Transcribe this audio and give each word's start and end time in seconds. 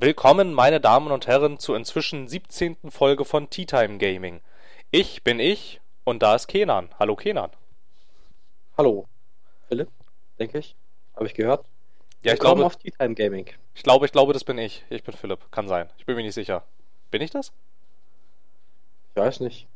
Willkommen, 0.00 0.54
meine 0.54 0.80
Damen 0.80 1.10
und 1.10 1.26
Herren, 1.26 1.58
zur 1.58 1.76
inzwischen 1.76 2.28
17. 2.28 2.76
Folge 2.90 3.24
von 3.24 3.50
Tea 3.50 3.66
Time 3.66 3.98
Gaming. 3.98 4.40
Ich 4.92 5.24
bin 5.24 5.40
ich 5.40 5.80
und 6.04 6.22
da 6.22 6.34
ist 6.36 6.46
Kenan. 6.46 6.88
Hallo 6.98 7.16
Kenan. 7.16 7.50
Hallo. 8.76 9.06
Philipp, 9.68 9.88
denke 10.38 10.58
ich. 10.58 10.76
Habe 11.16 11.26
ich 11.26 11.34
gehört. 11.34 11.66
Ja, 12.22 12.32
ich 12.32 12.38
Willkommen 12.38 12.56
glaube, 12.60 12.66
auf 12.66 12.76
Tea 12.76 12.92
Time 12.92 13.14
Gaming. 13.14 13.46
ich 13.74 13.82
glaube, 13.82 14.06
ich 14.06 14.12
glaube, 14.12 14.32
das 14.32 14.44
bin 14.44 14.56
ich. 14.58 14.84
Ich 14.88 15.02
bin 15.02 15.16
Philipp. 15.16 15.50
Kann 15.50 15.66
sein. 15.66 15.88
Ich 15.98 16.06
bin 16.06 16.14
mir 16.14 16.22
nicht 16.22 16.34
sicher. 16.34 16.62
Bin 17.10 17.20
ich 17.20 17.30
das? 17.32 17.52
Ich 19.14 19.20
weiß 19.20 19.40
nicht. 19.40 19.66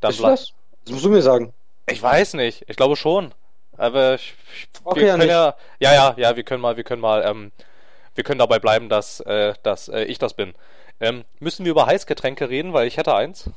Dann 0.00 0.12
ble- 0.12 0.22
das? 0.22 0.52
Das 0.84 0.92
musst 0.92 1.04
du 1.04 1.10
mir 1.10 1.22
sagen. 1.22 1.52
Ich 1.86 2.00
weiß 2.00 2.34
nicht. 2.34 2.64
Ich 2.68 2.76
glaube 2.76 2.94
schon. 2.94 3.34
Aber 3.76 4.14
ich, 4.14 4.34
ich, 4.54 4.68
Okay, 4.84 5.00
wir 5.00 5.06
ja 5.08 5.12
können 5.14 5.22
nicht. 5.26 5.30
ja, 5.32 5.56
ja, 5.80 5.92
ja, 5.92 6.14
ja, 6.16 6.36
wir 6.36 6.44
können 6.44 6.60
mal, 6.62 6.76
wir 6.76 6.84
können 6.84 7.00
mal, 7.02 7.24
ähm, 7.24 7.52
wir 8.18 8.24
können 8.24 8.40
dabei 8.40 8.58
bleiben, 8.58 8.88
dass, 8.88 9.20
äh, 9.20 9.54
dass 9.62 9.86
äh, 9.88 10.02
ich 10.02 10.18
das 10.18 10.34
bin. 10.34 10.52
Ähm, 10.98 11.24
müssen 11.38 11.64
wir 11.64 11.70
über 11.70 11.86
Heißgetränke 11.86 12.50
reden, 12.50 12.72
weil 12.72 12.88
ich 12.88 12.96
hätte 12.96 13.14
eins. 13.14 13.48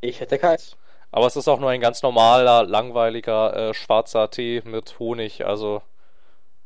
Ich 0.00 0.20
hätte 0.20 0.38
keins. 0.38 0.78
Aber 1.12 1.26
es 1.26 1.36
ist 1.36 1.46
auch 1.46 1.60
nur 1.60 1.68
ein 1.68 1.82
ganz 1.82 2.02
normaler, 2.02 2.64
langweiliger, 2.64 3.54
äh, 3.54 3.74
schwarzer 3.74 4.30
Tee 4.30 4.62
mit 4.64 4.98
Honig. 4.98 5.44
Also 5.44 5.82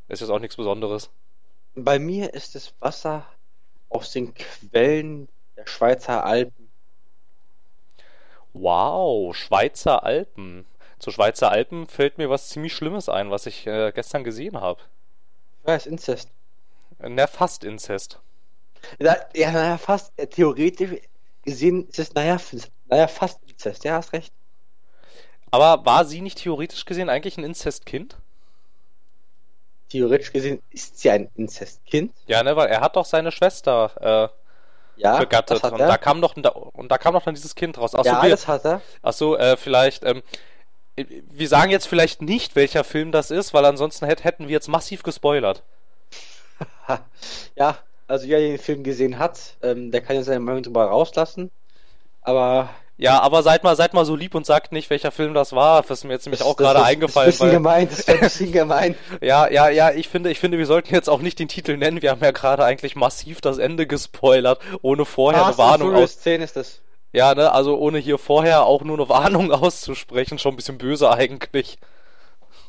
ist 0.06 0.20
jetzt 0.20 0.30
auch 0.30 0.38
nichts 0.38 0.54
Besonderes. 0.54 1.10
Bei 1.74 1.98
mir 1.98 2.32
ist 2.32 2.54
es 2.54 2.72
Wasser 2.78 3.26
aus 3.88 4.12
den 4.12 4.32
Quellen 4.32 5.28
der 5.56 5.66
Schweizer 5.66 6.24
Alpen. 6.24 6.70
Wow, 8.52 9.34
Schweizer 9.34 10.04
Alpen. 10.04 10.64
Zu 11.00 11.10
Schweizer 11.10 11.50
Alpen 11.50 11.88
fällt 11.88 12.18
mir 12.18 12.30
was 12.30 12.50
ziemlich 12.50 12.72
Schlimmes 12.72 13.08
ein, 13.08 13.32
was 13.32 13.46
ich 13.46 13.66
äh, 13.66 13.90
gestern 13.92 14.22
gesehen 14.22 14.60
habe. 14.60 14.80
Ich 15.62 15.66
weiß, 15.66 15.86
Inzest. 15.86 16.30
Na, 17.08 17.26
fast 17.26 17.64
Inzest. 17.64 18.20
Ja, 18.98 19.16
ja, 19.34 19.50
naja, 19.50 19.78
fast. 19.78 20.12
Äh, 20.16 20.26
theoretisch 20.26 21.00
gesehen 21.42 21.88
ist 21.88 21.98
es, 21.98 22.14
naja, 22.14 22.38
naja, 22.86 23.08
fast 23.08 23.40
Inzest. 23.48 23.84
Ja, 23.84 23.96
hast 23.96 24.12
recht. 24.12 24.32
Aber 25.50 25.84
war 25.86 26.04
sie 26.04 26.20
nicht 26.20 26.38
theoretisch 26.38 26.84
gesehen 26.84 27.08
eigentlich 27.08 27.38
ein 27.38 27.44
Inzestkind? 27.44 28.16
Theoretisch 29.88 30.32
gesehen 30.32 30.60
ist 30.70 30.98
sie 30.98 31.10
ein 31.10 31.30
Inzestkind. 31.36 32.12
Ja, 32.26 32.42
ne, 32.42 32.56
weil 32.56 32.68
er 32.68 32.80
hat 32.80 32.96
doch 32.96 33.04
seine 33.04 33.30
Schwester 33.30 33.92
Ja, 34.96 35.16
äh, 35.16 35.20
begattet 35.20 35.50
das 35.50 35.62
hat 35.62 35.72
und 35.72 35.78
da 35.78 35.96
kam 35.96 36.20
doch 36.20 36.34
und 36.36 36.88
da 36.90 36.98
kam 36.98 37.14
doch 37.14 37.22
dann 37.22 37.34
dieses 37.34 37.54
Kind 37.54 37.78
raus. 37.78 37.94
Achso, 37.94 38.10
ja, 38.10 38.22
wir, 38.22 38.30
das 38.30 38.48
hat 38.48 38.64
er. 38.64 38.82
achso 39.02 39.36
äh, 39.36 39.56
vielleicht 39.56 40.04
ähm, 40.04 40.22
wir 40.96 41.48
sagen 41.48 41.70
jetzt 41.70 41.86
vielleicht 41.88 42.22
nicht, 42.22 42.56
welcher 42.56 42.84
Film 42.84 43.12
das 43.12 43.30
ist, 43.30 43.52
weil 43.52 43.64
ansonsten 43.64 44.06
hätt, 44.06 44.24
hätten 44.24 44.48
wir 44.48 44.52
jetzt 44.52 44.68
massiv 44.68 45.02
gespoilert. 45.02 45.62
Ja, 47.56 47.78
also 48.06 48.28
wer 48.28 48.38
den 48.40 48.58
Film 48.58 48.82
gesehen 48.84 49.18
hat, 49.18 49.56
ähm, 49.62 49.90
der 49.90 50.00
kann 50.02 50.16
ja 50.16 50.22
seine 50.22 50.40
Meinung 50.40 50.62
drüber 50.62 50.84
rauslassen. 50.86 51.50
Aber 52.22 52.68
Ja, 52.96 53.20
aber 53.20 53.42
seid 53.42 53.64
mal, 53.64 53.76
seid 53.76 53.92
mal 53.94 54.04
so 54.04 54.14
lieb 54.16 54.34
und 54.34 54.46
sagt 54.46 54.72
nicht, 54.72 54.90
welcher 54.90 55.10
Film 55.10 55.34
das 55.34 55.52
war. 55.52 55.82
Das 55.82 55.90
ist 55.98 56.04
mir 56.04 56.12
jetzt 56.12 56.26
nämlich 56.26 56.40
das- 56.40 56.48
auch 56.48 56.56
gerade 56.56 56.82
eingefallen. 56.82 57.28
Das 57.28 57.36
ist 57.36 57.40
ein 57.42 57.48
Weil, 57.48 57.50
bisschen 57.50 57.62
gemein, 57.62 57.88
das 57.88 57.98
ist 58.00 58.08
ein 58.10 58.20
bisschen 58.20 58.52
gemein. 58.60 58.94
ja, 59.20 59.48
ja, 59.50 59.68
ja, 59.68 59.90
ich 59.92 60.08
finde, 60.08 60.30
ich 60.30 60.38
finde, 60.40 60.58
wir 60.58 60.66
sollten 60.66 60.94
jetzt 60.94 61.08
auch 61.08 61.20
nicht 61.20 61.38
den 61.38 61.48
Titel 61.48 61.76
nennen. 61.76 62.02
Wir 62.02 62.10
haben 62.10 62.22
ja 62.22 62.30
gerade 62.30 62.64
eigentlich 62.64 62.94
massiv 62.96 63.40
das 63.40 63.58
Ende 63.58 63.86
gespoilert, 63.86 64.60
ohne 64.82 65.04
vorher 65.04 65.44
eine 65.44 65.54
Fast 65.54 65.60
and 65.60 65.68
Warnung 65.70 65.90
Furious 65.92 66.16
aus. 66.16 66.20
10 66.22 66.42
ist 66.42 66.56
das. 66.56 66.80
Ja, 67.12 67.34
ne, 67.34 67.52
also 67.52 67.78
ohne 67.78 67.98
hier 67.98 68.18
vorher 68.18 68.64
auch 68.64 68.82
nur 68.82 68.96
eine 68.98 69.08
Warnung 69.08 69.52
auszusprechen, 69.52 70.38
schon 70.38 70.54
ein 70.54 70.56
bisschen 70.56 70.78
böse 70.78 71.10
eigentlich. 71.10 71.78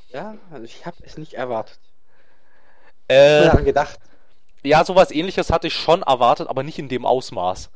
Ja, 0.09 0.35
also 0.51 0.63
ich 0.65 0.85
habe 0.85 0.97
es 1.03 1.17
nicht 1.17 1.33
erwartet. 1.33 1.79
Ich 3.07 3.15
Äh, 3.15 3.49
habe 3.49 3.63
gedacht, 3.63 3.99
ja, 4.65 4.83
sowas 4.85 5.11
ähnliches 5.11 5.51
hatte 5.51 5.67
ich 5.67 5.73
schon 5.73 6.01
erwartet, 6.03 6.47
aber 6.47 6.63
nicht 6.63 6.79
in 6.79 6.89
dem 6.89 7.05
Ausmaß. 7.05 7.69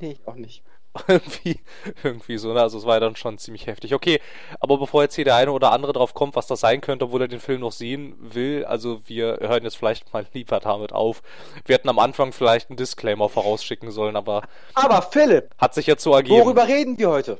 nee, 0.00 0.12
ich 0.12 0.28
auch 0.28 0.34
nicht. 0.34 0.62
irgendwie, 1.06 1.60
irgendwie 2.02 2.36
so, 2.36 2.52
ne? 2.52 2.60
Also 2.60 2.78
es 2.78 2.84
war 2.84 2.94
ja 2.94 3.00
dann 3.00 3.14
schon 3.14 3.38
ziemlich 3.38 3.68
heftig. 3.68 3.94
Okay, 3.94 4.20
aber 4.58 4.76
bevor 4.76 5.02
jetzt 5.02 5.14
hier 5.14 5.24
der 5.24 5.36
eine 5.36 5.52
oder 5.52 5.70
andere 5.70 5.92
drauf 5.92 6.14
kommt, 6.14 6.34
was 6.34 6.48
das 6.48 6.60
sein 6.60 6.80
könnte, 6.80 7.04
obwohl 7.04 7.22
er 7.22 7.28
den 7.28 7.38
Film 7.38 7.60
noch 7.60 7.70
sehen 7.70 8.16
will, 8.18 8.64
also 8.64 9.00
wir 9.06 9.38
hören 9.40 9.62
jetzt 9.62 9.76
vielleicht 9.76 10.12
mal 10.12 10.26
lieber 10.32 10.58
damit 10.58 10.92
auf. 10.92 11.22
Wir 11.64 11.74
hätten 11.74 11.88
am 11.88 12.00
Anfang 12.00 12.32
vielleicht 12.32 12.70
einen 12.70 12.76
Disclaimer 12.76 13.28
vorausschicken 13.28 13.92
sollen, 13.92 14.16
aber 14.16 14.42
Aber 14.74 15.02
Philipp, 15.02 15.50
hat 15.58 15.74
sich 15.74 15.86
jetzt 15.86 16.02
so 16.02 16.12
ergeben. 16.12 16.40
worüber 16.44 16.66
reden 16.66 16.98
wir 16.98 17.08
heute? 17.10 17.38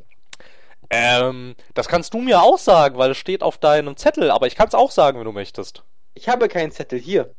Ähm, 0.88 1.54
das 1.74 1.88
kannst 1.88 2.14
du 2.14 2.18
mir 2.18 2.42
auch 2.42 2.58
sagen, 2.58 2.98
weil 2.98 3.12
es 3.12 3.16
steht 3.16 3.42
auf 3.42 3.58
deinem 3.58 3.96
Zettel, 3.96 4.30
aber 4.30 4.46
ich 4.46 4.56
kann 4.56 4.68
es 4.68 4.74
auch 4.74 4.90
sagen, 4.90 5.18
wenn 5.18 5.24
du 5.24 5.32
möchtest. 5.32 5.84
Ich 6.14 6.28
habe 6.28 6.48
keinen 6.48 6.72
Zettel 6.72 6.98
hier. 7.00 7.34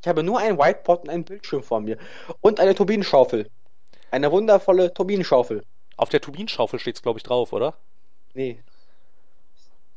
Ich 0.00 0.08
habe 0.08 0.22
nur 0.22 0.38
ein 0.38 0.58
Whiteboard 0.58 1.02
und 1.02 1.10
einen 1.10 1.24
Bildschirm 1.24 1.62
vor 1.62 1.80
mir. 1.80 1.98
Und 2.40 2.58
eine 2.58 2.74
Turbinenschaufel. 2.74 3.50
Eine 4.10 4.32
wundervolle 4.32 4.92
Turbinenschaufel. 4.92 5.64
Auf 5.96 6.08
der 6.08 6.20
Turbinenschaufel 6.20 6.78
steht's, 6.78 7.02
glaube 7.02 7.18
ich, 7.18 7.22
drauf, 7.22 7.52
oder? 7.52 7.74
Nee. 8.32 8.62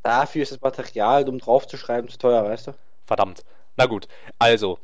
Dafür 0.01 0.43
ist 0.43 0.51
das 0.51 0.61
Material, 0.61 1.27
um 1.29 1.39
draufzuschreiben, 1.39 2.09
zu 2.09 2.17
teuer, 2.17 2.43
weißt 2.43 2.67
du? 2.67 2.73
Verdammt. 3.05 3.43
Na 3.77 3.85
gut, 3.85 4.07
also. 4.37 4.77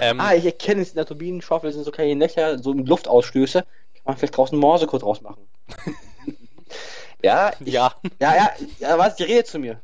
Ähm, 0.00 0.20
Ah, 0.20 0.34
ich 0.34 0.46
erkenne 0.46 0.80
es 0.80 0.90
in 0.90 0.96
der 0.96 1.06
Turbinenschaufel, 1.06 1.72
sind 1.72 1.84
so 1.84 1.90
kleine 1.90 2.14
Löcher, 2.14 2.58
so 2.58 2.72
mit 2.72 2.88
Luftausstöße. 2.88 3.60
Kann 3.60 4.02
man 4.04 4.16
vielleicht 4.16 4.36
draußen 4.36 4.58
Morsecode 4.58 5.02
draus 5.02 5.20
machen. 5.20 5.46
ja, 7.22 7.52
ich, 7.60 7.74
ja. 7.74 7.94
ja, 8.20 8.34
ja, 8.34 8.50
ja, 8.78 8.98
was, 8.98 9.16
die 9.16 9.24
redet 9.24 9.46
zu 9.46 9.58
mir. 9.58 9.82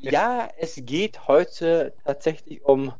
Ja, 0.00 0.48
es 0.58 0.74
geht 0.76 1.26
heute 1.28 1.94
tatsächlich 2.04 2.64
um, 2.64 2.92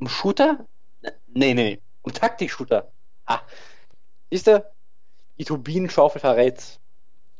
um 0.00 0.08
Shooter? 0.08 0.66
Nee, 1.02 1.54
nee, 1.54 1.54
nee, 1.54 1.80
um 2.02 2.12
Taktik-Shooter. 2.12 2.90
Ah, 3.26 3.40
siehst 4.30 4.46
du, 4.46 4.64
die 5.38 5.44
Turbinenschaufel 5.44 6.20
verrät's. 6.20 6.80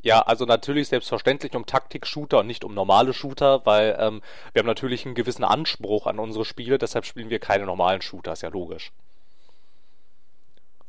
Ja, 0.03 0.21
also 0.23 0.47
natürlich 0.47 0.89
selbstverständlich 0.89 1.55
um 1.55 1.67
Taktik-Shooter 1.67 2.39
und 2.39 2.47
nicht 2.47 2.65
um 2.65 2.73
normale 2.73 3.13
Shooter, 3.13 3.67
weil 3.67 3.97
ähm, 3.99 4.23
wir 4.53 4.61
haben 4.61 4.67
natürlich 4.67 5.05
einen 5.05 5.15
gewissen 5.15 5.45
Anspruch 5.45 6.07
an 6.07 6.19
unsere 6.19 6.45
Spiele, 6.45 6.79
deshalb 6.79 7.05
spielen 7.05 7.29
wir 7.29 7.39
keine 7.39 7.67
normalen 7.67 8.01
Shooter, 8.01 8.33
ist 8.33 8.43
ja 8.43 8.49
logisch. 8.49 8.93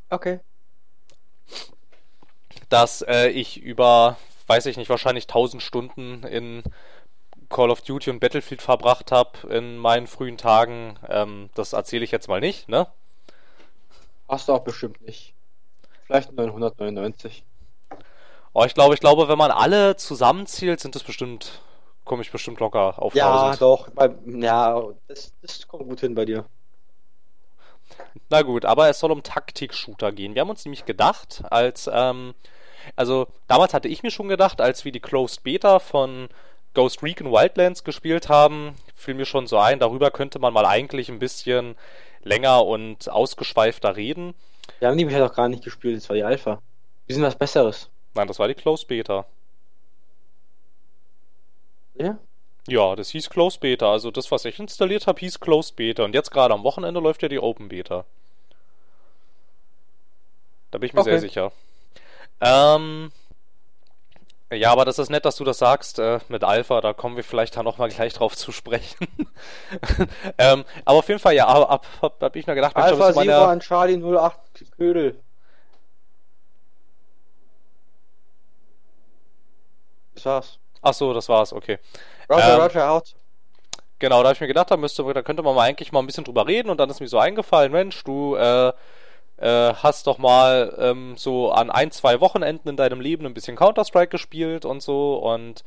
Okay. 0.10 0.40
Dass 2.70 3.02
äh, 3.02 3.28
ich 3.28 3.62
über, 3.62 4.18
weiß 4.48 4.66
ich 4.68 4.78
nicht, 4.78 4.90
wahrscheinlich 4.90 5.26
1000 5.26 5.62
Stunden 5.62 6.24
in 6.24 6.64
Call 7.52 7.70
of 7.72 7.82
Duty 7.82 8.10
und 8.10 8.20
Battlefield 8.20 8.62
verbracht 8.62 9.12
habe 9.12 9.48
in 9.50 9.78
meinen 9.78 10.08
frühen 10.08 10.38
Tagen, 10.38 10.98
ähm, 11.10 11.50
das 11.56 11.74
erzähle 11.74 12.04
ich 12.06 12.12
jetzt 12.12 12.28
mal 12.28 12.40
nicht, 12.40 12.70
ne? 12.70 12.88
Hast 14.28 14.48
du 14.48 14.54
auch 14.54 14.64
bestimmt 14.64 15.02
nicht. 15.02 15.34
Vielleicht 16.06 16.32
999. 16.32 17.44
Oh, 18.54 18.64
ich 18.66 18.74
glaube, 18.74 18.94
ich 18.94 19.00
glaube, 19.00 19.28
wenn 19.30 19.38
man 19.38 19.52
alle 19.52 19.96
zusammenzählt, 19.96 20.80
sind 20.80 20.96
es 20.96 21.04
bestimmt, 21.04 21.62
komme 22.04 22.22
ich 22.22 22.32
bestimmt 22.32 22.60
locker 22.60 23.02
auf 23.02 23.16
Ja, 23.16 23.52
1000. 23.56 23.62
doch. 23.62 23.90
Ja, 24.26 24.82
das, 25.08 25.34
das 25.42 25.68
kommt 25.68 25.88
gut 25.88 26.02
hin 26.02 26.16
bei 26.16 26.26
dir. 26.26 26.46
Na 28.30 28.42
gut, 28.42 28.66
aber 28.66 28.90
es 28.90 29.00
soll 29.00 29.12
um 29.12 29.24
Taktik-Shooter 29.24 30.12
gehen. 30.12 30.36
Wir 30.36 30.42
haben 30.42 30.50
uns 30.50 30.66
nämlich 30.66 30.86
gedacht, 30.86 31.44
als, 31.50 31.90
ähm, 31.92 32.34
also 32.96 33.28
damals 33.48 33.74
hatte 33.74 33.88
ich 33.88 34.04
mir 34.04 34.12
schon 34.12 34.28
gedacht, 34.30 34.62
als 34.62 34.86
wir 34.86 34.92
die 34.92 35.00
Closed 35.00 35.44
Beta 35.44 35.80
von 35.80 36.30
Ghost 36.74 37.04
Recon 37.04 37.32
Wildlands 37.32 37.84
gespielt 37.84 38.30
haben, 38.30 38.76
fiel 38.96 39.14
mir 39.14 39.26
schon 39.26 39.48
so 39.48 39.58
ein, 39.58 39.80
darüber 39.80 40.12
könnte 40.12 40.40
man 40.40 40.54
mal 40.54 40.66
eigentlich 40.66 41.10
ein 41.10 41.20
bisschen 41.20 41.76
länger 42.24 42.66
und 42.66 43.10
ausgeschweifter 43.10 43.96
reden. 43.96 44.34
Wir 44.80 44.88
haben 44.88 44.98
die 44.98 45.06
bisher 45.06 45.28
doch 45.28 45.36
gar 45.36 45.50
nicht 45.50 45.64
gespielt, 45.64 45.98
das 45.98 46.10
war 46.10 46.16
die 46.16 46.24
Alpha. 46.24 46.62
Wir 47.08 47.16
sind 47.16 47.24
was 47.24 47.36
Besseres. 47.36 47.90
Nein, 48.14 48.28
das 48.28 48.40
war 48.40 48.48
die 48.48 48.54
Closed 48.54 48.88
Beta. 48.88 49.26
Ja? 51.96 52.18
Ja, 52.68 52.96
das 52.96 53.10
hieß 53.10 53.30
Closed 53.30 53.60
Beta. 53.60 53.92
Also 53.92 54.12
das, 54.12 54.32
was 54.32 54.46
ich 54.46 54.60
installiert 54.60 55.08
habe, 55.08 55.20
hieß 55.20 55.40
Closed 55.40 55.76
Beta. 55.76 56.04
Und 56.04 56.14
jetzt 56.14 56.32
gerade 56.32 56.54
am 56.54 56.64
Wochenende 56.64 57.00
läuft 57.00 57.22
ja 57.24 57.28
die 57.30 57.40
Open 57.40 57.70
Beta. 57.70 58.06
Da 60.70 60.78
bin 60.78 60.88
ich 60.88 60.94
mir 60.94 61.02
Okay. 61.02 61.12
sehr 61.12 61.20
sicher. 61.20 61.52
Ähm, 62.40 63.12
ja, 64.52 64.72
aber 64.72 64.86
das 64.86 65.00
ist 65.00 65.10
nett, 65.10 65.26
dass 65.26 65.38
du 65.38 65.44
das 65.44 65.60
sagst 65.60 66.00
äh, 66.00 66.20
mit 66.28 66.44
Alpha. 66.44 66.82
Da 66.82 66.94
kommen 66.94 67.16
wir 67.16 67.24
vielleicht 67.24 67.56
dann 67.56 67.66
nochmal 67.66 67.90
gleich 67.90 68.14
drauf 68.14 68.36
zu 68.36 68.52
sprechen. 68.52 69.08
ähm, 70.38 70.66
aber 70.84 71.00
auf 71.00 71.08
jeden 71.08 71.20
Fall, 71.20 71.34
ja, 71.34 71.48
ab, 71.48 71.72
ab, 71.72 71.86
ab, 72.02 72.16
hab 72.22 72.36
ich 72.36 72.46
mir 72.46 72.56
gedacht, 72.56 72.76
Mensch, 72.76 72.88
da 72.88 72.92
Alpha 72.92 73.06
müsste 73.06 73.16
man 73.16 73.28
Zero 73.28 73.42
ja, 73.42 73.48
an 73.48 73.60
Charlie 73.60 73.98
08 73.98 74.72
Ködel. 74.78 75.20
Das 80.16 80.26
war's. 80.26 80.60
Ach 80.82 80.94
so, 80.94 81.14
das 81.14 81.30
war's, 81.30 81.54
okay. 81.54 81.80
Roger, 82.30 82.54
Ähm, 82.54 82.62
Roger, 82.62 82.92
out. 82.92 83.16
Genau, 84.00 84.22
da 84.22 84.30
habe 84.30 84.34
ich 84.34 84.42
mir 84.42 84.48
gedacht, 84.48 84.72
da, 84.72 84.78
müsste, 84.78 85.04
da 85.14 85.22
könnte 85.22 85.44
man 85.44 85.56
mal 85.56 85.64
eigentlich 85.64 85.92
mal 85.92 86.00
ein 86.00 86.08
bisschen 86.08 86.24
drüber 86.24 86.48
reden 86.48 86.70
und 86.70 86.80
dann 86.80 86.90
ist 86.90 87.00
mir 87.00 87.08
so 87.08 87.20
eingefallen, 87.20 87.72
Mensch, 87.72 88.04
du 88.04 88.36
äh, 88.36 88.74
äh, 89.42 89.74
hast 89.74 90.08
doch 90.08 90.18
mal 90.18 90.74
ähm, 90.80 91.18
so 91.18 91.52
an 91.52 91.70
ein, 91.70 91.92
zwei 91.92 92.22
Wochenenden 92.22 92.70
in 92.70 92.78
deinem 92.78 93.02
Leben 93.02 93.26
ein 93.26 93.34
bisschen 93.34 93.58
Counter-Strike 93.58 94.12
gespielt 94.12 94.64
und 94.66 94.82
so 94.82 95.16
und 95.18 95.64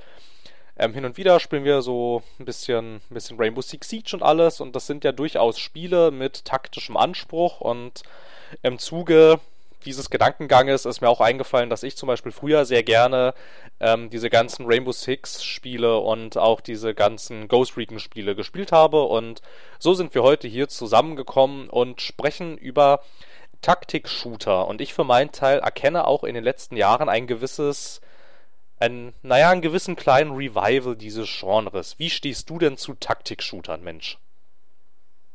Ähm, 0.76 0.92
hin 0.92 1.04
und 1.04 1.16
wieder 1.16 1.38
spielen 1.38 1.62
wir 1.62 1.82
so 1.82 2.24
ein 2.40 2.46
bisschen, 2.46 2.96
ein 2.96 3.14
bisschen 3.14 3.38
Rainbow 3.38 3.62
Six 3.62 3.88
Siege 3.88 4.10
und 4.12 4.24
alles 4.24 4.60
und 4.60 4.74
das 4.74 4.88
sind 4.88 5.04
ja 5.04 5.12
durchaus 5.12 5.60
Spiele 5.60 6.10
mit 6.10 6.44
taktischem 6.44 6.96
Anspruch 6.96 7.60
und 7.60 8.02
im 8.62 8.80
Zuge 8.80 9.38
dieses 9.84 10.10
Gedankenganges 10.10 10.84
ist 10.84 11.00
mir 11.00 11.08
auch 11.08 11.20
eingefallen, 11.20 11.70
dass 11.70 11.84
ich 11.84 11.96
zum 11.96 12.08
Beispiel 12.08 12.32
früher 12.32 12.64
sehr 12.64 12.82
gerne 12.82 13.34
ähm, 13.78 14.10
diese 14.10 14.30
ganzen 14.30 14.66
Rainbow 14.66 14.90
Six 14.90 15.44
Spiele 15.44 15.98
und 15.98 16.36
auch 16.38 16.60
diese 16.60 16.92
ganzen 16.92 17.46
Ghost 17.46 17.76
Recon 17.76 18.00
Spiele 18.00 18.34
gespielt 18.34 18.72
habe 18.72 19.04
und 19.04 19.42
so 19.78 19.94
sind 19.94 20.12
wir 20.12 20.24
heute 20.24 20.48
hier 20.48 20.66
zusammengekommen 20.68 21.70
und 21.70 22.00
sprechen 22.00 22.58
über 22.58 22.98
Taktik-Shooter 23.64 24.68
und 24.68 24.82
ich 24.82 24.92
für 24.92 25.04
meinen 25.04 25.32
Teil 25.32 25.60
erkenne 25.60 26.06
auch 26.06 26.22
in 26.22 26.34
den 26.34 26.44
letzten 26.44 26.76
Jahren 26.76 27.08
ein 27.08 27.26
gewisses 27.26 28.02
ein, 28.78 29.14
naja, 29.22 29.50
einen 29.50 29.62
gewissen 29.62 29.96
kleinen 29.96 30.32
Revival 30.32 30.96
dieses 30.96 31.28
Genres. 31.40 31.98
Wie 31.98 32.10
stehst 32.10 32.50
du 32.50 32.58
denn 32.58 32.76
zu 32.76 32.94
Taktik-Shootern, 32.94 33.82
Mensch? 33.82 34.18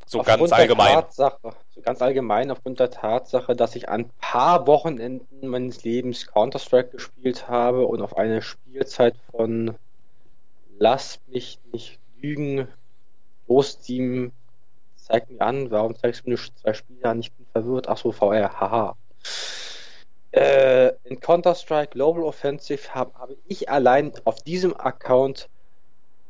So 0.05 0.19
aufgrund 0.19 0.39
ganz 0.39 0.51
allgemein. 0.51 0.93
Tatsache, 0.93 1.55
so 1.73 1.81
ganz 1.81 2.01
allgemein 2.01 2.51
aufgrund 2.51 2.79
der 2.79 2.91
Tatsache, 2.91 3.55
dass 3.55 3.75
ich 3.75 3.89
ein 3.89 4.09
paar 4.19 4.67
Wochenenden 4.67 5.47
meines 5.47 5.83
Lebens 5.83 6.27
Counter-Strike 6.27 6.89
gespielt 6.89 7.47
habe 7.47 7.87
und 7.87 8.01
auf 8.01 8.15
eine 8.15 8.41
Spielzeit 8.41 9.15
von 9.31 9.75
Lass 10.77 11.19
mich 11.27 11.59
nicht 11.71 11.99
lügen, 12.21 12.67
los 13.47 13.79
Zeig 15.09 15.29
mir 15.29 15.41
an, 15.41 15.71
warum 15.71 15.95
zeigst 15.95 16.25
du 16.25 16.29
mir 16.29 16.38
zwei 16.38 16.73
Spiele 16.73 17.03
an, 17.06 17.19
ich 17.19 17.31
bin 17.33 17.45
verwirrt, 17.51 17.89
achso, 17.89 18.11
VR, 18.11 18.59
haha. 18.59 18.95
Äh, 20.31 20.89
in 21.06 21.19
Counter-Strike 21.19 21.94
Global 21.94 22.23
Offensive 22.23 22.94
habe 22.94 23.11
hab 23.15 23.29
ich 23.47 23.69
allein 23.69 24.13
auf 24.25 24.44
diesem 24.44 24.79
Account 24.79 25.50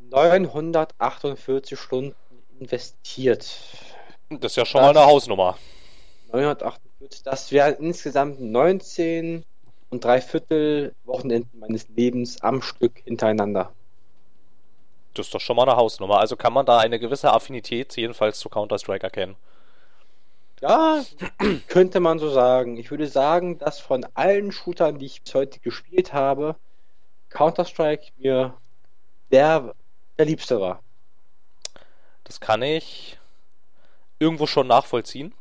948 0.10 1.78
Stunden 1.78 2.16
investiert. 2.60 3.46
Das 4.30 4.54
ist 4.54 4.56
ja 4.56 4.66
schon 4.66 4.82
das, 4.82 4.94
mal 4.94 5.02
eine 5.02 5.12
Hausnummer. 5.12 5.58
948, 6.32 7.24
das 7.24 7.52
wären 7.52 7.76
insgesamt 7.76 8.40
19 8.40 9.44
und 9.90 10.04
drei 10.04 10.22
Viertel 10.22 10.94
Wochenenden 11.04 11.60
meines 11.60 11.90
Lebens 11.90 12.42
am 12.42 12.62
Stück 12.62 13.02
hintereinander. 13.04 13.74
Das 15.14 15.28
ist 15.28 15.34
doch 15.34 15.42
schon 15.42 15.56
mal 15.56 15.64
eine 15.68 15.76
Hausnummer. 15.76 16.20
Also 16.20 16.36
kann 16.36 16.54
man 16.54 16.66
da 16.66 16.80
eine 16.80 17.00
gewisse 17.00 17.32
Affinität 17.32 17.96
jedenfalls 17.96 18.40
zu 18.40 18.50
Counter-Strike 18.50 19.04
erkennen. 19.04 19.36
Ja, 20.62 21.04
könnte 21.68 22.00
man 22.00 22.20
so 22.20 22.30
sagen. 22.30 22.78
Ich 22.78 22.92
würde 22.92 23.08
sagen, 23.08 23.58
dass 23.58 23.80
von 23.80 24.06
allen 24.14 24.52
Shootern, 24.52 25.00
die 25.00 25.06
ich 25.06 25.22
bis 25.22 25.34
heute 25.34 25.60
gespielt 25.60 26.14
habe, 26.14 26.56
Counter-Strike 27.30 28.12
mir 28.18 28.54
der, 29.32 29.74
der 30.18 30.26
liebste 30.26 30.60
war. 30.60 30.82
Das 32.24 32.40
kann 32.40 32.62
ich 32.62 33.18
irgendwo 34.20 34.46
schon 34.46 34.68
nachvollziehen. 34.68 35.34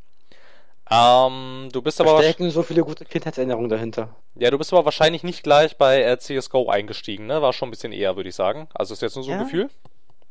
Ähm, 0.91 1.69
du 1.73 1.83
bist 1.83 2.01
aber. 2.01 2.13
Da 2.13 2.23
stecken 2.23 2.51
so 2.51 2.63
viele 2.63 2.83
gute 2.83 3.05
Kindheitserinnerungen 3.05 3.69
dahinter. 3.69 4.15
Ja, 4.37 4.51
du 4.51 4.59
bist 4.59 4.73
aber 4.73 4.85
wahrscheinlich 4.85 5.23
nicht 5.23 5.43
gleich 5.43 5.77
bei 5.77 6.03
äh, 6.03 6.19
CSGO 6.19 6.69
eingestiegen, 6.71 7.27
ne? 7.27 7.43
War 7.43 7.53
schon 7.53 7.69
ein 7.69 7.71
bisschen 7.71 7.93
eher, 7.93 8.17
würde 8.17 8.31
ich 8.31 8.35
sagen. 8.35 8.69
Also 8.75 8.95
ist 8.95 9.03
jetzt 9.03 9.17
nur 9.17 9.25
so 9.25 9.31
ja, 9.31 9.39
ein 9.39 9.45
Gefühl? 9.45 9.69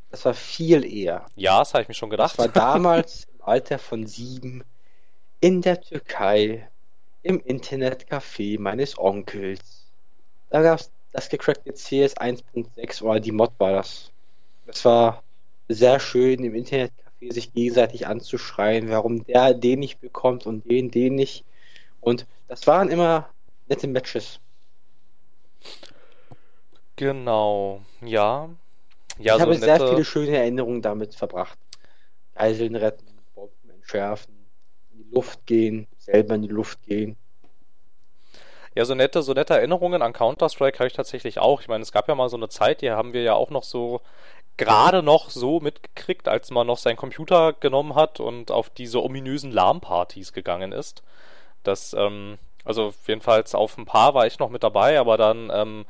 Das 0.09 0.25
war 0.25 0.33
viel 0.33 0.83
eher. 0.85 1.25
Ja, 1.35 1.59
das 1.59 1.73
habe 1.73 1.83
ich 1.83 1.87
mir 1.87 1.93
schon 1.93 2.09
gedacht. 2.09 2.31
Das 2.31 2.39
war 2.39 2.47
damals 2.73 3.27
im 3.35 3.41
Alter 3.43 3.77
von 3.77 4.07
sieben 4.07 4.63
in 5.39 5.61
der 5.61 5.79
Türkei 5.81 6.67
im 7.21 7.39
Internetcafé 7.39 8.59
meines 8.59 8.97
Onkels. 8.97 9.91
Da 10.49 10.61
gab 10.61 10.79
es 10.79 10.91
das 11.11 11.29
gecrackte 11.29 11.73
CS 11.73 12.17
1.6 12.17 13.03
oder 13.03 13.19
die 13.19 13.31
Mod 13.31 13.51
war 13.59 13.73
das. 13.73 14.11
Das 14.65 14.83
war 14.85 15.23
sehr 15.67 15.99
schön 15.99 16.43
im 16.43 16.55
Internetcafé 16.55 17.06
sich 17.21 17.53
gegenseitig 17.53 18.07
anzuschreien, 18.07 18.89
warum 18.89 19.23
der 19.25 19.53
den 19.53 19.79
nicht 19.79 19.99
bekommt 19.99 20.45
und 20.45 20.69
den 20.69 20.91
den 20.91 21.15
nicht. 21.15 21.45
Und 22.01 22.25
das 22.47 22.67
waren 22.67 22.89
immer 22.89 23.29
nette 23.67 23.87
Matches. 23.87 24.39
Genau, 26.95 27.81
ja. 28.01 28.49
ja 29.19 29.33
ich 29.35 29.39
so 29.39 29.39
habe 29.39 29.51
nette... 29.51 29.65
sehr 29.65 29.87
viele 29.87 30.05
schöne 30.05 30.37
Erinnerungen 30.37 30.81
damit 30.81 31.15
verbracht. 31.15 31.57
Geiseln 32.35 32.75
retten, 32.75 33.05
Bomben 33.35 33.69
entschärfen, 33.69 34.33
in 34.91 35.03
die 35.03 35.15
Luft 35.15 35.45
gehen, 35.45 35.87
selber 35.97 36.35
in 36.35 36.43
die 36.43 36.47
Luft 36.47 36.81
gehen. 36.83 37.17
Ja, 38.77 38.85
so 38.85 38.93
nette, 38.93 39.23
so 39.23 39.33
nette 39.33 39.55
Erinnerungen 39.55 40.03
an 40.03 40.13
Counter-Strike 40.13 40.77
habe 40.77 40.87
ich 40.87 40.93
tatsächlich 40.93 41.39
auch. 41.39 41.61
Ich 41.61 41.67
meine, 41.67 41.81
es 41.81 41.91
gab 41.91 42.07
ja 42.07 42.13
mal 42.13 42.29
so 42.29 42.37
eine 42.37 42.47
Zeit, 42.47 42.81
die 42.81 42.91
haben 42.91 43.11
wir 43.11 43.23
ja 43.23 43.33
auch 43.33 43.49
noch 43.49 43.63
so 43.63 44.01
gerade 44.57 45.03
noch 45.03 45.29
so 45.29 45.59
mitgekriegt, 45.59 46.27
als 46.27 46.51
man 46.51 46.67
noch 46.67 46.77
seinen 46.77 46.97
Computer 46.97 47.53
genommen 47.53 47.95
hat 47.95 48.19
und 48.19 48.51
auf 48.51 48.69
diese 48.69 49.03
ominösen 49.03 49.51
LAN-Partys 49.51 50.33
gegangen 50.33 50.71
ist. 50.71 51.03
Das, 51.63 51.93
ähm, 51.93 52.37
also 52.65 52.93
jedenfalls 53.05 53.55
auf 53.55 53.77
ein 53.77 53.85
paar 53.85 54.13
war 54.13 54.25
ich 54.25 54.39
noch 54.39 54.49
mit 54.49 54.63
dabei, 54.63 54.99
aber 54.99 55.17
dann 55.17 55.51
ähm, 55.53 55.85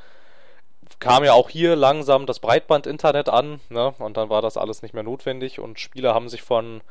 kam 0.99 1.23
ja 1.23 1.33
auch 1.33 1.49
hier 1.49 1.75
langsam 1.75 2.25
das 2.25 2.39
Breitband-Internet 2.39 3.29
an, 3.29 3.59
ne? 3.69 3.93
Und 3.99 4.17
dann 4.17 4.29
war 4.29 4.41
das 4.41 4.57
alles 4.57 4.81
nicht 4.81 4.93
mehr 4.93 5.03
notwendig 5.03 5.59
und 5.59 5.79
Spieler 5.79 6.13
haben 6.13 6.29
sich 6.29 6.41
von 6.41 6.81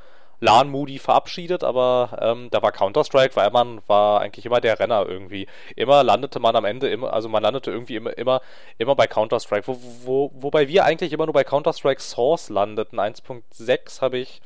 LAN 0.40 0.68
Moody 0.68 0.98
verabschiedet, 0.98 1.64
aber 1.64 2.18
ähm, 2.20 2.48
da 2.50 2.62
war 2.62 2.72
Counter-Strike, 2.72 3.36
weil 3.36 3.50
man 3.50 3.80
war 3.86 4.20
eigentlich 4.20 4.44
immer 4.44 4.60
der 4.60 4.78
Renner 4.78 5.06
irgendwie. 5.06 5.46
Immer 5.76 6.04
landete 6.04 6.40
man 6.40 6.56
am 6.56 6.64
Ende 6.64 6.88
immer, 6.90 7.12
also 7.12 7.28
man 7.28 7.42
landete 7.42 7.70
irgendwie 7.70 7.96
immer, 7.96 8.16
immer, 8.18 8.40
immer 8.78 8.94
bei 8.94 9.06
Counter-Strike. 9.06 9.66
Wo, 9.66 9.78
wo, 10.04 10.30
wobei 10.34 10.68
wir 10.68 10.84
eigentlich 10.84 11.12
immer 11.12 11.26
nur 11.26 11.32
bei 11.32 11.44
Counter-Strike 11.44 12.00
Source 12.00 12.50
landeten. 12.50 13.00
1.6 13.00 14.00
habe 14.00 14.18
ich 14.18 14.40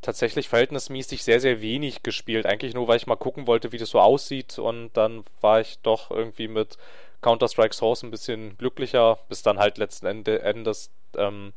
tatsächlich 0.00 0.48
verhältnismäßig 0.48 1.22
sehr, 1.22 1.40
sehr 1.40 1.60
wenig 1.60 2.02
gespielt. 2.02 2.46
Eigentlich 2.46 2.74
nur, 2.74 2.88
weil 2.88 2.96
ich 2.96 3.06
mal 3.06 3.16
gucken 3.16 3.46
wollte, 3.46 3.72
wie 3.72 3.78
das 3.78 3.90
so 3.90 4.00
aussieht 4.00 4.58
und 4.58 4.90
dann 4.94 5.24
war 5.40 5.60
ich 5.60 5.78
doch 5.82 6.10
irgendwie 6.10 6.48
mit 6.48 6.76
Counter-Strike 7.22 7.74
Source 7.74 8.02
ein 8.02 8.10
bisschen 8.10 8.58
glücklicher, 8.58 9.18
bis 9.28 9.42
dann 9.42 9.58
halt 9.58 9.78
letzten 9.78 10.06
Endes 10.26 10.90
ähm, 11.16 11.52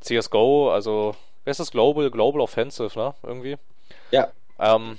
CSGO, 0.00 0.72
also 0.72 1.14
wer 1.44 1.50
ist 1.50 1.60
das? 1.60 1.70
Global, 1.70 2.10
Global 2.10 2.40
Offensive, 2.40 2.98
ne? 2.98 3.14
Irgendwie. 3.22 3.56
Ja. 4.10 4.28
Ähm, 4.58 4.98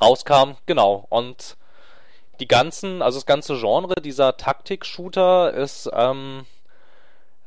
rauskam, 0.00 0.56
genau. 0.66 1.06
Und 1.08 1.56
die 2.40 2.48
ganzen, 2.48 3.02
also 3.02 3.18
das 3.18 3.26
ganze 3.26 3.58
Genre 3.58 3.94
dieser 4.00 4.36
Taktik-Shooter 4.36 5.52
ist 5.54 5.90
ähm, 5.92 6.46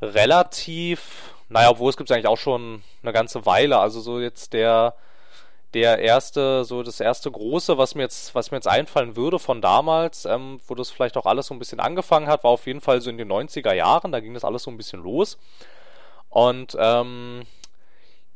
relativ, 0.01 1.33
naja, 1.49 1.69
obwohl 1.69 1.89
es 1.89 1.97
gibt 1.97 2.09
es 2.09 2.15
eigentlich 2.15 2.27
auch 2.27 2.37
schon 2.37 2.83
eine 3.03 3.13
ganze 3.13 3.45
Weile. 3.45 3.79
Also 3.79 3.99
so 3.99 4.19
jetzt 4.19 4.53
der 4.53 4.95
der 5.73 5.99
erste, 5.99 6.63
so 6.63 6.81
das 6.81 6.99
erste 6.99 7.29
große, 7.29 7.77
was 7.77 7.93
mir 7.95 8.03
jetzt, 8.03 8.33
was 8.33 8.51
mir 8.51 8.57
jetzt 8.57 8.67
einfallen 8.67 9.15
würde 9.15 9.37
von 9.37 9.61
damals, 9.61 10.25
ähm, 10.25 10.59
wo 10.67 10.75
das 10.75 10.89
vielleicht 10.89 11.17
auch 11.17 11.25
alles 11.25 11.47
so 11.47 11.53
ein 11.53 11.59
bisschen 11.59 11.79
angefangen 11.79 12.27
hat, 12.27 12.43
war 12.43 12.51
auf 12.51 12.67
jeden 12.67 12.81
Fall 12.81 13.01
so 13.01 13.09
in 13.09 13.17
den 13.17 13.31
90er 13.31 13.73
Jahren, 13.73 14.11
da 14.11 14.19
ging 14.19 14.33
das 14.33 14.45
alles 14.45 14.63
so 14.63 14.71
ein 14.71 14.77
bisschen 14.77 15.03
los. 15.03 15.37
Und 16.29 16.75
ähm, 16.79 17.43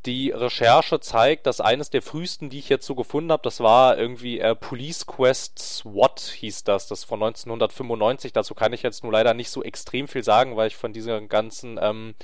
die 0.06 0.32
Recherche 0.32 1.00
zeigt, 1.00 1.46
dass 1.46 1.62
eines 1.62 1.90
der 1.90 2.02
frühesten, 2.02 2.50
die 2.50 2.60
ich 2.60 2.70
jetzt 2.70 2.86
so 2.86 2.96
gefunden 2.96 3.32
habe, 3.32 3.44
das 3.44 3.60
war 3.60 3.98
irgendwie 3.98 4.40
äh, 4.40 4.56
Police 4.56 5.06
Quest 5.06 5.60
SWAT 5.60 6.20
hieß 6.20 6.64
das, 6.64 6.88
das 6.88 7.04
von 7.04 7.22
1995. 7.22 8.34
Dazu 8.34 8.56
kann 8.56 8.74
ich 8.74 8.84
jetzt 8.84 9.04
nur 9.04 9.12
leider 9.12 9.34
nicht 9.34 9.50
so 9.50 9.64
extrem 9.64 10.08
viel 10.08 10.24
sagen, 10.24 10.56
weil 10.56 10.68
ich 10.68 10.76
von 10.76 10.94
diesen 10.94 11.30
ganzen 11.30 11.80
ähm, 11.82 12.16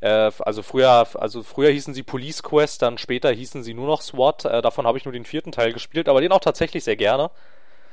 äh, 0.00 0.30
also 0.40 0.62
früher, 0.62 1.06
also 1.14 1.42
früher 1.42 1.70
hießen 1.70 1.94
sie 1.94 2.02
Police 2.02 2.42
Quest, 2.42 2.82
dann 2.82 2.98
später 2.98 3.30
hießen 3.30 3.62
sie 3.62 3.74
nur 3.74 3.86
noch 3.86 4.02
SWAT. 4.02 4.44
Äh, 4.44 4.62
davon 4.62 4.86
habe 4.86 4.98
ich 4.98 5.04
nur 5.04 5.12
den 5.12 5.24
vierten 5.24 5.52
Teil 5.52 5.72
gespielt, 5.72 6.08
aber 6.08 6.20
den 6.20 6.32
auch 6.32 6.40
tatsächlich 6.40 6.84
sehr 6.84 6.96
gerne. 6.96 7.30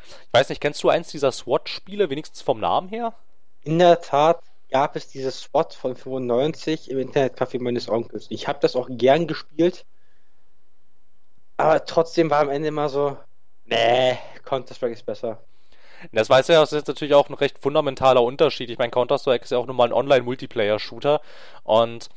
Ich 0.07 0.33
weiß 0.33 0.50
nicht, 0.50 0.62
kennst 0.62 0.83
du 0.83 0.89
eins 0.89 1.09
dieser 1.09 1.31
SWAT-Spiele, 1.31 2.09
wenigstens 2.09 2.41
vom 2.41 2.59
Namen 2.59 2.89
her? 2.89 3.13
In 3.63 3.79
der 3.79 4.01
Tat 4.01 4.39
gab 4.69 4.95
es 4.95 5.07
dieses 5.07 5.41
SWAT 5.41 5.74
von 5.74 5.95
95 5.95 6.89
im 6.89 7.00
Internetcafé 7.00 7.62
meines 7.62 7.89
Onkels. 7.89 8.27
Ich 8.29 8.48
habe 8.48 8.60
das 8.62 8.75
auch 8.75 8.88
gern 8.89 9.27
gespielt, 9.27 9.86
aber 11.57 11.86
trotzdem 11.86 12.29
war 12.29 12.41
am 12.41 12.50
Ende 12.50 12.67
immer 12.67 12.89
so, 12.89 13.17
nee, 13.65 14.17
Counter-Strike 14.43 14.93
ist 14.93 15.05
besser. 15.05 15.39
Das 16.12 16.29
weiß 16.29 16.50
ja, 16.50 16.60
das 16.60 16.74
ist 16.74 16.88
natürlich 16.88 17.13
auch 17.13 17.29
ein 17.29 17.36
recht 17.36 17.60
fundamentaler 17.60 18.22
Unterschied. 18.22 18.69
Ich 18.69 18.77
meine, 18.77 18.91
Counter-Strike 18.91 19.43
ist 19.43 19.51
ja 19.51 19.57
auch 19.57 19.65
nun 19.65 19.75
mal 19.75 19.88
ein 19.88 19.93
Online-Multiplayer-Shooter 19.93 21.22
und 21.63 22.10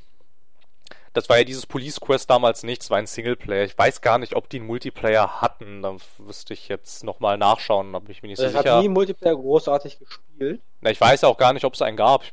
das 1.14 1.28
war 1.28 1.38
ja 1.38 1.44
dieses 1.44 1.66
Police 1.66 2.00
Quest 2.00 2.30
damals 2.30 2.62
nicht, 2.62 2.82
es 2.82 2.90
war 2.90 2.98
ein 2.98 3.06
Singleplayer. 3.06 3.64
Ich 3.64 3.76
weiß 3.76 4.02
gar 4.02 4.18
nicht, 4.18 4.36
ob 4.36 4.48
die 4.48 4.58
einen 4.58 4.66
Multiplayer 4.66 5.40
hatten. 5.40 5.82
Da 5.82 5.96
wüsste 6.18 6.54
ich 6.54 6.68
jetzt 6.68 7.02
nochmal 7.02 7.38
nachschauen, 7.38 7.94
ob 7.94 8.08
ich 8.08 8.22
mir 8.22 8.28
nicht 8.28 8.38
so 8.38 8.46
sicher. 8.46 8.60
Ich 8.60 8.66
habe 8.66 8.82
nie 8.82 8.88
Multiplayer 8.88 9.34
großartig 9.34 9.98
gespielt. 9.98 10.60
Na, 10.80 10.90
ich 10.90 11.00
weiß 11.00 11.22
ja 11.22 11.28
auch 11.28 11.38
gar 11.38 11.52
nicht, 11.52 11.64
ob 11.64 11.74
es 11.74 11.82
einen 11.82 11.96
gab. 11.96 12.24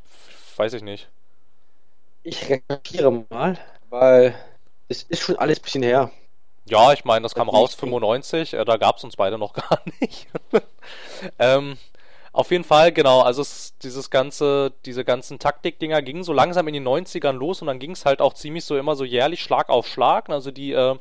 Weiß 0.58 0.74
ich 0.74 0.82
nicht. 0.84 1.10
Ich 2.24 2.50
recherchiere 2.50 3.26
mal, 3.30 3.58
weil 3.90 4.36
es 4.90 5.04
ist 5.04 5.22
schon 5.22 5.38
alles 5.38 5.60
ein 5.60 5.62
bisschen 5.62 5.84
her. 5.84 6.12
Ja, 6.68 6.94
ich 6.94 7.06
meine, 7.06 7.22
das 7.24 7.36
kam 7.36 7.48
raus 7.50 7.76
95, 7.76 8.54
äh, 8.54 8.66
da 8.66 8.78
gab 8.78 8.98
es 8.98 9.04
uns 9.04 9.16
beide 9.16 9.38
noch 9.38 9.54
gar 9.54 9.82
nicht. 10.00 10.28
ähm, 11.40 11.78
Auf 12.34 12.52
jeden 12.52 12.64
Fall, 12.66 12.94
genau. 12.94 13.22
Also 13.22 13.42
es, 13.44 13.76
dieses 13.84 14.10
ganze, 14.12 14.74
diese 14.86 15.06
ganzen 15.06 15.40
Taktikdinger 15.40 16.02
gingen 16.04 16.24
so 16.24 16.34
langsam 16.34 16.68
in 16.70 16.76
den 16.76 16.84
90ern 16.86 17.34
los 17.34 17.62
und 17.62 17.68
dann 17.68 17.80
ging 17.80 17.92
es 17.94 18.06
halt 18.06 18.22
auch 18.22 18.36
ziemlich 18.36 18.66
so 18.66 18.78
immer 18.78 18.96
so 18.96 19.06
jährlich 19.06 19.42
Schlag 19.44 19.70
auf 19.70 19.88
Schlag. 19.88 20.30
Also 20.30 20.52
die, 20.52 20.74
äh, 20.74 20.98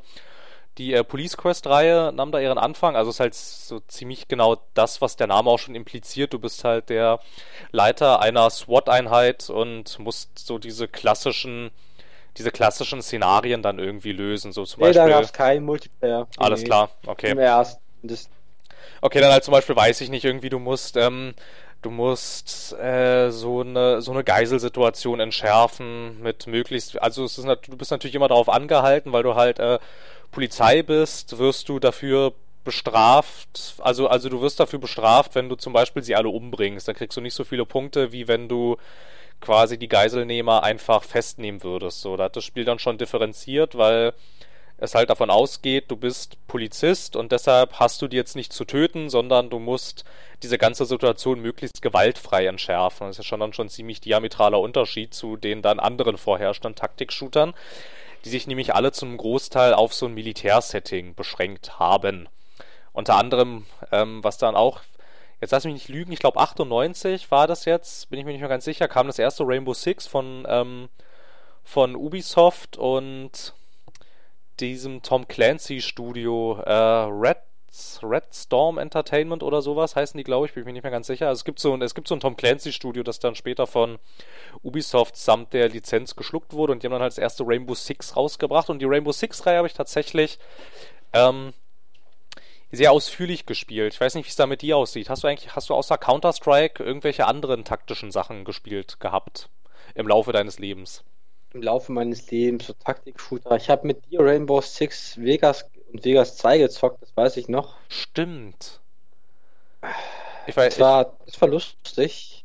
die 0.77 0.93
äh, 0.93 1.03
Police 1.03 1.37
Quest-Reihe 1.37 2.11
nahm 2.13 2.31
da 2.31 2.39
ihren 2.39 2.57
Anfang. 2.57 2.95
Also 2.95 3.09
ist 3.11 3.19
halt 3.19 3.33
so 3.35 3.79
ziemlich 3.87 4.27
genau 4.27 4.57
das, 4.73 5.01
was 5.01 5.15
der 5.15 5.27
Name 5.27 5.49
auch 5.49 5.59
schon 5.59 5.75
impliziert. 5.75 6.33
Du 6.33 6.39
bist 6.39 6.63
halt 6.63 6.89
der 6.89 7.19
Leiter 7.71 8.19
einer 8.21 8.49
SWAT-Einheit 8.49 9.49
und 9.49 9.97
musst 9.99 10.39
so 10.39 10.57
diese 10.59 10.87
klassischen 10.87 11.71
diese 12.37 12.51
klassischen 12.51 13.01
Szenarien 13.01 13.61
dann 13.61 13.79
irgendwie 13.79 14.11
lösen. 14.11 14.51
So 14.51 14.65
zum 14.65 14.81
Nee, 14.81 14.87
Beispiel. 14.87 15.03
da 15.03 15.09
gab 15.09 15.23
es 15.23 15.31
kein 15.31 15.63
Multiplayer. 15.63 16.27
alles 16.37 16.61
Nee. 16.61 16.65
klar, 16.65 16.89
okay. 17.05 17.31
Im 17.31 17.39
ersten. 17.39 17.79
Okay, 19.01 19.19
dann 19.21 19.31
halt 19.31 19.43
zum 19.43 19.51
Beispiel 19.51 19.75
weiß 19.75 20.01
ich 20.01 20.09
nicht, 20.09 20.25
irgendwie 20.25 20.49
du 20.49 20.59
musst, 20.59 20.97
ähm, 20.97 21.33
du 21.81 21.91
musst 21.91 22.73
äh, 22.73 23.29
so 23.31 23.61
eine 23.61 24.01
so 24.01 24.11
eine 24.11 24.23
Geiselsituation 24.23 25.19
entschärfen 25.19 26.21
mit 26.21 26.47
möglichst, 26.47 27.01
also 27.01 27.23
es 27.23 27.37
ist 27.37 27.45
du 27.45 27.77
bist 27.77 27.91
natürlich 27.91 28.15
immer 28.15 28.27
darauf 28.27 28.49
angehalten, 28.49 29.11
weil 29.11 29.23
du 29.23 29.35
halt 29.35 29.59
äh, 29.59 29.79
Polizei 30.35 30.83
bist, 30.83 31.37
wirst 31.37 31.69
du 31.69 31.79
dafür 31.79 32.33
bestraft, 32.65 33.75
also 33.79 34.09
also 34.09 34.27
du 34.27 34.41
wirst 34.41 34.59
dafür 34.59 34.79
bestraft, 34.79 35.33
wenn 35.33 35.47
du 35.47 35.55
zum 35.55 35.71
Beispiel 35.71 36.03
sie 36.03 36.13
alle 36.13 36.27
umbringst, 36.27 36.87
dann 36.87 36.95
kriegst 36.95 37.15
du 37.15 37.21
nicht 37.21 37.33
so 37.33 37.45
viele 37.45 37.65
Punkte, 37.65 38.11
wie 38.11 38.27
wenn 38.27 38.49
du 38.49 38.75
quasi 39.39 39.77
die 39.77 39.87
Geiselnehmer 39.87 40.61
einfach 40.63 41.03
festnehmen 41.03 41.63
würdest. 41.63 42.01
So, 42.01 42.17
da 42.17 42.25
hat 42.25 42.35
das 42.35 42.43
Spiel 42.43 42.65
dann 42.65 42.79
schon 42.79 42.97
differenziert, 42.97 43.77
weil 43.77 44.13
es 44.77 44.93
halt 44.93 45.09
davon 45.09 45.29
ausgeht, 45.29 45.85
du 45.87 45.95
bist 45.95 46.37
Polizist 46.47 47.15
und 47.15 47.31
deshalb 47.31 47.79
hast 47.79 48.01
du 48.01 48.09
die 48.09 48.17
jetzt 48.17 48.35
nicht 48.35 48.51
zu 48.51 48.65
töten, 48.65 49.09
sondern 49.09 49.49
du 49.49 49.59
musst 49.59 50.03
diese 50.43 50.57
ganze 50.57 50.85
Situation 50.85 51.39
möglichst 51.39 51.81
gewaltfrei 51.81 52.47
entschärfen. 52.47 53.07
Das 53.07 53.11
ist 53.17 53.23
ja 53.23 53.29
schon 53.29 53.39
dann 53.39 53.53
schon 53.53 53.67
ein 53.67 53.69
ziemlich 53.69 54.01
diametraler 54.01 54.59
Unterschied 54.59 55.13
zu 55.13 55.37
den 55.37 55.61
dann 55.61 55.79
anderen 55.79 56.17
vorherrschenden 56.17 56.75
Taktik-Shootern, 56.75 57.53
die 58.25 58.29
sich 58.29 58.47
nämlich 58.47 58.73
alle 58.73 58.91
zum 58.91 59.15
Großteil 59.15 59.75
auf 59.75 59.93
so 59.93 60.07
ein 60.07 60.13
Militärsetting 60.15 61.13
beschränkt 61.13 61.77
haben. 61.77 62.27
Unter 62.91 63.17
anderem, 63.17 63.67
ähm, 63.91 64.23
was 64.23 64.39
dann 64.39 64.55
auch, 64.55 64.81
jetzt 65.41 65.51
lass 65.51 65.63
mich 65.63 65.75
nicht 65.75 65.89
lügen, 65.89 66.11
ich 66.11 66.19
glaube 66.19 66.39
98 66.39 67.29
war 67.29 67.45
das 67.45 67.65
jetzt, 67.65 68.09
bin 68.09 68.17
ich 68.17 68.25
mir 68.25 68.31
nicht 68.31 68.41
mehr 68.41 68.49
ganz 68.49 68.65
sicher, 68.65 68.87
kam 68.87 69.05
das 69.05 69.19
erste 69.19 69.43
Rainbow 69.45 69.75
Six 69.75 70.07
von, 70.07 70.45
ähm, 70.49 70.89
von 71.63 71.95
Ubisoft 71.95 72.77
und 72.77 73.53
diesem 74.59 75.03
Tom 75.03 75.27
Clancy 75.27 75.81
Studio 75.81 76.59
äh, 76.65 76.71
Red 76.71 77.37
Red 78.03 78.33
Storm 78.33 78.77
Entertainment 78.77 79.43
oder 79.43 79.61
sowas 79.61 79.95
heißen 79.95 80.17
die, 80.17 80.23
glaube 80.23 80.45
ich, 80.45 80.53
bin 80.53 80.61
ich 80.61 80.65
mir 80.65 80.73
nicht 80.73 80.83
mehr 80.83 80.91
ganz 80.91 81.07
sicher. 81.07 81.27
Also 81.27 81.39
es 81.39 81.45
gibt 81.45 81.59
so 81.59 81.73
ein, 81.73 81.81
es 81.81 81.95
gibt 81.95 82.07
so 82.07 82.15
ein 82.15 82.19
Tom 82.19 82.35
Clancy 82.35 82.71
Studio, 82.71 83.03
das 83.03 83.19
dann 83.19 83.35
später 83.35 83.67
von 83.67 83.99
Ubisoft 84.63 85.17
samt 85.17 85.53
der 85.53 85.69
Lizenz 85.69 86.15
geschluckt 86.15 86.53
wurde 86.53 86.73
und 86.73 86.83
die 86.83 86.87
haben 86.87 86.93
dann 86.93 87.01
halt 87.01 87.11
das 87.11 87.17
erste 87.17 87.43
Rainbow 87.45 87.75
Six 87.75 88.15
rausgebracht 88.15 88.69
und 88.69 88.79
die 88.79 88.85
Rainbow 88.85 89.11
Six 89.11 89.45
Reihe 89.45 89.57
habe 89.57 89.67
ich 89.67 89.73
tatsächlich 89.73 90.39
ähm, 91.13 91.53
sehr 92.71 92.91
ausführlich 92.91 93.45
gespielt. 93.45 93.93
Ich 93.93 94.01
weiß 94.01 94.15
nicht, 94.15 94.25
wie 94.25 94.29
es 94.29 94.35
da 94.35 94.47
mit 94.47 94.61
dir 94.61 94.77
aussieht. 94.77 95.09
Hast 95.09 95.23
du 95.23 95.27
eigentlich, 95.27 95.55
hast 95.55 95.69
du 95.69 95.73
außer 95.73 95.97
Counter-Strike 95.97 96.83
irgendwelche 96.83 97.25
anderen 97.25 97.63
taktischen 97.63 98.11
Sachen 98.11 98.45
gespielt 98.45 98.99
gehabt 98.99 99.49
im 99.93 100.07
Laufe 100.07 100.31
deines 100.31 100.59
Lebens? 100.59 101.03
Im 101.53 101.61
Laufe 101.61 101.91
meines 101.91 102.29
Lebens 102.31 102.67
so 102.67 102.73
Taktik-Shooter. 102.73 103.55
Ich 103.55 103.69
habe 103.69 103.87
mit 103.87 104.11
dir 104.11 104.19
Rainbow 104.19 104.61
Six 104.61 105.17
Vegas 105.17 105.69
und 105.91 106.03
Vegas 106.03 106.37
2 106.37 106.57
gezockt, 106.59 107.01
das 107.01 107.15
weiß 107.15 107.37
ich 107.37 107.47
noch. 107.47 107.75
Stimmt. 107.89 108.81
Ich 110.47 110.55
weiß, 110.55 110.75
Das 110.75 110.79
war, 110.79 111.17
das 111.25 111.41
war 111.41 111.49
lustig. 111.49 112.43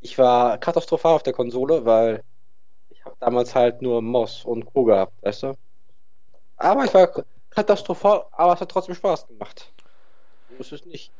Ich 0.00 0.18
war 0.18 0.58
katastrophal 0.58 1.14
auf 1.14 1.22
der 1.22 1.32
Konsole, 1.32 1.84
weil 1.84 2.22
ich 2.90 3.04
habe 3.04 3.16
damals 3.20 3.54
halt 3.54 3.82
nur 3.82 4.02
Moss 4.02 4.44
und 4.44 4.64
Co. 4.66 4.84
gehabt, 4.84 5.12
weißt 5.22 5.44
du? 5.44 5.54
Aber 6.56 6.84
ich 6.84 6.94
war 6.94 7.10
katastrophal, 7.50 8.24
aber 8.32 8.54
es 8.54 8.60
hat 8.60 8.70
trotzdem 8.70 8.94
Spaß 8.94 9.28
gemacht. 9.28 9.72
So 10.50 10.56
ist 10.56 10.72
es 10.72 10.86
nicht. 10.86 11.12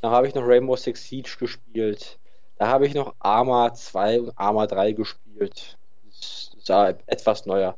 Dann 0.00 0.10
habe 0.10 0.26
ich 0.26 0.34
noch 0.34 0.46
Rainbow 0.46 0.76
Six 0.76 1.08
Siege 1.08 1.36
gespielt. 1.38 2.18
Da 2.56 2.68
habe 2.68 2.86
ich 2.86 2.94
noch 2.94 3.14
Arma 3.18 3.72
2 3.74 4.20
und 4.20 4.38
Arma 4.38 4.66
3 4.66 4.92
gespielt. 4.92 5.76
Das 6.04 6.52
das 6.62 6.68
war 6.68 6.88
etwas 7.06 7.46
neuer. 7.46 7.76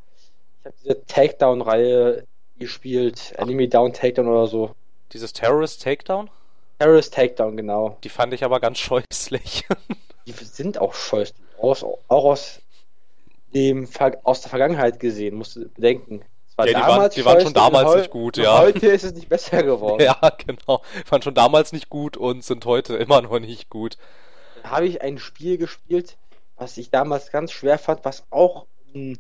Ich 0.61 0.66
habe 0.66 0.76
diese 0.83 1.06
Takedown-Reihe 1.06 2.26
gespielt. 2.58 3.32
Enemy 3.37 3.68
Down 3.68 3.92
Takedown 3.92 4.28
oder 4.28 4.46
so. 4.46 4.75
dieses 5.12 5.32
Terrorist 5.32 5.82
Takedown, 5.82 6.30
Terrorist 6.78 7.14
Takedown, 7.14 7.56
genau. 7.56 7.99
die 8.04 8.08
fand 8.08 8.32
ich 8.34 8.44
aber 8.44 8.61
ganz 8.61 8.78
scheußlich. 8.78 9.66
Die 10.26 10.32
sind 10.32 10.78
auch 10.78 10.94
scheußlich. 10.94 11.37
Aus, 11.58 11.84
auch 11.84 12.25
aus, 12.25 12.61
dem, 13.54 13.87
aus 14.23 14.40
der 14.40 14.49
Vergangenheit 14.50 14.99
gesehen, 14.99 15.34
musst 15.37 15.56
du 15.56 15.68
bedenken. 15.68 16.23
Ja, 16.58 16.64
die 16.66 16.75
waren- 16.75 17.11
die 17.11 17.25
waren 17.25 17.40
schon 17.42 17.52
damals 17.52 17.94
nicht 17.96 18.11
gut, 18.11 18.37
ja. 18.38 18.58
Heute 18.58 18.87
ist 18.87 19.02
es 19.04 19.12
nicht 19.12 19.28
besser 19.28 19.62
geworden. 19.62 20.00
ja, 20.04 20.16
genau. 20.46 20.80
Fand 21.04 21.25
schon 21.25 21.34
damals 21.34 21.73
nicht 21.73 21.90
gut 21.90 22.16
und 22.16 22.42
sind 22.44 22.64
heute 22.64 22.96
immer 22.96 23.20
noch 23.20 23.38
nicht 23.38 23.68
gut. 23.68 23.99
Dann 24.62 24.70
habe 24.70 24.87
ich 24.87 25.02
ein 25.02 25.18
Spiel 25.18 25.58
gespielt, 25.58 26.16
was 26.56 26.78
ich 26.78 26.90
damals 26.90 27.30
ganz 27.30 27.52
schwer 27.52 27.78
fand, 27.78 28.04
was 28.04 28.25
auch 28.30 28.66
ein 28.94 29.18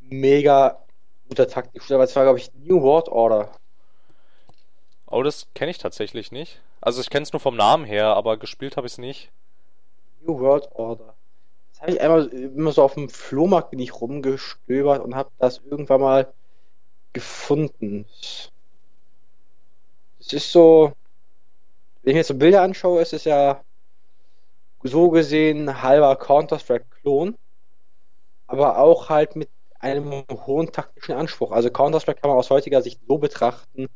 mega 0.00 0.82
guter 1.28 1.48
Taktik 1.48 1.88
war. 1.88 1.96
Aber 1.96 2.04
es 2.04 2.16
war, 2.16 2.24
glaube 2.24 2.38
ich, 2.38 2.52
New 2.54 2.82
World 2.82 3.08
Order. 3.08 3.50
Oh, 5.06 5.22
das 5.22 5.46
kenne 5.54 5.70
ich 5.70 5.78
tatsächlich 5.78 6.32
nicht. 6.32 6.60
Also 6.80 7.00
ich 7.00 7.10
kenne 7.10 7.22
es 7.22 7.32
nur 7.32 7.40
vom 7.40 7.56
Namen 7.56 7.84
her, 7.84 8.06
aber 8.06 8.36
gespielt 8.36 8.76
habe 8.76 8.86
ich 8.86 8.94
es 8.94 8.98
nicht. 8.98 9.30
New 10.22 10.38
World 10.38 10.68
Order. 10.74 11.14
Das 11.72 11.82
habe 11.82 11.92
ich 11.92 12.00
einmal 12.00 12.26
immer 12.28 12.72
so 12.72 12.82
auf 12.82 12.94
dem 12.94 13.08
Flohmarkt 13.08 13.70
bin 13.70 13.78
ich 13.78 14.00
rumgestöbert 14.00 15.02
und 15.02 15.14
habe 15.14 15.30
das 15.38 15.60
irgendwann 15.64 16.00
mal 16.00 16.32
gefunden. 17.12 18.06
Es 20.18 20.32
ist 20.32 20.50
so, 20.50 20.92
wenn 22.02 22.10
ich 22.10 22.14
mir 22.14 22.20
jetzt 22.20 22.28
so 22.28 22.34
Bilder 22.34 22.62
anschaue, 22.62 23.00
ist 23.00 23.12
es 23.12 23.24
ja 23.24 23.62
so 24.82 25.10
gesehen 25.10 25.82
halber 25.82 26.16
Counter-Strike-Klon, 26.16 27.36
aber 28.46 28.78
auch 28.78 29.08
halt 29.08 29.36
mit 29.36 29.48
einem 29.80 30.24
hohen 30.30 30.72
taktischen 30.72 31.14
Anspruch. 31.14 31.52
Also 31.52 31.70
Counter-Strike 31.70 32.20
kann 32.20 32.30
man 32.30 32.38
aus 32.38 32.50
heutiger 32.50 32.82
Sicht 32.82 33.00
so 33.06 33.18
betrachten, 33.18 33.88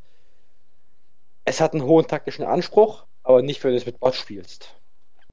es 1.44 1.60
hat 1.60 1.72
einen 1.72 1.84
hohen 1.84 2.06
taktischen 2.06 2.44
Anspruch, 2.44 3.06
aber 3.22 3.42
nicht, 3.42 3.62
wenn 3.64 3.72
du 3.72 3.76
es 3.76 3.86
mit 3.86 3.98
Bots 3.98 4.16
spielst. 4.16 4.74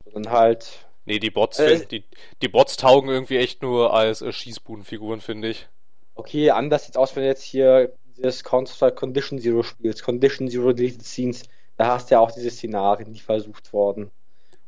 Sondern 0.05 0.31
halt 0.31 0.87
Nee, 1.05 1.19
die 1.19 1.29
Bots, 1.29 1.57
Äh, 1.59 1.85
die, 1.85 2.03
die 2.41 2.47
Bots 2.49 2.75
taugen 2.75 3.09
irgendwie 3.09 3.37
echt 3.37 3.61
nur 3.61 3.93
als 3.93 4.21
äh, 4.21 4.33
Schießbudenfiguren, 4.33 5.21
finde 5.21 5.49
ich. 5.49 5.67
Okay, 6.15 6.49
anders 6.49 6.85
sieht's 6.85 6.97
aus, 6.97 7.15
wenn 7.15 7.23
du 7.23 7.29
jetzt 7.29 7.43
hier 7.43 7.93
dieses 8.17 8.43
Counter-Strike 8.43 8.95
Condition 8.95 9.39
Zero 9.39 9.63
spielst. 9.63 10.03
Condition 10.03 10.49
Zero 10.49 10.73
Deleted 10.73 11.05
Scenes, 11.05 11.43
da 11.77 11.93
hast 11.93 12.09
du 12.09 12.15
ja 12.15 12.19
auch 12.19 12.31
diese 12.31 12.49
Szenarien, 12.49 13.13
die 13.13 13.21
versucht 13.21 13.71
wurden. 13.71 14.11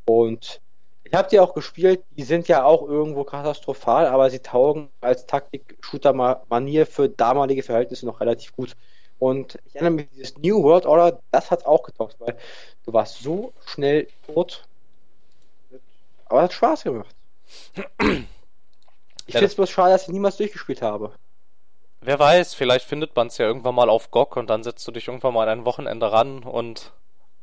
Und 0.06 0.62
ich 1.12 1.18
habe 1.18 1.30
die 1.30 1.40
auch 1.40 1.54
gespielt, 1.54 2.04
die 2.12 2.24
sind 2.24 2.48
ja 2.48 2.64
auch 2.64 2.88
irgendwo 2.88 3.24
katastrophal, 3.24 4.06
aber 4.08 4.30
sie 4.30 4.40
taugen 4.40 4.92
als 5.02 5.26
Taktik-Shooter-Manier 5.26 6.86
für 6.86 7.10
damalige 7.10 7.64
Verhältnisse 7.64 8.06
noch 8.06 8.20
relativ 8.22 8.54
gut. 8.56 8.76
Und 9.18 9.58
ich 9.66 9.76
erinnere 9.76 9.92
mich, 9.94 10.10
dieses 10.12 10.38
New 10.38 10.64
World 10.64 10.86
Order, 10.86 11.22
das 11.32 11.52
hat 11.52 11.66
auch 11.66 11.84
getaugt, 11.84 12.20
weil 12.20 12.38
du 12.86 12.94
warst 12.94 13.20
so 13.22 13.54
schnell 13.66 14.08
tot. 14.28 14.68
Aber 16.28 16.40
es 16.40 16.44
hat 16.46 16.54
Spaß 16.54 16.84
gemacht. 16.84 17.14
Ich 19.28 19.34
Ja, 19.34 19.38
finde 19.38 19.52
es 19.52 19.56
bloß 19.56 19.70
schade, 19.70 19.92
dass 19.94 20.04
ich 20.04 20.10
niemals 20.10 20.36
durchgespielt 20.36 20.82
habe. 20.82 21.16
Wer 22.02 22.20
weiß, 22.20 22.56
vielleicht 22.56 22.86
findet 22.86 23.16
man 23.16 23.28
es 23.28 23.38
ja 23.38 23.46
irgendwann 23.46 23.74
mal 23.76 23.90
auf 23.90 24.12
GOG 24.12 24.36
und 24.36 24.50
dann 24.50 24.64
setzt 24.64 24.86
du 24.86 24.92
dich 24.92 25.08
irgendwann 25.08 25.34
mal 25.34 25.48
an 25.48 25.60
ein 25.60 25.66
Wochenende 25.66 26.12
ran 26.12 26.44
und 26.44 26.92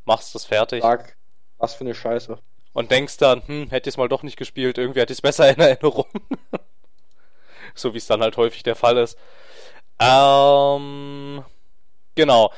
machst 0.04 0.34
es 0.34 0.44
fertig. 0.44 0.82
Sag, 0.82 1.16
was 1.58 1.74
für 1.74 1.84
eine 1.84 1.94
Scheiße. 1.94 2.38
Und 2.76 2.90
denkst 2.90 3.16
dann, 3.16 3.40
hm, 3.46 3.70
hätte 3.70 3.88
ich 3.88 3.94
es 3.94 3.96
mal 3.96 4.06
doch 4.06 4.22
nicht 4.22 4.36
gespielt, 4.36 4.76
irgendwie 4.76 5.00
hätte 5.00 5.10
ich 5.10 5.16
es 5.20 5.22
besser 5.22 5.48
in 5.48 5.58
Erinnerung. 5.60 6.04
so 7.74 7.94
wie 7.94 7.96
es 7.96 8.06
dann 8.06 8.20
halt 8.20 8.36
häufig 8.36 8.64
der 8.64 8.76
Fall 8.76 8.98
ist. 8.98 9.16
Ähm, 9.98 11.42
genau. 12.14 12.52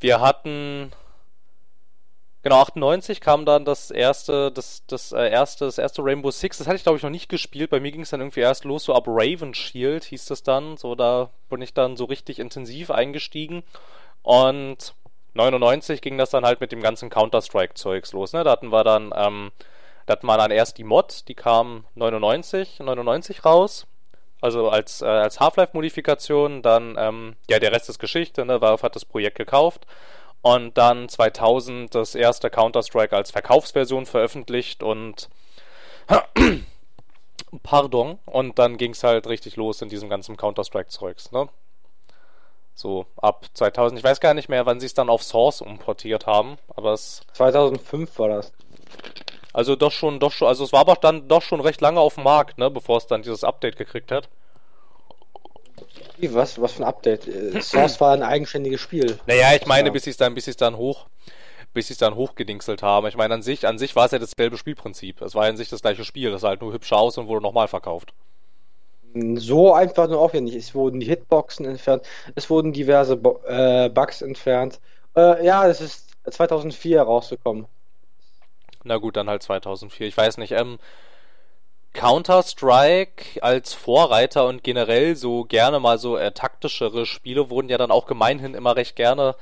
Wir 0.00 0.20
hatten, 0.20 0.92
genau, 2.42 2.60
98 2.60 3.22
kam 3.22 3.46
dann 3.46 3.64
das 3.64 3.90
erste, 3.90 4.52
das, 4.52 4.82
das 4.86 5.12
äh, 5.12 5.30
erste, 5.30 5.64
das 5.64 5.78
erste 5.78 6.02
Rainbow 6.04 6.30
Six. 6.30 6.58
Das 6.58 6.66
hatte 6.66 6.76
ich 6.76 6.82
glaube 6.82 6.98
ich 6.98 7.02
noch 7.02 7.08
nicht 7.08 7.30
gespielt. 7.30 7.70
Bei 7.70 7.80
mir 7.80 7.92
ging 7.92 8.02
es 8.02 8.10
dann 8.10 8.20
irgendwie 8.20 8.40
erst 8.40 8.64
los, 8.64 8.84
so 8.84 8.94
ab 8.94 9.04
Raven 9.06 9.54
Shield 9.54 10.04
hieß 10.04 10.26
das 10.26 10.42
dann. 10.42 10.76
So, 10.76 10.94
da 10.94 11.30
bin 11.48 11.62
ich 11.62 11.72
dann 11.72 11.96
so 11.96 12.04
richtig 12.04 12.38
intensiv 12.38 12.90
eingestiegen. 12.90 13.62
Und 14.20 14.92
99 15.36 16.00
ging 16.00 16.18
das 16.18 16.30
dann 16.30 16.44
halt 16.44 16.60
mit 16.60 16.72
dem 16.72 16.80
ganzen 16.80 17.10
Counter-Strike-Zeugs 17.10 18.12
los. 18.12 18.32
Ne? 18.32 18.44
Da 18.44 18.50
hatten 18.50 18.72
wir 18.72 18.84
dann, 18.84 19.12
ähm, 19.14 19.52
da 20.06 20.12
hatten 20.12 20.26
wir 20.26 20.36
dann 20.36 20.50
erst 20.50 20.78
die 20.78 20.84
Mod, 20.84 21.28
die 21.28 21.34
kam 21.34 21.84
99, 21.94 22.80
99 22.80 23.44
raus. 23.44 23.86
Also 24.40 24.68
als, 24.68 25.02
äh, 25.02 25.06
als 25.06 25.40
Half-Life-Modifikation. 25.40 26.62
Dann, 26.62 26.96
ähm, 26.98 27.36
ja, 27.48 27.58
der 27.58 27.72
Rest 27.72 27.88
ist 27.88 27.98
Geschichte. 27.98 28.44
Ne? 28.44 28.60
Valve 28.60 28.82
hat 28.82 28.96
das 28.96 29.04
Projekt 29.04 29.38
gekauft. 29.38 29.86
Und 30.42 30.78
dann 30.78 31.08
2000 31.08 31.94
das 31.94 32.14
erste 32.14 32.50
Counter-Strike 32.50 33.16
als 33.16 33.30
Verkaufsversion 33.30 34.06
veröffentlicht 34.06 34.82
und 34.82 35.28
Pardon. 37.62 38.18
Und 38.26 38.58
dann 38.58 38.76
ging 38.76 38.92
es 38.92 39.02
halt 39.02 39.26
richtig 39.26 39.56
los 39.56 39.82
in 39.82 39.88
diesem 39.88 40.08
ganzen 40.08 40.36
Counter-Strike-Zeugs, 40.36 41.32
ne? 41.32 41.48
So 42.76 43.06
ab 43.16 43.46
2000. 43.54 43.98
Ich 43.98 44.04
weiß 44.04 44.20
gar 44.20 44.34
nicht 44.34 44.50
mehr, 44.50 44.66
wann 44.66 44.80
sie 44.80 44.86
es 44.86 44.92
dann 44.92 45.08
auf 45.08 45.22
Source 45.22 45.62
umportiert 45.62 46.26
haben, 46.26 46.58
aber 46.68 46.92
es. 46.92 47.22
2005 47.32 48.18
war 48.18 48.28
das. 48.28 48.52
Also 49.54 49.74
doch 49.74 49.92
schon, 49.92 50.20
doch 50.20 50.32
schon, 50.32 50.46
also 50.46 50.64
es 50.64 50.74
war 50.74 50.80
aber 50.80 50.96
dann 50.96 51.26
doch 51.28 51.40
schon 51.40 51.62
recht 51.62 51.80
lange 51.80 51.98
auf 51.98 52.16
dem 52.16 52.24
Markt, 52.24 52.58
ne, 52.58 52.70
bevor 52.70 52.98
es 52.98 53.06
dann 53.06 53.22
dieses 53.22 53.42
Update 53.42 53.76
gekriegt 53.76 54.12
hat. 54.12 54.28
Wie, 56.18 56.34
was? 56.34 56.60
Was 56.60 56.72
für 56.72 56.82
ein 56.82 56.88
Update? 56.88 57.26
Äh, 57.26 57.62
Source 57.62 57.98
war 57.98 58.12
ein 58.12 58.22
eigenständiges 58.22 58.82
Spiel. 58.82 59.18
Naja, 59.26 59.54
ich 59.54 59.64
meine, 59.64 59.88
ja. 59.88 59.92
bis 59.94 60.04
sie 60.04 60.10
es 60.10 60.18
dann, 60.18 60.34
bis 60.34 60.44
sie 60.44 60.50
es 60.50 60.58
dann 60.58 60.76
hoch, 60.76 61.06
bis 61.72 61.86
sie 61.86 61.94
es 61.94 61.98
dann 61.98 62.14
hochgedingselt 62.14 62.82
haben. 62.82 63.06
Ich 63.06 63.16
meine, 63.16 63.32
an 63.32 63.42
sich, 63.42 63.66
an 63.66 63.78
sich 63.78 63.96
war 63.96 64.04
es 64.04 64.12
ja 64.12 64.18
dasselbe 64.18 64.58
Spielprinzip. 64.58 65.22
Es 65.22 65.34
war 65.34 65.46
an 65.46 65.56
sich 65.56 65.70
das 65.70 65.80
gleiche 65.80 66.04
Spiel, 66.04 66.30
das 66.30 66.42
sah 66.42 66.48
halt 66.48 66.60
nur 66.60 66.74
hübscher 66.74 66.98
aus 66.98 67.16
und 67.16 67.26
wurde 67.26 67.42
nochmal 67.42 67.68
verkauft. 67.68 68.12
So 69.14 69.72
einfach 69.72 70.08
nur 70.08 70.32
nicht. 70.40 70.56
Es 70.56 70.74
wurden 70.74 71.00
die 71.00 71.06
Hitboxen 71.06 71.64
entfernt, 71.64 72.02
es 72.34 72.50
wurden 72.50 72.72
diverse 72.72 73.16
Bo 73.16 73.40
äh, 73.46 73.88
Bugs 73.88 74.22
entfernt. 74.22 74.80
Äh, 75.16 75.44
ja, 75.44 75.66
es 75.66 75.80
ist 75.80 76.10
2004 76.30 77.02
rausgekommen. 77.02 77.66
Na 78.84 78.98
gut, 78.98 79.16
dann 79.16 79.28
halt 79.28 79.42
2004. 79.42 80.06
Ich 80.06 80.16
weiß 80.16 80.38
nicht, 80.38 80.52
ähm, 80.52 80.78
Counter-Strike 81.96 83.42
als 83.42 83.72
Vorreiter 83.72 84.46
und 84.46 84.62
generell 84.62 85.16
so 85.16 85.44
gerne 85.44 85.80
mal 85.80 85.98
so 85.98 86.16
äh, 86.16 86.30
taktischere 86.32 87.06
Spiele 87.06 87.48
wurden 87.48 87.70
ja 87.70 87.78
dann 87.78 87.90
auch 87.90 88.06
gemeinhin 88.06 88.54
immer 88.54 88.76
recht 88.76 88.96
gerne 88.96 89.34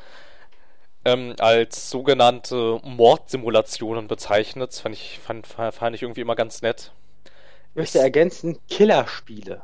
ähm, 1.04 1.35
als 1.40 1.90
sogenannte 1.90 2.80
Mordsimulationen 2.85 4.06
bezeichnet. 4.06 4.71
Das 4.71 4.80
fand 4.80 4.94
ich, 4.94 5.18
fand, 5.18 5.47
fand 5.47 5.97
ich 5.97 6.02
irgendwie 6.02 6.21
immer 6.21 6.37
ganz 6.37 6.62
nett. 6.62 6.92
Ich 7.75 7.76
möchte 7.76 7.99
ergänzen, 7.99 8.59
Killerspiele. 8.69 9.61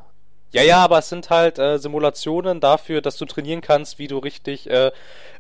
Ja, 0.51 0.63
ja, 0.63 0.79
aber 0.79 0.99
es 0.99 1.09
sind 1.09 1.31
halt 1.31 1.61
äh, 1.61 1.79
Simulationen 1.79 2.59
dafür, 2.59 3.03
dass 3.03 3.17
du 3.17 3.25
trainieren 3.25 3.61
kannst, 3.61 4.01
wie 4.01 4.09
du 4.09 4.19
richtig 4.19 4.69
äh, 4.69 4.91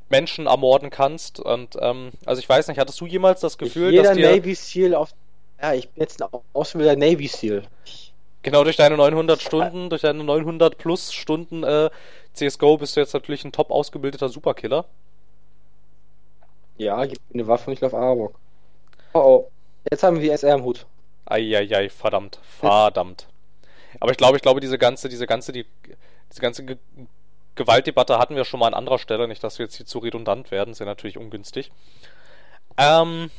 Menschen 0.09 0.47
ermorden 0.47 0.91
kannst. 0.91 1.41
Und 1.41 1.77
ähm, 1.81 2.13
also 2.25 2.39
ich 2.39 2.49
weiß 2.49 2.69
nicht, 2.69 2.79
hattest 2.79 3.01
du 3.01 3.07
jemals 3.07 3.41
das 3.41 3.59
Gefühl, 3.59 3.91
jeder 3.91 4.05
dass 4.05 4.17
dir 4.17 4.31
Navy 4.31 4.55
Seal 4.55 4.95
auf 4.95 5.11
ja, 5.61 5.75
ich 5.75 5.89
bin 5.91 6.03
jetzt 6.03 6.23
ein 6.23 6.29
ausgebildeter 6.53 6.99
Navy 6.99 7.27
Seal. 7.27 7.65
Genau, 8.43 8.65
durch 8.65 8.77
deine 8.77 8.97
900 8.97 9.43
Stunden, 9.43 9.91
durch 9.91 10.03
deine 10.03 10.25
900 10.25 10.79
plus 10.79 11.13
Stunden 11.13 11.65
äh, 11.65 11.91
CSGO 12.33 12.79
bist 12.79 12.97
du 12.97 13.01
jetzt 13.01 13.13
natürlich 13.13 13.45
ein 13.45 13.53
top 13.53 13.71
ausgebildeter 13.71 14.31
Superkiller. 14.31 14.87
Ja, 16.79 17.05
gib 17.05 17.19
mir 17.29 17.41
eine 17.41 17.49
Waffe 17.49 17.67
und 17.67 17.75
ich 17.75 17.81
lauf 17.81 17.93
Arbok. 17.93 18.39
Oh 19.13 19.19
oh, 19.19 19.51
jetzt 19.91 20.03
haben 20.03 20.21
wir 20.21 20.33
SR 20.33 20.55
im 20.55 20.65
Hut. 20.65 20.87
Eieiei, 21.31 21.89
verdammt, 21.89 22.39
verdammt. 22.43 23.27
Aber 23.99 24.13
ich 24.13 24.19
glaube, 24.19 24.37
ich 24.37 24.43
glaube, 24.43 24.61
diese 24.61 24.79
ganze, 24.79 25.09
diese 25.09 25.27
ganze, 25.27 25.53
die, 25.53 25.67
diese 26.31 26.41
ganze 26.41 26.65
Ge 26.65 26.77
Gewaltdebatte 27.57 28.19
hatten 28.19 28.37
wir 28.37 28.45
schon 28.45 28.61
mal 28.61 28.69
an 28.69 28.75
anderer 28.75 28.99
Stelle. 28.99 29.29
Nicht, 29.29 29.45
dass 29.45 29.59
wir 29.59 29.67
jetzt 29.67 29.77
hier 29.77 29.85
zu 29.85 29.99
redundant 29.99 30.51
werden, 30.51 30.71
ist 30.71 30.79
ja 30.79 30.87
natürlich 30.87 31.19
ungünstig. 31.19 31.71
Ähm, 32.79 33.31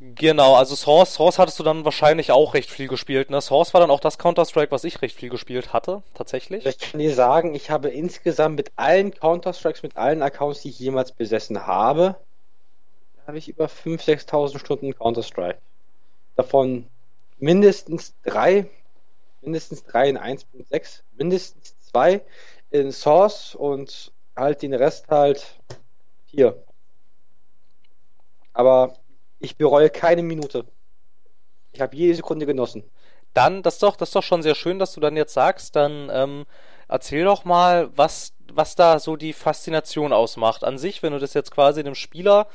genau, 0.00 0.56
also 0.56 0.74
Source, 0.74 1.14
Source 1.14 1.38
hattest 1.38 1.58
du 1.58 1.62
dann 1.62 1.84
wahrscheinlich 1.84 2.32
auch 2.32 2.54
recht 2.54 2.70
viel 2.70 2.88
gespielt, 2.88 3.30
ne? 3.30 3.40
Source 3.40 3.74
war 3.74 3.80
dann 3.80 3.90
auch 3.90 4.00
das 4.00 4.18
Counter-Strike, 4.18 4.72
was 4.72 4.82
ich 4.82 5.02
recht 5.02 5.14
viel 5.14 5.28
gespielt 5.28 5.72
hatte, 5.72 6.02
tatsächlich. 6.14 6.66
Ich 6.66 6.78
kann 6.78 6.98
dir 6.98 7.14
sagen, 7.14 7.54
ich 7.54 7.70
habe 7.70 7.90
insgesamt 7.90 8.56
mit 8.56 8.72
allen 8.76 9.12
Counter-Strikes, 9.14 9.82
mit 9.82 9.96
allen 9.96 10.22
Accounts, 10.22 10.62
die 10.62 10.70
ich 10.70 10.78
jemals 10.78 11.12
besessen 11.12 11.66
habe, 11.66 12.16
habe 13.26 13.38
ich 13.38 13.48
über 13.48 13.66
5.000, 13.66 14.26
6.000 14.26 14.58
Stunden 14.58 14.94
Counter-Strike. 14.94 15.58
Davon 16.36 16.88
mindestens 17.38 18.14
drei, 18.22 18.68
mindestens 19.40 19.84
drei 19.84 20.08
in 20.08 20.18
1.6, 20.18 21.02
mindestens 21.16 21.78
zwei 21.80 22.22
in 22.70 22.90
Source 22.92 23.54
und 23.54 24.12
halt 24.36 24.62
den 24.62 24.74
Rest 24.74 25.08
halt 25.08 25.60
hier. 26.26 26.64
Aber 28.52 28.96
ich 29.38 29.56
bereue 29.56 29.90
keine 29.90 30.22
Minute. 30.22 30.64
Ich 31.72 31.80
habe 31.80 31.96
jede 31.96 32.14
Sekunde 32.14 32.46
genossen. 32.46 32.84
Dann, 33.34 33.62
das 33.62 33.74
ist 33.74 33.82
doch, 33.82 33.96
das 33.96 34.10
ist 34.10 34.16
doch 34.16 34.22
schon 34.22 34.42
sehr 34.42 34.54
schön, 34.54 34.78
dass 34.78 34.94
du 34.94 35.00
dann 35.00 35.16
jetzt 35.16 35.34
sagst, 35.34 35.74
dann 35.74 36.08
ähm, 36.12 36.46
erzähl 36.88 37.24
doch 37.24 37.44
mal, 37.44 37.90
was, 37.96 38.32
was 38.52 38.76
da 38.76 39.00
so 39.00 39.16
die 39.16 39.32
Faszination 39.32 40.12
ausmacht. 40.12 40.62
An 40.62 40.78
sich, 40.78 41.02
wenn 41.02 41.12
du 41.12 41.18
das 41.18 41.34
jetzt 41.34 41.50
quasi 41.50 41.82
dem 41.82 41.96
Spieler 41.96 42.46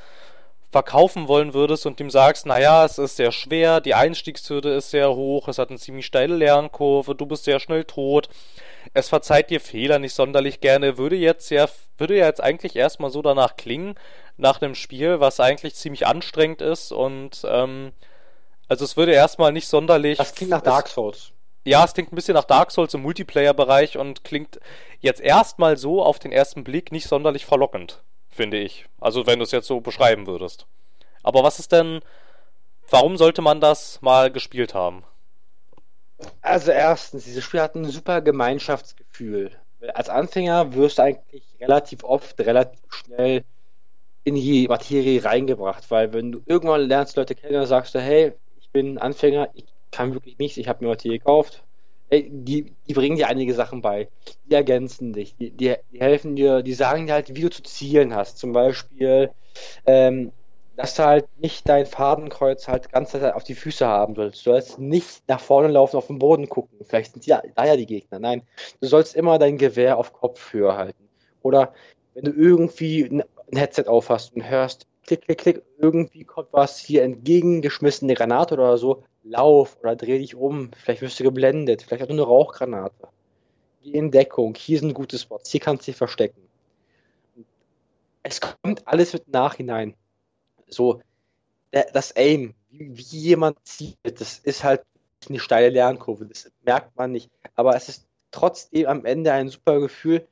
verkaufen 0.71 1.27
wollen 1.27 1.53
würdest 1.53 1.85
und 1.85 1.99
ihm 1.99 2.11
sagst, 2.11 2.45
naja, 2.45 2.85
es 2.85 2.99
ist 2.99 3.15
sehr 3.15 3.31
schwer, 3.31 3.81
die 3.81 3.95
Einstiegshürde 3.95 4.71
ist 4.73 4.91
sehr 4.91 5.15
hoch, 5.15 5.47
es 5.47 5.57
hat 5.57 5.69
eine 5.69 5.79
ziemlich 5.79 6.05
steile 6.05 6.35
Lernkurve, 6.35 7.15
du 7.15 7.25
bist 7.25 7.45
sehr 7.45 7.59
schnell 7.59 7.85
tot, 7.85 8.29
es 8.93 9.09
verzeiht 9.09 9.49
dir 9.49 9.61
Fehler 9.61 9.97
nicht 9.97 10.13
sonderlich 10.13 10.61
gerne, 10.61 10.97
würde 10.97 11.15
jetzt 11.15 11.49
ja, 11.49 11.67
würde 11.97 12.17
ja 12.17 12.27
jetzt 12.27 12.41
eigentlich 12.41 12.75
erstmal 12.75 13.09
so 13.09 13.23
danach 13.23 13.55
klingen, 13.55 13.95
nach 14.37 14.61
einem 14.61 14.75
Spiel, 14.75 15.19
was 15.19 15.39
eigentlich 15.39 15.73
ziemlich 15.73 16.05
anstrengend 16.05 16.61
ist 16.61 16.91
und 16.91 17.41
ähm, 17.45 17.91
also 18.67 18.85
es 18.85 18.95
würde 18.95 19.13
erstmal 19.13 19.51
nicht 19.51 19.67
sonderlich. 19.67 20.19
Das 20.19 20.35
klingt 20.35 20.51
nach 20.51 20.61
Dark 20.61 20.87
Souls. 20.87 21.31
Ja, 21.65 21.83
es 21.83 21.93
klingt 21.93 22.13
ein 22.13 22.15
bisschen 22.15 22.35
nach 22.35 22.45
Dark 22.45 22.71
Souls 22.71 22.93
im 22.93 23.01
Multiplayer-Bereich 23.01 23.97
und 23.97 24.23
klingt 24.23 24.59
jetzt 24.99 25.19
erstmal 25.19 25.77
so 25.77 26.03
auf 26.03 26.19
den 26.19 26.31
ersten 26.31 26.63
Blick 26.63 26.91
nicht 26.91 27.07
sonderlich 27.07 27.45
verlockend 27.45 28.03
finde 28.39 28.55
ich. 28.55 28.85
Also 29.01 29.27
wenn 29.27 29.39
du 29.39 29.43
es 29.43 29.51
jetzt 29.51 29.67
so 29.67 29.81
beschreiben 29.81 30.25
würdest. 30.25 30.65
Aber 31.23 31.43
was 31.43 31.59
ist 31.59 31.73
denn, 31.73 31.99
warum 32.89 33.17
sollte 33.17 33.41
man 33.41 33.59
das 33.59 34.01
mal 34.01 34.31
gespielt 34.31 34.73
haben? 34.73 35.03
Also 36.41 36.71
erstens, 36.71 37.25
dieses 37.25 37.43
Spiel 37.43 37.59
hat 37.59 37.75
ein 37.75 37.83
super 37.83 38.21
Gemeinschaftsgefühl. 38.21 39.51
Als 39.93 40.07
Anfänger 40.07 40.73
wirst 40.73 40.99
du 40.99 41.03
eigentlich 41.03 41.43
relativ 41.59 42.05
oft, 42.05 42.39
relativ 42.39 42.79
schnell 42.87 43.43
in 44.23 44.35
die 44.35 44.69
Materie 44.69 45.21
reingebracht, 45.21 45.91
weil 45.91 46.13
wenn 46.13 46.31
du 46.31 46.41
irgendwann 46.45 46.87
lernst 46.87 47.17
Leute 47.17 47.35
kennen, 47.35 47.55
dann 47.55 47.65
sagst 47.65 47.93
du, 47.93 47.99
hey, 47.99 48.31
ich 48.57 48.69
bin 48.69 48.97
Anfänger, 48.99 49.49
ich 49.53 49.65
kann 49.91 50.13
wirklich 50.13 50.37
nichts, 50.37 50.55
ich 50.57 50.69
habe 50.69 50.85
mir 50.85 50.91
Materie 50.91 51.19
gekauft, 51.19 51.61
die, 52.11 52.75
die 52.87 52.93
bringen 52.93 53.17
dir 53.17 53.27
einige 53.27 53.53
Sachen 53.53 53.81
bei. 53.81 54.09
Die 54.45 54.55
ergänzen 54.55 55.13
dich, 55.13 55.35
die, 55.35 55.51
die, 55.51 55.75
die, 55.91 55.99
helfen 55.99 56.35
dir, 56.35 56.63
die 56.63 56.73
sagen 56.73 57.05
dir 57.05 57.13
halt, 57.13 57.35
wie 57.35 57.41
du 57.41 57.49
zu 57.49 57.63
zielen 57.63 58.15
hast. 58.15 58.37
Zum 58.37 58.51
Beispiel, 58.51 59.31
ähm, 59.85 60.31
dass 60.75 60.95
du 60.95 61.03
halt 61.03 61.27
nicht 61.37 61.67
dein 61.67 61.85
Fadenkreuz 61.85 62.67
halt 62.67 62.91
ganz 62.91 63.13
auf 63.13 63.43
die 63.43 63.55
Füße 63.55 63.85
haben 63.85 64.15
sollst. 64.15 64.45
Du 64.45 64.51
sollst 64.51 64.79
nicht 64.79 65.23
nach 65.27 65.41
vorne 65.41 65.67
laufen, 65.67 65.97
auf 65.97 66.07
den 66.07 66.19
Boden 66.19 66.47
gucken. 66.47 66.79
Vielleicht 66.85 67.13
sind 67.13 67.25
ja 67.25 67.41
da 67.55 67.65
ja 67.65 67.75
die 67.75 67.85
Gegner. 67.85 68.19
Nein, 68.19 68.43
du 68.79 68.87
sollst 68.87 69.15
immer 69.15 69.37
dein 69.37 69.57
Gewehr 69.57 69.97
auf 69.97 70.13
Kopfhöhe 70.13 70.75
halten. 70.75 71.09
Oder 71.41 71.73
wenn 72.13 72.23
du 72.23 72.31
irgendwie 72.31 73.03
ein 73.03 73.23
Headset 73.53 73.87
aufhast 73.87 74.33
und 74.33 74.49
hörst, 74.49 74.87
klick, 75.05 75.23
klick, 75.23 75.37
klick, 75.39 75.61
irgendwie 75.79 76.23
kommt 76.23 76.49
was 76.51 76.79
hier 76.79 77.03
entgegengeschmissen, 77.03 78.05
eine 78.07 78.15
Granate 78.15 78.53
oder 78.53 78.77
so, 78.77 79.03
lauf 79.23 79.77
oder 79.81 79.95
dreh 79.95 80.17
dich 80.19 80.35
um, 80.35 80.71
vielleicht 80.73 81.01
wirst 81.01 81.19
du 81.19 81.23
geblendet, 81.23 81.83
vielleicht 81.83 82.03
auch 82.03 82.07
nur 82.07 82.17
eine 82.17 82.25
Rauchgranate. 82.25 83.07
Geh 83.83 83.91
in 83.91 84.11
Deckung, 84.11 84.55
hier 84.55 84.79
sind 84.79 84.93
gute 84.93 85.17
Spots, 85.17 85.51
hier 85.51 85.59
kannst 85.59 85.87
du 85.87 85.91
dich 85.91 85.97
verstecken. 85.97 86.41
Es 88.23 88.41
kommt 88.41 88.87
alles 88.87 89.13
mit 89.13 89.27
Nachhinein. 89.29 89.95
So, 90.67 91.01
das 91.71 92.15
Aim, 92.15 92.53
wie, 92.69 92.97
wie 92.97 93.17
jemand 93.17 93.57
zielt, 93.63 93.97
das 94.03 94.39
ist 94.39 94.63
halt 94.63 94.83
eine 95.27 95.39
steile 95.39 95.69
Lernkurve, 95.69 96.25
das 96.25 96.51
merkt 96.63 96.95
man 96.95 97.11
nicht. 97.11 97.29
Aber 97.55 97.75
es 97.75 97.89
ist 97.89 98.07
trotzdem 98.31 98.87
am 98.87 99.05
Ende 99.05 99.31
ein 99.33 99.49
super 99.49 99.79
Gefühl, 99.79 100.27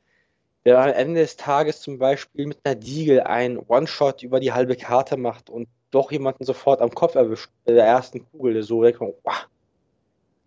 der 0.65 0.79
am 0.79 0.89
Ende 0.89 1.21
des 1.21 1.37
Tages 1.37 1.81
zum 1.81 1.97
Beispiel 1.97 2.45
mit 2.45 2.59
einer 2.63 2.75
Diegel 2.75 3.21
ein 3.21 3.57
One-Shot 3.57 4.23
über 4.23 4.39
die 4.39 4.51
halbe 4.51 4.75
Karte 4.75 5.17
macht 5.17 5.49
und 5.49 5.67
doch 5.91 6.11
jemanden 6.11 6.43
sofort 6.43 6.81
am 6.81 6.93
Kopf 6.93 7.15
erwischt, 7.15 7.49
bei 7.65 7.73
der 7.73 7.85
ersten 7.85 8.29
Kugel, 8.31 8.53
der 8.53 8.63
so 8.63 8.81
wegkommt, 8.81 9.15
wow, 9.23 9.47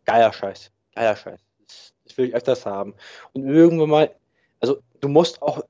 geiler 0.04 0.32
Scheiß, 0.32 0.70
geiler 0.94 1.16
Scheiß. 1.16 1.40
Das, 1.66 1.94
das, 2.04 2.18
will 2.18 2.28
ich 2.28 2.34
öfters 2.34 2.66
haben. 2.66 2.94
Und 3.32 3.48
irgendwann 3.48 3.90
mal, 3.90 4.14
also 4.60 4.78
du 5.00 5.08
musst 5.08 5.40
auch 5.42 5.64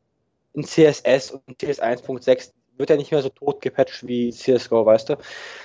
in 0.55 0.65
CSS 0.65 1.33
und 1.33 1.59
CS 1.59 1.81
1.6 1.81 2.53
wird 2.77 2.91
ja 2.91 2.97
nicht 2.97 3.13
mehr 3.13 3.23
so 3.23 3.29
tot 3.29 3.61
gepatcht 3.61 4.07
wie 4.07 4.31
CSGO, 4.31 4.85
weißt 4.87 5.11
du? 5.11 5.17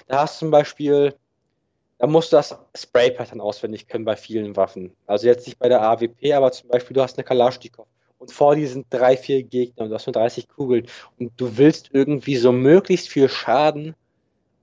Da 0.07 0.19
hast 0.21 0.35
du 0.35 0.45
zum 0.45 0.51
Beispiel, 0.51 1.15
da 1.97 2.07
musst 2.07 2.31
du 2.31 2.35
das 2.35 2.55
Spray-Pattern 2.75 3.41
auswendig 3.41 3.87
können 3.87 4.05
bei 4.05 4.15
vielen 4.15 4.55
Waffen. 4.55 4.95
Also 5.07 5.27
jetzt 5.27 5.47
nicht 5.47 5.57
bei 5.57 5.69
der 5.69 5.81
AWP, 5.81 6.33
aber 6.33 6.51
zum 6.51 6.69
Beispiel 6.69 6.93
du 6.93 7.01
hast 7.01 7.17
eine 7.17 7.23
Kalaschnikow 7.23 7.87
und 8.25 8.31
vor 8.31 8.55
dir 8.55 8.67
sind 8.67 8.87
drei, 8.89 9.17
vier 9.17 9.43
Gegner 9.43 9.83
und 9.83 9.89
du 9.89 9.95
hast 9.95 10.07
nur 10.07 10.13
30 10.13 10.47
Kugeln 10.47 10.87
und 11.19 11.31
du 11.37 11.57
willst 11.57 11.91
irgendwie 11.93 12.37
so 12.37 12.51
möglichst 12.51 13.07
viel 13.07 13.29
Schaden 13.29 13.93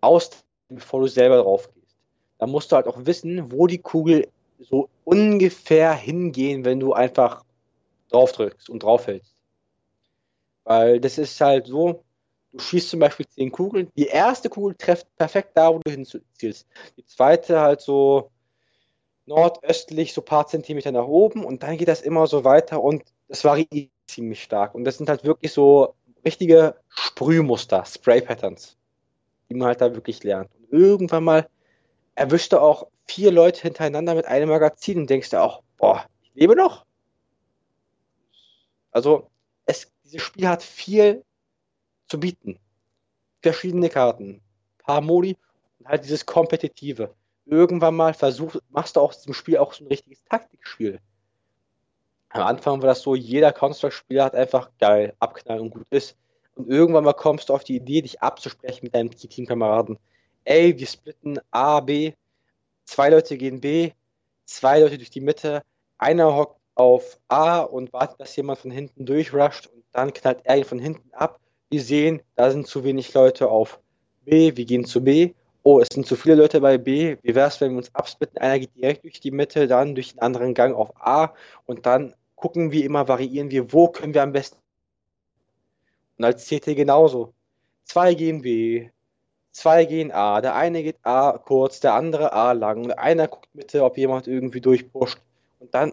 aus, 0.01 0.31
bevor 0.69 1.01
du 1.01 1.07
selber 1.07 1.37
drauf 1.37 1.73
gehst. 1.73 1.97
Da 2.39 2.49
musst 2.49 2.73
du 2.73 2.77
halt 2.77 2.89
auch 2.89 3.07
wissen, 3.07 3.53
wo 3.53 3.69
die 3.69 3.79
Kugel 3.79 4.27
so 4.59 4.89
ungefähr 5.05 5.95
hingehen, 5.95 6.65
wenn 6.65 6.81
du 6.81 6.93
einfach 6.93 7.45
drauf 8.11 8.33
drückst 8.33 8.69
und 8.69 8.83
drauf 8.83 9.07
hältst. 9.07 9.33
Weil 10.65 10.99
das 10.99 11.19
ist 11.19 11.41
halt 11.41 11.69
so, 11.69 12.03
du 12.51 12.59
schießt 12.59 12.91
zum 12.91 12.99
Beispiel 12.99 13.29
10 13.29 13.53
Kugeln, 13.53 13.93
die 13.97 14.07
erste 14.07 14.51
Kugel 14.51 14.75
trifft 14.75 15.07
perfekt 15.15 15.53
da, 15.55 15.73
wo 15.73 15.79
du 15.85 15.89
hinzielst. 15.89 16.67
Die 16.97 17.07
zweite 17.07 17.61
halt 17.61 17.81
so 17.81 18.29
nordöstlich, 19.27 20.13
so 20.15 20.21
ein 20.21 20.25
paar 20.25 20.49
Zentimeter 20.49 20.91
nach 20.91 21.07
oben 21.07 21.45
und 21.45 21.63
dann 21.63 21.77
geht 21.77 21.87
das 21.87 22.03
immer 22.03 22.27
so 22.27 22.43
weiter 22.43 22.83
und 22.83 23.05
das 23.33 23.45
variiert 23.45 23.91
ziemlich 24.07 24.43
stark. 24.43 24.75
Und 24.75 24.85
das 24.85 24.99
sind 24.99 25.09
halt 25.09 25.25
wirklich 25.25 25.53
so 25.53 25.95
richtige 26.23 26.77
Sprühmuster, 26.91 27.83
Spray-Patterns, 27.83 28.77
die 29.49 29.55
man 29.55 29.69
halt 29.69 29.81
da 29.81 29.95
wirklich 29.95 30.23
lernt. 30.23 30.51
Und 30.55 30.71
irgendwann 30.71 31.25
mal 31.25 31.49
erwischst 32.15 32.53
du 32.53 32.59
auch 32.61 32.89
vier 33.07 33.33
Leute 33.33 33.63
hintereinander 33.63 34.15
mit 34.15 34.27
einem 34.27 34.51
Magazin 34.51 34.99
und 34.99 35.09
denkst 35.09 35.31
dir 35.31 35.41
auch, 35.41 35.63
boah, 35.79 36.05
ich 36.21 36.31
lebe 36.35 36.55
noch? 36.55 36.85
Also, 38.91 39.31
es, 39.65 39.91
dieses 40.05 40.21
Spiel 40.21 40.47
hat 40.47 40.63
viel 40.63 41.25
zu 42.09 42.21
bieten. 42.21 42.59
Verschiedene 43.41 43.89
Karten, 43.89 44.43
paar 44.77 45.01
Modi 45.01 45.39
und 45.79 45.89
halt 45.89 46.05
dieses 46.05 46.27
Kompetitive. 46.27 47.15
Irgendwann 47.47 47.97
mal 47.97 48.13
versuch, 48.13 48.57
machst 48.69 48.97
du 48.97 49.01
aus 49.01 49.21
diesem 49.21 49.33
Spiel 49.33 49.57
auch 49.57 49.73
so 49.73 49.85
ein 49.85 49.89
richtiges 49.89 50.23
Taktikspiel. 50.25 51.01
Am 52.33 52.43
Anfang 52.43 52.81
war 52.81 52.89
das 52.89 53.03
so, 53.03 53.15
jeder 53.15 53.53
Counter-Spieler 53.53 54.25
hat 54.25 54.35
einfach 54.35 54.71
geil, 54.81 55.15
abknallen 55.19 55.65
und 55.65 55.71
gut 55.71 55.87
ist. 55.91 56.17
Und 56.55 56.69
irgendwann 56.69 57.05
mal 57.05 57.13
kommst 57.13 57.49
du 57.49 57.55
auf 57.55 57.63
die 57.63 57.77
Idee, 57.77 58.01
dich 58.01 58.23
abzusprechen 58.23 58.85
mit 58.85 58.95
deinem 58.95 59.11
Teamkameraden. 59.11 59.99
Ey, 60.45 60.79
wir 60.79 60.87
splitten 60.87 61.39
A, 61.51 61.81
B, 61.81 62.13
zwei 62.85 63.11
Leute 63.11 63.37
gehen 63.37 63.61
B, 63.61 63.93
zwei 64.47 64.81
Leute 64.81 64.97
durch 64.97 65.11
die 65.11 65.21
Mitte, 65.21 65.63
einer 65.99 66.35
hockt 66.35 66.59
auf 66.75 67.19
A 67.29 67.61
und 67.61 67.93
wartet, 67.93 68.19
dass 68.19 68.35
jemand 68.35 68.59
von 68.59 68.71
hinten 68.71 69.05
durchrusht 69.05 69.67
und 69.67 69.85
dann 69.93 70.13
knallt 70.13 70.41
er 70.45 70.57
ihn 70.57 70.65
von 70.65 70.79
hinten 70.79 71.13
ab. 71.13 71.39
Wir 71.69 71.83
sehen, 71.83 72.23
da 72.35 72.51
sind 72.51 72.67
zu 72.67 72.83
wenig 72.83 73.13
Leute 73.13 73.49
auf 73.49 73.79
B, 74.25 74.57
wir 74.57 74.65
gehen 74.65 74.87
zu 74.87 75.03
B. 75.03 75.35
Oh, 75.65 75.81
es 75.81 75.89
sind 75.93 76.07
zu 76.07 76.17
viele 76.17 76.35
Leute 76.35 76.61
bei 76.61 76.77
B. 76.77 77.17
Wie 77.23 77.35
wäre 77.35 77.49
es, 77.49 77.61
wenn 77.61 77.73
wir 77.73 77.79
uns 77.79 77.95
absplitten? 77.95 78.39
Einer 78.39 78.59
geht 78.59 78.75
direkt 78.75 79.05
durch 79.05 79.21
die 79.21 79.31
Mitte, 79.31 79.69
dann 79.69 79.95
durch 79.95 80.13
den 80.13 80.21
anderen 80.21 80.55
Gang 80.55 80.75
auf 80.75 80.91
A 80.99 81.35
und 81.67 81.87
dann 81.87 82.15
gucken 82.43 82.73
wir 82.73 82.85
immer, 82.85 83.07
variieren 83.07 83.53
wir, 83.53 83.73
wo 83.73 83.87
können 83.87 84.15
wir 84.15 84.23
am 84.25 84.33
besten. 84.33 84.59
Und 86.19 86.25
als 86.25 86.49
CT 86.49 86.75
genauso. 86.75 87.35
Zwei 87.85 88.15
gehen 88.15 88.43
B, 88.43 88.91
zwei 89.53 89.85
gehen 89.85 90.11
A. 90.11 90.41
Der 90.41 90.57
eine 90.57 90.83
geht 90.83 90.99
A 91.05 91.39
kurz, 91.39 91.79
der 91.79 91.95
andere 91.95 92.33
A 92.33 92.51
lang. 92.51 92.85
Und 92.85 92.99
einer 92.99 93.29
guckt 93.29 93.55
Mitte, 93.55 93.85
ob 93.85 93.97
jemand 93.97 94.27
irgendwie 94.27 94.61
durchpusht. 94.61 95.19
Und 95.61 95.73
dann 95.73 95.93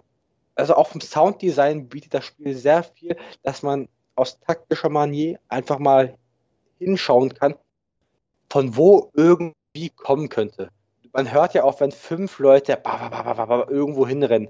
also 0.56 0.74
auch 0.74 0.88
vom 0.88 1.02
Sounddesign 1.02 1.88
bietet 1.88 2.16
das 2.16 2.26
Spiel 2.26 2.56
sehr 2.56 2.82
viel, 2.82 3.16
dass 3.44 3.62
man 3.62 3.88
aus 4.16 4.40
taktischer 4.40 4.90
Manier 4.90 5.40
einfach 5.50 5.78
mal 5.78 6.18
hinschauen 6.80 7.32
kann, 7.36 7.54
von 8.50 8.76
wo 8.76 9.12
irgendwie 9.14 9.92
kommen 9.96 10.30
könnte. 10.30 10.72
Man 11.14 11.32
hört 11.32 11.54
ja 11.54 11.64
auch, 11.64 11.80
wenn 11.80 11.92
fünf 11.92 12.40
Leute 12.40 12.82
irgendwo 13.70 14.08
hinrennen. 14.08 14.50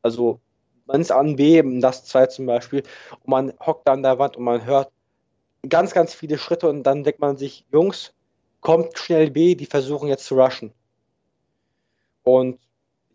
Also 0.00 0.40
man 0.86 1.00
ist 1.00 1.12
an 1.12 1.36
B, 1.36 1.62
das 1.80 2.04
zwei 2.04 2.26
zum 2.26 2.46
Beispiel, 2.46 2.82
und 3.20 3.28
man 3.28 3.54
hockt 3.64 3.88
an 3.88 4.02
der 4.02 4.18
Wand 4.18 4.36
und 4.36 4.44
man 4.44 4.64
hört 4.64 4.90
ganz, 5.68 5.92
ganz 5.92 6.14
viele 6.14 6.38
Schritte 6.38 6.68
und 6.68 6.82
dann 6.82 7.04
denkt 7.04 7.20
man 7.20 7.36
sich, 7.36 7.64
Jungs, 7.72 8.12
kommt 8.60 8.98
schnell 8.98 9.30
B, 9.30 9.54
die 9.54 9.66
versuchen 9.66 10.08
jetzt 10.08 10.24
zu 10.24 10.40
rushen. 10.40 10.72
Und 12.22 12.58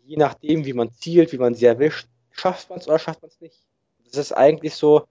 je 0.04 0.16
nachdem, 0.16 0.64
wie 0.64 0.72
man 0.72 0.92
zielt, 0.92 1.32
wie 1.32 1.38
man 1.38 1.54
sie 1.54 1.66
erwischt, 1.66 2.08
schafft 2.30 2.70
man 2.70 2.78
es 2.78 2.86
oder 2.86 2.98
schafft 3.00 3.22
man 3.22 3.30
es 3.30 3.40
nicht. 3.40 3.60
Das 4.04 4.16
ist 4.16 4.32
eigentlich 4.32 4.74
so 4.74 5.06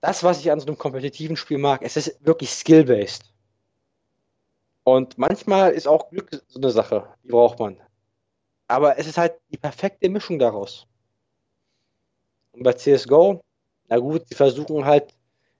das, 0.00 0.24
was 0.24 0.40
ich 0.40 0.50
an 0.50 0.60
so 0.60 0.66
einem 0.66 0.78
kompetitiven 0.78 1.36
Spiel 1.36 1.58
mag. 1.58 1.82
Es 1.82 1.96
ist 1.96 2.24
wirklich 2.24 2.50
skill-based. 2.50 3.32
Und 4.82 5.16
manchmal 5.16 5.72
ist 5.72 5.86
auch 5.86 6.10
Glück 6.10 6.30
so 6.48 6.58
eine 6.58 6.70
Sache, 6.70 7.08
die 7.22 7.28
braucht 7.28 7.60
man. 7.60 7.80
Aber 8.66 8.98
es 8.98 9.06
ist 9.06 9.18
halt 9.18 9.34
die 9.52 9.58
perfekte 9.58 10.08
Mischung 10.08 10.40
daraus. 10.40 10.87
Und 12.52 12.62
bei 12.62 12.72
CSGO, 12.72 13.42
na 13.88 13.98
gut, 13.98 14.28
sie 14.28 14.34
versuchen 14.34 14.84
halt 14.84 15.14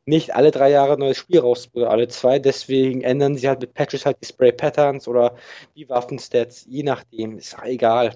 nicht 0.07 0.35
alle 0.35 0.51
drei 0.51 0.70
Jahre 0.70 0.94
ein 0.94 1.01
neues 1.01 1.18
Spiel 1.18 1.40
raus, 1.40 1.68
oder 1.74 1.90
alle 1.90 2.09
zwei, 2.09 2.38
deswegen 2.38 3.03
ändern 3.03 3.37
sie 3.37 3.48
halt 3.48 3.61
mit 3.61 3.74
Patches 3.74 4.07
halt 4.07 4.18
die 4.22 4.27
Spray 4.27 4.53
Patterns 4.53 5.07
oder 5.07 5.37
die 5.77 5.88
Waffenstats, 5.88 6.64
je 6.66 6.83
nachdem, 6.83 7.37
ist 7.37 7.57
egal. 7.62 8.14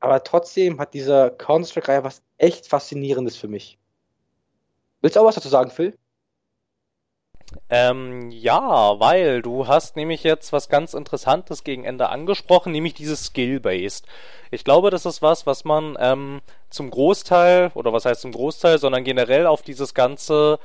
Aber 0.00 0.24
trotzdem 0.24 0.80
hat 0.80 0.94
diese 0.94 1.34
Counter-Strike-Reihe 1.38 2.04
was 2.04 2.22
echt 2.38 2.66
Faszinierendes 2.66 3.36
für 3.36 3.48
mich. 3.48 3.78
Willst 5.02 5.16
du 5.16 5.20
auch 5.20 5.26
was 5.26 5.36
dazu 5.36 5.48
sagen, 5.48 5.70
Phil? 5.70 5.96
Ähm, 7.68 8.30
ja, 8.30 9.00
weil 9.00 9.42
du 9.42 9.66
hast 9.66 9.96
nämlich 9.96 10.22
jetzt 10.22 10.52
was 10.52 10.68
ganz 10.68 10.94
Interessantes 10.94 11.64
gegen 11.64 11.84
Ende 11.84 12.08
angesprochen, 12.08 12.72
nämlich 12.72 12.94
dieses 12.94 13.26
Skill-Based. 13.26 14.06
Ich 14.52 14.64
glaube, 14.64 14.90
das 14.90 15.06
ist 15.06 15.22
was, 15.22 15.46
was 15.46 15.64
man 15.64 15.96
ähm, 16.00 16.40
zum 16.68 16.90
Großteil, 16.90 17.72
oder 17.74 17.92
was 17.92 18.04
heißt 18.04 18.20
zum 18.20 18.32
Großteil, 18.32 18.78
sondern 18.78 19.04
generell 19.04 19.46
auf 19.46 19.62
dieses 19.62 19.94
ganze, 19.94 20.58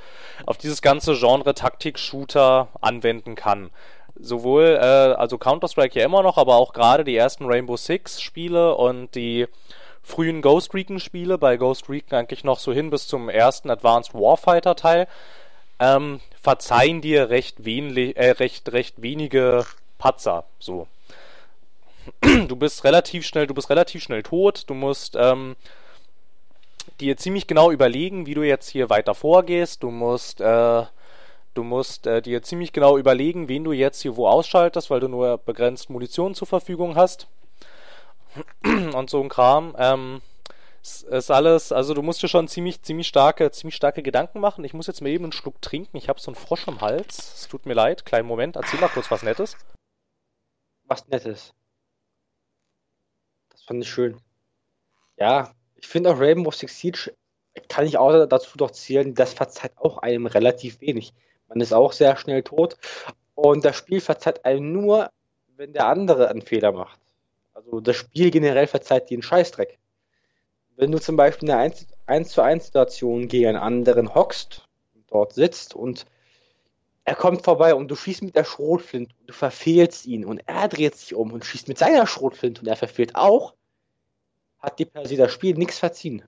auf 0.46 0.58
dieses 0.58 0.82
ganze 0.82 1.16
Genre 1.16 1.54
Taktik-Shooter 1.54 2.68
anwenden 2.82 3.36
kann. 3.36 3.72
Sowohl, 4.18 4.78
äh, 4.80 5.16
also 5.16 5.38
Counter-Strike 5.38 6.00
ja 6.00 6.06
immer 6.06 6.24
noch, 6.24 6.38
aber 6.38 6.56
auch 6.56 6.74
gerade 6.74 7.04
die 7.04 7.16
ersten 7.16 7.46
Rainbow 7.46 7.78
Six 7.78 8.22
Spiele 8.22 8.76
und 8.76 9.14
die 9.16 9.48
frühen 10.04 10.42
Ghost 10.42 10.74
Recon 10.74 11.00
Spiele, 11.00 11.38
bei 11.38 11.58
Ghost 11.58 11.90
Recon 11.90 12.20
eigentlich 12.20 12.44
noch 12.44 12.60
so 12.60 12.72
hin 12.72 12.92
bis 12.92 13.08
zum 13.08 13.28
ersten 13.28 13.72
Advanced 13.72 14.14
Warfighter 14.14 14.76
Teil, 14.76 15.08
ähm, 15.80 16.20
verzeihen 16.42 17.02
dir 17.02 17.30
recht, 17.30 17.66
wenli 17.66 18.12
äh, 18.12 18.32
recht, 18.32 18.72
recht 18.72 19.02
wenige 19.02 19.66
Patzer, 19.98 20.46
so. 20.60 20.88
Du 22.48 22.56
bist 22.56 22.84
relativ 22.84 23.26
schnell, 23.26 23.48
du 23.48 23.54
bist 23.54 23.70
relativ 23.70 24.04
schnell 24.04 24.24
tot, 24.24 24.64
du 24.68 24.74
musst, 24.74 25.16
ähm, 25.16 25.56
dir 27.00 27.18
ziemlich 27.18 27.48
genau 27.48 27.72
überlegen, 27.72 28.26
wie 28.26 28.36
du 28.36 28.44
jetzt 28.44 28.70
hier 28.70 28.90
weiter 28.90 29.16
vorgehst, 29.16 29.82
du 29.84 29.90
musst, 29.90 30.40
äh, 30.42 30.84
Du 31.56 31.64
musst 31.64 32.06
äh, 32.06 32.22
dir 32.22 32.44
ziemlich 32.44 32.74
genau 32.74 32.98
überlegen, 32.98 33.48
wen 33.48 33.64
du 33.64 33.72
jetzt 33.72 34.02
hier 34.02 34.18
wo 34.18 34.28
ausschaltest, 34.28 34.90
weil 34.90 35.00
du 35.00 35.08
nur 35.08 35.38
begrenzt 35.38 35.90
Munition 35.90 36.36
zur 36.36 36.48
Verfügung 36.48 36.96
hast. 36.98 37.28
Und 38.64 39.10
so 39.10 39.22
ein 39.22 39.30
Kram. 39.30 39.74
Ähm, 39.80 40.22
ist 41.04 41.32
alles, 41.32 41.72
also 41.72 41.94
du 41.94 42.02
musst 42.02 42.22
dir 42.22 42.28
schon 42.28 42.48
ziemlich, 42.48 42.82
ziemlich 42.82 43.08
starke, 43.08 43.50
ziemlich 43.52 43.76
starke 43.76 44.04
Gedanken 44.04 44.40
machen. 44.40 44.64
Ich 44.64 44.74
muss 44.74 44.88
jetzt 44.88 45.02
mal 45.02 45.10
eben 45.10 45.26
einen 45.26 45.32
Schluck 45.32 45.62
trinken. 45.62 45.98
Ich 45.98 46.10
habe 46.10 46.20
so 46.20 46.32
einen 46.32 46.36
Frosch 46.36 46.68
im 46.68 46.82
Hals. 46.82 47.18
Es 47.18 47.48
tut 47.48 47.66
mir 47.66 47.74
leid. 47.74 48.06
Kleinen 48.06 48.28
Moment. 48.28 48.56
Erzähl 48.56 48.80
mal 48.80 48.90
kurz 48.90 49.10
was 49.10 49.24
Nettes. 49.24 49.58
Was 50.84 51.08
Nettes. 51.08 51.54
Das 53.50 53.64
fand 53.64 53.84
ich 53.84 53.90
schön. 53.90 54.20
Ja, 55.18 55.54
ich 55.76 55.88
finde 55.88 56.12
auch 56.12 56.20
Rainbow 56.20 56.52
Six 56.52 56.80
Siege 56.80 57.16
kann 57.70 57.86
ich 57.86 57.98
auch 57.98 58.26
dazu 58.26 58.58
doch 58.58 58.72
zählen, 58.72 59.14
das 59.14 59.34
verzeiht 59.34 59.78
auch 59.78 60.00
einem 60.00 60.26
relativ 60.26 60.82
wenig. 60.82 61.14
Man 61.48 61.62
ist 61.62 61.74
auch 61.74 61.94
sehr 61.94 62.18
schnell 62.18 62.44
tot. 62.44 62.78
Und 63.34 63.66
das 63.66 63.76
Spiel 63.76 64.02
verzeiht 64.02 64.46
einem 64.46 64.72
nur, 64.72 65.10
wenn 65.56 65.74
der 65.74 65.88
andere 65.88 66.30
einen 66.30 66.42
Fehler 66.42 66.72
macht. 66.72 67.00
Also 67.54 67.80
das 67.80 67.96
Spiel 67.96 68.32
generell 68.32 68.68
verzeiht 68.68 69.12
einen 69.12 69.22
Scheißdreck. 69.22 69.78
Wenn 70.78 70.92
du 70.92 71.00
zum 71.00 71.16
Beispiel 71.16 71.50
eine 71.50 71.62
1, 71.62 71.88
1 72.06 72.30
zu 72.30 72.42
1 72.42 72.66
Situation 72.66 73.28
gegen 73.28 73.48
einen 73.48 73.58
anderen 73.58 74.14
hockst, 74.14 74.68
dort 75.08 75.34
sitzt 75.34 75.74
und 75.74 76.06
er 77.06 77.16
kommt 77.16 77.44
vorbei 77.44 77.76
und 77.76 77.90
du 77.90 77.96
schießt 77.96 78.24
mit 78.24 78.36
der 78.36 78.44
Schrotflinte 78.44 79.14
und 79.20 79.30
du 79.30 79.34
verfehlst 79.34 80.06
ihn 80.06 80.26
und 80.26 80.42
er 80.48 80.68
dreht 80.68 80.96
sich 80.96 81.14
um 81.14 81.32
und 81.32 81.46
schießt 81.46 81.68
mit 81.68 81.78
seiner 81.78 82.08
Schrotflinte 82.08 82.62
und 82.62 82.68
er 82.68 82.76
verfehlt 82.76 83.16
auch, 83.16 83.54
hat 84.60 84.80
dir 84.80 84.88
per 84.88 85.06
se 85.06 85.16
das 85.16 85.32
Spiel 85.32 85.56
nichts 85.56 85.80
verziehen. 85.80 86.24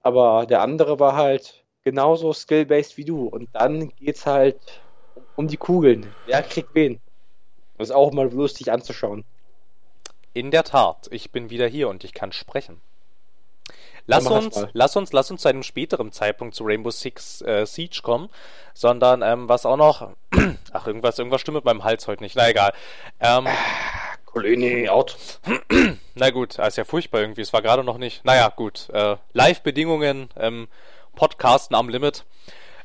Aber 0.00 0.46
der 0.46 0.62
andere 0.62 0.98
war 0.98 1.16
halt 1.16 1.64
genauso 1.82 2.32
skill-based 2.32 2.96
wie 2.96 3.04
du. 3.04 3.26
Und 3.26 3.48
dann 3.52 3.90
geht's 3.90 4.26
halt 4.26 4.82
um 5.36 5.48
die 5.48 5.56
Kugeln. 5.56 6.06
Wer 6.26 6.42
kriegt 6.42 6.74
wen? 6.74 7.00
Das 7.76 7.88
ist 7.88 7.94
auch 7.94 8.12
mal 8.12 8.30
lustig 8.32 8.72
anzuschauen. 8.72 9.24
In 10.34 10.50
der 10.50 10.64
Tat, 10.64 11.08
ich 11.10 11.30
bin 11.30 11.50
wieder 11.50 11.66
hier 11.66 11.88
und 11.88 12.04
ich 12.04 12.12
kann 12.12 12.32
sprechen. 12.32 12.80
Lass 14.08 14.26
uns, 14.26 14.66
lass 14.72 14.96
uns, 14.96 15.12
lass 15.12 15.30
uns 15.30 15.42
zu 15.42 15.48
einem 15.48 15.62
späteren 15.62 16.12
Zeitpunkt 16.12 16.54
zu 16.54 16.64
Rainbow 16.64 16.90
Six 16.90 17.42
äh, 17.42 17.66
Siege 17.66 18.00
kommen, 18.02 18.30
sondern 18.72 19.22
ähm, 19.22 19.48
was 19.48 19.66
auch 19.66 19.76
noch, 19.76 20.10
ach 20.72 20.86
irgendwas, 20.86 21.18
irgendwas 21.18 21.42
stimmt 21.42 21.56
mit 21.56 21.64
meinem 21.64 21.84
Hals 21.84 22.08
heute 22.08 22.22
nicht. 22.22 22.34
Na 22.34 22.48
egal. 22.48 22.72
Ähm, 23.20 23.46
Koloni 24.24 24.88
out. 24.88 25.16
Na 26.14 26.30
gut, 26.30 26.58
ist 26.58 26.76
ja 26.76 26.84
furchtbar 26.84 27.20
irgendwie. 27.20 27.42
Es 27.42 27.52
war 27.52 27.62
gerade 27.62 27.84
noch 27.84 27.98
nicht. 27.98 28.24
Naja, 28.24 28.48
gut. 28.54 28.88
Äh, 28.90 29.16
Live-Bedingungen. 29.34 30.30
Ähm, 30.36 30.68
Podcasten 31.14 31.76
am 31.76 31.88
Limit. 31.88 32.24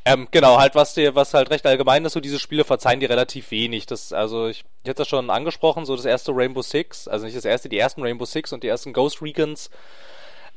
Ähm, 0.06 0.28
genau, 0.32 0.58
halt, 0.58 0.76
was 0.76 0.94
dir, 0.94 1.16
was 1.16 1.34
halt 1.34 1.50
recht 1.50 1.66
allgemein 1.66 2.04
ist, 2.04 2.14
so 2.14 2.20
diese 2.20 2.40
Spiele 2.40 2.66
verzeihen 2.66 3.00
dir 3.00 3.10
relativ 3.10 3.52
wenig. 3.52 3.86
Das, 3.86 4.12
also 4.12 4.48
ich, 4.48 4.66
ich 4.84 4.90
hätte 4.90 5.04
das 5.04 5.08
schon 5.08 5.30
angesprochen, 5.30 5.86
so 5.86 5.96
das 5.96 6.04
erste 6.04 6.34
Rainbow 6.36 6.62
Six, 6.62 7.08
also 7.08 7.26
nicht 7.26 7.38
das 7.38 7.46
erste, 7.46 7.70
die 7.70 7.80
ersten 7.80 8.02
Rainbow 8.02 8.26
Six 8.26 8.52
und 8.52 8.64
die 8.64 8.68
ersten 8.68 8.92
Ghost 8.92 9.22
Recons, 9.22 9.70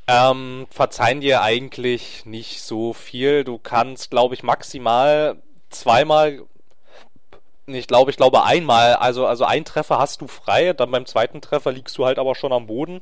ähm, 0.09 0.66
verzeihen 0.71 1.21
dir 1.21 1.42
eigentlich 1.42 2.25
nicht 2.27 2.62
so 2.62 2.92
viel. 2.92 3.45
Du 3.45 3.59
kannst, 3.59 4.11
glaube 4.11 4.35
ich, 4.35 4.42
maximal 4.42 5.37
zweimal, 5.71 6.42
ich 7.66 7.87
glaube, 7.87 8.11
ich 8.11 8.16
glaube 8.16 8.45
einmal, 8.45 8.95
also, 8.95 9.27
also 9.27 9.45
ein 9.45 9.64
Treffer 9.64 9.99
hast 9.99 10.21
du 10.21 10.29
frei, 10.29 10.73
dann 10.73 10.90
beim 10.90 11.07
zweiten 11.07 11.40
Treffer 11.40 11.73
liegst 11.73 11.99
du 11.99 12.07
halt 12.07 12.19
aber 12.19 12.35
schon 12.35 12.53
am 12.53 12.66
Boden 12.66 13.01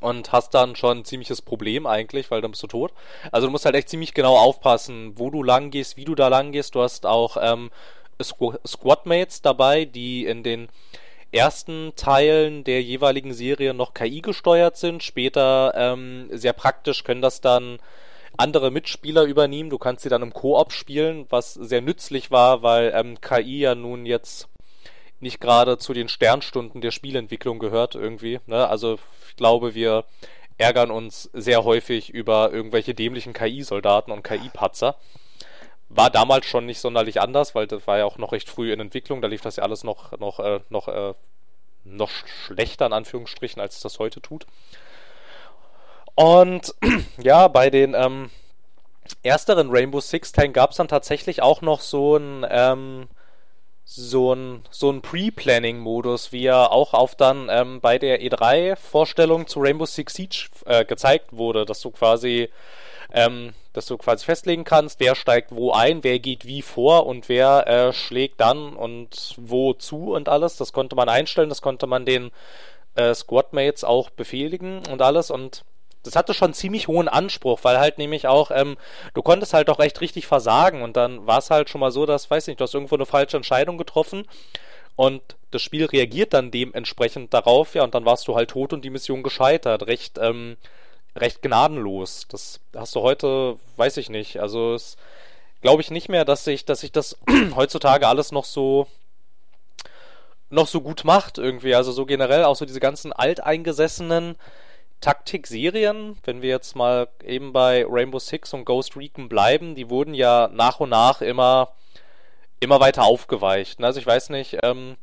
und 0.00 0.32
hast 0.32 0.54
dann 0.54 0.76
schon 0.76 0.98
ein 0.98 1.04
ziemliches 1.04 1.42
Problem 1.42 1.86
eigentlich, 1.86 2.30
weil 2.30 2.40
dann 2.40 2.52
bist 2.52 2.62
du 2.62 2.68
tot. 2.68 2.92
Also 3.30 3.46
du 3.46 3.50
musst 3.50 3.64
halt 3.64 3.74
echt 3.74 3.88
ziemlich 3.88 4.14
genau 4.14 4.36
aufpassen, 4.36 5.18
wo 5.18 5.30
du 5.30 5.42
lang 5.42 5.70
gehst, 5.70 5.96
wie 5.96 6.04
du 6.04 6.14
da 6.14 6.28
lang 6.28 6.52
gehst. 6.52 6.74
Du 6.74 6.82
hast 6.82 7.04
auch 7.04 7.36
ähm, 7.40 7.70
Squ 8.22 8.54
Squadmates 8.66 9.42
dabei, 9.42 9.84
die 9.84 10.24
in 10.26 10.42
den 10.42 10.68
ersten 11.32 11.92
Teilen 11.96 12.62
der 12.62 12.82
jeweiligen 12.82 13.32
Serie 13.32 13.74
noch 13.74 13.94
KI 13.94 14.20
gesteuert 14.20 14.76
sind. 14.76 15.02
Später 15.02 15.72
ähm, 15.74 16.28
sehr 16.30 16.52
praktisch 16.52 17.04
können 17.04 17.22
das 17.22 17.40
dann 17.40 17.78
andere 18.36 18.70
Mitspieler 18.70 19.24
übernehmen. 19.24 19.70
Du 19.70 19.78
kannst 19.78 20.02
sie 20.02 20.08
dann 20.08 20.22
im 20.22 20.32
Koop 20.32 20.72
spielen, 20.72 21.26
was 21.30 21.54
sehr 21.54 21.80
nützlich 21.80 22.30
war, 22.30 22.62
weil 22.62 22.92
ähm, 22.94 23.20
KI 23.20 23.60
ja 23.60 23.74
nun 23.74 24.06
jetzt 24.06 24.48
nicht 25.20 25.40
gerade 25.40 25.78
zu 25.78 25.92
den 25.92 26.08
Sternstunden 26.08 26.80
der 26.80 26.90
Spielentwicklung 26.90 27.58
gehört 27.58 27.94
irgendwie. 27.94 28.40
Ne? 28.46 28.68
Also 28.68 28.98
ich 29.28 29.36
glaube, 29.36 29.74
wir 29.74 30.04
ärgern 30.58 30.90
uns 30.90 31.30
sehr 31.32 31.64
häufig 31.64 32.10
über 32.10 32.52
irgendwelche 32.52 32.94
dämlichen 32.94 33.32
KI-Soldaten 33.32 34.10
und 34.10 34.22
KI-Patzer. 34.22 34.96
War 35.94 36.08
damals 36.08 36.46
schon 36.46 36.64
nicht 36.64 36.80
sonderlich 36.80 37.20
anders, 37.20 37.54
weil 37.54 37.66
das 37.66 37.86
war 37.86 37.98
ja 37.98 38.06
auch 38.06 38.16
noch 38.16 38.32
recht 38.32 38.48
früh 38.48 38.72
in 38.72 38.80
Entwicklung. 38.80 39.20
Da 39.20 39.28
lief 39.28 39.42
das 39.42 39.56
ja 39.56 39.62
alles 39.62 39.84
noch 39.84 40.18
noch 40.18 40.40
äh, 40.40 40.60
noch 40.70 40.88
äh, 40.88 41.14
noch 41.84 42.10
schlechter 42.10 42.86
in 42.86 42.92
Anführungsstrichen, 42.92 43.60
als 43.60 43.76
es 43.76 43.82
das 43.82 43.98
heute 43.98 44.22
tut. 44.22 44.46
Und 46.14 46.74
ja, 47.22 47.48
bei 47.48 47.68
den 47.68 47.94
ähm, 47.94 48.30
ersteren 49.22 49.70
Rainbow 49.70 50.00
Six 50.00 50.32
Teilen 50.32 50.54
gab 50.54 50.70
es 50.70 50.76
dann 50.76 50.88
tatsächlich 50.88 51.42
auch 51.42 51.60
noch 51.60 51.80
so 51.80 52.16
ein 52.16 52.46
ähm, 52.48 53.08
so 53.84 54.32
ein 54.32 54.62
so 54.70 54.90
ein 54.90 55.02
Pre-Planning-Modus, 55.02 56.32
wie 56.32 56.46
er 56.46 56.72
auch 56.72 56.94
auf 56.94 57.16
dann 57.16 57.48
ähm, 57.50 57.80
bei 57.82 57.98
der 57.98 58.22
E3-Vorstellung 58.22 59.46
zu 59.46 59.60
Rainbow 59.60 59.86
Six 59.86 60.14
Siege 60.14 60.48
äh, 60.64 60.84
gezeigt 60.84 61.32
wurde, 61.32 61.66
dass 61.66 61.80
du 61.80 61.90
quasi 61.90 62.48
ähm, 63.12 63.52
dass 63.72 63.86
du 63.86 63.96
quasi 63.96 64.24
festlegen 64.24 64.64
kannst, 64.64 65.00
wer 65.00 65.14
steigt 65.14 65.52
wo 65.52 65.72
ein, 65.72 66.02
wer 66.02 66.18
geht 66.18 66.46
wie 66.46 66.62
vor 66.62 67.06
und 67.06 67.28
wer 67.28 67.66
äh, 67.66 67.92
schlägt 67.92 68.40
dann 68.40 68.74
und 68.74 69.34
wo 69.36 69.74
zu 69.74 70.12
und 70.12 70.28
alles. 70.28 70.56
Das 70.56 70.72
konnte 70.72 70.96
man 70.96 71.08
einstellen, 71.08 71.48
das 71.48 71.62
konnte 71.62 71.86
man 71.86 72.04
den 72.04 72.30
äh, 72.94 73.14
Squadmates 73.14 73.84
auch 73.84 74.10
befehligen 74.10 74.82
und 74.90 75.02
alles 75.02 75.30
und 75.30 75.64
das 76.04 76.16
hatte 76.16 76.34
schon 76.34 76.52
ziemlich 76.52 76.88
hohen 76.88 77.08
Anspruch, 77.08 77.60
weil 77.62 77.78
halt 77.78 77.96
nämlich 77.98 78.26
auch, 78.26 78.50
ähm, 78.50 78.76
du 79.14 79.22
konntest 79.22 79.54
halt 79.54 79.70
auch 79.70 79.78
recht 79.78 80.00
richtig 80.00 80.26
versagen 80.26 80.82
und 80.82 80.96
dann 80.96 81.26
war 81.26 81.38
es 81.38 81.50
halt 81.50 81.70
schon 81.70 81.80
mal 81.80 81.92
so, 81.92 82.06
dass, 82.06 82.30
weiß 82.30 82.48
nicht, 82.48 82.58
du 82.58 82.64
hast 82.64 82.74
irgendwo 82.74 82.96
eine 82.96 83.06
falsche 83.06 83.36
Entscheidung 83.36 83.78
getroffen 83.78 84.26
und 84.96 85.22
das 85.52 85.62
Spiel 85.62 85.84
reagiert 85.84 86.34
dann 86.34 86.50
dementsprechend 86.50 87.32
darauf, 87.32 87.74
ja, 87.74 87.84
und 87.84 87.94
dann 87.94 88.04
warst 88.04 88.26
du 88.26 88.34
halt 88.34 88.50
tot 88.50 88.72
und 88.72 88.84
die 88.84 88.90
Mission 88.90 89.22
gescheitert. 89.22 89.86
Recht, 89.86 90.18
ähm, 90.18 90.56
recht 91.16 91.42
gnadenlos. 91.42 92.26
Das 92.28 92.60
hast 92.74 92.94
du 92.94 93.00
heute, 93.00 93.56
weiß 93.76 93.96
ich 93.98 94.10
nicht. 94.10 94.40
Also 94.40 94.74
es 94.74 94.96
glaube 95.60 95.82
ich 95.82 95.90
nicht 95.90 96.08
mehr, 96.08 96.24
dass 96.24 96.44
sich, 96.44 96.64
dass 96.64 96.80
sich 96.80 96.92
das 96.92 97.16
heutzutage 97.56 98.08
alles 98.08 98.32
noch 98.32 98.44
so 98.44 98.86
noch 100.50 100.66
so 100.66 100.80
gut 100.82 101.04
macht 101.04 101.38
irgendwie. 101.38 101.74
Also 101.74 101.92
so 101.92 102.04
generell 102.06 102.44
auch 102.44 102.56
so 102.56 102.66
diese 102.66 102.80
ganzen 102.80 103.12
alteingesessenen 103.12 104.36
Taktik-Serien, 105.00 106.18
wenn 106.24 106.42
wir 106.42 106.50
jetzt 106.50 106.76
mal 106.76 107.08
eben 107.24 107.52
bei 107.52 107.84
Rainbow 107.88 108.18
Six 108.18 108.52
und 108.54 108.64
Ghost 108.64 108.96
Recon 108.96 109.28
bleiben, 109.28 109.74
die 109.74 109.90
wurden 109.90 110.14
ja 110.14 110.48
nach 110.52 110.78
und 110.80 110.90
nach 110.90 111.22
immer 111.22 111.72
immer 112.60 112.78
weiter 112.80 113.02
aufgeweicht. 113.02 113.82
Also 113.82 113.98
ich 113.98 114.06
weiß 114.06 114.30
nicht, 114.30 114.58
ähm, 114.62 114.96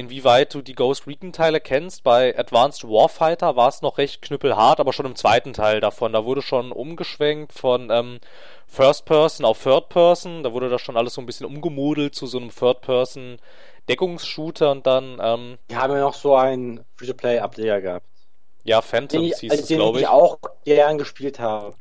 inwieweit 0.00 0.52
du 0.54 0.62
die 0.62 0.74
Ghost 0.74 1.06
Recon 1.06 1.32
Teile 1.32 1.60
kennst. 1.60 2.02
Bei 2.02 2.36
Advanced 2.36 2.84
Warfighter 2.84 3.54
war 3.56 3.68
es 3.68 3.82
noch 3.82 3.98
recht 3.98 4.22
knüppelhart, 4.22 4.80
aber 4.80 4.92
schon 4.92 5.06
im 5.06 5.14
zweiten 5.14 5.52
Teil 5.52 5.80
davon. 5.80 6.12
Da 6.12 6.24
wurde 6.24 6.42
schon 6.42 6.72
umgeschwenkt 6.72 7.52
von 7.52 7.90
ähm, 7.90 8.18
First 8.66 9.04
Person 9.04 9.46
auf 9.46 9.62
Third 9.62 9.88
Person. 9.88 10.42
Da 10.42 10.52
wurde 10.52 10.68
das 10.68 10.80
schon 10.80 10.96
alles 10.96 11.14
so 11.14 11.20
ein 11.20 11.26
bisschen 11.26 11.46
umgemodelt 11.46 12.14
zu 12.14 12.26
so 12.26 12.38
einem 12.38 12.50
Third 12.50 12.80
Person 12.80 13.38
Deckungsshooter 13.88 14.70
und 14.70 14.86
dann. 14.86 15.18
Ähm, 15.22 15.58
die 15.70 15.76
haben 15.76 15.92
ja 15.92 16.00
noch 16.00 16.14
so 16.14 16.34
einen 16.34 16.84
Free-to-Play-Ableger 16.96 17.80
gehabt. 17.80 18.06
Ja, 18.64 18.82
Phantoms 18.82 19.38
hieß 19.38 19.50
also 19.50 19.62
es, 19.62 19.68
glaube 19.68 19.98
ich. 19.98 20.04
Den 20.04 20.08
ich 20.08 20.08
auch 20.08 20.38
gern 20.64 20.98
gespielt 20.98 21.40
habe. 21.40 21.74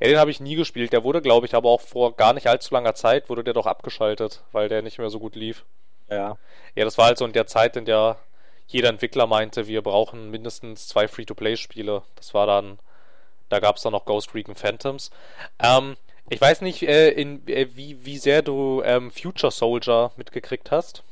Ja, 0.00 0.06
den 0.06 0.18
habe 0.18 0.30
ich 0.30 0.40
nie 0.40 0.54
gespielt. 0.54 0.92
Der 0.92 1.02
wurde, 1.02 1.20
glaube 1.20 1.46
ich, 1.46 1.54
aber 1.54 1.68
auch 1.68 1.80
vor 1.80 2.14
gar 2.14 2.32
nicht 2.32 2.46
allzu 2.46 2.72
langer 2.74 2.94
Zeit 2.94 3.28
wurde 3.28 3.42
der 3.42 3.54
doch 3.54 3.66
abgeschaltet, 3.66 4.42
weil 4.52 4.68
der 4.68 4.82
nicht 4.82 4.98
mehr 4.98 5.10
so 5.10 5.18
gut 5.18 5.34
lief. 5.34 5.64
Ja. 6.10 6.38
Ja, 6.74 6.84
das 6.84 6.98
war 6.98 7.06
halt 7.06 7.18
so 7.18 7.24
in 7.24 7.32
der 7.32 7.46
Zeit, 7.46 7.76
in 7.76 7.84
der 7.84 8.18
jeder 8.68 8.90
Entwickler 8.90 9.26
meinte, 9.26 9.66
wir 9.66 9.82
brauchen 9.82 10.30
mindestens 10.30 10.88
zwei 10.88 11.08
Free-to-Play-Spiele. 11.08 12.02
Das 12.16 12.34
war 12.34 12.46
dann, 12.46 12.78
da 13.48 13.60
gab 13.60 13.76
es 13.76 13.82
dann 13.82 13.92
noch 13.92 14.04
Ghost 14.04 14.34
Recon 14.34 14.54
Phantoms. 14.54 15.10
Ähm, 15.58 15.96
ich 16.28 16.40
weiß 16.40 16.60
nicht, 16.60 16.82
äh, 16.82 17.08
in, 17.10 17.46
äh, 17.48 17.68
wie, 17.74 18.04
wie 18.04 18.18
sehr 18.18 18.42
du 18.42 18.82
ähm, 18.84 19.10
Future 19.10 19.50
Soldier 19.50 20.12
mitgekriegt 20.16 20.70
hast. 20.70 21.02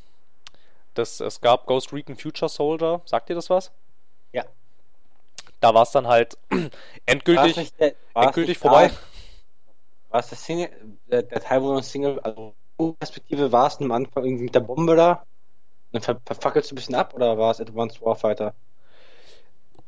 Das, 0.92 1.20
es 1.20 1.40
gab 1.40 1.66
Ghost 1.66 1.94
Recon 1.94 2.16
Future 2.16 2.50
Soldier. 2.50 3.00
Sagt 3.06 3.30
dir 3.30 3.34
das 3.34 3.48
was? 3.48 3.72
Ja. 4.32 4.44
Da 5.60 5.72
war 5.72 5.82
es 5.82 5.90
dann 5.90 6.06
halt 6.06 6.36
endgültig, 7.06 7.72
der, 7.74 7.94
endgültig 8.14 8.58
vorbei. 8.58 8.90
War 10.10 10.20
es 10.20 10.28
der 10.28 10.38
Single, 10.38 10.70
der, 11.06 11.22
der 11.22 11.40
Teil, 11.40 11.62
wo 11.62 11.72
man 11.72 11.82
Single, 11.82 12.20
also 12.20 12.54
Perspektive 12.98 13.52
war 13.52 13.66
es 13.66 13.80
am 13.80 13.92
Anfang 13.92 14.24
irgendwie 14.24 14.44
mit 14.44 14.54
der 14.54 14.60
Bombe 14.60 14.96
da? 14.96 15.24
Dann 15.92 16.02
ver 16.02 16.20
verfackelst 16.24 16.70
du 16.70 16.74
ein 16.74 16.76
bisschen 16.76 16.94
ab 16.94 17.14
oder 17.14 17.38
war 17.38 17.50
es 17.50 17.60
Advanced 17.60 18.02
Warfighter? 18.02 18.54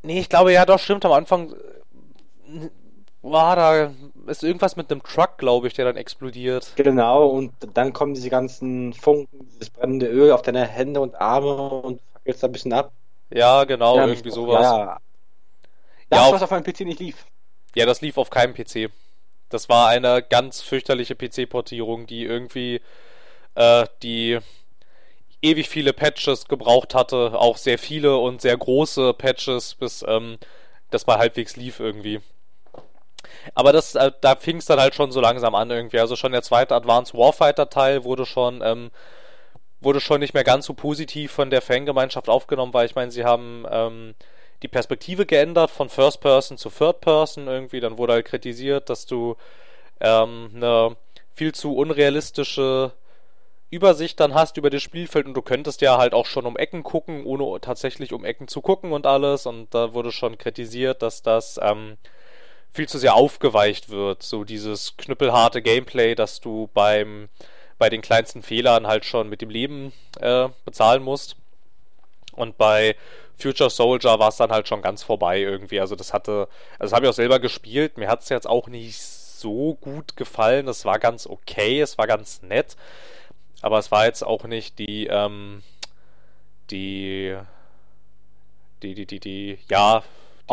Nee, 0.02 0.20
ich 0.20 0.28
glaube 0.28 0.52
ja, 0.52 0.64
doch, 0.64 0.78
stimmt. 0.78 1.04
Am 1.04 1.12
Anfang 1.12 1.52
äh, 1.52 2.68
war 3.22 3.56
da 3.56 3.90
ist 4.26 4.44
irgendwas 4.44 4.76
mit 4.76 4.90
einem 4.90 5.02
Truck, 5.02 5.38
glaube 5.38 5.66
ich, 5.66 5.74
der 5.74 5.86
dann 5.86 5.96
explodiert. 5.96 6.72
Genau, 6.76 7.26
und 7.28 7.52
dann 7.74 7.92
kommen 7.92 8.14
diese 8.14 8.30
ganzen 8.30 8.92
Funken, 8.92 9.48
dieses 9.54 9.70
brennende 9.70 10.06
Öl 10.06 10.32
auf 10.32 10.42
deine 10.42 10.66
Hände 10.66 11.00
und 11.00 11.14
Arme 11.20 11.54
und 11.54 12.00
fackelst 12.12 12.42
da 12.42 12.46
ein 12.46 12.52
bisschen 12.52 12.72
ab. 12.72 12.92
Ja, 13.30 13.64
genau, 13.64 13.96
ja, 13.96 14.06
irgendwie 14.06 14.30
sowas. 14.30 14.62
Ja, 14.62 14.98
das, 16.08 16.26
ja, 16.26 16.32
was 16.32 16.42
auf 16.42 16.50
meinem 16.50 16.64
PC 16.64 16.80
nicht 16.80 17.00
lief. 17.00 17.26
Ja, 17.74 17.86
das 17.86 18.00
lief 18.00 18.16
auf 18.16 18.30
keinem 18.30 18.54
PC. 18.54 18.90
Das 19.48 19.68
war 19.68 19.88
eine 19.88 20.22
ganz 20.22 20.60
fürchterliche 20.60 21.14
PC-Portierung, 21.14 22.06
die 22.06 22.24
irgendwie 22.24 22.80
äh, 23.54 23.86
die 24.02 24.38
ewig 25.42 25.68
viele 25.68 25.92
Patches 25.92 26.46
gebraucht 26.46 26.94
hatte, 26.94 27.38
auch 27.38 27.56
sehr 27.56 27.78
viele 27.78 28.16
und 28.16 28.40
sehr 28.40 28.56
große 28.56 29.14
Patches, 29.14 29.74
bis 29.74 30.04
ähm, 30.06 30.38
das 30.90 31.06
mal 31.06 31.18
halbwegs 31.18 31.56
lief 31.56 31.80
irgendwie. 31.80 32.20
Aber 33.54 33.72
das, 33.72 33.94
äh, 33.94 34.12
da 34.20 34.36
fing 34.36 34.58
es 34.58 34.66
dann 34.66 34.80
halt 34.80 34.94
schon 34.94 35.12
so 35.12 35.20
langsam 35.20 35.54
an 35.54 35.70
irgendwie. 35.70 36.00
Also 36.00 36.16
schon 36.16 36.32
der 36.32 36.42
zweite 36.42 36.74
Advanced 36.74 37.14
Warfighter 37.14 37.70
Teil 37.70 38.04
wurde 38.04 38.26
schon, 38.26 38.62
ähm, 38.62 38.90
wurde 39.80 40.00
schon 40.00 40.20
nicht 40.20 40.34
mehr 40.34 40.44
ganz 40.44 40.66
so 40.66 40.74
positiv 40.74 41.32
von 41.32 41.50
der 41.50 41.62
Fangemeinschaft 41.62 42.28
aufgenommen, 42.28 42.74
weil 42.74 42.86
ich 42.86 42.94
meine, 42.94 43.10
sie 43.10 43.24
haben 43.24 43.64
ähm, 43.70 44.14
die 44.62 44.68
Perspektive 44.68 45.26
geändert 45.26 45.70
von 45.70 45.88
First 45.88 46.20
Person 46.20 46.58
zu 46.58 46.70
Third 46.70 47.00
Person 47.00 47.46
irgendwie. 47.46 47.80
Dann 47.80 47.98
wurde 47.98 48.14
halt 48.14 48.26
kritisiert, 48.26 48.90
dass 48.90 49.06
du 49.06 49.36
ähm, 50.00 50.50
eine 50.54 50.96
viel 51.34 51.54
zu 51.54 51.74
unrealistische 51.76 52.92
Übersicht 53.70 54.18
dann 54.18 54.34
hast 54.34 54.56
über 54.56 54.70
das 54.70 54.82
Spielfeld 54.82 55.26
und 55.26 55.34
du 55.34 55.42
könntest 55.42 55.82
ja 55.82 55.98
halt 55.98 56.14
auch 56.14 56.26
schon 56.26 56.46
um 56.46 56.56
Ecken 56.56 56.82
gucken, 56.82 57.24
ohne 57.26 57.60
tatsächlich 57.60 58.12
um 58.12 58.24
Ecken 58.24 58.48
zu 58.48 58.62
gucken 58.62 58.92
und 58.92 59.06
alles. 59.06 59.46
Und 59.46 59.74
da 59.74 59.92
wurde 59.92 60.10
schon 60.10 60.38
kritisiert, 60.38 61.02
dass 61.02 61.22
das 61.22 61.60
ähm, 61.62 61.98
viel 62.72 62.88
zu 62.88 62.98
sehr 62.98 63.14
aufgeweicht 63.14 63.90
wird. 63.90 64.22
So 64.22 64.44
dieses 64.44 64.96
knüppelharte 64.96 65.62
Gameplay, 65.62 66.14
dass 66.14 66.40
du 66.40 66.68
beim 66.72 67.28
bei 67.78 67.88
den 67.88 68.02
kleinsten 68.02 68.42
Fehlern 68.42 68.86
halt 68.86 69.04
schon 69.04 69.28
mit 69.28 69.40
dem 69.40 69.50
Leben 69.50 69.92
äh, 70.20 70.48
bezahlen 70.64 71.02
musst. 71.02 71.36
Und 72.38 72.56
bei 72.56 72.96
Future 73.36 73.70
Soldier 73.70 74.18
war 74.18 74.28
es 74.28 74.36
dann 74.36 74.50
halt 74.50 74.68
schon 74.68 74.82
ganz 74.82 75.02
vorbei 75.02 75.40
irgendwie. 75.40 75.80
Also 75.80 75.96
das 75.96 76.12
hatte, 76.12 76.48
also 76.78 76.90
das 76.90 76.92
habe 76.92 77.06
ich 77.06 77.10
auch 77.10 77.14
selber 77.14 77.38
gespielt. 77.38 77.98
Mir 77.98 78.08
hat 78.08 78.22
es 78.22 78.28
jetzt 78.28 78.48
auch 78.48 78.68
nicht 78.68 79.00
so 79.00 79.74
gut 79.74 80.16
gefallen. 80.16 80.68
Es 80.68 80.84
war 80.84 80.98
ganz 80.98 81.26
okay, 81.26 81.80
es 81.80 81.98
war 81.98 82.06
ganz 82.06 82.42
nett. 82.42 82.76
Aber 83.60 83.78
es 83.78 83.90
war 83.90 84.06
jetzt 84.06 84.24
auch 84.24 84.44
nicht 84.44 84.78
die, 84.78 85.06
ähm, 85.06 85.62
die, 86.70 87.36
die, 88.82 88.94
die, 88.94 89.06
die, 89.06 89.20
die, 89.20 89.58
ja, 89.68 90.02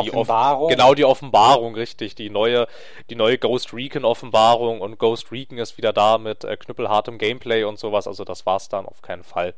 die 0.03 0.11
Offenbarung. 0.11 0.69
genau 0.69 0.93
die 0.93 1.05
Offenbarung, 1.05 1.75
richtig. 1.75 2.15
Die 2.15 2.29
neue, 2.29 2.67
die 3.09 3.15
neue 3.15 3.37
Ghost 3.37 3.73
Recon 3.73 4.05
Offenbarung 4.05 4.81
und 4.81 4.99
Ghost 4.99 5.31
Recon 5.31 5.57
ist 5.57 5.77
wieder 5.77 5.93
da 5.93 6.17
mit 6.17 6.43
äh, 6.43 6.57
knüppelhartem 6.57 7.17
Gameplay 7.17 7.63
und 7.63 7.79
sowas. 7.79 8.07
Also 8.07 8.25
das 8.25 8.45
war's 8.45 8.69
dann 8.69 8.85
auf 8.85 9.01
keinen 9.01 9.23
Fall. 9.23 9.53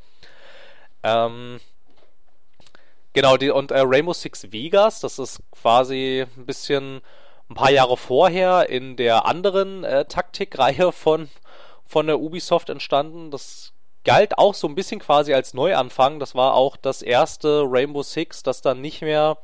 Ähm, 1.03 1.59
Genau, 3.17 3.35
die, 3.35 3.49
und 3.49 3.71
äh, 3.71 3.79
Rainbow 3.79 4.13
Six 4.13 4.51
Vegas, 4.51 4.99
das 4.99 5.17
ist 5.17 5.41
quasi 5.49 6.27
ein 6.37 6.45
bisschen 6.45 7.01
ein 7.49 7.55
paar 7.55 7.71
Jahre 7.71 7.97
vorher 7.97 8.69
in 8.69 8.95
der 8.95 9.25
anderen 9.25 9.83
äh, 9.83 10.05
Taktikreihe 10.05 10.91
von, 10.91 11.27
von 11.83 12.05
der 12.05 12.19
Ubisoft 12.19 12.69
entstanden. 12.69 13.31
Das 13.31 13.73
galt 14.03 14.37
auch 14.37 14.53
so 14.53 14.67
ein 14.67 14.75
bisschen 14.75 14.99
quasi 14.99 15.33
als 15.33 15.55
Neuanfang. 15.55 16.19
Das 16.19 16.35
war 16.35 16.53
auch 16.53 16.77
das 16.77 17.01
erste 17.01 17.63
Rainbow 17.65 18.03
Six, 18.03 18.43
das 18.43 18.61
dann 18.61 18.81
nicht 18.81 19.01
mehr 19.01 19.39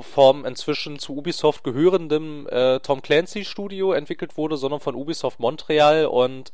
vom 0.00 0.44
inzwischen 0.44 1.00
zu 1.00 1.16
Ubisoft 1.16 1.64
gehörenden 1.64 2.46
äh, 2.46 2.78
Tom 2.78 3.02
Clancy 3.02 3.44
Studio 3.44 3.94
entwickelt 3.94 4.36
wurde, 4.36 4.56
sondern 4.56 4.78
von 4.78 4.94
Ubisoft 4.94 5.40
Montreal 5.40 6.06
und 6.06 6.52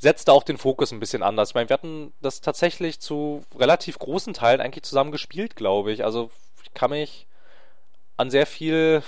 setzte 0.00 0.32
auch 0.32 0.42
den 0.42 0.56
Fokus 0.56 0.92
ein 0.92 1.00
bisschen 1.00 1.22
anders. 1.22 1.50
Ich 1.50 1.54
meine, 1.54 1.68
wir 1.68 1.74
hatten 1.74 2.14
das 2.22 2.40
tatsächlich 2.40 3.00
zu 3.00 3.44
relativ 3.56 3.98
großen 3.98 4.32
Teilen 4.32 4.62
eigentlich 4.62 4.82
zusammen 4.82 5.12
gespielt, 5.12 5.56
glaube 5.56 5.92
ich. 5.92 6.04
Also 6.04 6.30
ich 6.64 6.72
kann 6.72 6.90
mich 6.90 7.26
an 8.16 8.30
sehr 8.30 8.46
viel, 8.46 9.02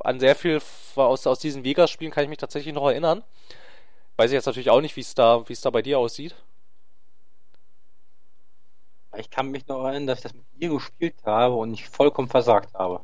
an 0.00 0.20
sehr 0.20 0.36
viel 0.36 0.60
aus, 0.94 1.26
aus 1.26 1.38
diesen 1.38 1.64
Vegas-Spielen 1.64 2.12
kann 2.12 2.24
ich 2.24 2.28
mich 2.28 2.38
tatsächlich 2.38 2.74
noch 2.74 2.86
erinnern. 2.86 3.24
Weiß 4.16 4.30
ich 4.30 4.34
jetzt 4.34 4.44
natürlich 4.44 4.68
auch 4.68 4.82
nicht, 4.82 4.96
wie 4.96 5.00
es 5.00 5.14
da, 5.14 5.48
wie 5.48 5.54
es 5.54 5.62
da 5.62 5.70
bei 5.70 5.80
dir 5.80 5.98
aussieht. 5.98 6.34
Ich 9.16 9.30
kann 9.30 9.48
mich 9.48 9.66
noch 9.68 9.84
erinnern, 9.84 10.06
dass 10.06 10.18
ich 10.18 10.24
das 10.24 10.34
mit 10.34 10.44
dir 10.60 10.68
gespielt 10.68 11.16
habe 11.24 11.54
und 11.54 11.72
ich 11.72 11.88
vollkommen 11.88 12.28
versagt 12.28 12.74
habe. 12.74 13.00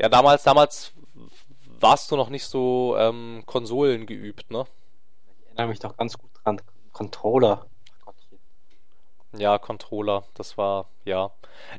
Ja, 0.00 0.08
damals, 0.08 0.44
damals 0.44 0.92
warst 1.78 2.10
du 2.10 2.16
noch 2.16 2.30
nicht 2.30 2.46
so 2.46 2.96
ähm, 2.98 3.42
Konsolen 3.44 4.06
geübt, 4.06 4.50
ne? 4.50 4.66
Erinnere 5.56 5.68
mich 5.68 5.80
doch 5.80 5.96
ganz 5.96 6.18
gut 6.18 6.30
dran. 6.44 6.60
Controller. 6.92 7.66
Ja, 9.38 9.58
Controller, 9.58 10.24
das 10.34 10.58
war, 10.58 10.88
ja. 11.04 11.30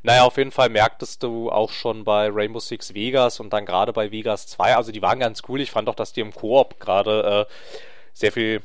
Naja, 0.04 0.24
auf 0.24 0.38
jeden 0.38 0.52
Fall 0.52 0.70
merktest 0.70 1.22
du 1.22 1.52
auch 1.52 1.72
schon 1.72 2.04
bei 2.04 2.30
Rainbow 2.32 2.60
Six 2.60 2.94
Vegas 2.94 3.40
und 3.40 3.52
dann 3.52 3.66
gerade 3.66 3.94
bei 3.94 4.12
Vegas 4.12 4.48
2, 4.48 4.76
also 4.76 4.92
die 4.92 5.02
waren 5.02 5.20
ganz 5.20 5.44
cool. 5.48 5.62
Ich 5.62 5.72
fand 5.72 5.90
auch, 5.90 5.96
dass 5.96 6.14
die 6.14 6.22
im 6.22 6.34
Koop 6.34 6.80
gerade 6.80 7.48
äh, 7.48 7.54
sehr 8.14 8.32
viel, 8.32 8.62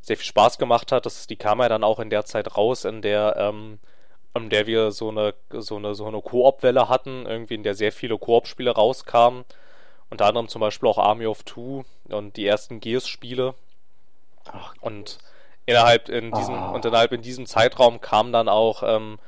sehr 0.00 0.16
viel 0.16 0.26
Spaß 0.26 0.58
gemacht 0.58 0.92
hat. 0.92 1.06
Das, 1.06 1.26
die 1.26 1.36
kam 1.36 1.60
ja 1.60 1.68
dann 1.68 1.84
auch 1.84 1.98
in 1.98 2.10
der 2.10 2.24
Zeit 2.24 2.56
raus, 2.56 2.84
in 2.84 3.02
der 3.02 3.36
ähm, 3.36 3.78
in 4.34 4.48
der 4.48 4.66
wir 4.66 4.92
so 4.92 5.10
eine, 5.10 5.34
so 5.50 5.76
eine, 5.76 5.94
so 5.94 6.06
eine 6.06 6.22
Koop-Welle 6.22 6.88
hatten, 6.88 7.26
irgendwie 7.26 7.54
in 7.54 7.62
der 7.62 7.74
sehr 7.74 7.92
viele 7.92 8.16
Koop-Spiele 8.16 8.70
rauskamen. 8.70 9.44
Unter 10.10 10.26
anderem 10.26 10.48
zum 10.48 10.60
Beispiel 10.60 10.88
auch 10.88 10.98
Army 10.98 11.26
of 11.26 11.42
Two 11.42 11.84
und 12.08 12.36
die 12.36 12.46
ersten 12.46 12.80
Gears-Spiele. 12.80 13.54
Und 14.80 15.18
innerhalb 15.66 16.08
in 16.08 16.32
diesem, 16.32 16.54
ah. 16.54 16.70
und 16.70 16.84
innerhalb 16.84 17.12
in 17.12 17.22
diesem 17.22 17.46
Zeitraum 17.46 18.00
kam 18.00 18.32
dann 18.32 18.48
auch 18.48 18.82
ähm, 18.84 19.18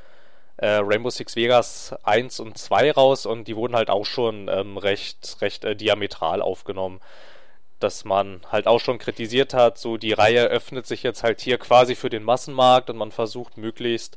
äh, 0.57 0.67
Rainbow 0.83 1.11
Six 1.11 1.37
Vegas 1.37 1.95
1 2.03 2.41
und 2.41 2.59
2 2.59 2.93
raus 2.93 3.27
und 3.27 3.49
die 3.49 3.57
wurden 3.57 3.75
halt 3.75 3.91
auch 3.91 4.07
schon 4.07 4.49
ähm, 4.49 4.77
recht, 4.77 5.39
recht 5.41 5.65
äh, 5.65 5.77
diametral 5.77 6.43
aufgenommen. 6.43 7.01
Dass 7.81 8.05
man 8.05 8.41
halt 8.51 8.67
auch 8.67 8.81
schon 8.81 8.99
kritisiert 8.99 9.53
hat, 9.53 9.79
so 9.79 9.97
die 9.97 10.13
Reihe 10.13 10.45
öffnet 10.47 10.87
sich 10.87 11.03
jetzt 11.03 11.23
halt 11.23 11.41
hier 11.41 11.59
quasi 11.59 11.95
für 11.95 12.09
den 12.09 12.23
Massenmarkt 12.23 12.89
und 12.89 12.97
man 12.97 13.11
versucht 13.11 13.59
möglichst 13.59 14.17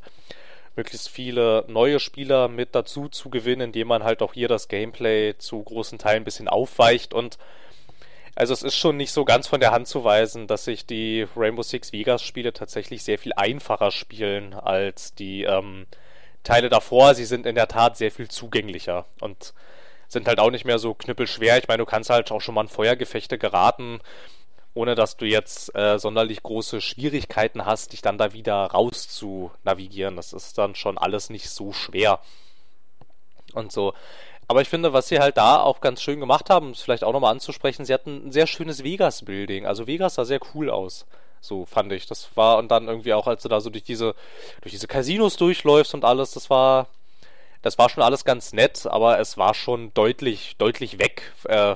möglichst 0.76 1.10
viele 1.10 1.66
neue 1.68 2.00
Spieler 2.00 2.48
mit 2.48 2.76
dazu 2.76 3.10
zu 3.10 3.32
gewinnen, 3.32 3.62
indem 3.62 3.88
man 3.88 4.04
halt 4.04 4.22
auch 4.22 4.34
hier 4.34 4.48
das 4.48 4.68
Gameplay 4.68 5.36
zu 5.38 5.62
großen 5.64 5.98
Teilen 5.98 6.22
ein 6.22 6.24
bisschen 6.24 6.48
aufweicht 6.48 7.16
und 7.16 7.40
also 8.38 8.54
es 8.54 8.62
ist 8.62 8.76
schon 8.76 8.98
nicht 8.98 9.12
so 9.12 9.26
ganz 9.26 9.48
von 9.48 9.60
der 9.60 9.72
Hand 9.72 9.88
zu 9.88 10.04
weisen, 10.04 10.46
dass 10.46 10.66
sich 10.66 10.86
die 10.86 11.28
Rainbow 11.36 11.64
Six 11.64 11.92
Vegas 11.92 12.22
Spiele 12.22 12.54
tatsächlich 12.54 13.04
sehr 13.04 13.18
viel 13.18 13.34
einfacher 13.36 13.90
spielen 13.92 14.54
als 14.54 15.16
die 15.16 15.44
ähm, 15.44 15.88
Teile 16.44 16.70
davor. 16.70 17.16
Sie 17.16 17.26
sind 17.26 17.48
in 17.48 17.56
der 17.56 17.68
Tat 17.68 17.98
sehr 17.98 18.12
viel 18.12 18.28
zugänglicher 18.28 19.06
und 19.22 19.54
sind 20.08 20.28
halt 20.28 20.40
auch 20.40 20.52
nicht 20.52 20.66
mehr 20.66 20.78
so 20.78 20.94
knüppelschwer. 20.94 21.58
Ich 21.58 21.68
meine, 21.68 21.80
du 21.80 21.86
kannst 21.86 22.12
halt 22.12 22.32
auch 22.32 22.40
schon 22.40 22.54
mal 22.54 22.62
in 22.62 22.68
Feuergefechte 22.68 23.38
geraten 23.38 24.00
ohne 24.78 24.94
dass 24.94 25.18
du 25.18 25.26
jetzt 25.26 25.76
äh, 25.76 25.98
sonderlich 25.98 26.44
große 26.44 26.82
Schwierigkeiten 26.82 27.66
hast, 27.66 27.94
dich 27.94 28.04
dann 28.04 28.20
da 28.20 28.34
wieder 28.34 28.54
raus 28.54 29.08
zu 29.10 29.52
navigieren. 29.64 30.16
Das 30.16 30.34
ist 30.34 30.56
dann 30.60 30.76
schon 30.76 31.00
alles 31.00 31.32
nicht 31.32 31.50
so 31.50 31.74
schwer. 31.74 32.20
Und 33.54 33.72
so. 33.72 33.96
Aber 34.48 34.62
ich 34.62 34.70
finde, 34.70 34.94
was 34.94 35.08
sie 35.08 35.20
halt 35.20 35.38
da 35.38 35.62
auch 35.62 35.82
ganz 35.82 36.02
schön 36.02 36.20
gemacht 36.20 36.50
haben, 36.50 36.72
ist 36.72 36.82
vielleicht 36.82 37.04
auch 37.04 37.14
nochmal 37.14 37.32
anzusprechen, 37.32 37.86
sie 37.86 37.94
hatten 37.94 38.28
ein 38.28 38.32
sehr 38.32 38.48
schönes 38.48 38.84
Vegas-Building. 38.84 39.66
Also 39.66 39.88
Vegas 39.88 40.16
sah 40.16 40.26
sehr 40.26 40.40
cool 40.54 40.70
aus. 40.70 41.06
So 41.42 41.66
fand 41.66 41.92
ich. 41.92 42.06
Das 42.06 42.30
war, 42.36 42.58
und 42.58 42.70
dann 42.70 42.88
irgendwie 42.88 43.14
auch, 43.14 43.28
als 43.28 43.44
du 43.44 43.50
da 43.50 43.60
so 43.60 43.70
durch 43.70 43.84
diese, 43.84 44.16
durch 44.62 44.72
diese 44.72 44.88
Casinos 44.88 45.36
durchläufst 45.38 45.94
und 45.94 46.06
alles, 46.06 46.32
das 46.32 46.50
war, 46.50 46.88
das 47.62 47.78
war 47.78 47.90
schon 47.90 48.04
alles 48.04 48.24
ganz 48.24 48.54
nett, 48.54 48.86
aber 48.86 49.20
es 49.20 49.38
war 49.38 49.54
schon 49.54 49.94
deutlich, 49.94 50.56
deutlich 50.58 51.00
weg 51.00 51.34
äh, 51.46 51.76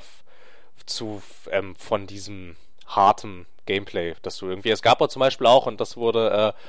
zu, 0.86 1.22
ähm, 1.52 1.76
von 1.76 2.08
diesem, 2.08 2.56
hartem 2.96 3.46
Gameplay, 3.66 4.16
dass 4.22 4.38
du 4.38 4.48
irgendwie. 4.48 4.70
Es 4.70 4.82
gab 4.82 5.02
aber 5.02 5.10
zum 5.10 5.22
Beispiel 5.22 5.48
auch, 5.48 5.66
und 5.66 5.80
das 5.82 5.98
wurde 5.98 6.54
äh, 6.56 6.62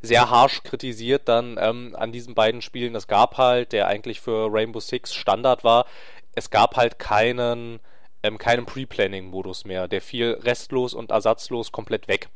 sehr 0.00 0.30
harsch 0.30 0.62
kritisiert 0.62 1.28
dann 1.28 1.56
ähm, 1.60 1.94
an 1.96 2.12
diesen 2.12 2.34
beiden 2.34 2.62
Spielen, 2.62 2.94
es 2.94 3.08
gab 3.08 3.36
halt, 3.36 3.72
der 3.72 3.88
eigentlich 3.88 4.20
für 4.20 4.48
Rainbow 4.52 4.80
Six 4.80 5.14
Standard 5.14 5.64
war, 5.64 5.86
es 6.34 6.50
gab 6.50 6.76
halt 6.76 6.98
keinen, 6.98 7.80
ähm, 8.22 8.38
keinen 8.38 8.66
Pre-Planning-Modus 8.66 9.64
mehr. 9.64 9.88
Der 9.88 10.00
fiel 10.00 10.38
restlos 10.42 10.94
und 10.94 11.10
ersatzlos 11.10 11.72
komplett 11.72 12.06
weg. 12.08 12.28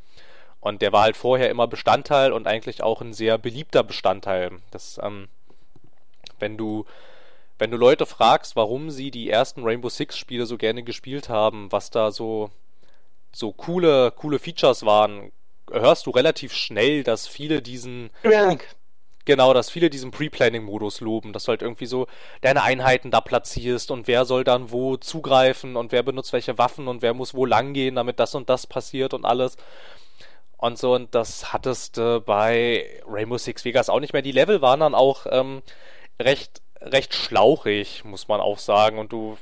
Und 0.61 0.83
der 0.83 0.93
war 0.93 1.03
halt 1.03 1.17
vorher 1.17 1.51
immer 1.51 1.67
Bestandteil 1.67 2.33
und 2.33 2.47
eigentlich 2.47 2.83
auch 2.83 3.01
ein 3.01 3.13
sehr 3.13 3.39
beliebter 3.39 3.83
Bestandteil. 3.83 4.51
Das, 4.71 4.99
ähm, 5.03 5.29
wenn 6.39 6.57
du 6.57 6.85
wenn 7.59 7.71
du 7.71 7.77
Leute 7.77 8.07
fragst, 8.07 8.57
warum 8.57 8.91
sie 8.91 9.13
die 9.13 9.31
ersten 9.31 9.63
Rainbow 9.63 9.89
Six 9.89 10.19
Spiele 10.19 10.47
so 10.47 10.59
gerne 10.59 10.83
gespielt 10.83 11.29
haben, 11.29 11.71
was 11.71 11.91
da 11.91 12.11
so 12.11 12.51
so 13.33 13.53
coole, 13.53 14.11
coole 14.13 14.39
Features 14.39 14.85
waren, 14.85 15.33
hörst 15.73 16.07
du 16.07 16.11
relativ 16.11 16.53
schnell, 16.53 17.03
dass 17.03 17.27
viele 17.27 17.63
diesen. 17.63 18.11
Genau, 19.25 19.55
dass 19.55 19.71
viele 19.71 19.89
diesen 19.89 20.11
Pre-Planning-Modus 20.11 21.01
loben, 21.01 21.33
dass 21.33 21.45
du 21.45 21.51
halt 21.51 21.63
irgendwie 21.63 21.87
so 21.87 22.09
deine 22.41 22.65
Einheiten 22.65 23.13
da 23.13 23.21
platzierst 23.21 23.93
und 23.93 24.09
wer 24.09 24.25
soll 24.25 24.43
dann 24.43 24.73
wo 24.73 24.97
zugreifen 24.97 25.77
und 25.77 25.93
wer 25.93 26.03
benutzt 26.03 26.33
welche 26.33 26.59
Waffen 26.59 26.89
und 26.89 27.03
wer 27.03 27.15
muss 27.15 27.33
wo 27.33 27.47
langgehen, 27.47 27.95
damit 27.95 28.19
das 28.19 28.35
und 28.35 28.51
das 28.51 28.67
passiert 28.67 29.15
und 29.15 29.25
alles. 29.25 29.57
Und 30.57 30.79
so, 30.79 30.95
und 30.95 31.15
das 31.15 31.53
hattest 31.53 31.99
du 31.99 32.21
bei 32.21 33.01
Rainbow 33.07 33.39
Six 33.39 33.65
Vegas 33.65 33.89
auch 33.89 34.01
nicht 34.01 34.13
mehr. 34.13 34.23
Die 34.23 34.33
Level 34.33 34.61
waren 34.61 34.81
dann 34.81 34.95
auch 34.95 35.27
ähm, 35.31 35.63
recht, 36.21 36.63
recht 36.81 37.15
schlauchig, 37.15 38.05
muss 38.05 38.29
man 38.29 38.41
auch 38.41 38.59
sagen. 38.59 38.99
Und 38.99 39.13
du 39.13 39.39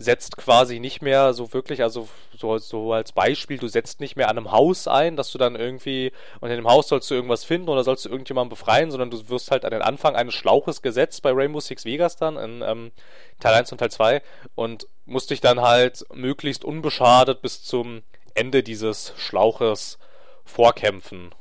setzt 0.00 0.36
quasi 0.36 0.78
nicht 0.78 1.02
mehr 1.02 1.34
so 1.34 1.52
wirklich, 1.52 1.82
also 1.82 2.08
so, 2.36 2.56
so 2.58 2.92
als 2.92 3.10
Beispiel, 3.10 3.58
du 3.58 3.66
setzt 3.66 3.98
nicht 3.98 4.14
mehr 4.14 4.28
an 4.28 4.38
einem 4.38 4.52
Haus 4.52 4.86
ein, 4.86 5.16
dass 5.16 5.32
du 5.32 5.38
dann 5.38 5.56
irgendwie, 5.56 6.12
und 6.40 6.50
in 6.50 6.56
dem 6.56 6.68
Haus 6.68 6.86
sollst 6.86 7.10
du 7.10 7.16
irgendwas 7.16 7.44
finden 7.44 7.68
oder 7.68 7.82
sollst 7.82 8.04
du 8.04 8.08
irgendjemanden 8.08 8.50
befreien, 8.50 8.92
sondern 8.92 9.10
du 9.10 9.28
wirst 9.28 9.50
halt 9.50 9.64
an 9.64 9.72
den 9.72 9.82
Anfang 9.82 10.14
eines 10.14 10.34
Schlauches 10.34 10.82
gesetzt 10.82 11.22
bei 11.22 11.32
Rainbow 11.32 11.58
Six 11.58 11.84
Vegas 11.84 12.14
dann 12.14 12.36
in 12.36 12.62
ähm, 12.62 12.92
Teil 13.40 13.54
1 13.54 13.72
und 13.72 13.78
Teil 13.78 13.90
2 13.90 14.22
und 14.54 14.86
musst 15.04 15.30
dich 15.30 15.40
dann 15.40 15.62
halt 15.62 16.06
möglichst 16.14 16.64
unbeschadet 16.64 17.42
bis 17.42 17.64
zum 17.64 18.02
Ende 18.34 18.62
dieses 18.62 19.14
Schlauches 19.16 19.98
vorkämpfen. 20.44 21.34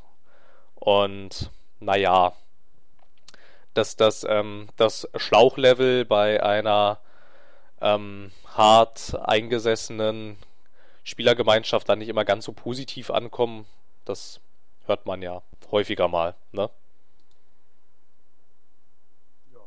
Und 0.74 1.52
naja, 1.80 2.34
dass 3.76 3.96
das, 3.98 4.26
ähm, 4.28 4.70
das 4.78 5.08
Schlauchlevel 5.16 6.06
bei 6.06 6.42
einer 6.42 7.00
ähm, 7.82 8.32
hart 8.56 9.16
eingesessenen 9.24 10.38
Spielergemeinschaft 11.04 11.88
dann 11.88 12.00
nicht 12.00 12.10
immer 12.10 12.26
ganz 12.26 12.46
so 12.46 12.52
positiv 12.52 13.12
ankommen. 13.12 13.66
Das 14.06 14.40
hört 14.86 15.06
man 15.06 15.22
ja 15.22 15.42
häufiger 15.72 16.08
mal, 16.08 16.36
ne? 16.52 16.70
Ja. 19.54 19.60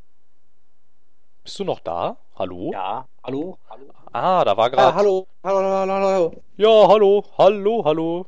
Bist 1.44 1.58
du 1.58 1.64
noch 1.64 1.80
da? 1.80 2.16
Hallo? 2.36 2.70
Ja, 2.72 3.06
hallo, 3.22 3.58
hallo. 3.68 3.84
Ah, 4.12 4.44
da 4.44 4.56
war 4.56 4.70
gerade. 4.70 4.88
Ah, 4.88 4.94
hallo, 4.94 5.26
hallo, 5.44 5.58
hallo, 5.60 5.92
hallo. 5.92 6.42
Ja, 6.56 6.88
hallo, 6.88 7.24
hallo, 7.38 7.84
hallo. 7.84 8.26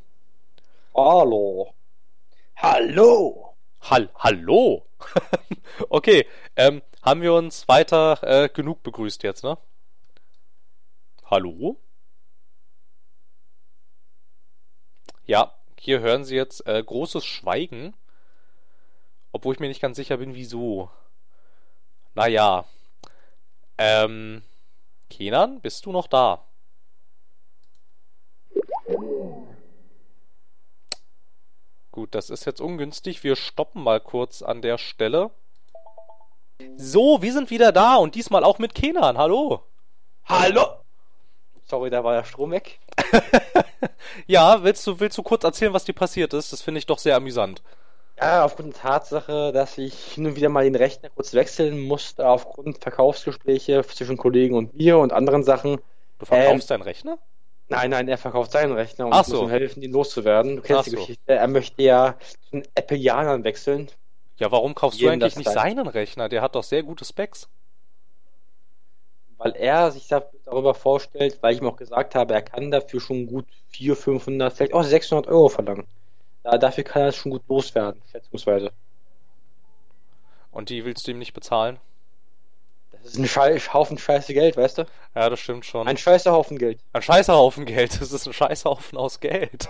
Hallo. 0.94 1.74
Hallo. 2.56 3.54
Hall, 3.80 4.08
hallo. 4.16 4.86
okay, 5.88 6.26
ähm, 6.56 6.82
haben 7.02 7.22
wir 7.22 7.34
uns 7.34 7.66
weiter 7.66 8.18
äh, 8.22 8.48
genug 8.48 8.82
begrüßt 8.82 9.22
jetzt, 9.24 9.42
ne? 9.42 9.58
Hallo? 11.32 11.80
Ja, 15.24 15.54
hier 15.78 16.00
hören 16.00 16.26
Sie 16.26 16.36
jetzt 16.36 16.66
äh, 16.66 16.82
großes 16.84 17.24
Schweigen. 17.24 17.94
Obwohl 19.32 19.54
ich 19.54 19.60
mir 19.60 19.68
nicht 19.68 19.80
ganz 19.80 19.96
sicher 19.96 20.18
bin, 20.18 20.34
wieso. 20.34 20.90
Naja. 22.14 22.66
Ähm. 23.78 24.42
Kenan, 25.08 25.62
bist 25.62 25.86
du 25.86 25.92
noch 25.92 26.06
da? 26.06 26.44
Gut, 31.92 32.14
das 32.14 32.28
ist 32.28 32.44
jetzt 32.44 32.60
ungünstig. 32.60 33.24
Wir 33.24 33.36
stoppen 33.36 33.82
mal 33.82 34.00
kurz 34.00 34.42
an 34.42 34.60
der 34.60 34.76
Stelle. 34.76 35.30
So, 36.76 37.22
wir 37.22 37.32
sind 37.32 37.48
wieder 37.48 37.72
da 37.72 37.96
und 37.96 38.16
diesmal 38.16 38.44
auch 38.44 38.58
mit 38.58 38.74
Kenan. 38.74 39.16
Hallo. 39.16 39.64
Hallo! 40.26 40.81
Sorry, 41.72 41.88
da 41.88 42.04
war 42.04 42.14
der 42.14 42.24
Strom 42.24 42.50
weg. 42.50 42.80
ja, 44.26 44.62
willst 44.62 44.86
du, 44.86 45.00
willst 45.00 45.16
du 45.16 45.22
kurz 45.22 45.42
erzählen, 45.42 45.72
was 45.72 45.86
dir 45.86 45.94
passiert 45.94 46.34
ist? 46.34 46.52
Das 46.52 46.60
finde 46.60 46.76
ich 46.80 46.84
doch 46.84 46.98
sehr 46.98 47.16
amüsant. 47.16 47.62
Ja, 48.20 48.44
aufgrund 48.44 48.74
der 48.74 48.82
Tatsache, 48.82 49.52
dass 49.52 49.78
ich 49.78 49.94
hin 49.94 50.26
und 50.26 50.36
wieder 50.36 50.50
mal 50.50 50.64
den 50.64 50.74
Rechner 50.74 51.08
kurz 51.08 51.32
wechseln 51.32 51.80
musste, 51.80 52.28
aufgrund 52.28 52.76
Verkaufsgespräche 52.82 53.82
zwischen 53.86 54.18
Kollegen 54.18 54.54
und 54.54 54.74
mir 54.74 54.98
und 54.98 55.14
anderen 55.14 55.44
Sachen. 55.44 55.78
Du 56.18 56.26
verkaufst 56.26 56.70
deinen 56.70 56.82
Rechner? 56.82 57.16
Nein, 57.70 57.88
nein, 57.88 58.06
er 58.06 58.18
verkauft 58.18 58.52
seinen 58.52 58.72
Rechner 58.72 59.06
und 59.06 59.14
Ach 59.14 59.26
muss 59.26 59.28
so. 59.28 59.44
ihm 59.44 59.48
helfen, 59.48 59.82
ihn 59.82 59.92
loszuwerden. 59.92 60.56
Du 60.56 60.60
kennst 60.62 60.80
Ach 60.80 60.84
die 60.84 60.90
so. 60.90 60.96
Geschichte. 60.98 61.32
Er 61.32 61.48
möchte 61.48 61.82
ja 61.82 62.16
zu 62.42 62.50
den 62.58 62.68
Appleianern 62.74 63.44
wechseln. 63.44 63.88
Ja, 64.36 64.52
warum 64.52 64.74
kaufst 64.74 65.00
du 65.00 65.08
eigentlich 65.08 65.36
nicht 65.36 65.46
Teil. 65.46 65.54
seinen 65.54 65.86
Rechner? 65.86 66.28
Der 66.28 66.42
hat 66.42 66.54
doch 66.54 66.64
sehr 66.64 66.82
gute 66.82 67.06
Specs. 67.06 67.48
Weil 69.42 69.56
er 69.56 69.90
sich 69.90 70.08
da- 70.08 70.24
darüber 70.44 70.74
vorstellt, 70.74 71.38
weil 71.42 71.54
ich 71.54 71.60
ihm 71.60 71.66
auch 71.66 71.76
gesagt 71.76 72.14
habe, 72.14 72.34
er 72.34 72.42
kann 72.42 72.70
dafür 72.70 73.00
schon 73.00 73.26
gut 73.26 73.46
400, 73.70 73.98
500, 74.04 74.52
vielleicht 74.52 74.74
auch 74.74 74.84
600 74.84 75.26
Euro 75.26 75.48
verlangen. 75.48 75.86
Da, 76.44 76.58
dafür 76.58 76.84
kann 76.84 77.02
er 77.02 77.08
es 77.08 77.16
schon 77.16 77.32
gut 77.32 77.42
loswerden, 77.48 78.00
schätzungsweise. 78.10 78.72
Und 80.52 80.68
die 80.68 80.84
willst 80.84 81.06
du 81.06 81.10
ihm 81.10 81.18
nicht 81.18 81.32
bezahlen? 81.32 81.80
Das 82.92 83.12
ist 83.12 83.18
ein 83.18 83.26
Schei 83.26 83.58
Haufen 83.58 83.98
scheiße 83.98 84.32
Geld, 84.32 84.56
weißt 84.56 84.78
du? 84.78 84.86
Ja, 85.14 85.28
das 85.28 85.40
stimmt 85.40 85.64
schon. 85.64 85.88
Ein 85.88 85.96
scheiße 85.96 86.30
Haufen 86.30 86.56
Geld. 86.58 86.78
Ein 86.92 87.02
scheißer 87.02 87.34
Haufen 87.34 87.64
Geld. 87.64 87.92
Das 88.00 88.12
ist 88.12 88.26
ein 88.26 88.32
scheißer 88.32 88.70
Haufen 88.70 88.96
aus 88.98 89.18
Geld. 89.18 89.68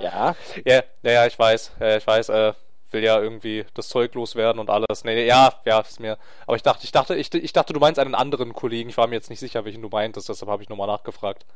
Ja. 0.00 0.34
ja, 0.64 0.82
ja, 1.02 1.12
ja, 1.12 1.26
ich 1.26 1.38
weiß. 1.38 1.72
Ja, 1.78 1.96
ich 1.98 2.06
weiß, 2.06 2.30
äh, 2.30 2.52
will 2.92 3.04
ja 3.04 3.20
irgendwie 3.20 3.64
das 3.74 3.88
Zeug 3.88 4.14
loswerden 4.14 4.60
und 4.60 4.70
alles. 4.70 5.04
Nee, 5.04 5.14
nee, 5.14 5.26
ja, 5.26 5.52
ja, 5.64 5.80
ist 5.80 6.00
mir. 6.00 6.18
Aber 6.46 6.56
ich 6.56 6.62
dachte, 6.62 6.84
ich 6.84 6.92
dachte, 6.92 7.14
ich, 7.14 7.32
ich 7.34 7.52
dachte, 7.52 7.72
du 7.72 7.80
meinst 7.80 7.98
einen 7.98 8.14
anderen 8.14 8.52
Kollegen. 8.52 8.90
Ich 8.90 8.96
war 8.96 9.06
mir 9.06 9.16
jetzt 9.16 9.30
nicht 9.30 9.40
sicher, 9.40 9.64
welchen 9.64 9.82
du 9.82 9.88
meintest, 9.88 10.28
deshalb 10.28 10.50
habe 10.50 10.62
ich 10.62 10.68
nochmal 10.68 10.86
nachgefragt. 10.86 11.46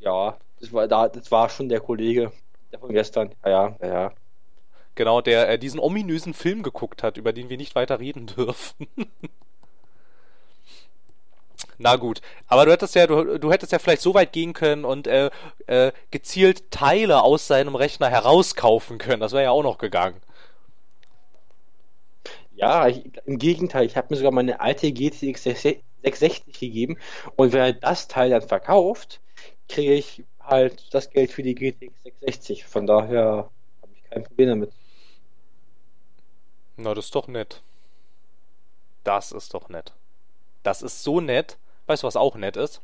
Ja, 0.00 0.36
das 0.60 0.72
war, 0.72 0.88
da, 0.88 1.08
das 1.08 1.30
war 1.30 1.48
schon 1.48 1.68
der 1.68 1.80
Kollege 1.80 2.32
der 2.72 2.80
von 2.80 2.92
gestern. 2.92 3.34
Ja, 3.44 3.76
ja, 3.80 3.88
ja. 3.88 4.12
Genau, 4.94 5.20
der 5.20 5.48
äh, 5.48 5.58
diesen 5.58 5.80
ominösen 5.80 6.34
Film 6.34 6.62
geguckt 6.62 7.02
hat, 7.02 7.16
über 7.16 7.32
den 7.32 7.48
wir 7.48 7.56
nicht 7.56 7.74
weiter 7.74 8.00
reden 8.00 8.26
dürfen. 8.36 8.86
Na 11.78 11.96
gut, 11.96 12.20
aber 12.46 12.64
du 12.64 12.72
hättest 12.72 12.94
ja, 12.94 13.06
du, 13.06 13.38
du 13.38 13.50
hättest 13.52 13.72
ja 13.72 13.78
vielleicht 13.78 14.02
so 14.02 14.14
weit 14.14 14.32
gehen 14.32 14.52
können 14.52 14.84
und 14.84 15.06
äh, 15.06 15.30
äh, 15.66 15.92
gezielt 16.10 16.70
Teile 16.70 17.22
aus 17.22 17.46
seinem 17.46 17.74
Rechner 17.74 18.08
herauskaufen 18.08 18.98
können. 18.98 19.20
Das 19.20 19.32
wäre 19.32 19.44
ja 19.44 19.50
auch 19.50 19.62
noch 19.62 19.78
gegangen. 19.78 20.20
Ja, 22.54 22.86
ich, 22.88 23.10
im 23.24 23.38
Gegenteil, 23.38 23.86
ich 23.86 23.96
habe 23.96 24.08
mir 24.10 24.16
sogar 24.16 24.32
meine 24.32 24.60
alte 24.60 24.92
GTX 24.92 25.42
660 25.42 26.58
gegeben 26.58 26.98
und 27.36 27.52
wenn 27.52 27.60
er 27.60 27.72
das 27.72 28.08
Teil 28.08 28.30
dann 28.30 28.42
verkauft, 28.42 29.20
kriege 29.68 29.94
ich 29.94 30.24
halt 30.40 30.92
das 30.92 31.10
Geld 31.10 31.30
für 31.30 31.42
die 31.42 31.54
GTX 31.54 32.02
660. 32.02 32.64
Von 32.64 32.86
daher 32.86 33.50
habe 33.80 33.92
ich 33.94 34.02
kein 34.10 34.24
Problem 34.24 34.48
damit. 34.48 34.72
Na, 36.76 36.94
das 36.94 37.06
ist 37.06 37.14
doch 37.14 37.28
nett. 37.28 37.62
Das 39.04 39.32
ist 39.32 39.54
doch 39.54 39.68
nett. 39.68 39.92
Das 40.62 40.82
ist 40.82 41.02
so 41.02 41.20
nett. 41.20 41.58
Weißt 41.86 42.02
du, 42.02 42.06
was 42.06 42.16
auch 42.16 42.36
nett 42.36 42.56
ist? 42.56 42.80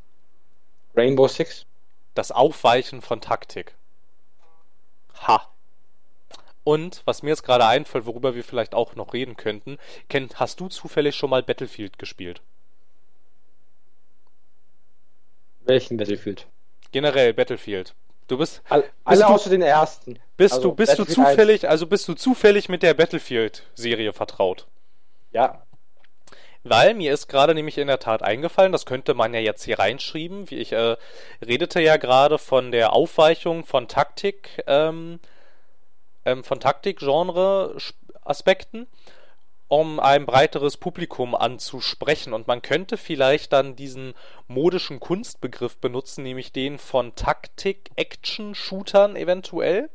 Rainbow 0.96 1.28
Six? 1.28 1.66
Das 2.14 2.32
Aufweichen 2.32 3.02
von 3.02 3.20
Taktik. 3.20 3.76
Ha. 5.26 5.48
Und 6.68 7.00
was 7.06 7.22
mir 7.22 7.30
jetzt 7.30 7.44
gerade 7.44 7.64
einfällt, 7.64 8.04
worüber 8.04 8.34
wir 8.34 8.44
vielleicht 8.44 8.74
auch 8.74 8.94
noch 8.94 9.14
reden 9.14 9.38
könnten, 9.38 9.78
kenn, 10.10 10.28
hast 10.34 10.60
du 10.60 10.68
zufällig 10.68 11.16
schon 11.16 11.30
mal 11.30 11.42
Battlefield 11.42 11.98
gespielt? 11.98 12.42
Welchen 15.60 15.96
Battlefield? 15.96 16.46
Generell 16.92 17.32
Battlefield. 17.32 17.94
Du 18.26 18.36
bist 18.36 18.60
All, 18.68 18.84
alle 19.04 19.20
du- 19.20 19.24
außer 19.28 19.48
den 19.48 19.62
ersten. 19.62 20.18
bist 20.36 20.56
Also 20.56 20.68
du 20.68 20.74
bist 20.74 20.92
du 20.98 21.04
Battlefield 21.06 21.26
1. 21.26 21.30
zufällig, 21.36 21.68
also 21.70 21.86
bist 21.86 22.06
du 22.06 22.12
zufällig 22.12 22.68
mit 22.68 22.82
der 22.82 22.92
Battlefield 22.92 23.62
Serie 23.74 24.12
vertraut? 24.12 24.66
Ja, 25.32 25.62
Weil 26.64 26.92
mir 26.92 27.14
ist 27.14 27.28
gerade 27.28 27.54
nämlich 27.54 27.78
in 27.78 27.86
der 27.86 27.98
Tat 27.98 28.22
eingefallen, 28.22 28.72
das 28.72 28.84
könnte 28.84 29.14
man 29.14 29.32
ja 29.32 29.40
jetzt 29.40 29.64
hier 29.64 29.78
reinschreiben, 29.78 30.50
wie 30.50 30.56
ich 30.56 30.72
äh, 30.72 30.96
redete 31.40 31.80
ja 31.80 31.96
gerade 31.96 32.36
von 32.36 32.72
der 32.72 32.92
Aufweichung 32.92 33.64
von 33.64 33.88
Taktik, 33.88 34.62
ähm, 34.66 35.18
ähm, 36.28 36.44
von 36.44 36.60
Taktik-Genre-Aspekten, 36.60 38.86
um 39.68 39.98
ein 40.00 40.26
breiteres 40.26 40.78
Publikum 40.78 41.34
anzusprechen. 41.34 42.32
Und 42.32 42.46
man 42.46 42.62
könnte 42.62 42.96
vielleicht 42.96 43.52
dann 43.52 43.76
diesen 43.76 44.14
modischen 44.46 45.00
Kunstbegriff 45.00 45.76
benutzen, 45.78 46.22
nämlich 46.22 46.52
den 46.52 46.78
von 46.78 47.14
Taktik-Action-Shootern 47.14 49.16
eventuell, 49.16 49.90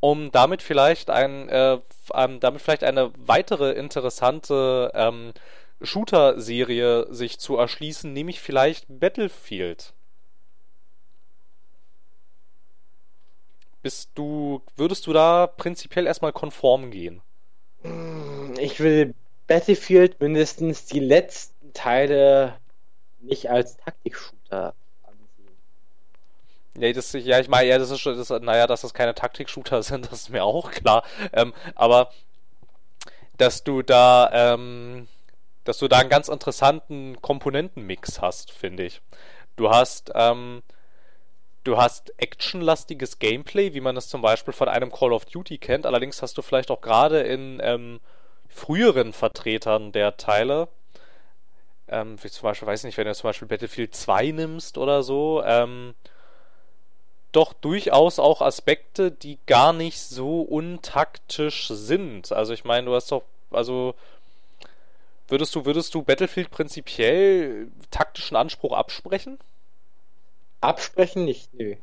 um 0.00 0.32
damit 0.32 0.62
vielleicht 0.62 1.10
ein, 1.10 1.48
äh, 1.48 1.78
ähm, 2.14 2.40
damit 2.40 2.62
vielleicht 2.62 2.84
eine 2.84 3.12
weitere 3.16 3.72
interessante 3.72 4.92
ähm, 4.94 5.32
Shooter-Serie 5.82 7.12
sich 7.12 7.38
zu 7.38 7.56
erschließen, 7.56 8.12
nämlich 8.12 8.40
vielleicht 8.40 8.86
Battlefield. 8.88 9.92
Bist 13.82 14.10
du, 14.14 14.62
würdest 14.76 15.06
du 15.06 15.12
da 15.12 15.46
prinzipiell 15.46 16.06
erstmal 16.06 16.32
konform 16.32 16.90
gehen? 16.90 17.20
ich 18.58 18.80
will 18.80 19.14
Battlefield 19.46 20.20
mindestens 20.20 20.86
die 20.86 21.00
letzten 21.00 21.72
Teile 21.72 22.56
nicht 23.20 23.50
als 23.50 23.76
Taktik-Shooter 23.76 24.74
ansehen. 25.02 25.56
Nee, 26.74 26.92
das, 26.92 27.12
ja, 27.12 27.40
ich 27.40 27.48
meine, 27.48 27.68
ja, 27.68 27.78
das 27.78 27.90
ist 27.90 28.00
schon, 28.00 28.16
das, 28.16 28.30
naja, 28.30 28.66
dass 28.66 28.82
das 28.82 28.94
keine 28.94 29.14
Taktik-Shooter 29.14 29.82
sind, 29.82 30.10
das 30.10 30.22
ist 30.22 30.30
mir 30.30 30.44
auch 30.44 30.70
klar. 30.70 31.04
Ähm, 31.32 31.52
aber, 31.74 32.10
dass 33.36 33.64
du 33.64 33.82
da, 33.82 34.30
ähm, 34.32 35.08
dass 35.64 35.78
du 35.78 35.88
da 35.88 35.98
einen 35.98 36.10
ganz 36.10 36.28
interessanten 36.28 37.20
Komponentenmix 37.20 38.20
hast, 38.20 38.52
finde 38.52 38.84
ich. 38.84 39.00
Du 39.56 39.70
hast, 39.70 40.12
ähm, 40.14 40.62
du 41.64 41.76
hast 41.76 42.12
actionlastiges 42.18 43.18
Gameplay, 43.18 43.74
wie 43.74 43.80
man 43.80 43.96
es 43.96 44.08
zum 44.08 44.22
Beispiel 44.22 44.52
von 44.52 44.68
einem 44.68 44.90
Call 44.90 45.12
of 45.12 45.24
Duty 45.24 45.58
kennt. 45.58 45.86
Allerdings 45.86 46.22
hast 46.22 46.36
du 46.38 46.42
vielleicht 46.42 46.70
auch 46.70 46.80
gerade 46.80 47.20
in 47.20 47.60
ähm, 47.62 48.00
früheren 48.48 49.12
Vertretern 49.12 49.92
der 49.92 50.16
Teile, 50.16 50.68
ähm, 51.88 52.16
wie 52.22 52.30
zum 52.30 52.44
Beispiel, 52.44 52.68
weiß 52.68 52.80
ich 52.80 52.86
nicht, 52.86 52.98
wenn 52.98 53.06
du 53.06 53.14
zum 53.14 53.28
Beispiel 53.28 53.48
Battlefield 53.48 53.94
2 53.94 54.32
nimmst 54.32 54.78
oder 54.78 55.02
so, 55.02 55.42
ähm, 55.44 55.94
doch 57.32 57.54
durchaus 57.54 58.18
auch 58.18 58.42
Aspekte, 58.42 59.10
die 59.10 59.38
gar 59.46 59.72
nicht 59.72 60.00
so 60.00 60.42
untaktisch 60.42 61.68
sind. 61.68 62.30
Also 62.32 62.52
ich 62.52 62.64
meine, 62.64 62.86
du 62.86 62.94
hast 62.94 63.10
doch, 63.10 63.22
also 63.50 63.94
würdest 65.28 65.54
du, 65.54 65.64
würdest 65.64 65.94
du 65.94 66.02
Battlefield 66.02 66.50
prinzipiell 66.50 67.68
taktischen 67.90 68.36
Anspruch 68.36 68.72
absprechen? 68.72 69.38
Absprechen 70.62 71.24
nicht, 71.26 71.52
nö. 71.54 71.74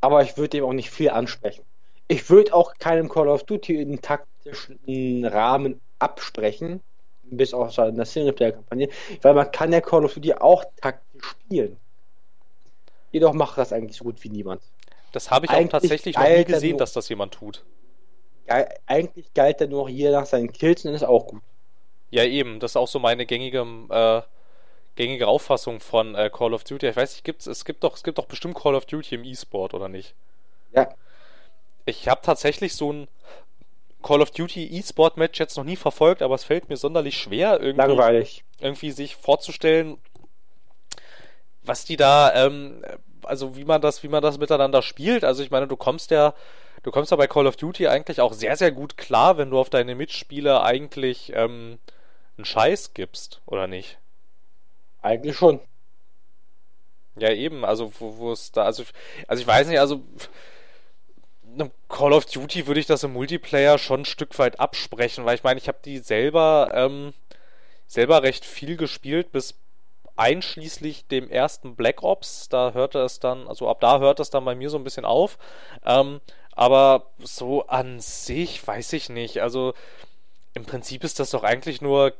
Aber 0.00 0.22
ich 0.22 0.36
würde 0.36 0.50
dem 0.50 0.64
auch 0.64 0.72
nicht 0.74 0.90
viel 0.90 1.08
ansprechen. 1.10 1.64
Ich 2.08 2.28
würde 2.28 2.52
auch 2.52 2.74
keinem 2.78 3.08
Call 3.08 3.28
of 3.28 3.44
Duty 3.44 3.80
in 3.80 4.02
taktischen 4.02 5.24
Rahmen 5.24 5.80
absprechen, 5.98 6.82
bis 7.22 7.54
auf 7.54 7.72
so 7.72 7.82
eine 7.82 8.04
Singleplayer-Kampagne, 8.04 8.90
weil 9.22 9.32
man 9.34 9.50
kann 9.50 9.72
ja 9.72 9.80
Call 9.80 10.04
of 10.04 10.12
Duty 10.12 10.34
auch 10.34 10.64
taktisch 10.82 11.24
spielen. 11.24 11.78
Jedoch 13.12 13.32
macht 13.32 13.56
das 13.56 13.72
eigentlich 13.72 13.96
so 13.96 14.04
gut 14.04 14.22
wie 14.22 14.28
niemand. 14.28 14.60
Das 15.12 15.30
habe 15.30 15.46
ich 15.46 15.52
auch 15.52 15.56
Eigentlich 15.56 15.70
tatsächlich 15.70 16.16
noch 16.16 16.28
nie 16.28 16.44
gesehen, 16.44 16.70
nur- 16.70 16.78
dass 16.80 16.92
das 16.92 17.08
jemand 17.08 17.32
tut. 17.32 17.64
Ge 18.46 18.66
eigentlich 18.86 19.32
galt 19.32 19.60
er 19.60 19.68
nur 19.68 19.88
hier 19.88 20.10
nach 20.10 20.26
seinen 20.26 20.52
Kills 20.52 20.84
und 20.84 20.88
dann 20.88 20.96
ist 20.96 21.04
auch 21.04 21.26
gut. 21.26 21.40
Ja, 22.10 22.24
eben, 22.24 22.60
das 22.60 22.72
ist 22.72 22.76
auch 22.76 22.88
so 22.88 22.98
meine 22.98 23.24
gängige, 23.24 23.60
äh, 23.88 24.22
gängige 24.96 25.26
Auffassung 25.28 25.80
von 25.80 26.14
äh, 26.14 26.30
Call 26.30 26.54
of 26.54 26.64
Duty. 26.64 26.88
Ich 26.88 26.96
weiß 26.96 27.12
nicht, 27.12 27.24
gibt's, 27.24 27.46
es 27.46 27.64
gibt 27.64 27.84
doch, 27.84 27.96
es 27.96 28.02
gibt 28.04 28.18
doch 28.18 28.26
bestimmt 28.26 28.56
Call 28.56 28.74
of 28.74 28.86
Duty 28.86 29.16
im 29.16 29.24
E-Sport, 29.24 29.74
oder 29.74 29.88
nicht? 29.88 30.14
Ja, 30.72 30.88
Ich 31.86 32.08
habe 32.08 32.20
tatsächlich 32.22 32.74
so 32.74 32.92
ein 32.92 33.08
Call 34.02 34.20
of 34.22 34.30
Duty 34.30 34.66
E-Sport 34.78 35.16
Match 35.16 35.38
jetzt 35.40 35.56
noch 35.56 35.64
nie 35.64 35.76
verfolgt, 35.76 36.22
aber 36.22 36.34
es 36.34 36.44
fällt 36.44 36.68
mir 36.68 36.76
sonderlich 36.76 37.18
schwer, 37.18 37.60
irgendwie, 37.60 37.78
langweilig. 37.86 38.44
irgendwie 38.60 38.90
sich 38.90 39.16
vorzustellen, 39.16 39.98
was 41.62 41.84
die 41.84 41.96
da, 41.96 42.32
ähm, 42.34 42.82
also 43.22 43.56
wie 43.56 43.64
man 43.64 43.80
das, 43.80 44.02
wie 44.02 44.08
man 44.08 44.22
das 44.22 44.38
miteinander 44.38 44.82
spielt. 44.82 45.24
Also 45.24 45.42
ich 45.42 45.50
meine, 45.50 45.66
du 45.68 45.76
kommst 45.76 46.10
ja, 46.10 46.34
du 46.82 46.90
kommst 46.90 47.10
ja 47.10 47.16
bei 47.16 47.26
Call 47.26 47.46
of 47.46 47.56
Duty 47.56 47.88
eigentlich 47.88 48.20
auch 48.20 48.32
sehr, 48.32 48.56
sehr 48.56 48.72
gut 48.72 48.96
klar, 48.98 49.38
wenn 49.38 49.50
du 49.50 49.58
auf 49.58 49.70
deine 49.70 49.94
Mitspieler 49.94 50.62
eigentlich 50.64 51.32
ähm, 51.34 51.78
einen 52.36 52.44
Scheiß 52.44 52.94
gibst, 52.94 53.40
oder 53.46 53.66
nicht? 53.66 53.98
Eigentlich 55.04 55.36
schon. 55.36 55.60
Ja, 57.16 57.30
eben, 57.30 57.64
also 57.64 57.92
wo, 57.98 58.32
es 58.32 58.52
da, 58.52 58.64
also, 58.64 58.84
also 59.28 59.40
ich 59.40 59.46
weiß 59.46 59.68
nicht, 59.68 59.78
also 59.78 60.02
einem 61.52 61.70
Call 61.90 62.14
of 62.14 62.24
Duty 62.24 62.66
würde 62.66 62.80
ich 62.80 62.86
das 62.86 63.04
im 63.04 63.12
Multiplayer 63.12 63.76
schon 63.76 64.00
ein 64.00 64.04
Stück 64.06 64.36
weit 64.38 64.58
absprechen, 64.58 65.26
weil 65.26 65.36
ich 65.36 65.44
meine, 65.44 65.60
ich 65.60 65.68
habe 65.68 65.78
die 65.84 65.98
selber, 65.98 66.70
ähm, 66.72 67.12
selber 67.86 68.22
recht 68.22 68.46
viel 68.46 68.78
gespielt, 68.78 69.30
bis 69.30 69.54
einschließlich 70.16 71.06
dem 71.06 71.28
ersten 71.28 71.76
Black 71.76 72.02
Ops. 72.02 72.48
Da 72.48 72.72
hörte 72.72 73.00
es 73.00 73.20
dann, 73.20 73.46
also 73.46 73.68
ab 73.68 73.80
da 73.80 74.00
hört 74.00 74.20
es 74.20 74.30
dann 74.30 74.46
bei 74.46 74.54
mir 74.54 74.70
so 74.70 74.78
ein 74.78 74.84
bisschen 74.84 75.04
auf. 75.04 75.36
Ähm, 75.84 76.22
aber 76.52 77.10
so 77.18 77.66
an 77.66 78.00
sich 78.00 78.66
weiß 78.66 78.94
ich 78.94 79.10
nicht. 79.10 79.42
Also 79.42 79.74
im 80.54 80.64
Prinzip 80.64 81.04
ist 81.04 81.20
das 81.20 81.30
doch 81.30 81.44
eigentlich 81.44 81.82
nur 81.82 82.14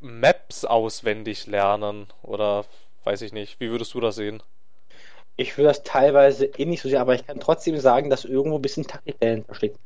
Maps 0.00 0.64
auswendig 0.64 1.46
lernen. 1.46 2.06
Oder 2.22 2.64
weiß 3.04 3.22
ich 3.22 3.32
nicht. 3.32 3.60
Wie 3.60 3.70
würdest 3.70 3.94
du 3.94 4.00
das 4.00 4.16
sehen? 4.16 4.42
Ich 5.36 5.56
würde 5.56 5.68
das 5.68 5.82
teilweise 5.82 6.46
eh 6.46 6.66
nicht 6.66 6.82
so 6.82 6.88
sehen, 6.88 6.98
aber 6.98 7.14
ich 7.14 7.26
kann 7.26 7.40
trotzdem 7.40 7.78
sagen, 7.78 8.10
dass 8.10 8.24
irgendwo 8.24 8.56
ein 8.56 8.62
bisschen 8.62 8.86
Taktik 8.86 9.18
dahinter 9.20 9.54
steckt. 9.54 9.78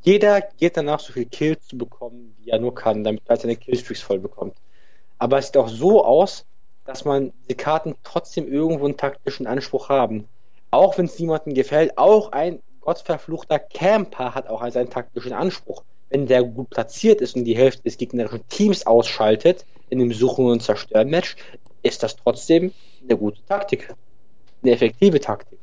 Jeder 0.00 0.40
geht 0.40 0.76
danach, 0.76 1.00
so 1.00 1.12
viel 1.12 1.26
Kills 1.26 1.66
zu 1.66 1.76
bekommen, 1.76 2.34
wie 2.38 2.50
er 2.50 2.58
nur 2.58 2.74
kann, 2.74 3.04
damit 3.04 3.22
er 3.26 3.36
seine 3.36 3.56
Killstreaks 3.56 4.00
voll 4.00 4.18
bekommt. 4.18 4.56
Aber 5.18 5.38
es 5.38 5.46
sieht 5.46 5.56
auch 5.56 5.68
so 5.68 6.04
aus, 6.04 6.46
dass 6.84 7.04
man 7.04 7.32
die 7.48 7.54
Karten 7.54 7.96
trotzdem 8.02 8.50
irgendwo 8.50 8.84
einen 8.84 8.96
taktischen 8.96 9.46
Anspruch 9.46 9.88
haben. 9.88 10.28
Auch 10.70 10.96
wenn 10.98 11.06
es 11.06 11.18
niemandem 11.18 11.54
gefällt, 11.54 11.96
auch 11.98 12.32
ein 12.32 12.62
gottverfluchter 12.80 13.58
Camper 13.58 14.34
hat 14.34 14.48
auch 14.48 14.66
seinen 14.70 14.90
taktischen 14.90 15.32
Anspruch. 15.32 15.82
Wenn 16.14 16.28
der 16.28 16.44
gut 16.44 16.70
platziert 16.70 17.20
ist 17.20 17.34
und 17.34 17.42
die 17.42 17.56
Hälfte 17.56 17.82
des 17.82 17.98
gegnerischen 17.98 18.46
Teams 18.46 18.86
ausschaltet 18.86 19.66
in 19.88 19.98
dem 19.98 20.12
Suchen- 20.12 20.46
und 20.46 20.62
Zerstören-Match, 20.62 21.34
ist 21.82 22.04
das 22.04 22.14
trotzdem 22.14 22.72
eine 23.02 23.18
gute 23.18 23.44
Taktik. 23.46 23.92
Eine 24.62 24.74
effektive 24.74 25.18
Taktik. 25.18 25.58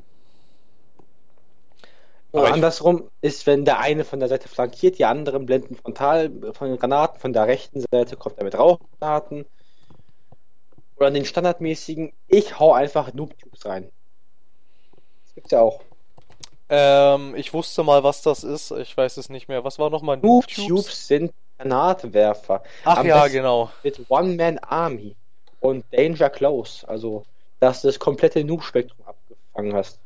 Und 2.32 2.44
andersrum 2.44 3.10
ist, 3.22 3.48
wenn 3.48 3.64
der 3.64 3.80
eine 3.80 4.04
von 4.04 4.20
der 4.20 4.28
Seite 4.28 4.50
flankiert, 4.50 4.98
die 4.98 5.06
anderen 5.06 5.46
blenden 5.46 5.76
frontal 5.76 6.30
von 6.52 6.68
den 6.68 6.78
Granaten, 6.78 7.22
von 7.22 7.32
der 7.32 7.48
rechten 7.48 7.82
Seite 7.90 8.18
kommt 8.18 8.38
er 8.38 8.44
mit 8.44 8.60
Rauchgranaten 8.60 9.46
oder 10.98 11.08
an 11.08 11.14
den 11.14 11.24
standardmäßigen, 11.24 12.12
ich 12.28 12.60
hau 12.60 12.74
einfach 12.74 13.14
Noob-Tubes 13.14 13.66
rein. 13.66 13.90
Das 15.24 15.34
gibt's 15.34 15.52
ja 15.52 15.62
auch. 15.62 15.82
Ähm, 16.72 17.36
ich 17.36 17.54
wusste 17.54 17.84
mal, 17.84 18.04
was 18.04 18.22
das 18.22 18.44
ist. 18.44 18.72
Ich 18.72 18.96
weiß 18.96 19.18
es 19.18 19.30
nicht 19.30 19.48
mehr. 19.48 19.64
Was 19.64 19.78
war 19.78 19.90
nochmal 19.90 20.18
Noob-Tubes? 20.18 20.58
Noob-Tubes 20.58 21.08
sind 21.08 21.34
Granatwerfer. 21.58 22.64
Ach 22.86 22.98
Am 22.98 23.06
ja, 23.06 23.28
genau. 23.28 23.70
Mit 23.84 24.00
One-Man-Army 24.10 25.16
und 25.60 25.86
Danger 25.92 26.30
Close. 26.30 26.88
Also, 26.88 27.26
dass 27.60 27.82
du 27.82 27.90
das 27.90 28.00
komplette 28.00 28.44
Noob-Spektrum 28.44 29.06
abgefangen 29.06 29.74
hast. 29.76 30.00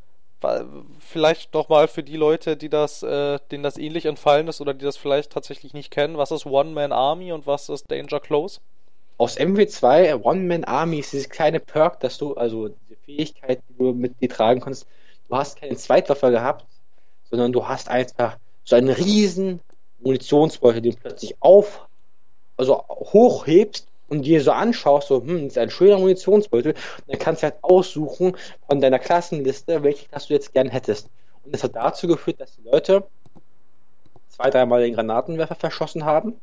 Vielleicht 0.99 1.53
nochmal 1.53 1.88
für 1.88 2.03
die 2.03 2.18
Leute, 2.18 2.57
die 2.57 2.70
das, 2.70 3.03
äh, 3.03 3.39
denen 3.51 3.63
das 3.63 3.78
ähnlich 3.78 4.05
entfallen 4.05 4.47
ist 4.47 4.59
oder 4.59 4.74
die 4.74 4.86
das 4.86 4.97
vielleicht 4.97 5.32
tatsächlich 5.32 5.74
nicht 5.74 5.91
kennen. 5.91 6.18
Was 6.18 6.32
ist 6.32 6.45
One-Man-Army 6.45 7.32
und 7.32 7.47
was 7.47 7.70
ist 7.70 7.89
Danger 7.89 8.20
Close? 8.20 8.59
aus 9.18 9.38
MW2 9.38 10.24
One-Man-Army 10.24 10.99
ist 10.99 11.13
dieses 11.13 11.30
kleine 11.30 11.59
Perk, 11.59 11.99
dass 12.01 12.18
du, 12.18 12.34
also 12.34 12.70
diese 12.70 12.99
Fähigkeit, 13.05 13.61
die 13.70 13.78
du 13.78 13.93
mit 13.93 14.20
dir 14.22 14.30
tragen 14.30 14.61
kannst, 14.61 14.88
du 15.30 15.36
hast 15.36 15.60
keinen 15.60 15.78
Zweitwaffe 15.78 16.32
gehabt, 16.32 16.66
sondern 17.30 17.52
du 17.52 17.68
hast 17.68 17.90
einfach 17.90 18.38
so 18.64 18.76
einen 18.76 18.90
riesen 18.90 19.60
Munitionsbeutel, 20.00 20.82
den 20.82 20.94
du 20.94 20.98
plötzlich 21.00 21.36
auf, 21.40 21.88
also 22.58 22.84
hochhebst 22.90 23.88
und 24.08 24.24
dir 24.24 24.42
so 24.42 24.52
anschaust, 24.52 25.08
so, 25.08 25.22
hm, 25.22 25.46
das 25.46 25.54
ist 25.54 25.58
ein 25.58 25.70
schöner 25.70 25.98
Munitionsbeutel, 25.98 26.74
und 26.74 27.08
dann 27.08 27.20
kannst 27.20 27.42
du 27.42 27.48
halt 27.48 27.58
aussuchen 27.64 28.38
von 28.68 28.82
deiner 28.82 29.00
Klassenliste, 29.00 29.84
welche 29.84 30.08
Klasse 30.08 30.28
du 30.30 30.34
jetzt 30.36 30.54
gern 30.54 30.70
hättest. 30.70 31.10
Und 31.44 31.54
das 31.54 31.64
hat 31.64 31.76
dazu 31.76 32.08
geführt, 32.08 32.40
dass 32.40 32.56
die 32.56 32.64
Leute 32.64 33.06
zwei, 34.30 34.50
dreimal 34.50 34.82
den 34.82 34.94
Granatenwerfer 34.94 35.56
verschossen 35.56 36.06
haben, 36.06 36.40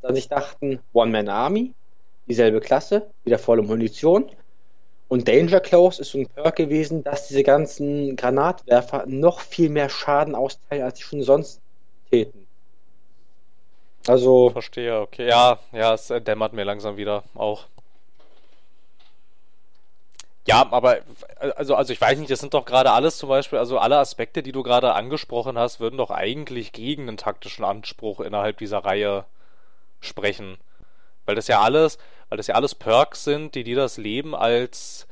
dann 0.00 0.14
sich 0.14 0.28
dachten, 0.28 0.80
One-Man-Army, 0.92 1.72
dieselbe 2.26 2.60
Klasse, 2.60 3.10
wieder 3.24 3.38
volle 3.38 3.62
Munition. 3.62 4.30
Und 5.08 5.28
Danger 5.28 5.60
Close 5.60 6.02
ist 6.02 6.10
so 6.10 6.18
ein 6.18 6.28
Perk 6.28 6.56
gewesen, 6.56 7.04
dass 7.04 7.28
diese 7.28 7.44
ganzen 7.44 8.16
Granatwerfer 8.16 9.04
noch 9.06 9.40
viel 9.40 9.68
mehr 9.68 9.88
Schaden 9.88 10.34
austeilen, 10.34 10.82
als 10.82 10.98
sie 10.98 11.04
schon 11.04 11.22
sonst 11.22 11.60
täten. 12.10 12.46
Also. 14.08 14.50
Verstehe, 14.50 15.00
okay. 15.00 15.28
Ja, 15.28 15.58
ja, 15.72 15.94
es 15.94 16.08
dämmert 16.08 16.52
mir 16.52 16.64
langsam 16.64 16.96
wieder 16.96 17.22
auch. 17.34 17.66
Ja, 20.46 20.64
aber 20.70 20.98
also, 21.56 21.74
also 21.74 21.92
ich 21.92 22.00
weiß 22.00 22.18
nicht, 22.18 22.30
das 22.30 22.38
sind 22.38 22.54
doch 22.54 22.64
gerade 22.64 22.92
alles 22.92 23.18
zum 23.18 23.28
Beispiel, 23.28 23.58
also 23.58 23.78
alle 23.78 23.98
Aspekte, 23.98 24.44
die 24.44 24.52
du 24.52 24.62
gerade 24.62 24.94
angesprochen 24.94 25.58
hast, 25.58 25.80
würden 25.80 25.98
doch 25.98 26.10
eigentlich 26.10 26.72
gegen 26.72 27.08
einen 27.08 27.16
taktischen 27.16 27.64
Anspruch 27.64 28.20
innerhalb 28.20 28.58
dieser 28.58 28.78
Reihe 28.78 29.24
sprechen. 30.00 30.56
Weil 31.24 31.34
das 31.34 31.48
ja 31.48 31.60
alles, 31.60 31.98
weil 32.28 32.36
das 32.36 32.46
ja 32.46 32.54
alles 32.54 32.74
Perks 32.74 33.24
sind, 33.24 33.54
die 33.54 33.64
dir 33.64 33.76
das 33.76 33.96
Leben 33.96 34.34
als 34.34 35.06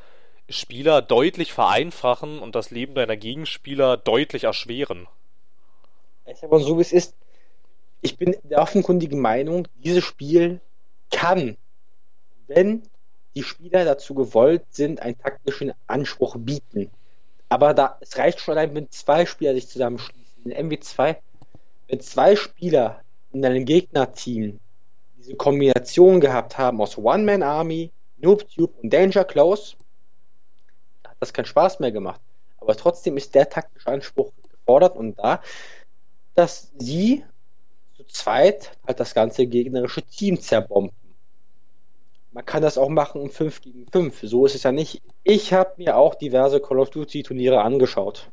Spieler 0.48 1.00
deutlich 1.00 1.52
vereinfachen 1.52 2.38
und 2.38 2.54
das 2.54 2.70
Leben 2.70 2.94
deiner 2.94 3.16
Gegenspieler 3.16 3.96
deutlich 3.96 4.44
erschweren. 4.44 5.06
Ich 6.26 6.38
sag 6.38 6.50
mal 6.50 6.60
so, 6.60 6.76
wie 6.76 6.82
es 6.82 6.92
ist. 6.92 7.14
Ich 8.02 8.18
bin 8.18 8.36
der 8.42 8.60
offenkundigen 8.60 9.20
Meinung, 9.20 9.66
dieses 9.76 10.04
Spiel 10.04 10.60
kann, 11.10 11.56
wenn 12.46 12.82
die 13.34 13.42
Spieler 13.42 13.84
dazu 13.84 14.14
gewollt 14.14 14.64
sind, 14.70 15.00
einen 15.00 15.18
taktischen 15.18 15.72
Anspruch 15.86 16.36
bieten. 16.38 16.90
Aber 17.48 17.72
da, 17.74 17.98
es 18.00 18.16
reicht 18.18 18.40
schon 18.40 18.56
allein, 18.56 18.74
wenn 18.74 18.90
zwei 18.90 19.26
Spieler 19.26 19.54
sich 19.54 19.68
zusammenschließen. 19.68 20.50
In 20.50 20.70
MW2, 20.70 21.16
wenn 21.88 22.00
zwei 22.00 22.36
Spieler 22.36 23.00
in 23.32 23.44
einem 23.44 23.64
Gegnerteam 23.64 24.60
diese 25.24 25.36
Kombination 25.36 26.20
gehabt 26.20 26.58
haben 26.58 26.80
aus 26.80 26.98
One-Man-Army, 26.98 27.90
Noob-Tube 28.18 28.74
und 28.82 28.92
Danger 28.92 29.24
Close, 29.24 29.76
hat 31.06 31.16
das 31.20 31.32
keinen 31.32 31.46
Spaß 31.46 31.80
mehr 31.80 31.92
gemacht. 31.92 32.20
Aber 32.58 32.76
trotzdem 32.76 33.16
ist 33.16 33.34
der 33.34 33.48
taktische 33.48 33.88
Anspruch 33.88 34.32
gefordert 34.50 34.96
und 34.96 35.18
da, 35.18 35.40
dass 36.34 36.72
sie 36.78 37.24
zu 37.96 38.04
zweit 38.04 38.76
halt 38.86 39.00
das 39.00 39.14
ganze 39.14 39.46
gegnerische 39.46 40.02
Team 40.02 40.40
zerbomben. 40.40 40.96
Man 42.32 42.44
kann 42.44 42.62
das 42.62 42.78
auch 42.78 42.88
machen 42.88 43.20
um 43.20 43.30
5 43.30 43.60
gegen 43.60 43.86
5. 43.86 44.20
So 44.24 44.44
ist 44.44 44.56
es 44.56 44.64
ja 44.64 44.72
nicht. 44.72 45.02
Ich 45.22 45.52
habe 45.52 45.74
mir 45.76 45.96
auch 45.96 46.16
diverse 46.16 46.60
Call 46.60 46.80
of 46.80 46.90
Duty 46.90 47.22
Turniere 47.22 47.62
angeschaut. 47.62 48.28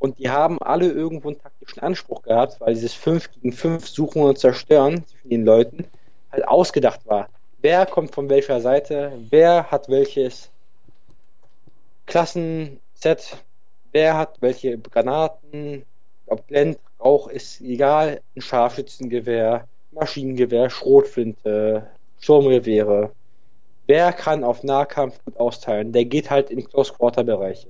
Und 0.00 0.18
die 0.18 0.28
haben 0.28 0.60
alle 0.60 0.90
irgendwo 0.90 1.28
einen 1.28 1.38
taktischen 1.38 1.80
Anspruch 1.80 2.22
gehabt, 2.22 2.60
weil 2.60 2.74
dieses 2.74 2.94
5 2.94 3.30
gegen 3.32 3.52
5 3.52 3.88
Suchen 3.88 4.22
und 4.22 4.38
Zerstören 4.38 5.06
zwischen 5.06 5.30
den 5.30 5.44
Leuten 5.44 5.84
halt 6.30 6.46
ausgedacht 6.46 7.00
war. 7.06 7.28
Wer 7.60 7.86
kommt 7.86 8.14
von 8.14 8.28
welcher 8.28 8.60
Seite, 8.60 9.12
wer 9.30 9.70
hat 9.70 9.88
welches 9.88 10.50
Klassenset, 12.06 13.36
wer 13.92 14.16
hat 14.16 14.40
welche 14.40 14.78
Granaten, 14.78 15.84
ob 16.26 16.46
Blend, 16.46 16.78
Rauch 17.00 17.28
ist 17.28 17.60
egal, 17.60 18.20
ein 18.36 18.40
Scharfschützengewehr, 18.40 19.66
Maschinengewehr, 19.92 20.68
Schrotflinte, 20.68 21.86
Sturmgewehre. 22.20 23.12
Wer 23.86 24.12
kann 24.12 24.44
auf 24.44 24.64
Nahkampf 24.64 25.24
gut 25.24 25.38
austeilen? 25.38 25.92
Der 25.92 26.04
geht 26.04 26.30
halt 26.30 26.50
in 26.50 26.66
Close-Quarter-Bereiche. 26.68 27.68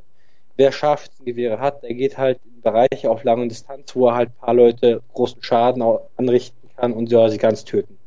Wer 0.56 0.72
Scharfschützengewehre 0.72 1.60
hat, 1.60 1.82
der 1.82 1.94
geht 1.94 2.16
halt 2.18 2.40
in 2.44 2.60
Bereiche 2.62 3.10
auf 3.10 3.22
lange 3.22 3.48
Distanz, 3.48 3.94
wo 3.94 4.08
er 4.08 4.14
halt 4.14 4.30
ein 4.30 4.40
paar 4.40 4.54
Leute 4.54 5.02
großen 5.12 5.42
Schaden 5.42 5.82
anrichten 6.16 6.70
kann 6.76 6.92
und 6.92 7.08
soll 7.08 7.30
sie 7.30 7.38
ganz 7.38 7.64
töten. 7.64 7.97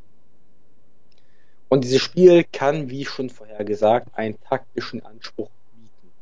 Und 1.72 1.84
dieses 1.84 2.02
Spiel 2.02 2.44
kann, 2.44 2.90
wie 2.90 3.06
schon 3.06 3.30
vorher 3.30 3.64
gesagt, 3.64 4.08
einen 4.12 4.38
taktischen 4.42 5.02
Anspruch 5.06 5.48
bieten. 5.72 6.12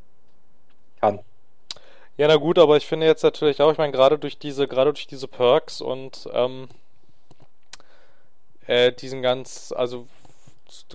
Kann. 1.01 1.19
Ja, 2.17 2.29
na 2.29 2.37
gut, 2.37 2.57
aber 2.57 2.77
ich 2.77 2.87
finde 2.87 3.07
jetzt 3.07 3.25
natürlich 3.25 3.61
auch, 3.61 3.73
ich 3.73 3.79
meine, 3.79 3.91
gerade 3.91 4.17
durch 4.17 4.39
diese, 4.39 4.69
gerade 4.69 4.93
durch 4.93 5.09
diese 5.09 5.27
Perks 5.27 5.81
und 5.81 6.29
ähm, 6.33 6.69
äh, 8.69 8.93
diesen 8.93 9.23
ganz, 9.23 9.75
also 9.77 10.07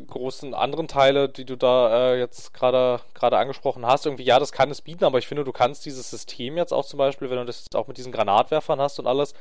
großen 0.08 0.54
anderen 0.54 0.88
Teile, 0.88 1.28
die 1.28 1.44
du 1.44 1.58
da 1.58 2.14
äh, 2.14 2.20
jetzt 2.20 2.54
gerade 2.54 3.02
gerade 3.14 3.38
angesprochen 3.38 3.86
hast, 3.86 4.06
irgendwie, 4.06 4.24
ja, 4.24 4.40
das 4.40 4.54
kann 4.54 4.72
es 4.72 4.80
bieten, 4.80 5.04
aber 5.04 5.18
ich 5.18 5.28
finde, 5.28 5.44
du 5.44 5.52
kannst 5.52 5.86
dieses 5.86 6.10
System 6.10 6.56
jetzt 6.56 6.72
auch 6.72 6.86
zum 6.86 6.98
Beispiel, 6.98 7.30
wenn 7.30 7.40
du 7.40 7.46
das 7.46 7.66
auch 7.74 7.88
mit 7.88 7.98
diesen 7.98 8.14
Granatwerfern 8.14 8.80
hast 8.80 9.00
und 9.00 9.08
alles, 9.08 9.34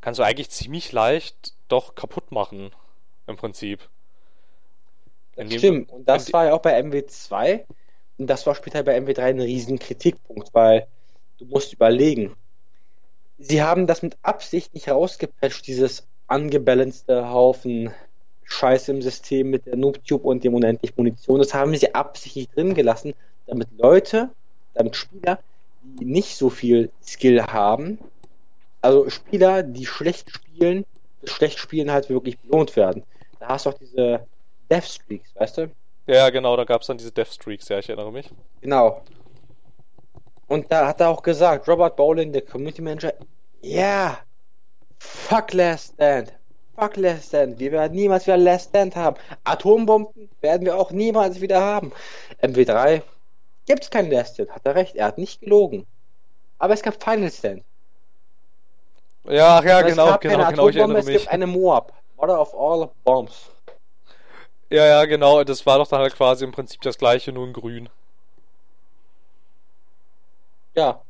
kannst 0.00 0.20
du 0.20 0.22
eigentlich 0.22 0.50
ziemlich 0.50 0.92
leicht 0.92 1.54
doch 1.66 1.96
kaputt 1.96 2.30
machen, 2.30 2.70
im 3.26 3.36
Prinzip. 3.36 3.88
Das 5.36 5.52
stimmt. 5.54 5.90
Und 5.90 6.08
das 6.08 6.32
war 6.32 6.46
ja 6.46 6.52
auch 6.54 6.62
bei 6.62 6.78
MW2 6.80 7.64
und 8.18 8.26
das 8.26 8.46
war 8.46 8.54
später 8.54 8.82
bei 8.82 8.98
MW3 8.98 9.20
ein 9.20 9.40
riesen 9.40 9.78
Kritikpunkt, 9.78 10.52
weil 10.52 10.86
du 11.38 11.46
musst 11.46 11.72
überlegen. 11.72 12.36
Sie 13.38 13.62
haben 13.62 13.86
das 13.86 14.02
mit 14.02 14.18
Absicht 14.22 14.74
nicht 14.74 14.88
rausgepatcht, 14.88 15.66
dieses 15.66 16.06
angebalancete 16.26 17.30
Haufen 17.30 17.90
Scheiße 18.44 18.90
im 18.90 19.00
System 19.00 19.50
mit 19.50 19.66
der 19.66 19.76
Noobtube 19.76 20.26
und 20.26 20.44
dem 20.44 20.54
unendlich 20.54 20.96
Munition. 20.96 21.38
Das 21.38 21.54
haben 21.54 21.74
sie 21.76 21.94
absichtlich 21.94 22.48
drin 22.48 22.74
gelassen, 22.74 23.14
damit 23.46 23.68
Leute, 23.78 24.30
damit 24.74 24.96
Spieler, 24.96 25.38
die 25.82 26.04
nicht 26.04 26.36
so 26.36 26.50
viel 26.50 26.90
Skill 27.02 27.42
haben, 27.42 27.98
also 28.82 29.08
Spieler, 29.10 29.62
die 29.62 29.86
schlecht 29.86 30.30
spielen, 30.30 30.84
das 31.20 31.30
schlecht 31.30 31.58
spielen 31.58 31.90
halt 31.90 32.08
wirklich 32.08 32.38
belohnt 32.38 32.76
werden. 32.76 33.04
Da 33.38 33.48
hast 33.48 33.66
du 33.66 33.70
auch 33.70 33.74
diese 33.74 34.26
Death 34.70 34.84
Streaks, 34.84 35.34
weißt 35.34 35.58
du? 35.58 35.70
Ja, 36.06 36.30
genau, 36.30 36.56
da 36.56 36.64
gab 36.64 36.80
es 36.80 36.86
dann 36.86 36.98
diese 36.98 37.12
Death 37.12 37.34
Streaks, 37.34 37.68
ja, 37.68 37.78
ich 37.78 37.88
erinnere 37.88 38.12
mich. 38.12 38.30
Genau. 38.60 39.02
Und 40.48 40.70
da 40.72 40.88
hat 40.88 41.00
er 41.00 41.10
auch 41.10 41.22
gesagt, 41.22 41.68
Robert 41.68 41.96
Bowling, 41.96 42.32
der 42.32 42.42
Community 42.42 42.82
Manager, 42.82 43.12
ja, 43.62 44.18
fuck 44.98 45.52
Last 45.52 45.94
Stand. 45.94 46.32
Fuck 46.76 46.96
Last 46.96 47.28
Stand. 47.28 47.58
Wir 47.58 47.72
werden 47.72 47.94
niemals 47.94 48.26
wieder 48.26 48.36
Last 48.36 48.70
Stand 48.70 48.96
haben. 48.96 49.16
Atombomben 49.44 50.28
werden 50.40 50.64
wir 50.64 50.76
auch 50.76 50.90
niemals 50.90 51.40
wieder 51.40 51.60
haben. 51.60 51.92
MW3 52.42 53.02
gibt 53.66 53.84
es 53.84 53.90
kein 53.90 54.10
Last 54.10 54.34
Stand. 54.34 54.50
Hat 54.50 54.62
er 54.64 54.74
recht, 54.74 54.96
er 54.96 55.06
hat 55.06 55.18
nicht 55.18 55.40
gelogen. 55.40 55.86
Aber 56.58 56.74
es 56.74 56.82
gab 56.82 57.02
Final 57.02 57.30
Stand. 57.30 57.62
Ja, 59.24 59.62
ja, 59.62 59.78
Aber 59.78 59.88
genau, 59.88 60.14
es 60.14 60.20
genau, 60.20 60.50
genau, 60.50 60.68
ich 60.68 60.76
erinnere 60.76 60.98
es 60.98 61.06
mich. 61.06 61.18
gibt 61.18 61.28
eine 61.28 61.46
Moab. 61.46 61.92
Mother 62.16 62.40
of 62.40 62.54
all 62.54 62.90
bombs. 63.04 63.50
Ja, 64.70 64.84
ja, 64.86 65.04
genau, 65.04 65.44
das 65.44 65.64
war 65.66 65.78
doch 65.78 65.86
dann 65.86 66.00
halt 66.00 66.14
quasi 66.16 66.44
im 66.44 66.50
Prinzip 66.52 66.80
das 66.82 66.98
gleiche, 66.98 67.30
nur 67.32 67.46
in 67.46 67.52
grün. 67.52 67.88
Ja, 70.74 71.04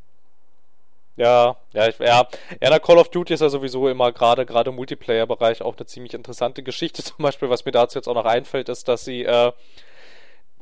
Ja, 1.17 1.57
ja, 1.75 1.89
ich, 1.89 1.99
ja, 1.99 2.27
ja, 2.63 2.71
na, 2.71 2.79
Call 2.79 2.97
of 2.99 3.11
Duty 3.11 3.35
ist 3.35 3.41
ja 3.41 3.49
sowieso 3.51 3.89
immer 3.89 4.11
gerade, 4.13 4.47
gerade 4.47 4.71
im 4.71 4.77
Multiplayer-Bereich 4.77 5.61
auch 5.61 5.77
eine 5.77 5.85
ziemlich 5.87 6.15
interessante 6.15 6.63
Geschichte. 6.63 7.03
Zum 7.05 7.17
Beispiel, 7.19 7.51
was 7.51 7.65
mir 7.65 7.73
dazu 7.73 7.99
jetzt 7.99 8.09
auch 8.09 8.15
noch 8.15 8.25
einfällt, 8.25 8.69
ist, 8.69 8.89
dass 8.89 9.05
sie 9.05 9.25
äh, 9.25 9.53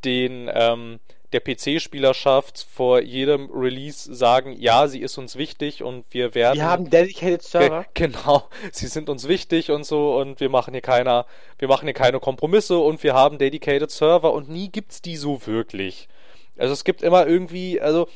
den 0.05 0.51
ähm, 0.53 1.01
der 1.33 1.41
PC-Spielerschaft 1.41 2.67
vor 2.71 3.01
jedem 3.01 3.51
Release 3.51 4.15
sagen, 4.15 4.57
ja, 4.59 4.89
sie 4.89 5.01
ist 5.01 5.19
uns 5.19 5.37
wichtig 5.37 5.83
und 5.83 6.05
wir 6.11 6.35
werden. 6.35 6.57
wir 6.57 6.65
haben 6.65 6.89
dedicated 6.89 7.43
Server. 7.43 7.85
Ge 7.95 8.09
genau, 8.09 8.49
sie 8.73 8.87
sind 8.87 9.11
uns 9.11 9.29
wichtig 9.29 9.71
und 9.71 9.85
so 9.85 10.19
und 10.19 10.41
wir 10.41 10.49
machen 10.49 10.73
hier 10.73 10.81
keiner, 10.81 11.27
wir 11.59 11.69
machen 11.69 11.85
hier 11.87 11.95
keine 11.95 12.19
Kompromisse 12.19 12.79
und 12.79 13.03
wir 13.03 13.15
haben 13.15 13.39
dedicated 13.39 13.91
Server 13.91 14.33
und 14.33 14.49
nie 14.49 14.71
gibt's 14.71 15.03
die 15.03 15.17
so 15.17 15.47
wirklich. 15.47 16.09
Also 16.57 16.73
es 16.73 16.85
gibt 16.85 17.03
immer 17.03 17.27
irgendwie, 17.27 17.81
also 17.81 18.09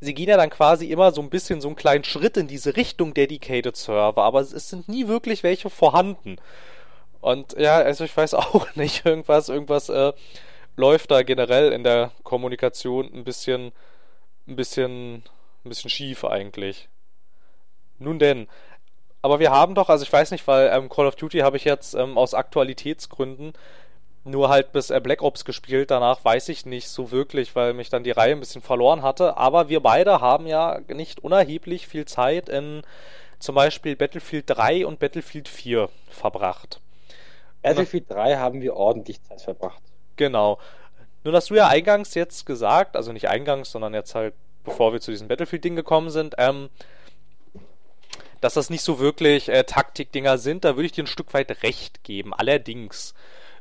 sie 0.00 0.14
gehen 0.14 0.28
ja 0.28 0.36
dann 0.36 0.50
quasi 0.50 0.86
immer 0.86 1.12
so 1.12 1.20
ein 1.20 1.30
bisschen 1.30 1.60
so 1.60 1.68
einen 1.68 1.76
kleinen 1.76 2.04
Schritt 2.04 2.36
in 2.36 2.46
diese 2.46 2.76
Richtung 2.76 3.12
dedicated 3.12 3.76
Server, 3.76 4.22
aber 4.22 4.40
es, 4.40 4.52
es 4.52 4.68
sind 4.68 4.88
nie 4.88 5.08
wirklich 5.08 5.42
welche 5.42 5.68
vorhanden. 5.68 6.36
Und 7.20 7.58
ja, 7.58 7.76
also 7.76 8.04
ich 8.04 8.16
weiß 8.16 8.34
auch 8.34 8.74
nicht, 8.76 9.04
irgendwas, 9.04 9.48
irgendwas 9.48 9.88
äh, 9.88 10.12
läuft 10.78 11.10
da 11.10 11.22
generell 11.22 11.72
in 11.72 11.82
der 11.82 12.12
Kommunikation 12.22 13.12
ein 13.12 13.24
bisschen, 13.24 13.72
ein 14.46 14.56
bisschen, 14.56 15.24
ein 15.64 15.68
bisschen 15.68 15.90
schief 15.90 16.24
eigentlich. 16.24 16.88
Nun 17.98 18.18
denn. 18.18 18.46
Aber 19.20 19.40
wir 19.40 19.50
haben 19.50 19.74
doch, 19.74 19.88
also 19.88 20.04
ich 20.04 20.12
weiß 20.12 20.30
nicht, 20.30 20.46
weil 20.46 20.70
ähm, 20.72 20.88
Call 20.88 21.06
of 21.06 21.16
Duty 21.16 21.40
habe 21.40 21.56
ich 21.56 21.64
jetzt 21.64 21.94
ähm, 21.94 22.16
aus 22.16 22.32
Aktualitätsgründen 22.32 23.54
nur 24.22 24.48
halt 24.48 24.70
bis 24.70 24.90
äh, 24.90 25.00
Black 25.00 25.20
Ops 25.22 25.44
gespielt. 25.44 25.90
Danach 25.90 26.24
weiß 26.24 26.48
ich 26.50 26.64
nicht 26.64 26.88
so 26.88 27.10
wirklich, 27.10 27.56
weil 27.56 27.74
mich 27.74 27.88
dann 27.90 28.04
die 28.04 28.12
Reihe 28.12 28.32
ein 28.32 28.40
bisschen 28.40 28.62
verloren 28.62 29.02
hatte. 29.02 29.36
Aber 29.36 29.68
wir 29.68 29.80
beide 29.80 30.20
haben 30.20 30.46
ja 30.46 30.80
nicht 30.86 31.18
unerheblich 31.24 31.88
viel 31.88 32.04
Zeit 32.04 32.48
in 32.48 32.82
zum 33.40 33.56
Beispiel 33.56 33.96
Battlefield 33.96 34.44
3 34.46 34.86
und 34.86 35.00
Battlefield 35.00 35.48
4 35.48 35.88
verbracht. 36.08 36.80
Battlefield 37.62 38.08
3 38.10 38.36
haben 38.36 38.60
wir 38.60 38.76
ordentlich 38.76 39.20
Zeit 39.24 39.40
verbracht. 39.40 39.82
Genau. 40.18 40.58
Nun 41.24 41.34
hast 41.34 41.48
du 41.48 41.54
ja 41.54 41.68
eingangs 41.68 42.14
jetzt 42.14 42.44
gesagt, 42.44 42.96
also 42.96 43.12
nicht 43.12 43.28
eingangs, 43.28 43.70
sondern 43.70 43.94
jetzt 43.94 44.14
halt, 44.14 44.34
bevor 44.64 44.92
wir 44.92 45.00
zu 45.00 45.10
diesem 45.10 45.28
Battlefield-Ding 45.28 45.76
gekommen 45.76 46.10
sind, 46.10 46.34
ähm, 46.36 46.68
dass 48.40 48.54
das 48.54 48.68
nicht 48.68 48.82
so 48.82 48.98
wirklich 48.98 49.48
äh, 49.48 49.64
Taktikdinger 49.64 50.36
sind, 50.38 50.64
da 50.64 50.76
würde 50.76 50.86
ich 50.86 50.92
dir 50.92 51.04
ein 51.04 51.08
Stück 51.08 51.32
weit 51.34 51.62
recht 51.62 52.04
geben. 52.04 52.34
Allerdings 52.34 53.14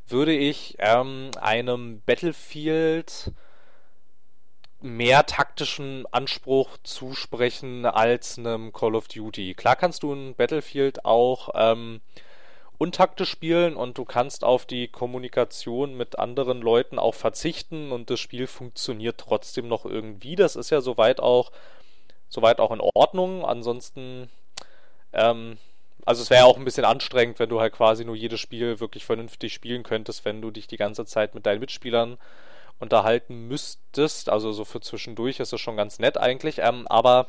würde 0.07 0.33
ich 0.33 0.75
ähm, 0.79 1.31
einem 1.39 2.01
Battlefield 2.05 3.31
mehr 4.81 5.25
taktischen 5.25 6.05
Anspruch 6.11 6.77
zusprechen 6.83 7.85
als 7.85 8.37
einem 8.37 8.73
Call 8.73 8.95
of 8.95 9.07
Duty. 9.07 9.53
Klar 9.55 9.75
kannst 9.75 10.03
du 10.03 10.13
ein 10.13 10.35
Battlefield 10.35 11.05
auch 11.05 11.49
ähm, 11.55 12.01
untaktisch 12.77 13.29
spielen 13.29 13.75
und 13.75 13.97
du 13.97 14.05
kannst 14.05 14.43
auf 14.43 14.65
die 14.65 14.87
Kommunikation 14.87 15.95
mit 15.95 16.19
anderen 16.19 16.61
Leuten 16.61 16.99
auch 16.99 17.15
verzichten 17.15 17.91
und 17.91 18.09
das 18.09 18.19
Spiel 18.19 18.47
funktioniert 18.47 19.17
trotzdem 19.17 19.67
noch 19.67 19.85
irgendwie. 19.85 20.35
Das 20.35 20.55
ist 20.55 20.69
ja 20.69 20.81
soweit 20.81 21.19
auch 21.19 21.51
soweit 22.29 22.59
auch 22.59 22.71
in 22.71 22.81
Ordnung. 22.81 23.45
Ansonsten 23.45 24.29
ähm, 25.13 25.57
also 26.07 26.21
es 26.21 26.29
wäre 26.29 26.45
auch 26.45 26.55
ein 26.55 26.63
bisschen 26.63 26.85
anstrengend, 26.85 27.37
wenn 27.37 27.49
du 27.49 27.59
halt 27.59 27.73
quasi 27.73 28.05
nur 28.05 28.15
jedes 28.15 28.39
Spiel 28.39 28.79
wirklich 28.79 29.03
vernünftig 29.03 29.53
spielen 29.53 29.83
könntest, 29.83 30.23
wenn 30.23 30.41
du 30.41 30.51
dich 30.51 30.65
die 30.65 30.77
ganze 30.77 31.05
Zeit 31.05 31.35
mit 31.35 31.45
deinen 31.45 31.59
Mitspielern 31.59 32.17
unterhalten 32.79 33.49
müsstest. 33.49 34.29
Also 34.29 34.53
so 34.53 34.63
für 34.63 34.79
zwischendurch 34.79 35.41
ist 35.41 35.51
es 35.51 35.59
schon 35.59 35.75
ganz 35.75 35.99
nett 35.99 36.17
eigentlich. 36.17 36.59
Ähm, 36.59 36.87
aber 36.87 37.27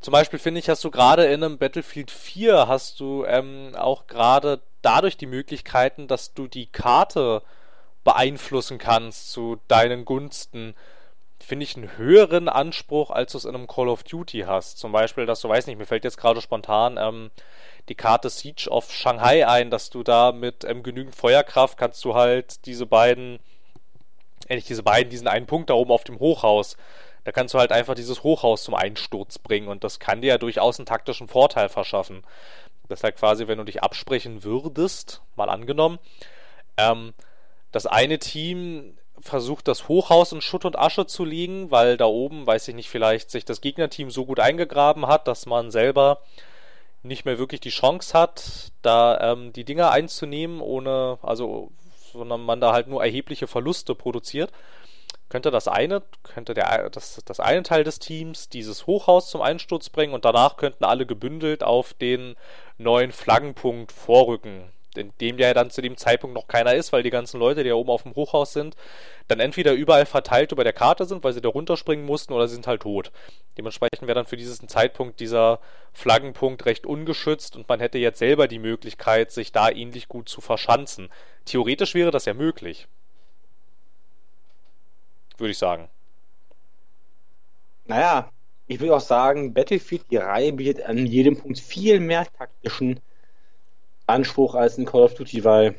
zum 0.00 0.12
Beispiel 0.12 0.38
finde 0.38 0.60
ich, 0.60 0.68
hast 0.68 0.84
du 0.84 0.90
gerade 0.90 1.26
in 1.26 1.42
einem 1.42 1.58
Battlefield 1.58 2.10
4 2.10 2.68
hast 2.68 3.00
du 3.00 3.24
ähm, 3.24 3.74
auch 3.76 4.06
gerade 4.06 4.60
dadurch 4.82 5.16
die 5.16 5.26
Möglichkeiten, 5.26 6.06
dass 6.06 6.34
du 6.34 6.46
die 6.46 6.66
Karte 6.66 7.42
beeinflussen 8.04 8.78
kannst 8.78 9.32
zu 9.32 9.58
deinen 9.66 10.04
Gunsten. 10.04 10.74
Finde 11.40 11.64
ich 11.64 11.76
einen 11.76 11.96
höheren 11.96 12.48
Anspruch, 12.48 13.10
als 13.10 13.32
du 13.32 13.38
es 13.38 13.44
in 13.44 13.54
einem 13.54 13.66
Call 13.66 13.88
of 13.88 14.04
Duty 14.04 14.44
hast. 14.46 14.78
Zum 14.78 14.92
Beispiel, 14.92 15.26
dass 15.26 15.40
du, 15.40 15.48
weiß 15.48 15.66
nicht, 15.66 15.78
mir 15.78 15.86
fällt 15.86 16.04
jetzt 16.04 16.16
gerade 16.16 16.40
spontan 16.40 16.96
ähm, 16.98 17.30
die 17.88 17.94
Karte 17.94 18.30
Siege 18.30 18.68
of 18.70 18.92
Shanghai 18.92 19.46
ein, 19.46 19.70
dass 19.70 19.90
du 19.90 20.02
da 20.02 20.32
mit 20.32 20.64
ähm, 20.64 20.82
genügend 20.82 21.14
Feuerkraft 21.14 21.76
kannst 21.76 22.04
du 22.04 22.14
halt 22.14 22.66
diese 22.66 22.86
beiden, 22.86 23.40
äh, 24.46 24.56
nicht 24.56 24.68
diese 24.68 24.82
beiden, 24.82 25.10
diesen 25.10 25.28
einen 25.28 25.46
Punkt 25.46 25.70
da 25.70 25.74
oben 25.74 25.90
auf 25.90 26.04
dem 26.04 26.18
Hochhaus, 26.18 26.76
da 27.28 27.32
kannst 27.32 27.52
du 27.52 27.58
halt 27.58 27.72
einfach 27.72 27.94
dieses 27.94 28.22
Hochhaus 28.22 28.64
zum 28.64 28.74
Einsturz 28.74 29.38
bringen 29.38 29.68
und 29.68 29.84
das 29.84 29.98
kann 29.98 30.22
dir 30.22 30.28
ja 30.28 30.38
durchaus 30.38 30.78
einen 30.78 30.86
taktischen 30.86 31.28
Vorteil 31.28 31.68
verschaffen. 31.68 32.22
Das 32.88 33.04
halt 33.04 33.16
quasi, 33.16 33.46
wenn 33.46 33.58
du 33.58 33.64
dich 33.64 33.82
absprechen 33.82 34.44
würdest, 34.44 35.20
mal 35.36 35.50
angenommen, 35.50 35.98
ähm, 36.78 37.12
das 37.70 37.84
eine 37.84 38.18
Team 38.18 38.96
versucht, 39.20 39.68
das 39.68 39.88
Hochhaus 39.88 40.32
in 40.32 40.40
Schutt 40.40 40.64
und 40.64 40.78
Asche 40.78 41.04
zu 41.04 41.26
legen, 41.26 41.70
weil 41.70 41.98
da 41.98 42.06
oben, 42.06 42.46
weiß 42.46 42.66
ich 42.68 42.74
nicht, 42.74 42.88
vielleicht 42.88 43.30
sich 43.30 43.44
das 43.44 43.60
Gegnerteam 43.60 44.10
so 44.10 44.24
gut 44.24 44.40
eingegraben 44.40 45.06
hat, 45.06 45.28
dass 45.28 45.44
man 45.44 45.70
selber 45.70 46.22
nicht 47.02 47.26
mehr 47.26 47.38
wirklich 47.38 47.60
die 47.60 47.68
Chance 47.68 48.18
hat, 48.18 48.72
da 48.80 49.32
ähm, 49.32 49.52
die 49.52 49.64
Dinger 49.64 49.90
einzunehmen, 49.90 50.62
ohne, 50.62 51.18
also, 51.20 51.72
sondern 52.10 52.40
man 52.40 52.62
da 52.62 52.72
halt 52.72 52.88
nur 52.88 53.04
erhebliche 53.04 53.48
Verluste 53.48 53.94
produziert 53.94 54.50
könnte 55.28 55.50
das 55.50 55.68
eine, 55.68 56.02
könnte 56.22 56.54
der, 56.54 56.90
das, 56.90 57.20
das 57.24 57.40
eine 57.40 57.62
Teil 57.62 57.84
des 57.84 57.98
Teams 57.98 58.48
dieses 58.48 58.86
Hochhaus 58.86 59.30
zum 59.30 59.42
Einsturz 59.42 59.90
bringen 59.90 60.14
und 60.14 60.24
danach 60.24 60.56
könnten 60.56 60.84
alle 60.84 61.06
gebündelt 61.06 61.62
auf 61.62 61.94
den 61.94 62.36
neuen 62.78 63.12
Flaggenpunkt 63.12 63.92
vorrücken, 63.92 64.70
in 64.96 65.12
dem 65.20 65.38
ja 65.38 65.52
dann 65.52 65.70
zu 65.70 65.82
dem 65.82 65.96
Zeitpunkt 65.96 66.34
noch 66.34 66.48
keiner 66.48 66.74
ist, 66.74 66.92
weil 66.92 67.02
die 67.02 67.10
ganzen 67.10 67.38
Leute, 67.38 67.62
die 67.62 67.68
da 67.68 67.74
oben 67.74 67.90
auf 67.90 68.04
dem 68.04 68.14
Hochhaus 68.14 68.52
sind, 68.52 68.74
dann 69.28 69.40
entweder 69.40 69.74
überall 69.74 70.06
verteilt 70.06 70.52
über 70.52 70.64
der 70.64 70.72
Karte 70.72 71.04
sind, 71.04 71.22
weil 71.22 71.34
sie 71.34 71.42
da 71.42 71.50
runterspringen 71.50 72.06
mussten, 72.06 72.32
oder 72.32 72.48
sie 72.48 72.54
sind 72.54 72.66
halt 72.66 72.82
tot. 72.82 73.12
Dementsprechend 73.58 74.02
wäre 74.02 74.14
dann 74.14 74.26
für 74.26 74.38
diesen 74.38 74.68
Zeitpunkt 74.68 75.20
dieser 75.20 75.60
Flaggenpunkt 75.92 76.64
recht 76.64 76.86
ungeschützt 76.86 77.54
und 77.56 77.68
man 77.68 77.80
hätte 77.80 77.98
jetzt 77.98 78.18
selber 78.18 78.48
die 78.48 78.58
Möglichkeit, 78.58 79.30
sich 79.30 79.52
da 79.52 79.68
ähnlich 79.68 80.08
gut 80.08 80.28
zu 80.28 80.40
verschanzen. 80.40 81.10
Theoretisch 81.44 81.94
wäre 81.94 82.10
das 82.10 82.24
ja 82.24 82.32
möglich 82.32 82.88
würde 85.38 85.52
ich 85.52 85.58
sagen. 85.58 85.88
Naja, 87.86 88.30
ich 88.66 88.80
würde 88.80 88.96
auch 88.96 89.00
sagen, 89.00 89.54
Battlefield, 89.54 90.10
die 90.10 90.18
Reihe 90.18 90.52
bietet 90.52 90.84
an 90.84 91.06
jedem 91.06 91.38
Punkt 91.38 91.58
viel 91.58 92.00
mehr 92.00 92.26
taktischen 92.26 93.00
Anspruch 94.06 94.54
als 94.54 94.76
in 94.76 94.84
Call 94.84 95.02
of 95.02 95.14
Duty, 95.14 95.44
weil 95.44 95.74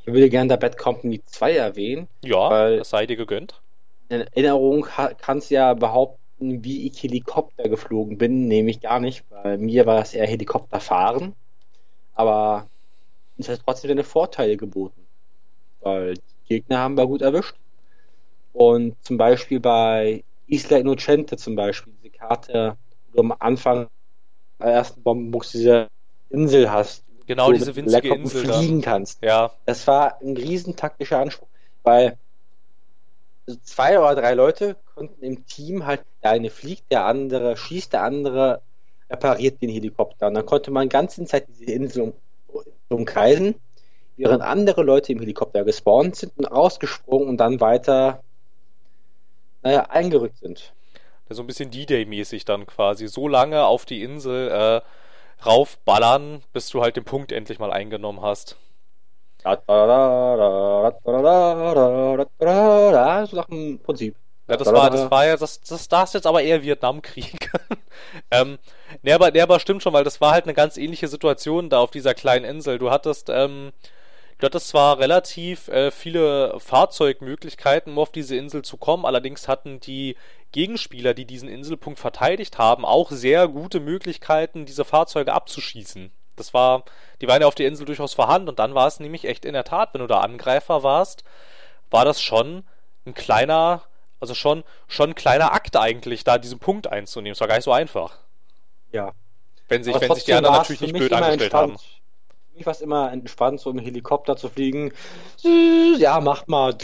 ich 0.00 0.06
würde 0.12 0.28
gerne 0.28 0.48
der 0.48 0.56
Bad 0.56 0.76
Company 0.76 1.22
2 1.24 1.56
erwähnen. 1.56 2.08
Ja, 2.24 2.50
weil 2.50 2.78
das 2.78 2.90
sei 2.90 3.06
dir 3.06 3.16
gegönnt. 3.16 3.60
In 4.08 4.22
Erinnerung 4.22 4.86
kannst 5.18 5.50
du 5.50 5.54
ja 5.54 5.74
behaupten, 5.74 6.64
wie 6.64 6.88
ich 6.88 7.00
Helikopter 7.00 7.68
geflogen 7.68 8.18
bin, 8.18 8.48
nämlich 8.48 8.80
gar 8.80 8.98
nicht. 8.98 9.28
Bei 9.28 9.56
mir 9.56 9.86
war 9.86 10.00
es 10.00 10.14
eher 10.14 10.26
Helikopterfahren, 10.26 11.34
aber 12.14 12.66
es 13.38 13.48
hat 13.48 13.60
trotzdem 13.64 13.90
seine 13.90 14.04
Vorteile 14.04 14.56
geboten, 14.56 15.06
weil 15.80 16.14
die 16.14 16.22
Gegner 16.48 16.78
haben 16.78 16.96
wir 16.96 17.06
gut 17.06 17.22
erwischt. 17.22 17.54
Und 18.52 18.96
zum 19.02 19.16
Beispiel 19.16 19.60
bei 19.60 20.24
Isla 20.46 20.78
Innocente 20.78 21.36
zum 21.36 21.54
Beispiel, 21.54 21.92
diese 22.02 22.10
Karte, 22.10 22.76
wo 23.08 23.16
du 23.16 23.20
am 23.20 23.36
Anfang 23.38 23.86
der 24.58 24.68
ersten 24.68 25.02
Bombenbox 25.02 25.52
diese 25.52 25.88
Insel 26.28 26.70
hast. 26.70 27.04
Genau, 27.26 27.48
wo 27.48 27.52
diese 27.52 27.76
winzige 27.76 28.08
Black 28.08 28.18
Insel 28.18 28.44
fliegen 28.44 28.82
da. 28.82 28.90
kannst. 28.90 29.22
Ja, 29.22 29.52
Das 29.64 29.86
war 29.86 30.20
ein 30.20 30.36
riesen 30.36 30.76
taktischer 30.76 31.18
Anspruch, 31.18 31.46
weil 31.84 32.18
zwei 33.62 33.98
oder 33.98 34.16
drei 34.16 34.34
Leute 34.34 34.76
konnten 34.94 35.24
im 35.24 35.46
Team 35.46 35.86
halt, 35.86 36.02
der 36.22 36.32
eine 36.32 36.50
fliegt, 36.50 36.90
der 36.90 37.04
andere 37.04 37.56
schießt, 37.56 37.92
der 37.92 38.02
andere 38.02 38.62
repariert 39.08 39.62
den 39.62 39.70
Helikopter. 39.70 40.28
Und 40.28 40.34
dann 40.34 40.46
konnte 40.46 40.70
man 40.70 40.88
ganz 40.88 41.18
in 41.18 41.26
Zeit 41.26 41.46
diese 41.48 41.72
Insel 41.72 42.02
um, 42.02 42.62
umkreisen, 42.88 43.54
während 44.16 44.42
andere 44.42 44.82
Leute 44.82 45.12
im 45.12 45.20
Helikopter 45.20 45.64
gespawnt 45.64 46.16
sind 46.16 46.32
und 46.36 46.44
rausgesprungen 46.44 47.28
und 47.28 47.38
dann 47.38 47.60
weiter 47.60 48.22
naja, 49.62 49.82
eingerückt 49.88 50.38
sind. 50.38 50.72
So 51.28 51.42
ein 51.42 51.46
bisschen 51.46 51.70
D-Day-mäßig 51.70 52.44
dann 52.44 52.66
quasi. 52.66 53.06
So 53.06 53.28
lange 53.28 53.64
auf 53.64 53.84
die 53.84 54.02
Insel 54.02 54.48
äh, 54.48 54.80
raufballern, 55.46 56.42
bis 56.52 56.68
du 56.70 56.82
halt 56.82 56.96
den 56.96 57.04
Punkt 57.04 57.30
endlich 57.30 57.60
mal 57.60 57.72
eingenommen 57.72 58.20
hast. 58.20 58.56
So 63.26 63.36
nach 63.36 63.46
dem 63.46 63.78
Prinzip. 63.78 64.16
Ja, 64.48 64.56
das 64.56 64.72
war, 64.72 64.90
das 64.90 65.08
war 65.10 65.26
ja, 65.26 65.36
das, 65.36 65.60
das, 65.60 65.86
das 65.88 66.10
ist 66.10 66.14
jetzt 66.14 66.26
aber 66.26 66.42
eher 66.42 66.64
Vietnamkrieg. 66.64 67.52
ähm, 68.32 68.58
ne, 69.02 69.14
aber, 69.14 69.30
ne, 69.30 69.42
aber 69.42 69.60
stimmt 69.60 69.84
schon, 69.84 69.92
weil 69.92 70.02
das 70.02 70.20
war 70.20 70.32
halt 70.32 70.44
eine 70.44 70.54
ganz 70.54 70.76
ähnliche 70.76 71.06
Situation 71.06 71.70
da 71.70 71.78
auf 71.78 71.92
dieser 71.92 72.14
kleinen 72.14 72.44
Insel. 72.44 72.80
Du 72.80 72.90
hattest, 72.90 73.28
ähm, 73.30 73.70
du 74.40 74.46
hattest 74.46 74.68
zwar 74.68 74.98
relativ 74.98 75.68
äh, 75.68 75.90
viele 75.90 76.58
Fahrzeugmöglichkeiten, 76.58 77.92
um 77.92 77.98
auf 77.98 78.10
diese 78.10 78.36
Insel 78.36 78.62
zu 78.62 78.76
kommen, 78.76 79.04
allerdings 79.04 79.48
hatten 79.48 79.80
die 79.80 80.16
Gegenspieler, 80.52 81.14
die 81.14 81.26
diesen 81.26 81.48
Inselpunkt 81.48 82.00
verteidigt 82.00 82.58
haben, 82.58 82.84
auch 82.84 83.10
sehr 83.10 83.46
gute 83.48 83.80
Möglichkeiten, 83.80 84.66
diese 84.66 84.84
Fahrzeuge 84.84 85.32
abzuschießen. 85.32 86.10
Das 86.36 86.54
war, 86.54 86.84
die 87.20 87.28
waren 87.28 87.42
ja 87.42 87.46
auf 87.46 87.54
der 87.54 87.68
Insel 87.68 87.84
durchaus 87.84 88.14
vorhanden 88.14 88.48
und 88.48 88.58
dann 88.58 88.74
war 88.74 88.86
es 88.86 88.98
nämlich 88.98 89.26
echt 89.26 89.44
in 89.44 89.52
der 89.52 89.64
Tat, 89.64 89.94
wenn 89.94 90.00
du 90.00 90.06
da 90.06 90.20
Angreifer 90.20 90.82
warst, 90.82 91.22
war 91.90 92.04
das 92.04 92.20
schon 92.20 92.64
ein 93.06 93.14
kleiner 93.14 93.82
also 94.20 94.34
schon, 94.34 94.64
schon 94.86 95.10
ein 95.10 95.14
kleiner 95.14 95.52
Akt 95.52 95.76
eigentlich, 95.76 96.24
da 96.24 96.38
diesen 96.38 96.58
Punkt 96.58 96.86
einzunehmen. 96.86 97.32
Es 97.32 97.40
war 97.40 97.48
gar 97.48 97.56
nicht 97.56 97.64
so 97.64 97.72
einfach. 97.72 98.18
Ja. 98.92 99.12
Wenn 99.68 99.82
sich, 99.82 99.98
wenn 99.98 100.14
sich 100.14 100.24
die 100.24 100.34
anderen 100.34 100.56
natürlich 100.56 100.82
nicht 100.82 100.94
blöd 100.94 101.12
angestellt 101.12 101.54
haben. 101.54 101.76
Mich 102.60 102.66
war 102.66 102.74
es 102.74 102.82
immer 102.82 103.10
entspannt, 103.10 103.58
so 103.58 103.70
im 103.70 103.78
Helikopter 103.78 104.36
zu 104.36 104.50
fliegen. 104.50 104.92
Ja, 105.96 106.20
mach 106.20 106.46
mal. 106.46 106.76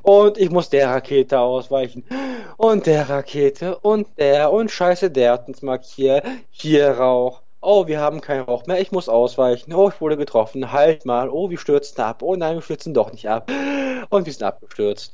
Und 0.00 0.38
ich 0.38 0.48
muss 0.48 0.70
der 0.70 0.88
Rakete 0.88 1.38
ausweichen. 1.38 2.04
Und 2.56 2.86
der 2.86 3.10
Rakete. 3.10 3.76
Und 3.80 4.08
der. 4.16 4.50
Und 4.50 4.70
scheiße, 4.70 5.10
der 5.10 5.32
hat 5.32 5.46
uns 5.46 5.60
markiert. 5.60 6.24
Hier 6.48 6.92
Rauch. 6.92 7.42
Oh, 7.60 7.86
wir 7.86 8.00
haben 8.00 8.22
keinen 8.22 8.44
Rauch 8.44 8.64
mehr. 8.64 8.80
Ich 8.80 8.92
muss 8.92 9.10
ausweichen. 9.10 9.74
Oh, 9.74 9.90
ich 9.94 10.00
wurde 10.00 10.16
getroffen. 10.16 10.72
Halt 10.72 11.04
mal. 11.04 11.28
Oh, 11.28 11.50
wir 11.50 11.58
stürzen 11.58 12.02
ab. 12.02 12.22
Oh 12.22 12.34
nein, 12.34 12.54
wir 12.54 12.62
stürzen 12.62 12.94
doch 12.94 13.12
nicht 13.12 13.28
ab. 13.28 13.50
Und 14.08 14.24
wir 14.24 14.32
sind 14.32 14.42
abgestürzt. 14.42 15.12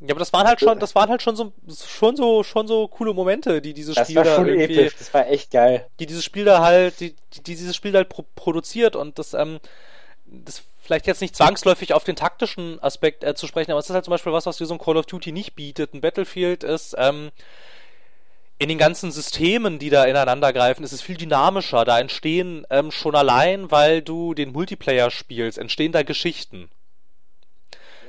Ja, 0.00 0.10
aber 0.10 0.20
das 0.20 0.32
waren 0.32 0.46
halt 0.46 0.60
schon, 0.60 0.78
das 0.78 0.94
waren 0.94 1.10
halt 1.10 1.22
schon 1.22 1.36
so, 1.36 1.52
schon 1.86 2.16
so, 2.16 2.42
schon 2.42 2.66
so 2.66 2.88
coole 2.88 3.12
Momente, 3.12 3.60
die 3.60 3.74
dieses 3.74 3.94
das 3.94 4.06
Spiel 4.06 4.16
war 4.16 4.24
schon 4.24 4.48
irgendwie, 4.48 4.78
episch. 4.78 4.96
Das 4.98 5.12
war 5.12 5.28
echt 5.28 5.50
geil. 5.50 5.86
die 5.98 6.06
dieses 6.06 6.24
Spiel 6.24 6.44
da 6.46 6.62
halt, 6.62 7.00
die, 7.00 7.14
die 7.34 7.42
dieses 7.42 7.76
Spiel 7.76 7.94
halt 7.94 8.08
pro 8.08 8.24
produziert 8.34 8.96
und 8.96 9.18
das, 9.18 9.34
ähm, 9.34 9.60
das 10.24 10.62
vielleicht 10.78 11.06
jetzt 11.06 11.20
nicht 11.20 11.36
zwangsläufig 11.36 11.92
auf 11.92 12.04
den 12.04 12.16
taktischen 12.16 12.82
Aspekt 12.82 13.24
äh, 13.24 13.34
zu 13.34 13.46
sprechen, 13.46 13.72
aber 13.72 13.80
es 13.80 13.90
ist 13.90 13.94
halt 13.94 14.04
zum 14.04 14.12
Beispiel 14.12 14.32
was, 14.32 14.46
was 14.46 14.56
dir 14.56 14.66
so 14.66 14.74
ein 14.74 14.80
Call 14.80 14.96
of 14.96 15.06
Duty 15.06 15.32
nicht 15.32 15.54
bietet. 15.54 15.92
Ein 15.92 16.00
Battlefield 16.00 16.64
ist, 16.64 16.94
ähm, 16.96 17.30
in 18.60 18.68
den 18.68 18.76
ganzen 18.78 19.10
Systemen, 19.10 19.78
die 19.78 19.88
da 19.88 20.04
ineinander 20.04 20.52
greifen, 20.52 20.84
ist 20.84 20.92
es 20.92 21.00
viel 21.00 21.16
dynamischer. 21.16 21.86
Da 21.86 21.98
entstehen 21.98 22.66
ähm, 22.68 22.90
schon 22.90 23.14
allein, 23.14 23.70
weil 23.70 24.02
du 24.02 24.34
den 24.34 24.52
Multiplayer 24.52 25.10
spielst, 25.10 25.56
entstehen 25.56 25.92
da 25.92 26.02
Geschichten. 26.02 26.68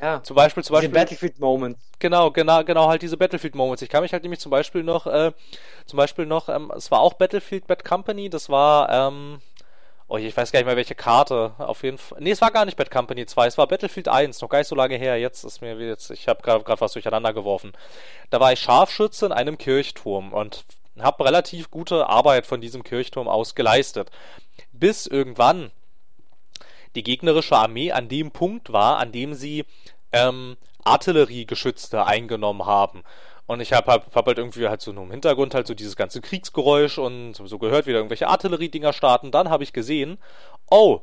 Ja. 0.02 0.24
Zum 0.24 0.36
Beispiel, 0.36 0.64
zum 0.64 0.74
Beispiel. 0.74 0.90
Battlefield 0.90 1.40
Moments. 1.40 1.80
Genau, 2.00 2.32
genau, 2.32 2.64
genau, 2.64 2.88
halt 2.88 3.04
diese 3.04 3.18
Battlefield 3.18 3.54
Moments. 3.54 3.84
Ich 3.84 3.90
kann 3.90 4.02
mich 4.02 4.14
halt 4.14 4.24
nämlich 4.24 4.40
zum 4.40 4.50
Beispiel 4.50 4.84
noch, 4.84 5.06
äh, 5.06 5.32
zum 5.86 5.98
Beispiel 5.98 6.26
noch, 6.26 6.50
ähm, 6.50 6.72
es 6.76 6.90
war 6.90 7.02
auch 7.02 7.14
Battlefield 7.14 7.68
Bad 7.68 7.86
Company, 7.86 8.28
das 8.30 8.50
war, 8.50 8.90
ähm, 8.90 9.42
oh, 10.08 10.18
ich 10.18 10.36
weiß 10.36 10.52
gar 10.52 10.60
nicht 10.60 10.66
mehr 10.66 10.76
welche 10.76 10.96
Karte, 10.96 11.54
auf 11.60 11.84
jeden 11.84 12.00
Fall. 12.00 12.20
Nee, 12.20 12.32
es 12.32 12.42
war 12.42 12.50
gar 12.50 12.66
nicht 12.66 12.78
Bad 12.78 12.90
Company 12.90 13.28
2, 13.28 13.46
es 13.46 13.58
war 13.60 13.68
Battlefield 13.68 14.08
1, 14.08 14.42
noch 14.42 14.50
gar 14.50 14.58
nicht 14.58 14.68
so 14.68 14.76
lange 14.76 14.96
her. 14.96 15.20
Jetzt 15.20 15.44
ist 15.44 15.62
mir 15.62 15.76
jetzt, 15.76 16.10
ich 16.10 16.28
habe 16.28 16.42
gerade 16.42 16.82
was 16.82 16.94
durcheinander 16.94 17.34
geworfen. 17.34 17.72
Da 18.32 18.40
war 18.40 18.52
ich 18.52 18.60
Scharfschütze 18.60 19.28
in 19.28 19.32
einem 19.32 19.60
Kirchturm 19.60 20.34
und 20.34 20.66
habe 21.00 21.26
relativ 21.26 21.70
gute 21.70 22.10
Arbeit 22.10 22.48
von 22.48 22.60
diesem 22.60 22.84
Kirchturm 22.84 23.28
aus 23.28 23.54
geleistet. 23.54 24.10
Bis 24.74 25.06
irgendwann 25.06 25.72
die 26.96 27.04
gegnerische 27.04 27.56
Armee 27.56 27.92
an 27.92 28.10
dem 28.10 28.32
Punkt 28.32 28.72
war, 28.72 28.98
an 28.98 29.12
dem 29.12 29.34
sie 29.34 29.66
ähm, 30.12 30.58
Artilleriegeschütze 30.84 32.06
eingenommen 32.06 32.66
haben. 32.66 33.04
Und 33.48 33.60
ich 33.60 33.74
habe 33.74 33.92
hab, 33.92 34.16
hab 34.16 34.28
halt 34.28 34.38
irgendwie 34.38 34.68
halt 34.68 34.82
so 34.82 34.92
nur 34.92 35.04
im 35.04 35.12
Hintergrund 35.12 35.54
halt 35.54 35.68
so 35.68 35.74
dieses 35.74 35.96
ganze 35.96 36.22
Kriegsgeräusch 36.22 36.98
und 36.98 37.34
so 37.34 37.60
gehört, 37.60 37.86
wie 37.86 37.92
da 37.92 37.98
irgendwelche 37.98 38.28
Artilleriedinger 38.28 38.94
starten. 38.94 39.32
Dann 39.32 39.50
habe 39.50 39.64
ich 39.64 39.74
gesehen, 39.74 40.18
oh, 40.70 41.02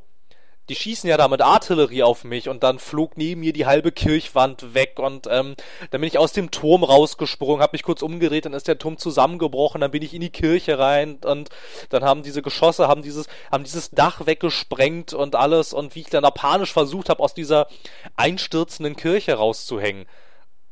die 0.68 0.74
schießen 0.74 1.08
ja 1.08 1.16
da 1.16 1.28
mit 1.28 1.40
Artillerie 1.40 2.02
auf 2.02 2.24
mich 2.24 2.48
und 2.48 2.62
dann 2.62 2.78
flog 2.78 3.16
neben 3.16 3.40
mir 3.40 3.52
die 3.52 3.66
halbe 3.66 3.92
Kirchwand 3.92 4.74
weg 4.74 4.98
und 4.98 5.26
ähm, 5.30 5.54
dann 5.90 6.00
bin 6.00 6.08
ich 6.08 6.18
aus 6.18 6.32
dem 6.32 6.50
Turm 6.50 6.84
rausgesprungen, 6.84 7.62
habe 7.62 7.74
mich 7.74 7.82
kurz 7.82 8.02
umgedreht, 8.02 8.44
dann 8.44 8.52
ist 8.52 8.68
der 8.68 8.78
Turm 8.78 8.98
zusammengebrochen, 8.98 9.80
dann 9.80 9.90
bin 9.90 10.02
ich 10.02 10.14
in 10.14 10.20
die 10.20 10.30
Kirche 10.30 10.78
rein 10.78 11.18
und 11.24 11.48
dann 11.88 12.04
haben 12.04 12.22
diese 12.22 12.42
Geschosse 12.42 12.88
haben 12.88 13.02
dieses 13.02 13.26
haben 13.50 13.64
dieses 13.64 13.90
Dach 13.90 14.26
weggesprengt 14.26 15.14
und 15.14 15.34
alles 15.36 15.72
und 15.72 15.94
wie 15.94 16.00
ich 16.00 16.10
dann 16.10 16.22
da 16.22 16.30
panisch 16.30 16.72
versucht 16.72 17.08
habe 17.08 17.22
aus 17.22 17.34
dieser 17.34 17.68
einstürzenden 18.16 18.96
Kirche 18.96 19.34
rauszuhängen 19.34 20.06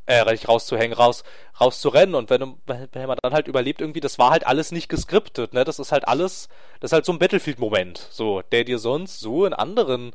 äh, 0.07 0.20
rauszuhängen, 0.20 0.96
raus, 0.96 1.24
rauszurennen. 1.61 2.14
Und 2.14 2.30
wenn, 2.30 2.57
wenn 2.66 3.07
man 3.07 3.18
dann 3.22 3.32
halt 3.32 3.48
überlebt, 3.48 3.80
irgendwie, 3.80 4.00
das 4.00 4.18
war 4.18 4.30
halt 4.30 4.46
alles 4.46 4.72
nicht 4.72 4.88
geskriptet, 4.88 5.52
ne? 5.52 5.64
Das 5.64 5.78
ist 5.78 5.92
halt 5.92 6.09
alles, 6.09 6.48
das 6.80 6.90
ist 6.90 6.92
halt 6.92 7.04
so 7.04 7.12
ein 7.12 7.18
Battlefield-Moment, 7.18 8.09
so, 8.11 8.42
der 8.42 8.64
dir 8.64 8.78
sonst 8.78 9.20
so 9.20 9.44
in 9.46 9.52
anderen 9.52 10.12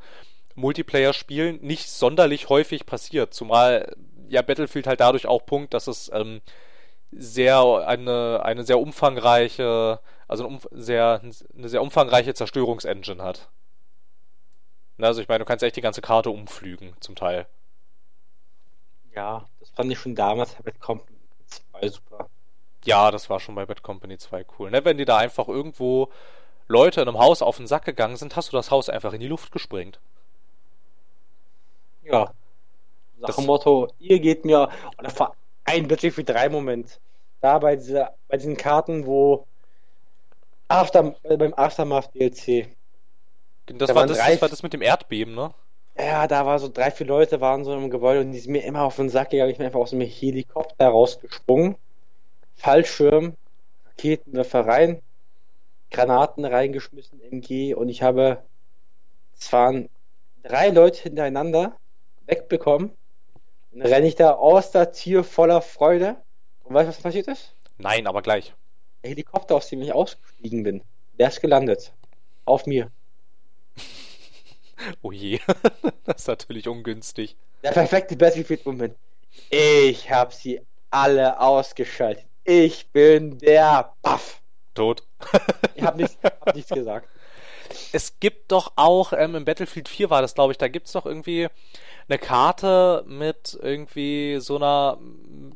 Multiplayer-Spielen 0.56 1.60
nicht 1.62 1.90
sonderlich 1.90 2.50
häufig 2.50 2.86
passiert. 2.86 3.34
Zumal 3.34 3.96
ja 4.30 4.42
Battlefield 4.42 4.88
halt 4.88 5.02
dadurch 5.02 5.28
auch 5.28 5.46
Punkt, 5.46 5.74
dass 5.74 5.88
es 5.88 6.10
ähm, 6.14 6.42
sehr 7.12 7.60
eine, 7.86 8.42
eine 8.44 8.64
sehr 8.64 8.80
umfangreiche, 8.80 10.00
also 10.28 10.48
ein, 10.48 10.60
sehr, 10.72 11.22
eine 11.22 11.70
sehr 11.70 11.82
umfangreiche 11.82 12.34
Zerstörungsengine 12.34 13.22
hat. 13.22 13.50
Ne, 14.98 15.08
also 15.08 15.22
ich 15.22 15.28
meine, 15.28 15.40
du 15.40 15.46
kannst 15.46 15.64
echt 15.64 15.76
die 15.76 15.82
ganze 15.82 16.02
Karte 16.02 16.30
umflügen, 16.30 16.94
zum 17.02 17.16
Teil. 17.16 17.48
Ja, 19.14 19.46
fand 19.76 19.92
ich 19.92 20.00
schon 20.00 20.16
damals 20.16 20.54
bei 20.56 20.64
Bad 20.72 20.80
Company 20.80 21.18
2 21.48 21.90
super. 21.90 22.28
Ja, 22.86 23.12
das 23.12 23.30
war 23.30 23.40
schon 23.40 23.56
bei 23.56 23.66
Bad 23.66 23.84
Company 23.84 24.18
2 24.18 24.46
cool. 24.58 24.72
Ne? 24.72 24.84
Wenn 24.86 24.98
die 24.98 25.06
da 25.06 25.18
einfach 25.18 25.48
irgendwo 25.48 26.10
Leute 26.68 27.02
in 27.02 27.08
einem 27.08 27.20
Haus 27.20 27.42
auf 27.42 27.58
den 27.58 27.68
Sack 27.68 27.86
gegangen 27.86 28.18
sind, 28.18 28.36
hast 28.36 28.52
du 28.52 28.58
das 28.58 28.72
Haus 28.72 28.90
einfach 28.90 29.14
in 29.14 29.20
die 29.20 29.28
Luft 29.28 29.52
gesprengt. 29.52 30.00
Ja. 32.04 32.34
Nach 33.18 33.36
dem 33.36 33.46
Motto, 33.46 33.88
ihr 34.00 34.20
geht 34.20 34.46
mir, 34.46 34.70
und 34.98 35.04
das 35.06 35.20
war 35.20 35.36
ein 35.64 35.88
Battlefield 35.88 36.30
3 36.30 36.50
Moment. 36.50 37.00
Da 37.40 37.60
bei, 37.60 37.76
dieser, 37.76 38.16
bei 38.28 38.38
diesen 38.38 38.58
Karten, 38.58 39.06
wo 39.06 39.46
After, 40.68 41.16
beim 41.38 41.54
Aftermath 41.54 42.14
DLC. 42.16 42.68
Das, 43.68 43.88
Da 43.90 43.96
war 43.96 44.08
das, 44.08 44.18
drei- 44.18 44.32
das 44.34 44.42
war 44.42 44.50
das 44.50 44.64
mit 44.64 44.74
dem 44.74 44.82
Erdbeben, 44.82 45.36
ne? 45.36 45.54
Ja, 45.98 46.28
da 46.28 46.46
war 46.46 46.60
so 46.60 46.70
drei, 46.70 46.90
vier 46.92 47.08
Leute 47.08 47.42
waren 47.42 47.64
so 47.64 47.74
im 47.74 47.90
Gebäude 47.90 48.22
und 48.22 48.32
die 48.32 48.40
sind 48.40 48.54
mir 48.54 48.64
immer 48.64 48.84
auf 48.84 48.96
den 48.96 49.10
Sack 49.10 49.32
gegangen. 49.32 49.52
Ich 49.52 49.58
bin 49.58 49.66
einfach 49.66 49.80
aus 49.80 49.92
dem 49.92 50.02
Helikopter 50.02 50.88
rausgesprungen. 50.88 51.76
Fallschirm, 52.56 53.36
Raketenwerfer 53.88 54.66
rein, 54.66 55.02
Granaten 55.90 56.46
reingeschmissen, 56.46 57.22
MG 57.22 57.74
und 57.74 57.90
ich 57.90 58.02
habe, 58.02 58.44
es 59.38 59.52
waren 59.52 59.90
drei 60.44 60.70
Leute 60.70 61.02
hintereinander 61.04 61.76
wegbekommen. 62.26 62.92
Dann 63.72 63.82
renne 63.82 64.08
ich 64.08 64.16
da 64.16 64.32
aus 64.34 64.72
der 64.72 64.92
Tür 64.92 65.24
voller 65.24 65.62
Freude. 65.62 66.18
Und 66.64 66.76
weißt 66.76 66.88
du, 66.88 66.90
was 66.90 67.02
passiert 67.02 67.28
ist? 67.28 67.56
Nein, 67.78 68.08
aber 68.08 68.22
gleich. 68.22 68.54
Der 69.04 69.12
Helikopter, 69.12 69.56
aus 69.56 69.70
dem 69.70 69.82
ich 69.82 69.94
ausgestiegen 69.94 70.64
bin, 70.64 70.84
der 71.18 71.30
ist 71.30 71.42
gelandet. 71.42 71.94
Auf 72.46 72.66
mir. 72.66 72.92
Oh 75.02 75.12
je. 75.12 75.40
das 76.06 76.22
ist 76.22 76.28
natürlich 76.28 76.68
ungünstig. 76.68 77.36
Der 77.64 77.72
perfekte 77.72 78.16
Battlefield-Moment. 78.16 78.96
Ich 79.50 80.10
habe 80.12 80.34
sie 80.34 80.62
alle 80.90 81.40
ausgeschaltet. 81.40 82.26
Ich 82.44 82.88
bin 82.90 83.38
der 83.38 83.94
Buff. 84.02 84.42
Tot. 84.74 85.04
Ich 85.76 85.84
habe 85.84 85.98
nichts, 85.98 86.18
hab 86.24 86.56
nichts 86.56 86.70
gesagt. 86.70 87.08
Es 87.94 88.20
gibt 88.20 88.52
doch 88.52 88.74
auch, 88.76 89.14
ähm, 89.14 89.36
im 89.36 89.46
Battlefield 89.46 89.88
4 89.88 90.10
war 90.10 90.22
das, 90.22 90.36
glaube 90.36 90.52
ich, 90.52 90.58
da 90.58 90.68
gibt's 90.68 90.92
doch 90.92 91.06
irgendwie 91.06 91.48
eine 92.08 92.20
Karte 92.20 93.04
mit 93.08 93.58
irgendwie 93.62 94.38
so 94.40 94.58
einer, 94.58 94.98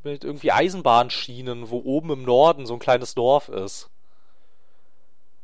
mit 0.04 0.24
irgendwie 0.24 0.52
Eisenbahnschienen, 0.52 1.70
wo 1.70 1.82
oben 1.84 2.12
im 2.12 2.24
Norden 2.24 2.66
so 2.66 2.74
ein 2.74 2.80
kleines 2.80 3.14
Dorf 3.14 3.50
ist. 3.50 3.90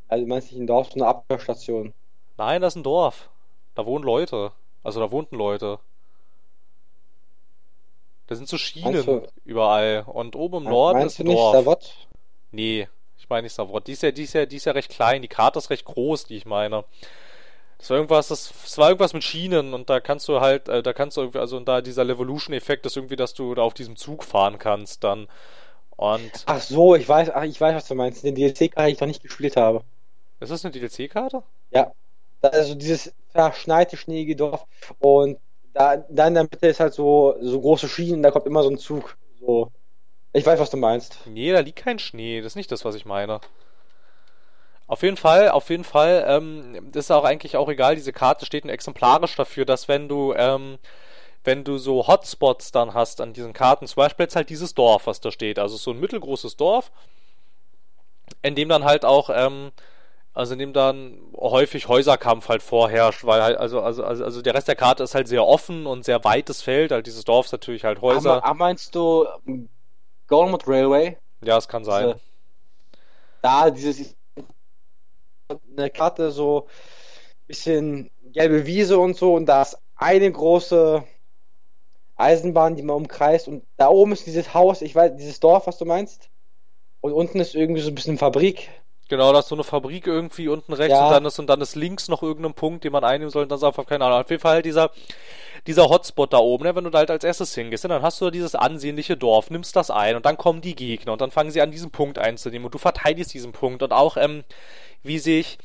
Also 0.08 0.26
meinst 0.26 0.52
du 0.52 0.56
nicht 0.56 0.64
ein 0.64 0.68
Dorf, 0.68 0.90
so 0.90 0.96
eine 0.96 1.08
Abhörstation? 1.08 1.94
Nein, 2.38 2.62
das 2.62 2.74
ist 2.74 2.78
ein 2.78 2.84
Dorf. 2.84 3.30
Da 3.82 3.88
wohnen 3.88 4.06
Leute. 4.06 4.52
Also 4.84 5.00
da 5.00 5.10
wohnten 5.10 5.36
Leute. 5.36 5.80
Da 8.28 8.36
sind 8.36 8.48
so 8.48 8.58
Schienen 8.60 9.04
du- 9.04 9.28
überall. 9.44 10.04
Und 10.06 10.36
oben 10.36 10.58
im 10.58 10.64
Norden 10.66 11.00
meinst 11.00 11.14
ist 11.14 11.20
du 11.20 11.24
ein 11.24 11.28
nicht 11.30 11.38
Dorf. 11.40 11.56
Savot? 11.56 12.08
Nee, 12.52 12.88
ich 13.18 13.28
meine 13.28 13.44
nicht 13.44 13.54
Savot. 13.54 13.88
Die 13.88 13.94
ist 13.94 14.04
ja, 14.04 14.12
die 14.12 14.24
ist 14.24 14.34
ja, 14.34 14.46
die 14.46 14.58
ist 14.58 14.66
ja 14.66 14.74
recht 14.74 14.92
klein. 14.92 15.24
Die 15.24 15.28
Karte 15.28 15.58
ist 15.58 15.72
recht 15.72 15.86
groß, 15.86 16.26
die 16.26 16.38
ich 16.38 16.46
meine. 16.46 16.84
Das 17.80 17.90
war 17.90 17.98
irgendwas, 17.98 18.28
das, 18.28 18.54
das 18.62 18.78
war 18.78 18.90
irgendwas 18.90 19.14
mit 19.14 19.24
Schienen 19.24 19.74
und 19.74 19.90
da 19.90 20.00
kannst 20.00 20.28
du 20.28 20.40
halt, 20.40 20.70
äh, 20.70 20.84
da 20.84 20.94
kannst 20.94 21.18
du 21.18 21.22
irgendwie, 21.22 21.40
also 21.40 21.58
und 21.58 21.68
da 21.68 21.82
dieser 21.82 22.04
Levolution-Effekt 22.04 22.86
ist 22.86 22.96
irgendwie, 22.96 23.16
dass 23.16 23.34
du 23.34 23.56
da 23.56 23.64
auf 23.64 23.74
diesem 23.74 23.96
Zug 23.96 24.24
fahren 24.24 24.60
kannst 24.60 25.04
dann. 25.04 25.28
Und. 25.98 26.32
Ach 26.46 26.62
so, 26.62 26.94
ich 26.94 27.10
weiß, 27.10 27.32
ach, 27.34 27.42
ich 27.44 27.60
weiß, 27.60 27.74
was 27.76 27.88
du 27.88 27.96
meinst. 27.96 28.24
Den 28.24 28.36
DLC-Karte, 28.36 28.92
ich 28.92 29.00
noch 29.00 29.08
nicht 29.08 29.24
gespielt 29.24 29.56
habe. 29.58 29.82
Ist 30.40 30.52
das 30.52 30.64
eine 30.64 30.72
DLC-Karte? 30.72 31.42
Ja. 31.72 31.92
Also 32.42 32.76
dieses 32.76 33.14
verschneite, 33.30 33.98
schneeige 33.98 34.36
Dorf 34.36 34.66
und 35.00 35.38
da, 35.74 35.98
da 36.10 36.28
in 36.28 36.34
der 36.34 36.44
Mitte 36.44 36.68
ist 36.68 36.80
halt 36.80 36.94
so, 36.94 37.36
so 37.40 37.62
große 37.62 37.88
Schienen, 37.88 38.24
da 38.24 38.32
kommt 38.32 38.46
immer 38.46 38.64
so 38.64 38.70
ein 38.70 38.78
Zug. 38.78 39.16
So. 39.40 39.72
Ich 40.34 40.46
weiß, 40.46 40.60
was 40.60 40.70
du 40.70 40.78
meinst. 40.78 41.20
Nee, 41.26 41.52
da 41.52 41.60
liegt 41.60 41.80
kein 41.80 42.00
Schnee. 42.00 42.42
Das 42.42 42.54
ist 42.54 42.56
nicht 42.56 42.72
das, 42.72 42.86
was 42.86 42.96
ich 42.96 43.06
meine. 43.06 43.40
Auf 44.88 45.04
jeden 45.04 45.18
Fall, 45.18 45.50
auf 45.50 45.70
jeden 45.70 45.86
Fall, 45.86 46.26
ähm, 46.28 46.90
das 46.92 47.06
ist 47.06 47.12
auch 47.12 47.24
eigentlich 47.24 47.56
auch 47.56 47.70
egal, 47.70 47.96
diese 47.96 48.12
Karte 48.12 48.46
steht 48.46 48.66
exemplarisch 48.66 49.36
dafür, 49.38 49.64
dass 49.64 49.88
wenn 49.88 50.10
du, 50.10 50.34
ähm, 50.34 50.80
wenn 51.46 51.64
du 51.64 51.78
so 51.78 52.08
Hotspots 52.08 52.74
dann 52.74 52.94
hast 52.94 53.22
an 53.22 53.32
diesen 53.32 53.54
Karten, 53.54 53.88
zum 53.88 53.96
Beispiel 53.96 54.26
jetzt 54.26 54.36
halt 54.36 54.50
dieses 54.50 54.74
Dorf, 54.74 55.08
was 55.08 55.22
da 55.22 55.32
steht, 55.32 55.60
also 55.60 55.78
so 55.78 55.92
ein 55.92 56.00
mittelgroßes 56.02 56.58
Dorf, 56.58 56.92
in 58.42 58.54
dem 58.56 58.68
dann 58.68 58.84
halt 58.84 59.06
auch, 59.06 59.30
ähm, 59.34 59.72
also 60.34 60.54
in 60.54 60.60
dem 60.60 60.74
dann 60.74 61.20
häufig 61.36 61.88
Häuserkampf 61.88 62.48
halt 62.48 62.64
vorherrscht, 62.64 63.26
weil 63.26 63.42
halt, 63.42 63.58
also, 63.58 63.82
also, 63.82 64.04
also, 64.04 64.24
also 64.24 64.42
der 64.42 64.54
Rest 64.54 64.68
der 64.68 64.76
Karte 64.76 65.04
ist 65.04 65.16
halt 65.16 65.28
sehr 65.28 65.46
offen 65.46 65.86
und 65.86 66.06
sehr 66.06 66.24
weites 66.24 66.62
Feld, 66.62 66.92
halt 66.92 67.08
dieses 67.08 67.26
Dorf 67.26 67.48
ist 67.48 67.52
natürlich 67.52 67.84
halt 67.84 68.02
Häuser. 68.02 68.44
Aber, 68.44 68.54
meinst 68.54 68.96
du 68.96 69.26
Golmut 70.28 70.68
Railway? 70.68 71.18
Ja, 71.44 71.58
es 71.58 71.68
kann 71.68 71.84
sein. 71.84 72.16
Da 73.42 73.70
dieses 73.72 74.16
eine 75.76 75.90
Karte 75.90 76.32
so 76.32 76.68
bisschen 77.48 78.10
gelbe 78.24 78.66
Wiese 78.66 78.98
und 78.98 79.18
so 79.18 79.34
und 79.34 79.46
da 79.48 79.64
ist 79.64 79.78
eine 79.96 80.32
große 80.32 81.04
Eisenbahn, 82.16 82.76
die 82.76 82.84
man 82.84 82.96
umkreist 82.96 83.48
und 83.48 83.66
da 83.78 83.90
oben 83.90 84.14
ist 84.14 84.26
dieses 84.26 84.54
Haus, 84.54 84.82
ich 84.82 84.96
weiß, 84.96 85.16
dieses 85.18 85.40
Dorf, 85.40 85.68
was 85.68 85.78
du 85.78 85.86
meinst. 85.86 86.30
Und 87.02 87.14
unten 87.14 87.40
ist 87.40 87.56
irgendwie 87.56 87.82
so 87.82 87.90
ein 87.90 87.96
bisschen 87.96 88.20
Fabrik. 88.20 88.70
Genau, 89.12 89.34
da 89.34 89.40
ist 89.40 89.50
so 89.50 89.56
eine 89.56 89.66
Fabrik 89.66 90.08
irgendwie 90.08 90.48
unten 90.48 90.72
rechts 90.72 90.98
ja. 90.98 91.08
und 91.08 91.12
dann 91.12 91.26
ist 91.26 91.38
und 91.38 91.48
dann 91.48 91.60
ist 91.60 91.76
links 91.76 92.08
noch 92.08 92.24
irgendein 92.24 92.54
Punkt, 92.54 92.86
den 92.86 92.94
man 92.94 93.04
einnehmen 93.04 93.30
soll 93.30 93.44
und 93.44 93.50
dann 93.52 93.58
ist 93.58 93.64
einfach 93.66 93.86
keine 93.86 94.06
Ahnung. 94.06 94.22
Auf 94.22 94.30
jeden 94.30 94.42
Fall 94.42 94.54
halt 94.54 94.66
dieser 94.66 94.90
dieser 95.68 95.90
Hotspot 95.90 96.32
da 96.32 96.38
oben, 96.38 96.64
ne, 96.64 96.74
wenn 96.78 96.86
du 96.86 96.90
da 96.90 97.00
halt 97.00 97.12
als 97.12 97.26
erstes 97.26 97.54
hingehst, 97.54 97.84
ne, 97.84 97.90
dann 97.90 98.04
hast 98.04 98.22
du 98.22 98.32
dieses 98.32 98.56
ansehnliche 98.56 99.18
Dorf, 99.18 99.50
nimmst 99.50 99.76
das 99.76 99.92
ein 99.92 100.16
und 100.16 100.26
dann 100.26 100.38
kommen 100.38 100.62
die 100.62 100.76
Gegner 100.76 101.12
und 101.12 101.20
dann 101.20 101.30
fangen 101.30 101.52
sie 101.52 101.62
an, 101.62 101.72
diesen 101.72 101.92
Punkt 101.92 102.20
einzunehmen 102.20 102.68
und 102.68 102.74
du 102.74 102.78
verteidigst 102.78 103.34
diesen 103.34 103.52
Punkt 103.52 103.84
und 103.84 103.92
auch, 103.92 104.16
ähm, 104.16 104.46
wie 105.04 105.20
sich 105.20 105.58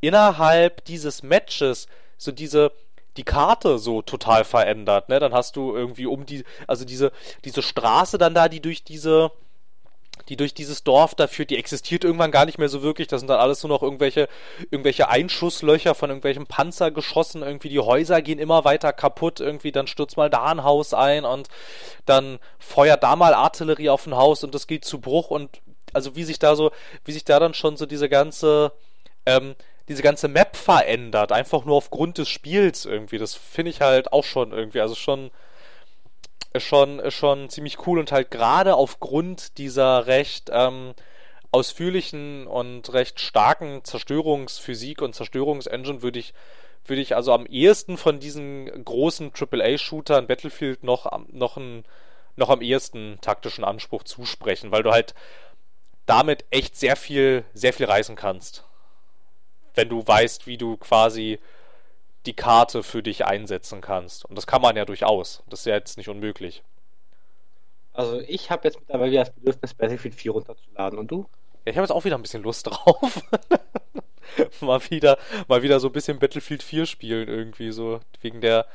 innerhalb 0.00 0.84
dieses 0.84 1.22
Matches 1.22 1.86
so 2.16 2.32
diese 2.32 2.72
die 3.16 3.22
Karte 3.22 3.78
so 3.78 4.02
total 4.02 4.42
verändert, 4.42 5.08
ne? 5.08 5.20
Dann 5.20 5.32
hast 5.32 5.54
du 5.54 5.72
irgendwie 5.72 6.06
um 6.06 6.26
die, 6.26 6.44
also 6.66 6.84
diese, 6.84 7.12
diese 7.44 7.62
Straße 7.62 8.18
dann 8.18 8.34
da, 8.34 8.48
die 8.48 8.60
durch 8.60 8.82
diese, 8.82 9.30
die 10.28 10.36
durch 10.36 10.52
dieses 10.54 10.84
Dorf 10.84 11.14
da 11.14 11.26
führt, 11.26 11.50
die 11.50 11.56
existiert 11.56 12.04
irgendwann 12.04 12.30
gar 12.30 12.44
nicht 12.44 12.58
mehr 12.58 12.68
so 12.68 12.82
wirklich. 12.82 13.08
Das 13.08 13.20
sind 13.20 13.28
dann 13.28 13.40
alles 13.40 13.62
nur 13.62 13.70
noch 13.70 13.82
irgendwelche, 13.82 14.28
irgendwelche 14.70 15.08
Einschusslöcher 15.08 15.94
von 15.94 16.10
irgendwelchen 16.10 16.46
Panzergeschossen. 16.46 17.42
Irgendwie 17.42 17.70
die 17.70 17.78
Häuser 17.78 18.20
gehen 18.20 18.38
immer 18.38 18.64
weiter 18.64 18.92
kaputt. 18.92 19.40
Irgendwie 19.40 19.72
dann 19.72 19.86
stürzt 19.86 20.16
mal 20.16 20.30
da 20.30 20.44
ein 20.44 20.64
Haus 20.64 20.92
ein 20.92 21.24
und 21.24 21.48
dann 22.04 22.38
feuert 22.58 23.02
da 23.02 23.16
mal 23.16 23.34
Artillerie 23.34 23.88
auf 23.88 24.06
ein 24.06 24.16
Haus 24.16 24.44
und 24.44 24.54
das 24.54 24.66
geht 24.66 24.84
zu 24.84 25.00
Bruch 25.00 25.30
und 25.30 25.60
also 25.94 26.16
wie 26.16 26.24
sich 26.24 26.38
da 26.38 26.54
so, 26.54 26.70
wie 27.04 27.12
sich 27.12 27.24
da 27.24 27.40
dann 27.40 27.54
schon 27.54 27.76
so 27.76 27.86
diese 27.86 28.08
ganze, 28.08 28.72
ähm, 29.24 29.54
diese 29.88 30.02
ganze 30.02 30.28
Map 30.28 30.56
verändert, 30.56 31.32
einfach 31.32 31.64
nur 31.64 31.76
aufgrund 31.76 32.18
des 32.18 32.28
Spiels 32.28 32.84
irgendwie. 32.84 33.18
Das 33.18 33.34
finde 33.34 33.70
ich 33.70 33.80
halt 33.80 34.12
auch 34.12 34.24
schon 34.24 34.52
irgendwie, 34.52 34.80
also 34.80 34.94
schon, 34.94 35.30
schon, 36.56 37.10
schon 37.10 37.50
ziemlich 37.50 37.86
cool 37.86 37.98
und 37.98 38.12
halt 38.12 38.30
gerade 38.30 38.74
aufgrund 38.74 39.58
dieser 39.58 40.06
recht 40.06 40.50
ähm, 40.52 40.94
ausführlichen 41.50 42.46
und 42.46 42.92
recht 42.92 43.20
starken 43.20 43.84
Zerstörungsphysik 43.84 45.02
und 45.02 45.14
Zerstörungsengine 45.14 46.02
würde 46.02 46.18
ich 46.18 46.34
würde 46.88 47.02
ich 47.02 47.14
also 47.14 47.32
am 47.32 47.46
ehesten 47.46 47.96
von 47.96 48.18
diesen 48.18 48.84
großen 48.84 49.32
AAA-Shootern 49.34 50.26
Battlefield 50.26 50.84
noch, 50.84 51.10
noch, 51.28 51.56
ein, 51.56 51.84
noch 52.36 52.48
am 52.48 52.62
ehesten 52.62 53.18
taktischen 53.20 53.64
Anspruch 53.64 54.04
zusprechen, 54.04 54.70
weil 54.70 54.82
du 54.82 54.90
halt 54.90 55.14
damit 56.06 56.44
echt 56.50 56.76
sehr 56.76 56.96
viel, 56.96 57.44
sehr 57.52 57.72
viel 57.72 57.86
reißen 57.86 58.16
kannst. 58.16 58.64
Wenn 59.74 59.88
du 59.88 60.06
weißt, 60.06 60.46
wie 60.46 60.56
du 60.56 60.76
quasi 60.78 61.38
die 62.28 62.34
Karte 62.34 62.82
für 62.82 63.02
dich 63.02 63.24
einsetzen 63.24 63.80
kannst. 63.80 64.26
Und 64.26 64.36
das 64.36 64.46
kann 64.46 64.60
man 64.60 64.76
ja 64.76 64.84
durchaus. 64.84 65.42
Das 65.48 65.60
ist 65.60 65.66
ja 65.66 65.74
jetzt 65.74 65.96
nicht 65.96 66.10
unmöglich. 66.10 66.62
Also 67.94 68.20
ich 68.20 68.50
habe 68.50 68.68
jetzt 68.68 68.78
mittlerweile 68.78 69.16
das 69.16 69.30
Bedürfnis, 69.30 69.72
Battlefield 69.72 70.14
4 70.14 70.32
runterzuladen. 70.32 70.98
Und 70.98 71.10
du? 71.10 71.26
Ja, 71.64 71.72
ich 71.72 71.76
habe 71.76 71.84
jetzt 71.84 71.90
auch 71.90 72.04
wieder 72.04 72.16
ein 72.16 72.22
bisschen 72.22 72.42
Lust 72.42 72.66
drauf. 72.70 73.22
mal 74.60 74.80
wieder, 74.90 75.16
mal 75.48 75.62
wieder 75.62 75.80
so 75.80 75.88
ein 75.88 75.92
bisschen 75.92 76.18
Battlefield 76.18 76.62
4 76.62 76.84
spielen 76.84 77.28
irgendwie 77.28 77.72
so 77.72 78.00
wegen 78.20 78.42
der 78.42 78.66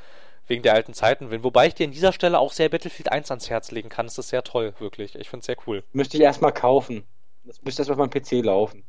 wegen 0.47 0.63
der 0.63 0.73
alten 0.73 0.93
Zeiten. 0.93 1.31
Wobei 1.43 1.67
ich 1.67 1.75
dir 1.75 1.85
an 1.85 1.93
dieser 1.93 2.11
Stelle 2.11 2.39
auch 2.39 2.51
sehr 2.51 2.67
Battlefield 2.67 3.11
1 3.11 3.29
ans 3.31 3.49
Herz 3.49 3.71
legen 3.71 3.87
kann. 3.87 4.07
Das 4.07 4.17
ist 4.17 4.29
sehr 4.29 4.43
toll, 4.43 4.73
wirklich. 4.79 5.15
Ich 5.15 5.29
finde 5.29 5.41
es 5.41 5.45
sehr 5.45 5.55
cool. 5.67 5.83
Müsste 5.93 6.17
ich 6.17 6.23
erstmal 6.23 6.51
kaufen. 6.51 7.05
Das 7.45 7.61
müsste 7.61 7.81
erstmal 7.81 8.01
auf 8.01 8.11
meinem 8.11 8.21
PC 8.23 8.43
laufen. 8.43 8.83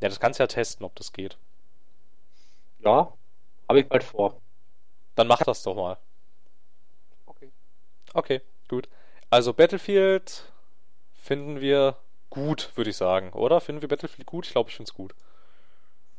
Ja, 0.00 0.08
das 0.08 0.20
kannst 0.20 0.38
du 0.38 0.44
ja 0.44 0.46
testen, 0.46 0.86
ob 0.86 0.94
das 0.94 1.12
geht. 1.12 1.36
Ja, 2.84 3.12
habe 3.68 3.80
ich 3.80 3.88
bald 3.88 4.04
vor. 4.04 4.40
Dann 5.14 5.26
mach 5.26 5.42
das 5.42 5.62
doch 5.62 5.74
mal. 5.74 5.98
Okay. 7.26 7.50
Okay, 8.14 8.40
gut. 8.68 8.88
Also 9.30 9.52
Battlefield 9.52 10.44
finden 11.14 11.60
wir 11.60 11.96
gut, 12.30 12.70
würde 12.76 12.90
ich 12.90 12.96
sagen, 12.96 13.32
oder? 13.32 13.60
Finden 13.60 13.82
wir 13.82 13.88
Battlefield 13.88 14.26
gut? 14.26 14.46
Ich 14.46 14.52
glaube, 14.52 14.70
ich 14.70 14.76
finde 14.76 14.88
es 14.88 14.94
gut. 14.94 15.14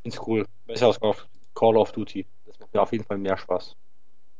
Find's 0.03 0.19
cool. 0.27 0.45
Besser 0.65 0.87
als 0.87 0.99
Call 1.55 1.77
of 1.77 1.91
Duty. 1.91 2.25
Das 2.45 2.59
macht 2.59 2.73
mir 2.73 2.81
auf 2.81 2.91
jeden 2.91 3.03
Fall 3.03 3.17
mehr 3.17 3.37
Spaß. 3.37 3.75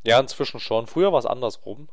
Ja, 0.03 0.19
inzwischen 0.19 0.59
schon. 0.59 0.87
Früher 0.87 1.11
war 1.11 1.19
es 1.19 1.25
andersrum. 1.25 1.89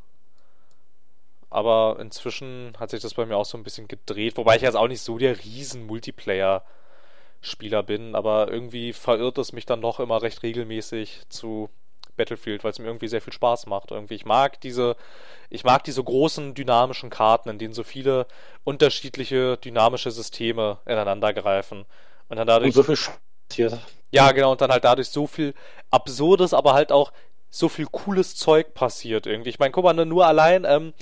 Aber 1.51 1.97
inzwischen 2.01 2.75
hat 2.79 2.91
sich 2.91 3.01
das 3.01 3.15
bei 3.15 3.25
mir 3.25 3.37
auch 3.37 3.45
so 3.45 3.57
ein 3.57 3.65
bisschen 3.65 3.89
gedreht. 3.89 4.37
Wobei 4.37 4.57
ich 4.57 4.63
jetzt 4.63 4.77
auch 4.77 4.89
nicht 4.89 5.01
so 5.01 5.19
der 5.19 5.39
riesen 5.45 5.87
Multiplayer 5.87 6.65
Spieler 7.47 7.83
bin, 7.83 8.15
aber 8.15 8.51
irgendwie 8.51 8.93
verirrt 8.93 9.39
es 9.39 9.53
mich 9.53 9.67
dann 9.67 9.81
doch 9.81 10.01
immer 10.01 10.23
recht 10.23 10.43
regelmäßig 10.43 11.23
zu 11.29 11.71
Battlefield, 12.17 12.65
weil 12.65 12.71
es 12.71 12.79
mir 12.79 12.87
irgendwie 12.87 13.09
sehr 13.09 13.21
viel 13.21 13.33
Spaß 13.33 13.67
macht. 13.67 13.91
Irgendwie 13.91 14.15
ich 14.15 14.25
mag 14.25 14.61
diese 14.61 14.97
ich 15.51 15.65
mag 15.65 15.85
diese 15.85 16.03
großen 16.03 16.55
dynamischen 16.55 17.11
Karten, 17.11 17.49
in 17.51 17.59
denen 17.59 17.75
so 17.75 17.85
viele 17.85 18.27
unterschiedliche 18.65 19.57
dynamische 19.59 20.11
Systeme 20.11 20.79
ineinander 20.87 21.33
greifen 21.33 21.85
und 22.29 22.37
dann 22.37 22.47
dadurch 22.47 22.69
und 22.69 22.73
so 22.73 22.83
viel 22.83 22.99
passiert. 23.49 23.79
Ja, 24.11 24.33
genau, 24.33 24.53
und 24.53 24.61
dann 24.61 24.71
halt 24.71 24.85
dadurch 24.85 25.09
so 25.09 25.27
viel 25.27 25.55
absurdes, 25.91 26.55
aber 26.55 26.75
halt 26.75 26.91
auch 26.93 27.13
so 27.51 27.69
viel 27.69 27.87
cooles 27.87 28.35
Zeug 28.37 28.75
passiert 28.75 29.27
irgendwie. 29.27 29.51
Ich 29.51 29.59
meine, 29.59 29.73
guck 29.73 29.85
mal, 29.85 29.93
nur 30.05 30.27
allein 30.27 30.65
ähm, 30.65 30.95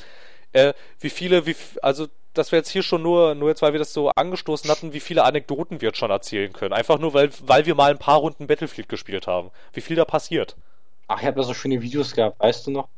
äh, 0.53 0.75
wie 1.01 1.11
viele 1.11 1.47
wie 1.47 1.57
also 1.83 2.09
dass 2.35 2.53
wir 2.53 2.59
jetzt 2.59 2.71
hier 2.71 2.83
schon 2.83 3.03
nur, 3.03 3.35
nur 3.35 3.49
jetzt, 3.49 3.63
weil 3.63 3.73
wir 3.73 3.79
das 3.79 3.93
so 3.93 4.11
angestoßen 4.11 4.71
hatten, 4.71 4.93
wie 4.93 5.01
viele 5.01 5.25
Anekdoten 5.25 5.81
wir 5.81 5.89
jetzt 5.89 5.99
schon 5.99 6.11
erzählen 6.11 6.53
können. 6.53 6.73
Einfach 6.73 6.99
nur, 6.99 7.15
weil, 7.15 7.31
weil 7.43 7.67
wir 7.67 7.75
mal 7.75 7.91
ein 7.91 7.99
paar 7.99 8.19
Runden 8.19 8.47
Battlefield 8.47 8.89
gespielt 8.89 9.27
haben. 9.27 9.51
Wie 9.73 9.81
viel 9.81 9.97
da 9.97 10.05
passiert. 10.05 10.57
Ach, 11.09 11.21
ich 11.21 11.27
habe 11.27 11.37
da 11.37 11.43
so 11.43 11.55
schöne 11.55 11.81
Videos 11.83 12.15
gehabt, 12.15 12.41
weißt 12.41 12.67
du 12.67 12.71
noch? 12.71 12.89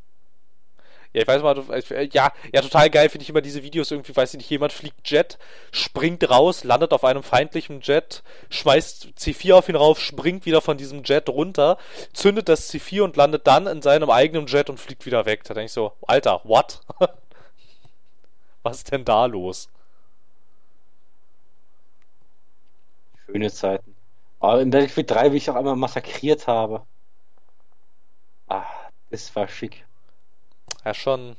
Ja, 1.13 1.23
ich 1.23 1.29
weiß 1.29 1.43
mal, 1.43 1.65
ja, 2.13 2.31
ja, 2.53 2.61
total 2.61 2.91
geil 2.91 3.09
finde 3.09 3.23
ich 3.23 3.31
immer 3.31 3.41
diese 3.41 3.63
Videos 3.63 3.91
irgendwie, 3.91 4.15
weiß 4.15 4.35
ich 4.35 4.39
nicht, 4.39 4.51
jemand 4.51 4.75
fliegt 4.75 5.11
Jet, 5.11 5.39
springt 5.71 6.29
raus, 6.29 6.63
landet 6.63 6.93
auf 6.93 7.05
einem 7.05 7.23
feindlichen 7.23 7.81
Jet, 7.81 8.23
schmeißt 8.51 9.15
C4 9.19 9.55
auf 9.55 9.69
ihn 9.71 9.77
rauf, 9.77 9.99
springt 9.99 10.45
wieder 10.45 10.61
von 10.61 10.77
diesem 10.77 11.05
Jet 11.05 11.31
runter, 11.31 11.79
zündet 12.13 12.51
das 12.51 12.71
C4 12.71 13.01
und 13.01 13.17
landet 13.17 13.47
dann 13.47 13.67
in 13.67 13.81
seinem 13.81 14.11
eigenen 14.11 14.47
Jet 14.47 14.69
und 14.69 14.79
fliegt 14.79 15.07
wieder 15.07 15.25
weg. 15.25 15.45
Da 15.45 15.55
denke 15.55 15.67
ich 15.67 15.73
so, 15.73 15.93
Alter, 16.07 16.43
what? 16.45 16.81
Was 18.67 18.79
ist 18.79 18.91
denn 18.91 19.05
da 19.05 19.27
los? 19.27 19.69
Schöne 23.25 23.49
Zeiten. 23.53 23.95
Aber 24.41 24.61
in 24.61 24.71
Battlefield 24.71 25.09
3, 25.09 25.31
wie 25.31 25.37
ich 25.37 25.49
auch 25.49 25.55
einmal 25.55 25.77
massakriert 25.77 26.49
habe. 26.49 26.85
Ah, 28.49 28.67
das 29.11 29.37
war 29.37 29.47
schick. 29.47 29.87
Ja, 30.85 30.95
schon, 30.95 31.37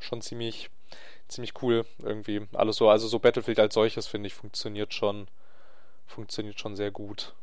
schon 0.00 0.22
ziemlich, 0.22 0.70
ziemlich 1.28 1.52
cool 1.60 1.84
irgendwie. 1.98 2.48
Alles 2.54 2.76
so, 2.76 2.88
also 2.88 3.08
so 3.08 3.18
Battlefield 3.18 3.60
als 3.60 3.74
solches 3.74 4.06
finde 4.06 4.28
ich 4.28 4.34
funktioniert 4.34 4.94
schon, 4.94 5.28
funktioniert 6.06 6.58
schon 6.58 6.76
sehr 6.76 6.90
gut. 6.90 7.34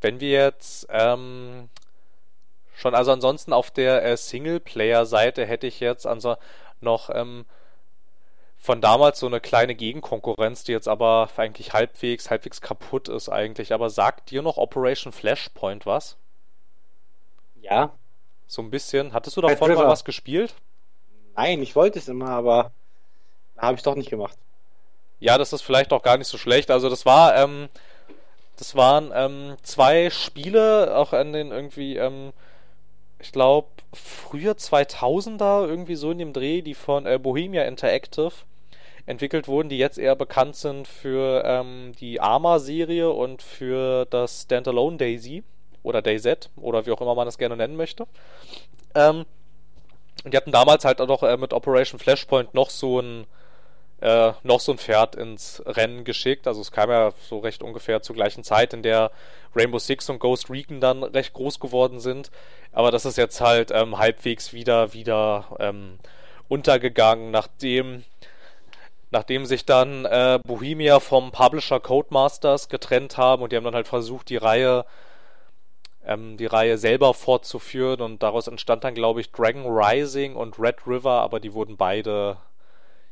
Wenn 0.00 0.20
wir 0.20 0.30
jetzt 0.30 0.86
ähm, 0.88 1.68
schon, 2.76 2.94
also 2.94 3.10
ansonsten 3.10 3.52
auf 3.52 3.72
der 3.72 4.04
äh, 4.04 4.16
Singleplayer-Seite 4.16 5.44
hätte 5.44 5.66
ich 5.66 5.80
jetzt 5.80 6.06
also 6.06 6.36
noch 6.80 7.10
ähm, 7.12 7.44
von 8.62 8.80
damals 8.80 9.18
so 9.18 9.26
eine 9.26 9.40
kleine 9.40 9.74
Gegenkonkurrenz, 9.74 10.62
die 10.62 10.70
jetzt 10.70 10.86
aber 10.86 11.28
eigentlich 11.36 11.72
halbwegs, 11.72 12.30
halbwegs 12.30 12.60
kaputt 12.60 13.08
ist 13.08 13.28
eigentlich. 13.28 13.74
Aber 13.74 13.90
sagt 13.90 14.30
dir 14.30 14.40
noch 14.40 14.56
Operation 14.56 15.12
Flashpoint 15.12 15.84
was? 15.84 16.16
Ja. 17.60 17.90
So 18.46 18.62
ein 18.62 18.70
bisschen. 18.70 19.14
Hattest 19.14 19.36
du 19.36 19.40
davon 19.40 19.74
mal 19.74 19.88
was 19.88 20.04
gespielt? 20.04 20.54
Nein, 21.34 21.60
ich 21.60 21.74
wollte 21.74 21.98
es 21.98 22.06
immer, 22.06 22.28
aber 22.28 22.70
habe 23.58 23.74
ich 23.74 23.82
doch 23.82 23.96
nicht 23.96 24.10
gemacht. 24.10 24.38
Ja, 25.18 25.38
das 25.38 25.52
ist 25.52 25.62
vielleicht 25.62 25.92
auch 25.92 26.02
gar 26.02 26.16
nicht 26.16 26.28
so 26.28 26.38
schlecht. 26.38 26.70
Also 26.70 26.88
das 26.88 27.04
war, 27.04 27.34
ähm, 27.34 27.68
das 28.58 28.76
waren 28.76 29.10
ähm, 29.12 29.56
zwei 29.64 30.08
Spiele, 30.08 30.96
auch 30.96 31.12
an 31.12 31.32
den 31.32 31.50
irgendwie, 31.50 31.96
ähm, 31.96 32.32
ich 33.18 33.32
glaube, 33.32 33.70
früher 33.92 34.52
2000er, 34.52 35.66
irgendwie 35.66 35.96
so 35.96 36.12
in 36.12 36.18
dem 36.18 36.32
Dreh, 36.32 36.62
die 36.62 36.74
von 36.74 37.06
äh, 37.06 37.18
Bohemia 37.18 37.64
Interactive 37.64 38.32
entwickelt 39.06 39.48
wurden, 39.48 39.68
die 39.68 39.78
jetzt 39.78 39.98
eher 39.98 40.16
bekannt 40.16 40.56
sind 40.56 40.86
für 40.86 41.42
ähm, 41.44 41.92
die 41.98 42.20
Arma-Serie 42.20 43.10
und 43.10 43.42
für 43.42 44.06
das 44.06 44.42
Standalone 44.42 44.96
Daisy 44.96 45.42
oder 45.82 46.02
DayZ 46.02 46.50
oder 46.56 46.86
wie 46.86 46.92
auch 46.92 47.00
immer 47.00 47.14
man 47.14 47.26
das 47.26 47.38
gerne 47.38 47.56
nennen 47.56 47.76
möchte. 47.76 48.06
Ähm, 48.94 49.24
die 50.24 50.36
hatten 50.36 50.52
damals 50.52 50.84
halt 50.84 51.00
auch 51.00 51.22
äh, 51.22 51.36
mit 51.36 51.52
Operation 51.52 51.98
Flashpoint 51.98 52.54
noch 52.54 52.70
so 52.70 53.00
ein 53.00 53.26
äh, 54.00 54.32
noch 54.42 54.58
so 54.60 54.72
ein 54.72 54.78
Pferd 54.78 55.14
ins 55.14 55.62
Rennen 55.64 56.04
geschickt. 56.04 56.46
Also 56.46 56.60
es 56.60 56.72
kam 56.72 56.90
ja 56.90 57.12
so 57.28 57.38
recht 57.38 57.62
ungefähr 57.62 58.02
zur 58.02 58.16
gleichen 58.16 58.42
Zeit, 58.42 58.74
in 58.74 58.82
der 58.82 59.12
Rainbow 59.54 59.78
Six 59.78 60.10
und 60.10 60.18
Ghost 60.18 60.50
Recon 60.50 60.80
dann 60.80 61.04
recht 61.04 61.32
groß 61.32 61.60
geworden 61.60 62.00
sind. 62.00 62.30
Aber 62.72 62.90
das 62.90 63.04
ist 63.04 63.16
jetzt 63.16 63.40
halt 63.40 63.70
ähm, 63.72 63.98
halbwegs 63.98 64.52
wieder 64.52 64.92
wieder 64.92 65.56
ähm, 65.60 65.98
untergegangen, 66.48 67.30
nachdem 67.30 68.04
nachdem 69.12 69.46
sich 69.46 69.64
dann 69.64 70.04
äh, 70.04 70.40
Bohemia 70.44 70.98
vom 70.98 71.30
Publisher 71.30 71.80
Codemasters 71.80 72.68
getrennt 72.68 73.16
haben 73.16 73.42
und 73.42 73.52
die 73.52 73.56
haben 73.56 73.64
dann 73.64 73.74
halt 73.74 73.88
versucht, 73.88 74.28
die 74.30 74.36
Reihe 74.38 74.84
ähm, 76.04 76.36
die 76.36 76.46
Reihe 76.46 76.78
selber 76.78 77.14
fortzuführen 77.14 78.00
und 78.00 78.22
daraus 78.22 78.48
entstand 78.48 78.84
dann, 78.84 78.94
glaube 78.94 79.20
ich, 79.20 79.30
Dragon 79.30 79.64
Rising 79.66 80.34
und 80.34 80.58
Red 80.58 80.86
River, 80.86 81.20
aber 81.20 81.40
die 81.40 81.52
wurden 81.52 81.76
beide 81.76 82.38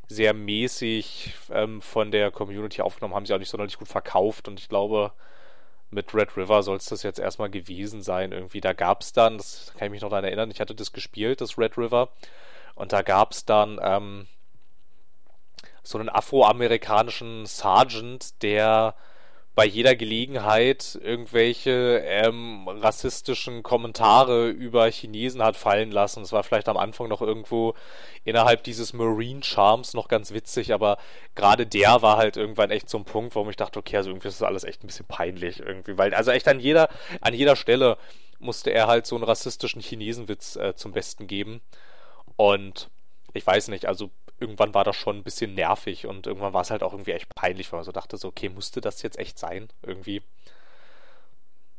sehr 0.09 0.35
mäßig 0.35 1.35
ähm, 1.53 1.81
von 1.81 2.11
der 2.11 2.31
Community 2.33 2.83
aufgenommen, 2.83 3.15
haben 3.15 3.27
sie 3.27 3.35
auch 3.35 3.39
nicht 3.39 3.51
sonderlich 3.51 3.79
gut 3.79 3.89
verkauft 3.89 4.49
und 4.49 4.59
ich 4.59 4.69
glaube, 4.69 5.13
mit 5.91 6.15
Red 6.15 6.37
River 6.37 6.63
soll 6.63 6.77
es 6.77 6.87
das 6.87 7.03
jetzt 7.03 7.19
erstmal 7.19 7.51
gewesen 7.51 8.03
sein. 8.03 8.33
Irgendwie, 8.33 8.61
da 8.61 8.73
gab 8.73 9.03
es 9.03 9.13
dann, 9.13 9.39
das 9.39 9.73
kann 9.77 9.87
ich 9.87 9.93
mich 9.93 10.03
noch 10.03 10.11
daran 10.11 10.25
erinnern, 10.25 10.51
ich 10.51 10.61
hatte 10.61 10.75
das 10.75 10.93
gespielt, 10.93 11.41
das 11.41 11.59
Red 11.59 11.79
River, 11.79 12.09
und 12.75 12.93
da 12.93 13.03
gab 13.03 13.33
es 13.33 13.45
dann 13.45 13.79
ähm, 13.83 14.27
so 15.83 15.99
einen 15.99 16.09
afroamerikanischen 16.09 17.47
Sergeant, 17.47 18.43
der 18.43 18.95
bei 19.61 19.67
jeder 19.67 19.97
Gelegenheit 19.97 20.99
irgendwelche 21.03 22.03
ähm, 22.07 22.69
rassistischen 22.69 23.63
Kommentare 23.63 24.49
über 24.49 24.89
Chinesen 24.89 25.43
hat 25.43 25.57
fallen 25.57 25.91
lassen. 25.91 26.21
Das 26.23 26.33
war 26.33 26.45
vielleicht 26.45 26.69
am 26.69 26.77
Anfang 26.77 27.09
noch 27.09 27.21
irgendwo 27.21 27.75
innerhalb 28.25 28.63
dieses 28.63 28.93
Marine 28.93 29.43
Charms 29.43 29.93
noch 29.93 30.09
ganz 30.09 30.33
witzig, 30.33 30.73
aber 30.73 30.99
gerade 31.35 31.67
der 31.67 32.01
war 32.01 32.17
halt 32.17 32.37
irgendwann 32.37 32.71
echt 32.71 32.89
so 32.89 32.99
ein 32.99 33.05
Punkt, 33.05 33.35
warum 33.35 33.51
ich 33.51 33.57
dachte, 33.57 33.79
okay, 33.79 33.97
also 33.97 34.11
irgendwie 34.11 34.29
ist 34.29 34.41
das 34.41 34.49
alles 34.49 34.65
echt 34.65 34.85
ein 34.85 34.87
bisschen 34.87 35.07
peinlich 35.07 35.61
irgendwie, 35.61 35.99
weil 35.99 36.15
also 36.15 36.31
echt 36.31 36.49
an 36.49 36.61
jeder 36.61 36.89
an 37.21 37.35
jeder 37.35 37.57
Stelle 37.57 37.99
musste 38.39 38.71
er 38.71 38.87
halt 38.87 39.05
so 39.07 39.17
einen 39.17 39.25
rassistischen 39.25 39.83
Chinesenwitz 39.83 40.57
äh, 40.57 40.75
zum 40.75 40.93
Besten 40.93 41.27
geben 41.27 41.61
und 42.37 42.89
ich 43.35 43.47
weiß 43.47 43.69
nicht, 43.69 43.87
also 43.87 44.11
irgendwann 44.41 44.75
war 44.75 44.85
das 44.85 44.97
schon 44.97 45.19
ein 45.19 45.23
bisschen 45.23 45.55
nervig 45.55 46.07
und 46.07 46.27
irgendwann 46.27 46.53
war 46.53 46.63
es 46.63 46.71
halt 46.71 46.83
auch 46.83 46.93
irgendwie 46.93 47.13
echt 47.13 47.35
peinlich, 47.35 47.71
weil 47.71 47.79
man 47.79 47.85
so 47.85 47.93
dachte, 47.93 48.17
so, 48.17 48.29
okay, 48.29 48.49
musste 48.49 48.81
das 48.81 49.03
jetzt 49.03 49.19
echt 49.19 49.39
sein? 49.39 49.69
Irgendwie. 49.83 50.23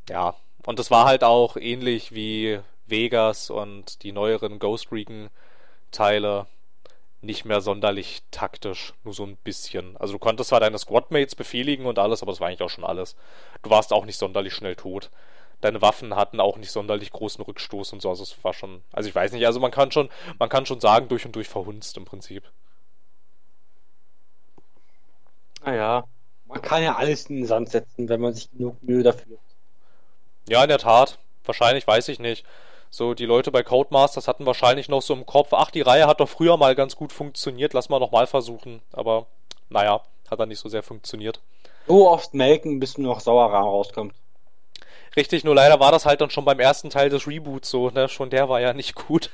Ja, 0.09 0.35
und 0.65 0.79
das 0.79 0.91
war 0.91 1.05
halt 1.05 1.23
auch 1.23 1.57
ähnlich 1.57 2.13
wie 2.13 2.59
Vegas 2.85 3.49
und 3.49 4.03
die 4.03 4.11
neueren 4.11 4.59
Ghost 4.59 4.91
Recon 4.91 5.29
Teile 5.91 6.47
nicht 7.21 7.45
mehr 7.45 7.61
sonderlich 7.61 8.23
taktisch, 8.31 8.93
nur 9.03 9.13
so 9.13 9.23
ein 9.23 9.37
bisschen. 9.37 9.95
Also 9.97 10.13
du 10.13 10.19
konntest 10.19 10.49
zwar 10.49 10.59
deine 10.59 10.79
Squadmates 10.79 11.35
befehligen 11.35 11.85
und 11.85 11.99
alles, 11.99 12.21
aber 12.21 12.31
das 12.31 12.39
war 12.39 12.47
eigentlich 12.47 12.63
auch 12.63 12.69
schon 12.69 12.83
alles. 12.83 13.15
Du 13.61 13.69
warst 13.69 13.93
auch 13.93 14.05
nicht 14.05 14.17
sonderlich 14.17 14.53
schnell 14.53 14.75
tot 14.75 15.11
deine 15.61 15.81
Waffen 15.81 16.15
hatten 16.15 16.39
auch 16.39 16.57
nicht 16.57 16.71
sonderlich 16.71 17.11
großen 17.11 17.43
Rückstoß 17.43 17.93
und 17.93 18.01
so. 18.01 18.09
Also 18.09 18.23
es 18.23 18.43
war 18.43 18.53
schon, 18.53 18.81
also 18.91 19.07
ich 19.07 19.15
weiß 19.15 19.31
nicht, 19.31 19.45
also 19.45 19.59
man 19.59 19.71
kann 19.71 19.91
schon, 19.91 20.09
man 20.39 20.49
kann 20.49 20.65
schon 20.65 20.81
sagen, 20.81 21.07
durch 21.07 21.25
und 21.25 21.35
durch 21.35 21.47
verhunzt 21.47 21.97
im 21.97 22.05
Prinzip. 22.05 22.43
Naja, 25.63 26.05
man 26.47 26.61
kann 26.61 26.83
ja 26.83 26.95
alles 26.95 27.27
in 27.27 27.37
den 27.37 27.45
Sand 27.45 27.69
setzen, 27.69 28.09
wenn 28.09 28.19
man 28.19 28.33
sich 28.33 28.51
genug 28.51 28.81
Mühe 28.83 29.03
dafür. 29.03 29.37
Ja, 30.49 30.63
in 30.63 30.69
der 30.69 30.79
Tat. 30.79 31.19
Wahrscheinlich, 31.45 31.87
weiß 31.87 32.07
ich 32.09 32.19
nicht. 32.19 32.45
So, 32.89 33.13
die 33.13 33.25
Leute 33.25 33.51
bei 33.51 33.63
Codemasters 33.63 34.27
hatten 34.27 34.45
wahrscheinlich 34.45 34.89
noch 34.89 35.01
so 35.01 35.13
im 35.13 35.25
Kopf, 35.25 35.53
ach, 35.53 35.71
die 35.71 35.81
Reihe 35.81 36.07
hat 36.07 36.19
doch 36.19 36.27
früher 36.27 36.57
mal 36.57 36.75
ganz 36.75 36.95
gut 36.97 37.13
funktioniert, 37.13 37.73
lass 37.73 37.87
mal 37.87 37.99
nochmal 37.99 38.27
versuchen. 38.27 38.81
Aber, 38.91 39.27
naja, 39.69 40.01
hat 40.29 40.39
dann 40.39 40.49
nicht 40.49 40.59
so 40.59 40.67
sehr 40.67 40.83
funktioniert. 40.83 41.39
So 41.87 42.09
oft 42.09 42.33
melken, 42.33 42.79
bis 42.79 42.97
nur 42.97 43.13
noch 43.13 43.21
Sauerrahm 43.21 43.63
rauskommt. 43.63 44.13
Richtig, 45.15 45.43
nur 45.43 45.55
leider 45.55 45.79
war 45.79 45.91
das 45.91 46.05
halt 46.05 46.21
dann 46.21 46.29
schon 46.29 46.45
beim 46.45 46.59
ersten 46.59 46.89
Teil 46.89 47.09
des 47.09 47.27
Reboots 47.27 47.69
so, 47.69 47.89
ne? 47.89 48.07
Schon 48.07 48.29
der 48.29 48.47
war 48.49 48.61
ja 48.61 48.73
nicht 48.73 48.95
gut. 48.95 49.31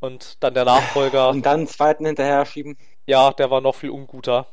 Und 0.00 0.42
dann 0.42 0.54
der 0.54 0.64
Nachfolger. 0.64 1.28
Und 1.28 1.44
dann 1.44 1.60
einen 1.60 1.66
zweiten 1.66 2.06
hinterher 2.06 2.46
schieben. 2.46 2.78
Ja, 3.06 3.32
der 3.32 3.50
war 3.50 3.60
noch 3.60 3.74
viel 3.74 3.90
unguter. 3.90 4.46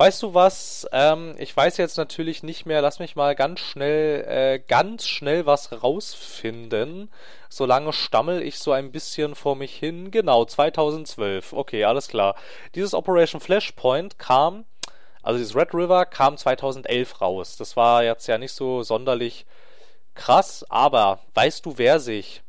Weißt 0.00 0.22
du 0.22 0.32
was? 0.32 0.86
Ähm, 0.92 1.34
ich 1.38 1.56
weiß 1.56 1.76
jetzt 1.76 1.96
natürlich 1.96 2.44
nicht 2.44 2.66
mehr. 2.66 2.80
Lass 2.82 3.00
mich 3.00 3.16
mal 3.16 3.34
ganz 3.34 3.58
schnell, 3.60 4.24
äh, 4.28 4.58
ganz 4.60 5.06
schnell 5.06 5.44
was 5.44 5.82
rausfinden. 5.82 7.10
Solange 7.48 7.92
stammel 7.92 8.42
ich 8.42 8.58
so 8.60 8.70
ein 8.70 8.92
bisschen 8.92 9.34
vor 9.34 9.56
mich 9.56 9.74
hin. 9.74 10.12
Genau, 10.12 10.44
2012. 10.44 11.52
Okay, 11.52 11.84
alles 11.84 12.06
klar. 12.06 12.36
Dieses 12.76 12.94
Operation 12.94 13.40
Flashpoint 13.40 14.18
kam 14.20 14.64
also 15.22 15.38
dieses 15.38 15.56
Red 15.56 15.74
River 15.74 16.06
kam 16.06 16.36
2011 16.36 17.20
raus. 17.20 17.56
Das 17.56 17.76
war 17.76 18.04
jetzt 18.04 18.26
ja 18.28 18.38
nicht 18.38 18.52
so 18.52 18.82
sonderlich 18.82 19.46
krass, 20.14 20.64
aber 20.68 21.20
weißt 21.34 21.64
du, 21.66 21.78
wer 21.78 22.00
sich 22.00 22.42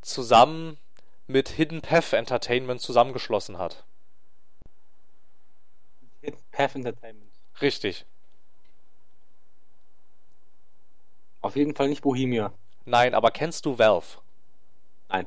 zusammen 0.00 0.78
mit 1.26 1.48
Hidden 1.48 1.80
Path 1.80 2.12
Entertainment 2.12 2.80
zusammengeschlossen 2.80 3.58
hat? 3.58 3.84
Hidden 6.20 6.42
Path 6.52 6.74
Entertainment. 6.74 7.30
Richtig. 7.60 8.04
Auf 11.40 11.56
jeden 11.56 11.74
Fall 11.74 11.88
nicht 11.88 12.02
Bohemia. 12.02 12.52
Nein, 12.86 13.14
aber 13.14 13.30
kennst 13.30 13.66
du 13.66 13.78
Valve? 13.78 14.18
Nein. 15.08 15.26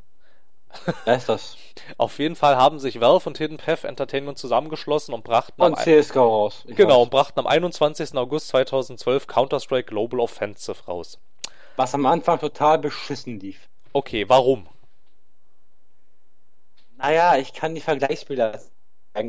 Wer 1.06 1.16
ist 1.18 1.30
das? 1.30 1.58
Auf 1.98 2.20
jeden 2.20 2.36
Fall 2.36 2.58
haben 2.58 2.80
sich 2.80 3.00
Valve 3.00 3.30
und 3.30 3.38
Hidden 3.38 3.58
Path 3.58 3.84
Entertainment 3.84 4.38
zusammengeschlossen 4.38 5.14
und 5.14 5.24
brachten 5.24 5.62
und 5.62 5.78
CSGO 5.78 6.20
raus. 6.20 6.64
Ich 6.68 6.76
genau, 6.76 6.98
weiß. 6.98 7.04
und 7.04 7.12
brachten 7.12 7.40
am 7.40 7.48
21. 7.48 8.16
August 8.16 8.50
2012 8.50 9.28
Counter-Strike 9.28 9.90
Global 9.90 10.20
Offensive 10.20 10.86
raus. 10.86 11.20
Was 11.76 11.94
am 11.94 12.06
Anfang 12.06 12.40
total 12.40 12.80
beschissen 12.80 13.40
lief. 13.40 13.70
Okay, 13.94 14.28
warum? 14.28 14.68
Naja, 16.98 17.38
ich 17.38 17.54
kann 17.54 17.76
die 17.76 17.82
Vergleichsbilder 17.82 18.60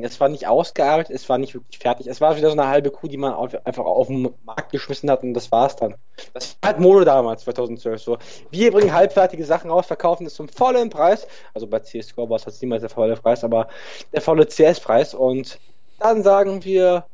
es 0.03 0.21
war 0.21 0.29
nicht 0.29 0.47
ausgearbeitet, 0.47 1.15
es 1.15 1.29
war 1.29 1.39
nicht 1.39 1.55
wirklich 1.55 1.79
fertig. 1.79 2.07
Es 2.07 2.21
war 2.21 2.37
wieder 2.37 2.49
so 2.49 2.59
eine 2.59 2.69
halbe 2.69 2.91
Kuh, 2.91 3.09
die 3.09 3.17
man 3.17 3.33
auf, 3.33 3.55
einfach 3.65 3.85
auf 3.85 4.09
den 4.09 4.35
Markt 4.45 4.73
geschmissen 4.73 5.11
hat 5.11 5.23
und 5.23 5.35
das 5.35 5.51
war's 5.51 5.77
dann. 5.77 5.95
Das 6.35 6.57
war 6.61 6.71
halt 6.71 6.81
Mode 6.81 7.05
damals, 7.05 7.45
2012. 7.45 8.03
So. 8.03 8.19
Wir 8.51 8.71
bringen 8.73 8.93
halbfertige 8.93 9.45
Sachen 9.45 9.71
raus, 9.71 9.87
verkaufen 9.87 10.27
es 10.27 10.35
zum 10.35 10.49
vollen 10.49 10.91
Preis. 10.91 11.27
Also 11.55 11.67
bei 11.67 11.81
CSGO 11.81 12.29
war 12.29 12.37
es 12.37 12.45
jetzt 12.45 12.63
niemals 12.63 12.83
der 12.83 12.91
volle 12.91 13.17
Preis, 13.17 13.45
aber 13.45 13.69
der 14.13 14.21
volle 14.21 14.47
CS-Preis. 14.47 15.15
Und 15.15 15.59
dann 15.99 16.23
sagen 16.23 16.65
wir, 16.65 17.05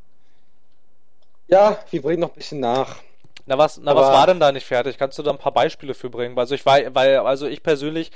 ja, 1.49 1.79
wir 1.91 2.03
bringen 2.03 2.21
noch 2.21 2.31
ein 2.31 2.37
bisschen 2.37 2.61
nach. 2.61 2.97
Na 3.47 3.59
was, 3.59 3.79
na 3.79 3.95
was 3.95 4.09
war 4.09 4.27
denn 4.27 4.41
da 4.41 4.53
nicht 4.53 4.67
fertig? 4.67 4.97
Kannst 4.97 5.19
du 5.19 5.23
da 5.23 5.31
ein 5.31 5.39
paar 5.39 5.53
Beispiele 5.53 5.93
für 5.93 6.09
bringen? 6.09 6.39
Also 6.39 6.55
ich 6.55 6.65
weil, 6.65 6.95
weil, 6.95 7.19
also 7.19 7.47
ich 7.47 7.63
persönlich 7.63 8.11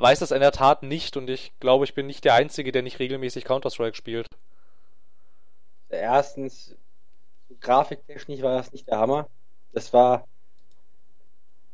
weiß 0.00 0.20
das 0.20 0.30
in 0.30 0.40
der 0.40 0.52
Tat 0.52 0.82
nicht 0.82 1.16
und 1.16 1.28
ich 1.28 1.52
glaube, 1.60 1.84
ich 1.84 1.94
bin 1.94 2.06
nicht 2.06 2.24
der 2.24 2.34
Einzige, 2.34 2.72
der 2.72 2.82
nicht 2.82 2.98
regelmäßig 2.98 3.44
Counter-Strike 3.44 3.96
spielt. 3.96 4.26
Erstens, 5.88 6.76
grafiktechnisch 7.60 8.42
war 8.42 8.56
das 8.56 8.72
nicht 8.72 8.86
der 8.88 8.98
Hammer. 8.98 9.28
Das 9.72 9.92
war. 9.92 10.26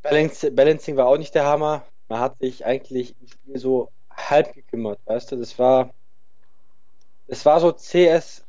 Balancing 0.02 0.96
war 0.96 1.06
auch 1.06 1.18
nicht 1.18 1.34
der 1.34 1.44
Hammer. 1.44 1.84
Man 2.08 2.20
hat 2.20 2.38
sich 2.38 2.64
eigentlich 2.64 3.14
im 3.20 3.28
Spiel 3.28 3.58
so 3.58 3.90
halb 4.10 4.54
gekümmert, 4.54 5.00
weißt 5.04 5.32
du? 5.32 5.36
Das 5.36 5.58
war. 5.58 5.90
Das 7.28 7.44
war 7.44 7.60
so 7.60 7.72
CSS 7.72 8.44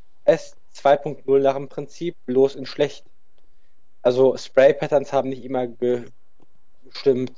2.0 0.75 1.39
nach 1.39 1.55
dem 1.55 1.67
Prinzip, 1.67 2.15
bloß 2.25 2.55
in 2.55 2.65
schlecht. 2.65 3.05
Also 4.03 4.37
Spray 4.37 4.73
Patterns 4.73 5.11
haben 5.11 5.29
nicht 5.29 5.43
immer 5.43 5.67
gestimmt. 6.85 7.33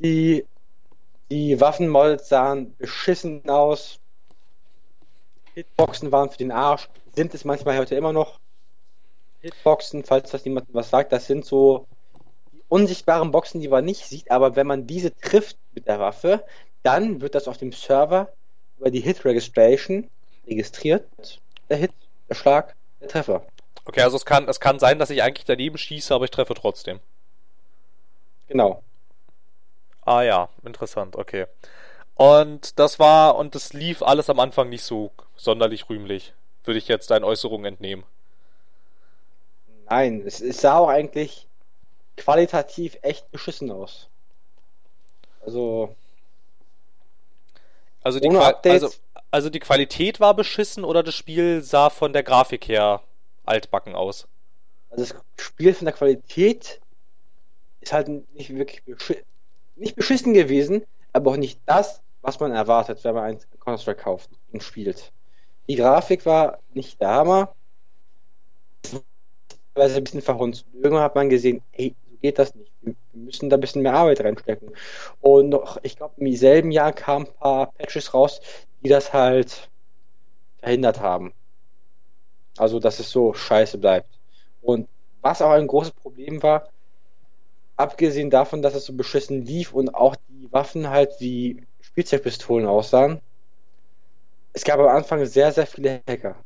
Die 0.00 0.44
Die 1.30 1.60
Waffenmodels 1.60 2.28
sahen 2.28 2.76
beschissen 2.76 3.48
aus. 3.48 4.00
Hitboxen 5.54 6.10
waren 6.10 6.30
für 6.30 6.38
den 6.38 6.50
Arsch. 6.50 6.88
Sind 7.14 7.34
es 7.34 7.44
manchmal 7.44 7.78
heute 7.78 7.94
immer 7.94 8.12
noch. 8.12 8.40
Hitboxen, 9.40 10.04
falls 10.04 10.30
das 10.30 10.44
jemand 10.44 10.66
was 10.72 10.90
sagt, 10.90 11.12
das 11.12 11.26
sind 11.26 11.44
so 11.44 11.86
die 12.52 12.62
unsichtbaren 12.68 13.30
Boxen, 13.30 13.60
die 13.60 13.68
man 13.68 13.84
nicht 13.84 14.06
sieht, 14.06 14.30
aber 14.30 14.56
wenn 14.56 14.66
man 14.66 14.86
diese 14.86 15.14
trifft 15.14 15.56
mit 15.72 15.86
der 15.86 15.98
Waffe, 16.00 16.44
dann 16.82 17.20
wird 17.20 17.34
das 17.34 17.48
auf 17.48 17.56
dem 17.56 17.72
Server 17.72 18.32
über 18.78 18.90
die 18.90 19.00
Hit 19.00 19.24
Registration 19.24 20.10
registriert. 20.46 21.06
Der 21.68 21.76
Hit, 21.76 21.92
der 22.28 22.34
Schlag, 22.34 22.74
der 23.00 23.08
Treffer. 23.08 23.46
Okay, 23.84 24.02
also 24.02 24.16
es 24.16 24.24
kann, 24.24 24.48
es 24.48 24.60
kann 24.60 24.78
sein, 24.78 24.98
dass 24.98 25.10
ich 25.10 25.22
eigentlich 25.22 25.46
daneben 25.46 25.78
schieße, 25.78 26.14
aber 26.14 26.24
ich 26.24 26.30
treffe 26.30 26.54
trotzdem. 26.54 27.00
Genau. 28.48 28.82
Ah 30.02 30.22
ja, 30.22 30.48
interessant, 30.64 31.16
okay. 31.16 31.46
Und 32.14 32.78
das 32.78 32.98
war, 32.98 33.36
und 33.36 33.54
das 33.54 33.72
lief 33.72 34.02
alles 34.02 34.28
am 34.28 34.40
Anfang 34.40 34.68
nicht 34.68 34.84
so 34.84 35.10
sonderlich 35.36 35.88
rühmlich, 35.88 36.34
würde 36.64 36.78
ich 36.78 36.88
jetzt 36.88 37.10
deinen 37.10 37.24
Äußerungen 37.24 37.64
entnehmen. 37.64 38.04
Nein, 39.88 40.22
es, 40.26 40.40
es 40.40 40.60
sah 40.60 40.78
auch 40.78 40.88
eigentlich 40.88 41.48
qualitativ 42.16 42.98
echt 43.02 43.30
beschissen 43.30 43.70
aus. 43.70 44.08
Also. 45.40 45.94
Also 48.02 48.18
die, 48.20 48.28
also, 48.28 48.90
also 49.30 49.50
die 49.50 49.60
Qualität 49.60 50.20
war 50.20 50.34
beschissen 50.34 50.84
oder 50.84 51.02
das 51.02 51.14
Spiel 51.14 51.62
sah 51.62 51.90
von 51.90 52.12
der 52.12 52.22
Grafik 52.22 52.68
her 52.68 53.02
altbacken 53.44 53.94
aus? 53.94 54.26
Also 54.90 55.04
das 55.04 55.22
Spiel 55.36 55.74
von 55.74 55.84
der 55.84 55.94
Qualität 55.94 56.80
ist 57.80 57.92
halt 57.92 58.08
nicht 58.34 58.54
wirklich 58.54 58.84
beschi 58.84 59.22
nicht 59.80 59.96
beschissen 59.96 60.34
gewesen, 60.34 60.84
aber 61.12 61.32
auch 61.32 61.36
nicht 61.36 61.60
das, 61.66 62.02
was 62.22 62.38
man 62.38 62.52
erwartet, 62.52 63.02
wenn 63.02 63.14
man 63.14 63.24
ein 63.24 63.38
Counter-Strike 63.64 64.02
kauft 64.02 64.30
und 64.52 64.62
spielt. 64.62 65.12
Die 65.68 65.76
Grafik 65.76 66.26
war 66.26 66.58
nicht 66.74 67.00
der 67.00 67.08
Hammer, 67.08 67.54
weil 69.74 69.90
ein 69.90 70.04
bisschen 70.04 70.22
verhunzt. 70.22 70.66
Irgendwann 70.74 71.02
hat 71.02 71.14
man 71.14 71.30
gesehen, 71.30 71.62
ey, 71.72 71.94
so 72.10 72.16
geht 72.18 72.38
das 72.38 72.54
nicht. 72.54 72.72
Wir 72.82 72.94
müssen 73.12 73.48
da 73.48 73.56
ein 73.56 73.60
bisschen 73.60 73.82
mehr 73.82 73.94
Arbeit 73.94 74.20
reinstecken. 74.20 74.74
Und 75.20 75.50
noch, 75.50 75.78
ich 75.82 75.96
glaube, 75.96 76.14
im 76.18 76.36
selben 76.36 76.70
Jahr 76.70 76.92
kamen 76.92 77.26
ein 77.26 77.34
paar 77.34 77.72
Patches 77.72 78.12
raus, 78.12 78.40
die 78.82 78.88
das 78.88 79.12
halt 79.12 79.70
verhindert 80.58 81.00
haben. 81.00 81.32
Also, 82.58 82.78
dass 82.80 82.98
es 82.98 83.10
so 83.10 83.32
scheiße 83.32 83.78
bleibt. 83.78 84.18
Und 84.60 84.88
was 85.22 85.40
auch 85.40 85.50
ein 85.50 85.66
großes 85.66 85.92
Problem 85.92 86.42
war, 86.42 86.68
abgesehen 87.80 88.30
davon, 88.30 88.62
dass 88.62 88.74
es 88.74 88.84
so 88.84 88.92
beschissen 88.92 89.44
lief 89.44 89.72
und 89.72 89.94
auch 89.94 90.16
die 90.28 90.52
Waffen 90.52 90.90
halt 90.90 91.12
wie 91.18 91.66
Spielzeugpistolen 91.80 92.66
aussahen, 92.66 93.20
es 94.52 94.64
gab 94.64 94.80
am 94.80 94.88
Anfang 94.88 95.24
sehr, 95.26 95.52
sehr 95.52 95.66
viele 95.66 96.02
Hacker. 96.08 96.36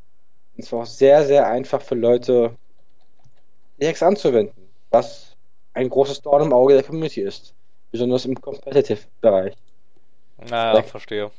Und 0.54 0.64
es 0.64 0.72
war 0.72 0.82
auch 0.82 0.86
sehr, 0.86 1.24
sehr 1.24 1.46
einfach 1.46 1.82
für 1.82 1.94
Leute, 1.94 2.56
die 3.80 3.86
Hacks 3.86 4.02
anzuwenden, 4.02 4.70
was 4.90 5.36
ein 5.72 5.88
großes 5.88 6.22
Dorn 6.22 6.42
im 6.42 6.52
Auge 6.52 6.74
der 6.74 6.82
Community 6.82 7.22
ist. 7.22 7.54
Besonders 7.90 8.24
im 8.24 8.40
Competitive-Bereich. 8.40 9.54
Naja, 10.38 10.80
ich 10.80 10.86
verstehe. 10.86 11.30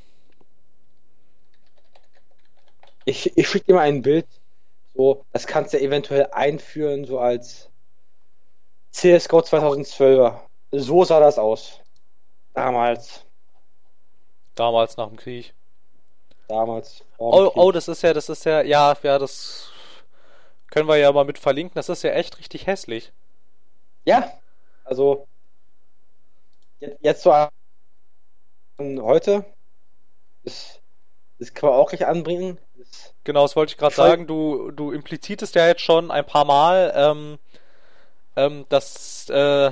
Ich, 3.06 3.38
ich 3.38 3.48
schicke 3.48 3.66
dir 3.66 3.76
mal 3.76 3.82
ein 3.82 4.02
Bild 4.02 4.28
so, 4.96 5.26
das 5.32 5.46
kannst 5.46 5.74
du 5.74 5.80
eventuell 5.80 6.30
einführen, 6.32 7.04
so 7.06 7.20
als 7.20 7.70
CSGO 8.96 9.40
2012er. 9.40 10.40
So 10.72 11.04
sah 11.04 11.20
das 11.20 11.38
aus. 11.38 11.82
Damals. 12.54 13.26
Damals 14.56 14.96
nach 14.96 15.10
dem 15.10 15.18
Krieg. 15.18 15.54
Damals. 16.48 17.04
Oh, 17.18 17.52
oh, 17.56 17.72
das 17.74 17.90
ist 17.90 18.04
ja, 18.04 18.14
das 18.14 18.30
ist 18.30 18.46
ja, 18.46 18.62
ja, 18.62 18.96
ja, 19.04 19.20
das 19.20 19.70
können 20.72 20.88
wir 20.88 20.96
ja 20.96 21.12
mal 21.12 21.26
mit 21.26 21.38
verlinken. 21.38 21.76
Das 21.76 21.90
ist 21.90 22.04
ja 22.04 22.12
echt 22.12 22.40
richtig 22.40 22.68
hässlich. 22.68 23.12
Ja, 24.06 24.32
also 24.86 25.28
jetzt, 26.80 26.98
jetzt 27.02 27.24
so 27.24 27.34
heute, 28.80 29.46
das, 30.46 30.80
das 31.40 31.54
kann 31.54 31.70
man 31.70 31.80
auch 31.80 31.90
gleich 31.90 32.08
anbringen. 32.08 32.60
Das 32.78 33.14
Genau, 33.26 33.42
das 33.42 33.58
wollte 33.58 33.72
ich 33.72 33.78
gerade 33.78 33.96
sagen. 33.96 34.26
Du, 34.26 34.72
du 34.72 34.92
implizitest 34.92 35.56
ja 35.56 35.68
jetzt 35.68 35.82
schon 35.82 36.12
ein 36.12 36.26
paar 36.26 36.46
Mal, 36.46 36.94
ähm, 36.96 37.40
ähm, 38.36 38.66
dass 38.70 39.30
äh, 39.30 39.72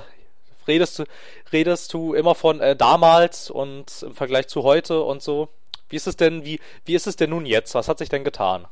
redest 0.67 0.99
du, 0.99 1.03
redest 1.51 1.93
du 1.93 2.13
immer 2.13 2.35
von 2.35 2.59
äh, 2.59 2.75
damals 2.75 3.49
und 3.49 4.03
im 4.03 4.15
Vergleich 4.15 4.47
zu 4.47 4.63
heute 4.63 5.01
und 5.01 5.21
so. 5.21 5.49
Wie 5.89 5.95
ist 5.95 6.07
es 6.07 6.15
denn, 6.15 6.43
wie, 6.43 6.59
wie 6.85 6.95
ist 6.95 7.07
es 7.07 7.15
denn 7.15 7.29
nun 7.29 7.45
jetzt? 7.45 7.75
Was 7.75 7.87
hat 7.87 7.99
sich 7.99 8.09
denn 8.09 8.23
getan? 8.23 8.65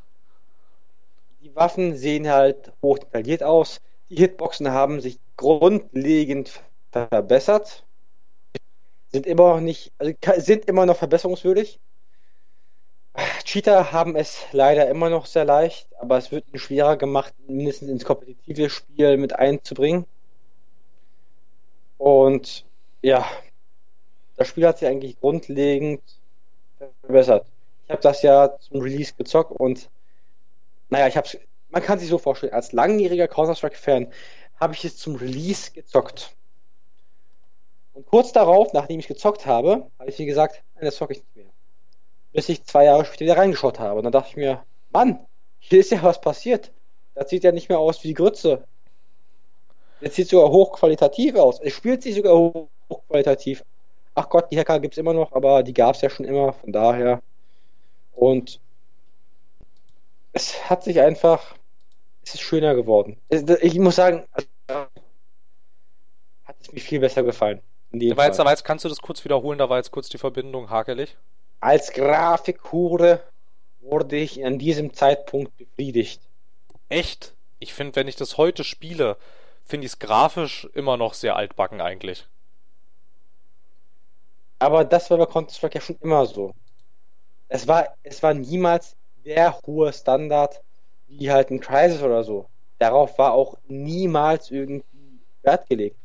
Die 1.42 1.56
Waffen 1.56 1.96
sehen 1.98 2.30
halt 2.30 2.72
hoch 2.82 2.98
detailliert 3.00 3.44
aus. 3.44 3.82
Die 4.10 4.16
Hitboxen 4.16 4.72
haben 4.72 5.02
sich 5.02 5.20
grundlegend 5.38 6.62
verbessert. 6.92 7.84
Sind 9.12 9.26
immer 9.26 9.56
noch 9.56 9.62
nicht, 9.62 9.92
also 10.00 10.14
sind 10.38 10.66
immer 10.66 10.86
noch 10.86 10.98
verbesserungswürdig. 10.98 11.80
Cheater 13.44 13.92
haben 13.92 14.16
es 14.16 14.46
leider 14.52 14.90
immer 14.90 15.10
noch 15.10 15.26
sehr 15.26 15.46
leicht, 15.46 15.88
aber 16.00 16.18
es 16.18 16.32
wird 16.32 16.48
ihnen 16.48 16.60
schwerer 16.60 16.96
gemacht, 16.98 17.34
mindestens 17.48 17.90
ins 17.90 18.06
kompetitive 18.06 18.70
Spiel 18.70 19.18
mit 19.18 19.34
einzubringen. 19.34 20.06
Und 21.98 22.66
ja, 23.02 23.26
das 24.38 24.48
Spiel 24.48 24.66
hat 24.66 24.80
sich 24.80 24.88
eigentlich 24.88 25.20
grundlegend 25.20 26.02
verbessert. 27.02 27.46
Ich 27.86 27.92
habe 27.92 28.02
das 28.02 28.22
ja 28.22 28.58
zum 28.60 28.82
Release 28.82 29.14
gezockt 29.16 29.52
und 29.52 29.90
naja, 30.90 31.08
ich 31.08 31.18
habe 31.18 31.28
man 31.70 31.82
kann 31.82 32.00
sich 32.00 32.10
so 32.10 32.18
vorstellen, 32.18 32.54
als 32.54 32.74
langjähriger 32.74 33.28
Counter-Strike-Fan 33.28 34.12
habe 34.60 34.74
ich 34.74 34.84
es 34.86 34.98
zum 34.98 35.16
Release 35.16 35.72
gezockt. 35.72 36.36
Und 37.94 38.06
kurz 38.06 38.32
darauf, 38.34 38.74
nachdem 38.74 39.00
ich 39.00 39.08
gezockt 39.08 39.46
habe, 39.46 39.90
habe 40.00 40.10
ich 40.10 40.20
mir 40.20 40.26
gesagt, 40.26 40.64
nein, 40.76 40.86
das 40.86 40.96
zocke 40.96 41.14
ich 41.14 41.20
nicht 41.20 41.36
mehr 41.36 41.51
bis 42.34 42.50
ich 42.50 42.64
zwei 42.64 42.86
Jahre 42.86 43.06
später 43.06 43.26
wieder 43.26 43.38
reingeschaut 43.38 43.80
habe. 43.80 44.00
Und 44.00 44.04
dann 44.04 44.12
dachte 44.12 44.30
ich 44.30 44.38
mir, 44.38 44.64
Mann, 44.92 45.20
hier 45.60 45.80
ist 45.80 45.92
ja 45.92 46.02
was 46.04 46.22
passiert. 46.22 46.72
Das 47.14 47.30
sieht 47.30 47.44
ja 47.44 47.52
nicht 47.52 47.70
mehr 47.70 47.80
aus 47.80 48.04
wie 48.04 48.10
die 48.10 48.14
Grütze. 48.14 48.64
Das 50.02 50.16
sieht 50.16 50.30
sogar 50.30 50.50
hochqualitativ 50.50 51.36
aus. 51.36 51.60
Es 51.60 51.74
spielt 51.74 52.02
sich 52.02 52.16
sogar 52.16 52.34
hochqualitativ. 52.90 53.64
Ach 54.16 54.28
Gott, 54.30 54.52
die 54.52 54.60
Hacker 54.60 54.80
gibt 54.80 54.96
es 54.96 54.98
immer 54.98 55.14
noch, 55.14 55.32
aber 55.32 55.64
die 55.64 55.74
gab 55.74 55.96
es 55.96 56.02
ja 56.02 56.10
schon 56.10 56.26
immer, 56.26 56.54
von 56.54 56.72
daher. 56.72 57.22
Und 58.14 58.60
es 60.34 60.70
hat 60.70 60.84
sich 60.84 61.00
einfach, 61.00 61.56
es 62.24 62.34
ist 62.36 62.42
schöner 62.42 62.76
geworden. 62.76 63.18
Ich 63.30 63.78
muss 63.78 63.96
sagen, 63.96 64.26
hat 66.44 66.56
es 66.60 66.72
mir 66.72 66.80
viel 66.80 67.00
besser 67.00 67.24
gefallen. 67.24 67.62
Da 67.92 68.18
war, 68.18 68.26
jetzt, 68.26 68.40
da 68.40 68.46
war 68.46 68.52
jetzt, 68.52 68.64
kannst 68.64 68.86
du 68.86 68.90
das 68.90 69.02
kurz 69.02 69.24
wiederholen, 69.26 69.60
da 69.60 69.70
war 69.70 69.78
jetzt 69.78 69.92
kurz 69.92 70.08
die 70.10 70.18
Verbindung 70.18 70.70
hakelig. 70.70 71.18
Als 71.62 71.94
Grafikhure 71.94 73.22
wurde 73.82 74.18
ich 74.18 74.44
an 74.44 74.58
diesem 74.58 74.94
Zeitpunkt 74.94 75.56
befriedigt. 75.58 76.22
Echt? 76.90 77.36
Ich 77.60 77.74
finde, 77.74 77.96
wenn 77.96 78.08
ich 78.08 78.16
das 78.16 78.38
heute 78.38 78.64
spiele, 78.64 79.16
finde 79.64 79.86
ich 79.86 79.94
es 79.94 80.00
grafisch 80.00 80.68
immer 80.74 80.98
noch 80.98 81.14
sehr 81.14 81.36
altbacken 81.36 81.80
eigentlich. 81.80 82.28
Aber 84.58 84.84
das 84.84 85.10
war 85.10 85.18
bei 85.20 85.26
Counter-Strike 85.28 85.76
ja 85.76 85.82
schon 85.82 85.98
immer 86.02 86.26
so. 86.26 86.54
Es 87.48 87.68
war, 87.68 87.96
es 88.04 88.22
war 88.24 88.34
niemals 88.34 88.96
der 89.24 89.60
hohe 89.66 89.94
Standard 89.94 90.62
wie 91.08 91.32
halt 91.32 91.52
ein 91.52 91.60
Crisis 91.60 92.02
oder 92.02 92.24
so. 92.24 92.48
Darauf 92.80 93.18
war 93.20 93.34
auch 93.34 93.58
niemals 93.68 94.50
irgendwie 94.50 95.20
Wert 95.44 95.68
gelegt. 95.70 96.01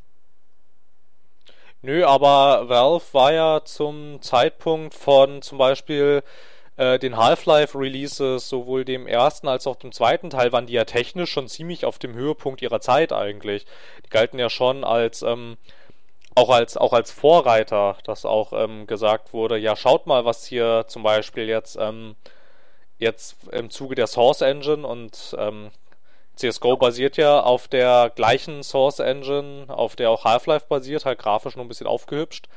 Nö, 1.83 2.05
aber 2.05 2.69
Valve 2.69 3.05
war 3.13 3.33
ja 3.33 3.65
zum 3.65 4.21
Zeitpunkt 4.23 4.95
von 4.95 5.43
zum 5.43 5.59
Beispiel 5.59 6.23
äh, 6.77 6.99
den 6.99 7.17
Half-Life 7.17 7.79
Releases, 7.79 8.49
sowohl 8.49 8.85
dem 8.85 9.07
ersten 9.07 9.49
als 9.49 9.67
auch 9.67 9.77
dem 9.77 9.93
zweiten 9.93 10.31
Teil, 10.31 10.53
waren 10.53 10.67
die 10.67 10.73
ja 10.75 10.85
technisch 10.85 11.31
schon 11.31 11.49
ziemlich 11.49 11.85
auf 11.85 11.99
dem 11.99 12.15
Höhepunkt 12.15 12.63
ihrer 12.63 12.81
Zeit 12.81 13.13
eigentlich. 13.13 13.67
Die 14.05 14.11
galten 14.11 14.39
ja 14.39 14.51
schon 14.51 14.85
als 14.85 15.23
ähm, 15.23 15.57
auch 16.35 16.51
als 16.51 16.77
auch 16.77 16.93
als 16.93 17.11
Vorreiter, 17.11 17.97
dass 18.05 18.25
auch 18.27 18.53
ähm, 18.53 18.87
gesagt 18.87 19.33
wurde, 19.33 19.57
ja 19.59 19.77
schaut 19.77 20.07
mal, 20.07 20.25
was 20.25 20.47
hier 20.47 20.85
zum 20.89 21.03
Beispiel 21.03 21.49
jetzt 21.49 21.77
ähm, 21.81 22.17
jetzt 22.99 23.37
im 23.53 23.71
Zuge 23.71 23.95
der 23.95 24.07
Source 24.07 24.43
Engine 24.43 24.87
und 24.87 25.35
ähm, 25.39 25.71
CSGO 26.37 26.77
basiert 26.77 27.17
ja 27.17 27.41
auf 27.41 27.67
der 27.67 28.13
gleichen 28.15 28.63
Source 28.63 28.99
Engine, 29.01 29.67
auf 29.69 29.97
der 29.97 30.11
auch 30.11 30.25
Half-Life 30.25 30.67
basiert, 30.69 31.05
halt 31.05 31.19
grafisch 31.19 31.57
nur 31.57 31.65
ein 31.65 31.69
bisschen 31.69 31.87
aufgehübscht. 31.87 32.49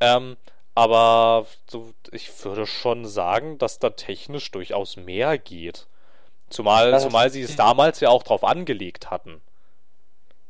Ähm, 0.00 0.36
aber 0.74 1.46
so, 1.68 1.92
ich 2.12 2.44
würde 2.44 2.66
schon 2.66 3.04
sagen, 3.04 3.58
dass 3.58 3.80
da 3.80 3.90
technisch 3.90 4.50
durchaus 4.52 4.96
mehr 4.96 5.36
geht. 5.36 5.88
Zumal, 6.50 6.98
zumal 7.00 7.30
sie 7.30 7.42
es 7.42 7.56
damals 7.56 8.00
ja 8.00 8.10
auch 8.10 8.22
drauf 8.22 8.44
angelegt 8.44 9.10
hatten. 9.10 9.40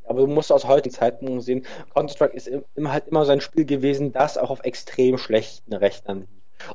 Aber 0.05 0.21
du 0.21 0.27
musst 0.27 0.53
aus 0.53 0.67
heutigen 0.67 0.95
Zeitpunkt 0.95 1.43
sehen, 1.43 1.67
Counter-Strike 1.95 2.35
ist 2.35 2.51
immer 2.75 2.93
halt 2.93 3.09
immer 3.09 3.25
so 3.25 3.33
ein 3.33 3.41
Spiel 3.41 3.65
gewesen, 3.65 4.13
das 4.13 4.39
auch 4.39 4.51
auf 4.51 4.65
extrem 4.65 5.19
schlechten 5.19 5.75
Rechnern 5.75 6.21
lief. 6.21 6.29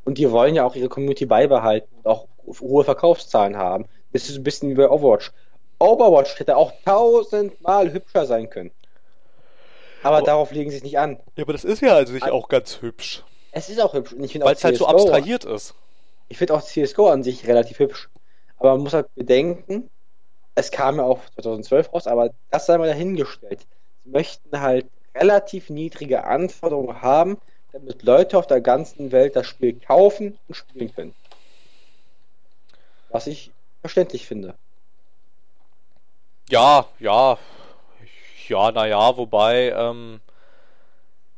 Und 0.04 0.18
die 0.18 0.32
wollen 0.32 0.56
ja 0.56 0.66
auch 0.66 0.76
ihre 0.76 0.90
Community 0.90 1.26
beibehalten 1.26 1.94
und 1.98 2.08
auch 2.08 2.28
hohe 2.60 2.84
Verkaufszahlen 2.84 3.58
haben. 3.58 3.86
Das 4.12 4.30
ist 4.30 4.38
ein 4.38 4.44
bisschen 4.44 4.70
wie 4.70 4.76
bei 4.76 4.90
Overwatch. 4.90 5.32
Overwatch 5.80 6.40
hätte 6.40 6.58
auch 6.58 6.74
tausendmal 6.86 7.92
hübscher 7.92 8.26
sein 8.26 8.50
können. 8.50 8.72
Aber 10.04 10.22
oh. 10.22 10.26
darauf 10.26 10.52
legen 10.52 10.70
sie 10.70 10.78
es 10.78 10.84
nicht 10.84 11.00
an. 11.00 11.18
Ja, 11.36 11.44
aber 11.44 11.54
das 11.54 11.64
ist 11.64 11.82
ja 11.82 11.96
also 11.96 12.14
nicht 12.14 12.30
auch 12.30 12.50
ganz 12.50 12.82
hübsch. 12.82 13.24
Es 13.52 13.70
ist 13.70 13.80
auch 13.80 13.94
hübsch. 13.94 14.14
Weil 14.18 14.54
es 14.54 14.64
halt 14.64 14.78
so 14.78 14.88
abstrahiert 14.88 15.46
ist. 15.46 15.76
Ich 16.28 16.38
finde 16.38 16.56
auch 16.56 16.62
CSGO 16.62 17.10
an 17.10 17.24
sich 17.24 17.48
relativ 17.48 17.80
hübsch. 17.80 18.10
Aber 18.58 18.72
man 18.72 18.82
muss 18.82 18.94
halt 18.94 19.14
bedenken, 19.16 19.90
es 20.56 20.72
kam 20.72 20.98
ja 20.98 21.04
auch 21.04 21.20
2012 21.36 21.94
raus, 21.94 22.08
aber 22.08 22.32
das 22.50 22.66
sei 22.66 22.78
mal 22.78 22.88
dahingestellt. 22.88 23.66
Sie 24.04 24.10
möchten 24.10 24.60
halt 24.60 24.88
relativ 25.16 25.70
niedrige 25.70 26.24
Anforderungen 26.24 27.02
haben, 27.02 27.38
damit 27.72 28.04
Leute 28.04 28.38
auf 28.38 28.48
der 28.48 28.62
ganzen 28.62 29.12
Welt 29.12 29.36
das 29.36 29.48
Spiel 29.48 29.80
kaufen 29.80 30.38
und 30.48 30.56
spielen 30.56 30.94
können. 30.94 31.16
Was 33.10 33.28
ich 33.28 33.52
verständlich 33.82 34.28
finde. 34.28 34.56
Ja, 36.50 36.86
ja, 37.00 37.38
ja, 38.48 38.72
naja, 38.72 39.18
wobei, 39.18 39.72
ähm, 39.72 40.22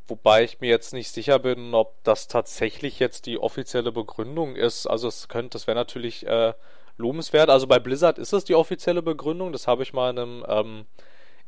wobei 0.08 0.44
ich 0.44 0.60
mir 0.62 0.70
jetzt 0.70 0.94
nicht 0.94 1.10
sicher 1.12 1.40
bin, 1.40 1.74
ob 1.74 2.04
das 2.04 2.28
tatsächlich 2.28 3.00
jetzt 3.00 3.26
die 3.26 3.38
offizielle 3.40 3.92
Begründung 3.92 4.56
ist. 4.56 4.88
Also 4.88 5.08
es 5.08 5.28
könnte, 5.28 5.52
das 5.52 5.68
wäre 5.68 5.76
natürlich 5.76 6.26
äh, 6.28 6.54
lobenswert. 6.98 7.50
Also 7.50 7.68
bei 7.68 7.80
Blizzard 7.80 8.18
ist 8.20 8.34
es 8.34 8.46
die 8.46 8.56
offizielle 8.56 9.02
Begründung. 9.02 9.52
Das 9.52 9.68
habe 9.68 9.84
ich 9.84 9.94
mal 9.94 10.12
in 10.12 10.20
einem 10.20 10.46
ähm, 10.48 10.86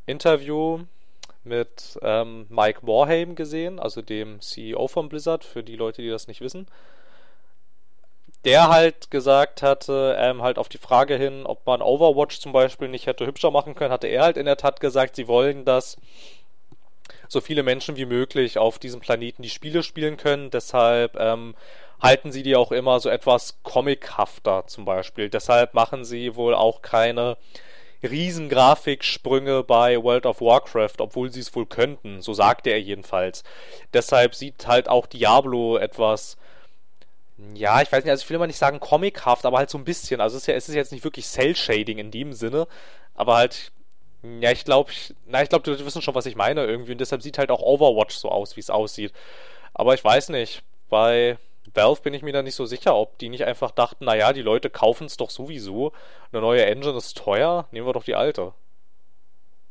Interview 0.06 0.82
mit 1.44 1.98
ähm, 2.02 2.46
Mike 2.50 2.82
Warham 2.84 3.36
gesehen, 3.36 3.80
also 3.80 4.02
dem 4.02 4.42
CEO 4.42 4.88
von 4.88 5.10
Blizzard, 5.10 5.44
für 5.46 5.64
die 5.64 5.76
Leute, 5.76 6.02
die 6.02 6.10
das 6.10 6.28
nicht 6.28 6.42
wissen. 6.42 6.68
Der 8.48 8.70
halt 8.70 9.12
gesagt 9.12 9.62
hatte, 9.62 10.16
ähm, 10.18 10.42
halt 10.42 10.58
auf 10.58 10.70
die 10.70 10.78
Frage 10.78 11.18
hin, 11.18 11.46
ob 11.46 11.66
man 11.66 11.82
Overwatch 11.82 12.40
zum 12.40 12.54
Beispiel 12.54 12.88
nicht 12.88 13.06
hätte 13.06 13.28
hübscher 13.28 13.52
machen 13.52 13.76
können, 13.76 13.92
hatte 13.92 14.08
er 14.08 14.24
halt 14.24 14.38
in 14.38 14.46
der 14.46 14.56
Tat 14.56 14.80
gesagt, 14.80 15.18
sie 15.18 15.28
wollen, 15.28 15.66
dass 15.66 15.98
so 17.28 17.42
viele 17.42 17.62
Menschen 17.62 17.98
wie 17.98 18.06
möglich 18.06 18.58
auf 18.58 18.80
diesem 18.80 19.02
Planeten 19.02 19.42
die 19.42 19.50
Spiele 19.50 19.84
spielen 19.84 20.16
können. 20.16 20.50
Deshalb 20.50 21.18
ähm, 21.20 21.56
halten 22.02 22.32
sie 22.32 22.42
die 22.42 22.56
auch 22.56 22.72
immer 22.72 23.02
so 23.02 23.10
etwas 23.10 23.60
comichafter 23.64 24.66
zum 24.68 24.86
Beispiel. 24.86 25.30
Deshalb 25.30 25.74
machen 25.74 26.06
sie 26.06 26.38
wohl 26.38 26.54
auch 26.54 26.82
keine 26.82 27.36
riesen 28.02 28.48
Grafiksprünge 28.48 29.64
bei 29.64 30.02
World 30.02 30.26
of 30.26 30.40
Warcraft, 30.40 31.00
obwohl 31.00 31.34
sie 31.34 31.42
es 31.42 31.54
wohl 31.54 31.66
könnten. 31.66 32.22
So 32.22 32.34
sagte 32.34 32.70
er 32.70 32.80
jedenfalls. 32.80 33.44
Deshalb 33.94 34.36
sieht 34.36 34.68
halt 34.68 34.88
auch 34.88 35.06
Diablo 35.06 35.78
etwas 35.78 36.38
ja, 37.54 37.82
ich 37.82 37.92
weiß 37.92 38.04
nicht, 38.04 38.12
also 38.12 38.24
ich 38.24 38.30
will 38.30 38.36
immer 38.36 38.48
nicht 38.48 38.58
sagen 38.58 38.80
comichaft, 38.80 39.46
aber 39.46 39.58
halt 39.60 39.70
so 39.70 39.78
ein 39.78 39.84
bisschen. 39.84 40.22
Also 40.22 40.38
es 40.38 40.44
ist 40.44 40.48
ja, 40.48 40.56
es 40.56 40.70
ist 40.70 40.76
jetzt 40.76 40.92
nicht 40.92 41.04
wirklich 41.04 41.28
Cell-Shading 41.28 42.00
in 42.00 42.12
dem 42.12 42.34
Sinne, 42.34 42.68
aber 43.16 43.36
halt, 43.36 43.72
ja, 44.42 44.52
ich 44.52 44.66
glaube, 44.66 44.92
na, 45.28 45.44
ich 45.44 45.50
glaube, 45.50 45.64
du 45.64 45.86
wissen 45.86 46.02
schon, 46.02 46.16
was 46.16 46.26
ich 46.26 46.36
meine 46.36 46.66
irgendwie 46.66 46.94
und 46.94 47.00
deshalb 47.00 47.22
sieht 47.22 47.38
halt 47.38 47.52
auch 47.52 47.62
Overwatch 47.62 48.16
so 48.16 48.30
aus, 48.30 48.56
wie 48.56 48.62
es 48.62 48.70
aussieht. 48.70 49.14
Aber 49.74 49.94
ich 49.94 50.04
weiß 50.04 50.30
nicht, 50.30 50.64
bei 50.90 51.38
Valve 51.74 52.02
bin 52.02 52.14
ich 52.14 52.24
mir 52.24 52.34
da 52.34 52.42
nicht 52.42 52.56
so 52.56 52.66
sicher, 52.66 52.96
ob 52.96 53.18
die 53.20 53.30
nicht 53.30 53.44
einfach 53.46 53.72
dachten, 53.72 54.06
naja, 54.06 54.34
die 54.34 54.42
Leute 54.42 54.70
kaufen 54.70 55.06
es 55.06 55.18
doch 55.18 55.30
sowieso. 55.30 55.92
Eine 56.32 56.42
neue 56.42 56.66
Engine 56.66 56.98
ist 56.98 57.18
teuer, 57.18 57.68
nehmen 57.72 57.88
wir 57.88 57.94
doch 57.94 58.04
die 58.04 58.16
alte. 58.16 58.54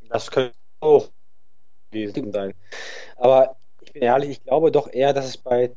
Das 0.08 0.30
könnte 0.30 0.54
auch 0.80 1.08
gewesen 1.90 2.32
sein. 2.32 2.54
Aber 3.16 3.56
ich 3.80 3.92
bin 3.92 4.02
ehrlich, 4.02 4.30
ich 4.30 4.44
glaube 4.44 4.70
doch 4.70 4.88
eher, 4.92 5.12
dass 5.12 5.26
es 5.26 5.36
bei 5.36 5.72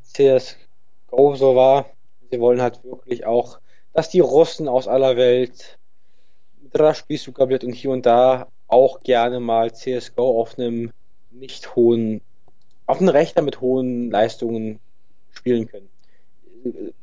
CSGO 1.10 1.34
so 1.36 1.56
war. 1.56 1.86
Sie 2.30 2.40
wollen 2.40 2.62
halt 2.62 2.82
wirklich 2.84 3.26
auch, 3.26 3.58
dass 3.92 4.08
die 4.08 4.20
Russen 4.20 4.68
aus 4.68 4.88
aller 4.88 5.16
Welt 5.16 5.78
mit 6.60 6.96
Spielzucker 6.96 7.48
wird 7.48 7.64
und 7.64 7.72
hier 7.72 7.90
und 7.90 8.06
da 8.06 8.48
auch 8.68 9.00
gerne 9.00 9.40
mal 9.40 9.74
CSGO 9.74 10.40
auf 10.40 10.58
einem 10.58 10.92
nicht 11.30 11.74
hohen, 11.74 12.20
auf 12.86 13.00
einem 13.00 13.08
Rechner 13.08 13.42
mit 13.42 13.60
hohen 13.60 14.10
Leistungen 14.10 14.78
spielen 15.32 15.66
können. 15.66 15.88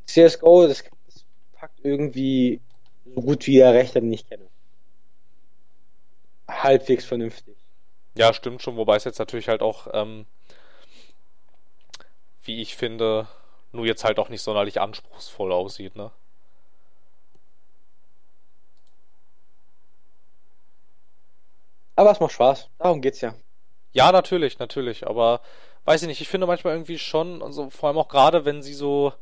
CSGO, 0.06 0.66
das, 0.66 0.84
das 1.06 1.24
packt 1.52 1.80
irgendwie 1.82 2.60
so 3.04 3.20
gut 3.20 3.46
wie 3.46 3.56
der 3.56 3.74
Rechter, 3.74 4.00
den 4.00 4.12
ich 4.12 4.26
kenne. 4.26 4.46
Halbwegs 6.48 7.04
vernünftig. 7.04 7.56
Ja, 8.16 8.32
stimmt 8.32 8.62
schon, 8.62 8.76
wobei 8.76 8.96
es 8.96 9.04
jetzt 9.04 9.18
natürlich 9.18 9.48
halt 9.48 9.60
auch, 9.60 9.88
ähm, 9.92 10.24
wie 12.44 12.62
ich 12.62 12.76
finde, 12.76 13.28
nur 13.72 13.86
jetzt 13.86 14.04
halt 14.04 14.18
auch 14.18 14.28
nicht 14.28 14.42
sonderlich 14.42 14.80
anspruchsvoll 14.80 15.52
aussieht, 15.52 15.96
ne? 15.96 16.10
Aber 21.96 22.12
es 22.12 22.20
macht 22.20 22.32
Spaß, 22.32 22.68
darum 22.78 23.00
geht's 23.00 23.20
ja. 23.20 23.34
Ja, 23.92 24.12
natürlich, 24.12 24.58
natürlich, 24.58 25.06
aber 25.06 25.40
weiß 25.84 26.02
ich 26.02 26.08
nicht, 26.08 26.20
ich 26.20 26.28
finde 26.28 26.46
manchmal 26.46 26.74
irgendwie 26.74 26.98
schon, 26.98 27.42
also 27.42 27.70
vor 27.70 27.88
allem 27.88 27.98
auch 27.98 28.08
gerade, 28.08 28.44
wenn 28.44 28.62
sie 28.62 28.74
so 28.74 29.12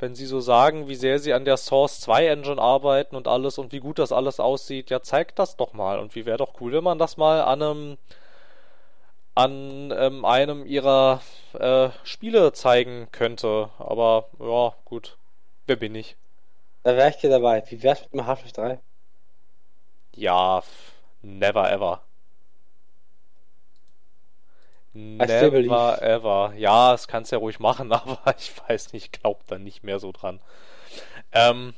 wenn 0.00 0.14
sie 0.14 0.26
so 0.26 0.40
sagen, 0.40 0.88
wie 0.88 0.94
sehr 0.94 1.18
sie 1.18 1.34
an 1.34 1.44
der 1.44 1.56
Source 1.56 2.00
2 2.00 2.26
Engine 2.26 2.60
arbeiten 2.60 3.16
und 3.16 3.28
alles 3.28 3.58
und 3.58 3.72
wie 3.72 3.80
gut 3.80 3.98
das 3.98 4.12
alles 4.12 4.40
aussieht, 4.40 4.90
ja, 4.90 5.02
zeigt 5.02 5.38
das 5.38 5.56
doch 5.56 5.72
mal. 5.74 5.98
Und 5.98 6.14
wie 6.14 6.26
wäre 6.26 6.38
doch 6.38 6.60
cool, 6.60 6.72
wenn 6.72 6.84
man 6.84 6.98
das 6.98 7.16
mal 7.16 7.42
an 7.42 7.62
einem 7.62 7.98
an 9.34 9.92
ähm, 9.96 10.24
einem 10.24 10.66
ihrer 10.66 11.22
äh, 11.54 11.90
Spiele 12.04 12.52
zeigen 12.52 13.08
könnte. 13.12 13.70
Aber 13.78 14.28
ja, 14.38 14.74
gut. 14.84 15.16
Wer 15.66 15.76
bin 15.76 15.94
ich? 15.94 16.16
Da 16.82 16.96
wäre 16.96 17.10
ich 17.10 17.16
dir 17.16 17.30
dabei. 17.30 17.62
Wie 17.68 17.82
wär's 17.82 18.02
mit 18.02 18.14
dem 18.14 18.26
Half-Life 18.26 18.54
3? 18.54 18.78
Ja, 20.16 20.62
never 21.22 21.70
ever. 21.70 22.02
Never 24.92 26.02
ever. 26.02 26.52
Ja, 26.56 26.92
das 26.92 27.06
kannst 27.06 27.30
ja 27.30 27.38
ruhig 27.38 27.60
machen, 27.60 27.92
aber 27.92 28.34
ich 28.38 28.52
weiß 28.68 28.92
nicht, 28.92 29.14
ich 29.14 29.20
glaube 29.20 29.40
da 29.46 29.58
nicht 29.58 29.84
mehr 29.84 29.98
so 29.98 30.12
dran. 30.12 30.40
Ähm, 31.32 31.74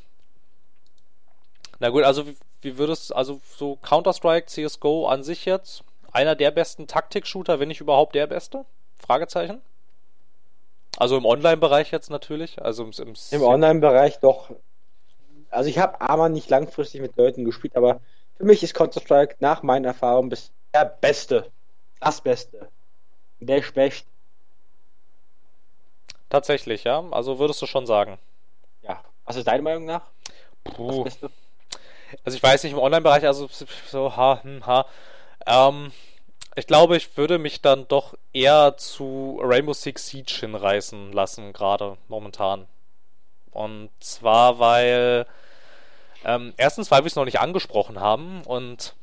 na 1.78 1.90
gut, 1.90 2.04
also 2.04 2.26
wie, 2.26 2.36
wie 2.62 2.78
würdest 2.78 3.14
also 3.14 3.40
so 3.56 3.76
Counter-Strike, 3.76 4.46
CSGO 4.46 5.08
an 5.08 5.22
sich 5.22 5.44
jetzt? 5.44 5.84
Einer 6.12 6.36
der 6.36 6.50
besten 6.50 6.86
Taktik-Shooter, 6.86 7.58
wenn 7.58 7.68
nicht 7.68 7.80
überhaupt 7.80 8.14
der 8.14 8.26
beste? 8.26 8.64
Fragezeichen? 8.98 9.60
Also 10.98 11.16
im 11.16 11.24
Online-Bereich 11.24 11.90
jetzt 11.90 12.10
natürlich. 12.10 12.62
Also 12.62 12.84
im, 12.84 12.92
im, 12.98 13.14
Im 13.30 13.42
Online-Bereich 13.42 14.20
doch. 14.20 14.50
Also 15.50 15.68
ich 15.68 15.78
habe 15.78 16.00
aber 16.00 16.28
nicht 16.28 16.50
langfristig 16.50 17.00
mit 17.00 17.16
Leuten 17.16 17.44
gespielt, 17.44 17.76
aber 17.76 18.00
für 18.36 18.44
mich 18.44 18.62
ist 18.62 18.74
Counter-Strike 18.74 19.36
nach 19.40 19.62
meinen 19.62 19.84
Erfahrungen 19.84 20.28
bis 20.28 20.50
der 20.74 20.84
Beste. 20.84 21.50
Das 22.00 22.20
Beste. 22.20 22.68
Der 23.40 23.62
schwächt. 23.62 24.06
Tatsächlich, 26.28 26.84
ja. 26.84 27.04
Also 27.10 27.38
würdest 27.38 27.60
du 27.62 27.66
schon 27.66 27.86
sagen. 27.86 28.18
Ja. 28.82 29.02
Was 29.24 29.36
ist 29.36 29.46
deine 29.46 29.62
Meinung 29.62 29.84
nach? 29.84 30.02
Puh. 30.64 31.04
Also 32.24 32.36
ich 32.36 32.42
weiß 32.42 32.62
nicht 32.64 32.72
im 32.72 32.78
Online-Bereich, 32.78 33.26
also 33.26 33.48
so 33.88 34.16
ha, 34.16 34.40
hm, 34.42 34.66
ha. 34.66 34.86
Ähm, 35.46 35.92
ich 36.54 36.66
glaube, 36.66 36.96
ich 36.96 37.16
würde 37.16 37.38
mich 37.38 37.62
dann 37.62 37.88
doch 37.88 38.14
eher 38.32 38.76
zu 38.76 39.40
Rainbow 39.42 39.72
Six 39.72 40.08
Siege 40.08 40.36
hinreißen 40.40 41.12
lassen, 41.12 41.52
gerade 41.52 41.96
momentan. 42.08 42.66
Und 43.50 43.90
zwar, 44.00 44.58
weil 44.58 45.26
ähm, 46.24 46.54
erstens, 46.56 46.90
weil 46.90 47.02
wir 47.02 47.06
es 47.06 47.16
noch 47.16 47.24
nicht 47.24 47.40
angesprochen 47.40 48.00
haben 48.00 48.42
und 48.42 48.94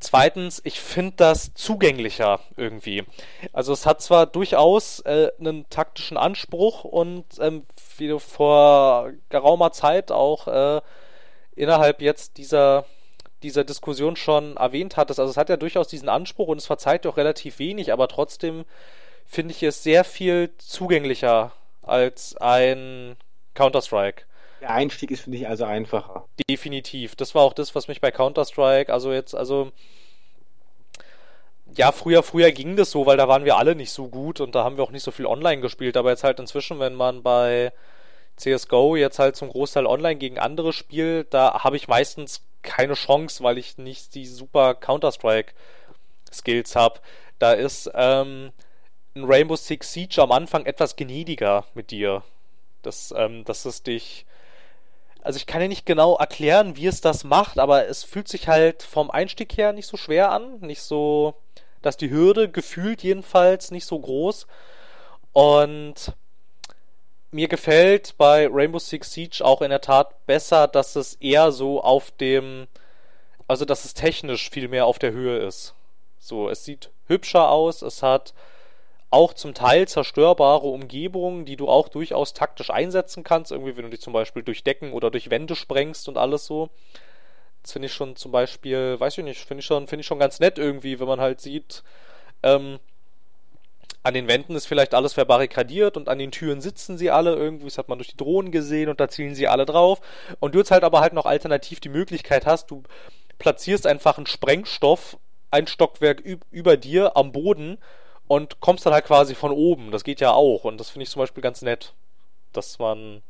Zweitens, 0.00 0.60
ich 0.64 0.80
finde 0.80 1.14
das 1.18 1.54
zugänglicher 1.54 2.40
irgendwie. 2.56 3.04
Also 3.52 3.72
es 3.72 3.86
hat 3.86 4.02
zwar 4.02 4.26
durchaus 4.26 4.98
äh, 5.00 5.30
einen 5.38 5.68
taktischen 5.70 6.16
Anspruch 6.16 6.82
und 6.82 7.24
ähm, 7.38 7.64
wie 7.98 8.08
du 8.08 8.18
vor 8.18 9.12
geraumer 9.28 9.70
Zeit 9.70 10.10
auch 10.10 10.48
äh, 10.48 10.80
innerhalb 11.54 12.02
jetzt 12.02 12.38
dieser 12.38 12.86
dieser 13.44 13.64
Diskussion 13.64 14.16
schon 14.16 14.56
erwähnt 14.56 14.96
hattest, 14.96 15.20
also 15.20 15.30
es 15.30 15.36
hat 15.36 15.48
ja 15.48 15.56
durchaus 15.56 15.86
diesen 15.86 16.08
Anspruch 16.08 16.48
und 16.48 16.58
es 16.58 16.66
verzeiht 16.66 17.04
doch 17.04 17.16
relativ 17.16 17.58
wenig, 17.58 17.92
aber 17.92 18.08
trotzdem 18.08 18.64
finde 19.24 19.54
ich 19.54 19.62
es 19.62 19.82
sehr 19.82 20.04
viel 20.04 20.50
zugänglicher 20.58 21.52
als 21.82 22.36
ein 22.36 23.16
Counter-Strike. 23.54 24.24
Der 24.60 24.70
Einstieg 24.70 25.10
ist, 25.10 25.22
finde 25.22 25.38
ich, 25.38 25.48
also 25.48 25.64
einfacher. 25.64 26.26
Definitiv. 26.48 27.16
Das 27.16 27.34
war 27.34 27.42
auch 27.42 27.52
das, 27.52 27.74
was 27.74 27.86
mich 27.88 28.00
bei 28.00 28.10
Counter-Strike, 28.10 28.92
also 28.92 29.12
jetzt, 29.12 29.34
also. 29.34 29.70
Ja, 31.76 31.92
früher, 31.92 32.22
früher 32.22 32.52
ging 32.52 32.76
das 32.76 32.90
so, 32.90 33.04
weil 33.04 33.16
da 33.16 33.26
waren 33.26 33.44
wir 33.44 33.56
alle 33.56 33.74
nicht 33.74 33.90
so 33.90 34.08
gut 34.08 34.40
und 34.40 34.54
da 34.54 34.62
haben 34.62 34.76
wir 34.76 34.84
auch 34.84 34.92
nicht 34.92 35.02
so 35.02 35.10
viel 35.10 35.26
online 35.26 35.60
gespielt. 35.60 35.96
Aber 35.96 36.10
jetzt 36.10 36.22
halt 36.22 36.38
inzwischen, 36.38 36.78
wenn 36.78 36.94
man 36.94 37.22
bei 37.22 37.72
CSGO 38.36 38.96
jetzt 38.96 39.18
halt 39.18 39.36
zum 39.36 39.48
Großteil 39.48 39.86
online 39.86 40.16
gegen 40.16 40.38
andere 40.38 40.72
spielt, 40.72 41.32
da 41.32 41.64
habe 41.64 41.76
ich 41.76 41.88
meistens 41.88 42.42
keine 42.62 42.94
Chance, 42.94 43.42
weil 43.44 43.58
ich 43.58 43.78
nicht 43.78 44.14
die 44.14 44.26
super 44.26 44.74
Counter-Strike 44.74 45.52
Skills 46.32 46.74
habe. 46.74 47.00
Da 47.38 47.52
ist 47.52 47.90
ähm, 47.94 48.52
ein 49.14 49.24
Rainbow 49.24 49.56
Six 49.56 49.92
Siege 49.92 50.20
am 50.22 50.32
Anfang 50.32 50.66
etwas 50.66 50.96
gnädiger 50.96 51.64
mit 51.74 51.90
dir. 51.90 52.22
Das, 52.82 53.14
ähm, 53.16 53.44
dass 53.44 53.64
es 53.64 53.82
dich. 53.82 54.26
Also 55.22 55.38
ich 55.38 55.46
kann 55.46 55.62
ja 55.62 55.68
nicht 55.68 55.86
genau 55.86 56.16
erklären, 56.16 56.76
wie 56.76 56.86
es 56.86 57.00
das 57.00 57.24
macht, 57.24 57.58
aber 57.58 57.88
es 57.88 58.04
fühlt 58.04 58.28
sich 58.28 58.48
halt 58.48 58.82
vom 58.82 59.10
Einstieg 59.10 59.56
her 59.56 59.72
nicht 59.72 59.86
so 59.86 59.96
schwer 59.96 60.30
an. 60.30 60.60
Nicht 60.60 60.82
so, 60.82 61.34
dass 61.80 61.96
die 61.96 62.10
Hürde 62.10 62.50
gefühlt 62.50 63.02
jedenfalls 63.02 63.70
nicht 63.70 63.86
so 63.86 63.98
groß. 63.98 64.46
Und 65.32 66.12
mir 67.34 67.48
gefällt 67.48 68.14
bei 68.16 68.48
Rainbow 68.48 68.78
Six 68.78 69.12
Siege 69.12 69.44
auch 69.44 69.60
in 69.60 69.70
der 69.70 69.80
Tat 69.80 70.24
besser, 70.26 70.68
dass 70.68 70.94
es 70.94 71.16
eher 71.16 71.50
so 71.50 71.82
auf 71.82 72.12
dem, 72.12 72.68
also 73.48 73.64
dass 73.64 73.84
es 73.84 73.92
technisch 73.92 74.50
viel 74.50 74.68
mehr 74.68 74.86
auf 74.86 75.00
der 75.00 75.10
Höhe 75.10 75.38
ist. 75.38 75.74
So, 76.20 76.48
es 76.48 76.64
sieht 76.64 76.90
hübscher 77.08 77.50
aus, 77.50 77.82
es 77.82 78.04
hat 78.04 78.34
auch 79.10 79.34
zum 79.34 79.52
Teil 79.52 79.88
zerstörbare 79.88 80.66
Umgebungen, 80.68 81.44
die 81.44 81.56
du 81.56 81.68
auch 81.68 81.88
durchaus 81.88 82.34
taktisch 82.34 82.70
einsetzen 82.70 83.24
kannst. 83.24 83.50
Irgendwie, 83.50 83.76
wenn 83.76 83.84
du 83.84 83.90
dich 83.90 84.00
zum 84.00 84.12
Beispiel 84.12 84.44
durch 84.44 84.62
Decken 84.62 84.92
oder 84.92 85.10
durch 85.10 85.28
Wände 85.28 85.56
sprengst 85.56 86.08
und 86.08 86.16
alles 86.16 86.46
so. 86.46 86.70
Das 87.62 87.72
finde 87.72 87.86
ich 87.86 87.94
schon 87.94 88.14
zum 88.14 88.30
Beispiel, 88.30 88.98
weiß 88.98 89.18
ich 89.18 89.24
nicht, 89.24 89.40
finde 89.40 89.60
ich 89.60 89.66
schon, 89.66 89.88
finde 89.88 90.02
ich 90.02 90.06
schon 90.06 90.18
ganz 90.20 90.38
nett 90.38 90.58
irgendwie, 90.58 91.00
wenn 91.00 91.08
man 91.08 91.20
halt 91.20 91.40
sieht, 91.40 91.82
ähm, 92.44 92.78
an 94.04 94.14
den 94.14 94.28
Wänden 94.28 94.54
ist 94.54 94.66
vielleicht 94.66 94.94
alles 94.94 95.14
verbarrikadiert 95.14 95.96
und 95.96 96.08
an 96.08 96.18
den 96.18 96.30
Türen 96.30 96.60
sitzen 96.60 96.98
sie 96.98 97.10
alle 97.10 97.34
irgendwie, 97.34 97.64
das 97.64 97.78
hat 97.78 97.88
man 97.88 97.98
durch 97.98 98.10
die 98.10 98.16
Drohnen 98.16 98.52
gesehen 98.52 98.90
und 98.90 99.00
da 99.00 99.08
zielen 99.08 99.34
sie 99.34 99.48
alle 99.48 99.64
drauf. 99.64 100.00
Und 100.40 100.54
du 100.54 100.58
jetzt 100.58 100.70
halt 100.70 100.84
aber 100.84 101.00
halt 101.00 101.14
noch 101.14 101.24
alternativ 101.24 101.80
die 101.80 101.88
Möglichkeit 101.88 102.44
hast, 102.44 102.70
du 102.70 102.82
platzierst 103.38 103.86
einfach 103.86 104.18
einen 104.18 104.26
Sprengstoff 104.26 105.16
ein 105.50 105.66
Stockwerk 105.68 106.20
über 106.50 106.76
dir 106.76 107.16
am 107.16 107.30
Boden 107.32 107.78
und 108.26 108.60
kommst 108.60 108.84
dann 108.84 108.92
halt 108.92 109.04
quasi 109.04 109.34
von 109.34 109.52
oben. 109.52 109.90
Das 109.92 110.04
geht 110.04 110.20
ja 110.20 110.32
auch 110.32 110.64
und 110.64 110.78
das 110.78 110.90
finde 110.90 111.04
ich 111.04 111.10
zum 111.10 111.20
Beispiel 111.20 111.42
ganz 111.42 111.62
nett, 111.62 111.94
dass 112.52 112.78
man, 112.78 113.22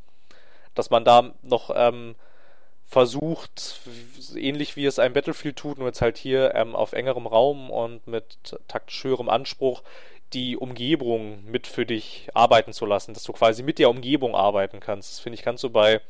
dass 0.74 0.90
man 0.90 1.04
da 1.04 1.34
noch 1.42 1.70
ähm, 1.74 2.14
versucht, 2.86 3.80
ähnlich 4.36 4.76
wie 4.76 4.86
es 4.86 4.98
ein 4.98 5.12
Battlefield 5.12 5.56
tut, 5.56 5.78
nur 5.78 5.88
jetzt 5.88 6.00
halt 6.00 6.16
hier 6.16 6.54
ähm, 6.54 6.74
auf 6.74 6.94
engerem 6.94 7.26
Raum 7.26 7.70
und 7.70 8.06
mit 8.06 8.58
taktisch 8.68 9.04
höherem 9.04 9.28
Anspruch, 9.28 9.82
die 10.34 10.56
Umgebung 10.56 11.44
mit 11.44 11.66
für 11.66 11.86
dich 11.86 12.28
arbeiten 12.34 12.72
zu 12.72 12.86
lassen, 12.86 13.14
dass 13.14 13.22
du 13.24 13.32
quasi 13.32 13.62
mit 13.62 13.78
der 13.78 13.90
Umgebung 13.90 14.34
arbeiten 14.34 14.80
kannst. 14.80 15.12
Das 15.12 15.20
finde 15.20 15.34
ich 15.38 15.44
ganz 15.44 15.60
so 15.60 15.70
bei 15.70 16.00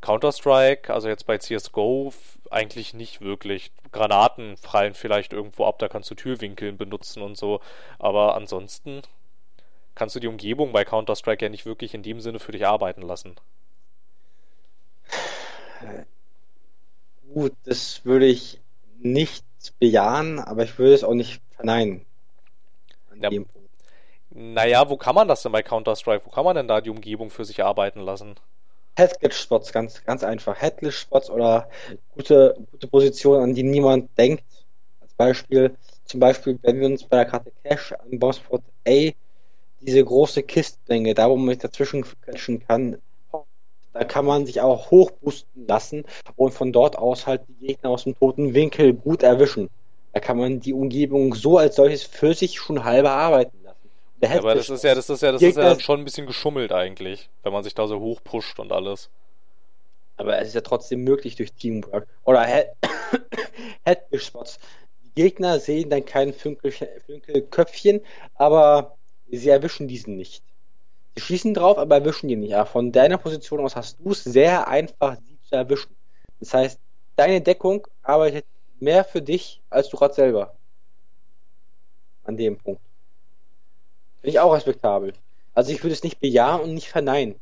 Counter-Strike, 0.00 0.92
also 0.92 1.08
jetzt 1.08 1.26
bei 1.26 1.38
CSGO, 1.38 2.12
eigentlich 2.50 2.94
nicht 2.94 3.20
wirklich. 3.20 3.72
Granaten 3.90 4.56
fallen 4.56 4.94
vielleicht 4.94 5.32
irgendwo 5.32 5.64
ab, 5.64 5.78
da 5.78 5.88
kannst 5.88 6.10
du 6.10 6.14
Türwinkeln 6.14 6.76
benutzen 6.76 7.22
und 7.22 7.36
so. 7.36 7.60
Aber 7.98 8.34
ansonsten 8.34 9.02
kannst 9.94 10.14
du 10.14 10.20
die 10.20 10.28
Umgebung 10.28 10.72
bei 10.72 10.84
Counter-Strike 10.84 11.44
ja 11.44 11.48
nicht 11.48 11.66
wirklich 11.66 11.94
in 11.94 12.02
dem 12.02 12.20
Sinne 12.20 12.38
für 12.38 12.52
dich 12.52 12.66
arbeiten 12.66 13.02
lassen. 13.02 13.36
Gut, 17.32 17.54
das 17.64 18.04
würde 18.04 18.26
ich 18.26 18.60
nicht 18.98 19.44
bejahen, 19.78 20.38
aber 20.38 20.64
ich 20.64 20.78
würde 20.78 20.94
es 20.94 21.04
auch 21.04 21.14
nicht 21.14 21.42
verneinen. 21.50 22.06
An 23.14 23.22
ja, 23.22 23.30
dem 23.30 23.46
Punkt. 23.46 23.70
Naja, 24.30 24.88
wo 24.88 24.96
kann 24.96 25.14
man 25.14 25.28
das 25.28 25.42
denn 25.42 25.52
bei 25.52 25.62
Counter-Strike? 25.62 26.26
Wo 26.26 26.30
kann 26.30 26.44
man 26.44 26.56
denn 26.56 26.66
da 26.66 26.80
die 26.80 26.90
Umgebung 26.90 27.30
für 27.30 27.44
sich 27.44 27.62
arbeiten 27.62 28.00
lassen? 28.00 28.34
Headglitch-Spots, 28.96 29.72
ganz, 29.72 30.04
ganz 30.04 30.24
einfach. 30.24 30.60
Headglitch-Spots 30.60 31.30
oder 31.30 31.68
gute, 32.14 32.56
gute 32.72 32.88
Positionen, 32.88 33.42
an 33.42 33.54
die 33.54 33.62
niemand 33.62 34.16
denkt. 34.18 34.44
Als 35.00 35.14
Beispiel, 35.14 35.76
zum 36.04 36.20
Beispiel, 36.20 36.58
wenn 36.62 36.80
wir 36.80 36.86
uns 36.86 37.04
bei 37.04 37.18
der 37.18 37.26
Karte 37.26 37.52
Cash 37.62 37.92
an 37.92 38.18
Bombspot 38.18 38.62
A 38.88 39.10
diese 39.80 40.04
große 40.04 40.42
Kistenlänge, 40.42 41.14
da 41.14 41.30
wo 41.30 41.36
man 41.36 41.50
sich 41.50 41.58
dazwischen 41.58 42.02
quetschen 42.02 42.66
kann, 42.66 42.98
da 43.92 44.04
kann 44.04 44.24
man 44.24 44.46
sich 44.46 44.60
auch 44.60 44.90
hochboosten 44.90 45.68
lassen 45.68 46.04
und 46.34 46.52
von 46.52 46.72
dort 46.72 46.98
aus 46.98 47.28
halt 47.28 47.42
die 47.48 47.66
Gegner 47.66 47.90
aus 47.90 48.04
dem 48.04 48.18
toten 48.18 48.52
Winkel 48.54 48.94
gut 48.94 49.22
erwischen. 49.22 49.70
Da 50.14 50.20
kann 50.20 50.38
man 50.38 50.60
die 50.60 50.72
Umgebung 50.72 51.34
so 51.34 51.58
als 51.58 51.76
solches 51.76 52.04
für 52.04 52.34
sich 52.34 52.56
schon 52.58 52.84
halber 52.84 53.10
arbeiten 53.10 53.64
ja, 54.24 54.38
aber 54.38 54.54
das 54.54 54.70
ist 54.70 54.84
ja, 54.84 54.94
das 54.94 55.10
ist 55.10 55.22
ja, 55.22 55.32
das 55.32 55.42
ist 55.42 55.56
ja 55.56 55.78
schon 55.80 56.00
ein 56.00 56.04
bisschen 56.04 56.26
geschummelt 56.26 56.72
eigentlich, 56.72 57.28
wenn 57.42 57.52
man 57.52 57.64
sich 57.64 57.74
da 57.74 57.86
so 57.86 58.00
hochpusht 58.00 58.58
und 58.58 58.72
alles. 58.72 59.10
Aber 60.16 60.38
es 60.38 60.48
ist 60.48 60.54
ja 60.54 60.60
trotzdem 60.60 61.02
möglich 61.02 61.36
durch 61.36 61.52
Teamwork. 61.52 62.06
Oder 62.24 62.46
Headbush-Spots. 63.84 64.58
Die 65.04 65.22
Gegner 65.22 65.58
sehen 65.58 65.90
dann 65.90 66.04
kein 66.04 66.32
Fünkelköpfchen, 66.32 68.00
aber 68.36 68.96
sie 69.30 69.48
erwischen 69.48 69.88
diesen 69.88 70.16
nicht. 70.16 70.42
Sie 71.16 71.20
schießen 71.20 71.54
drauf, 71.54 71.78
aber 71.78 71.96
erwischen 71.96 72.28
die 72.28 72.36
nicht. 72.36 72.54
Aber 72.54 72.66
von 72.66 72.92
deiner 72.92 73.18
Position 73.18 73.60
aus 73.60 73.76
hast 73.76 73.98
du 74.00 74.12
es 74.12 74.24
sehr 74.24 74.68
einfach, 74.68 75.16
sie 75.16 75.38
zu 75.48 75.56
erwischen. 75.56 75.94
Das 76.40 76.54
heißt, 76.54 76.80
deine 77.16 77.40
Deckung 77.40 77.86
arbeitet 78.02 78.44
mehr 78.84 79.04
für 79.04 79.22
dich 79.22 79.60
als 79.70 79.88
du 79.88 79.96
gerade 79.96 80.14
selber. 80.14 80.54
An 82.24 82.36
dem 82.36 82.56
Punkt. 82.56 82.80
Finde 84.20 84.30
ich 84.30 84.40
auch 84.40 84.52
respektabel. 84.54 85.12
Also 85.54 85.72
ich 85.72 85.82
würde 85.82 85.92
es 85.92 86.02
nicht 86.02 86.20
bejahen 86.20 86.60
und 86.60 86.74
nicht 86.74 86.88
verneinen. 86.88 87.38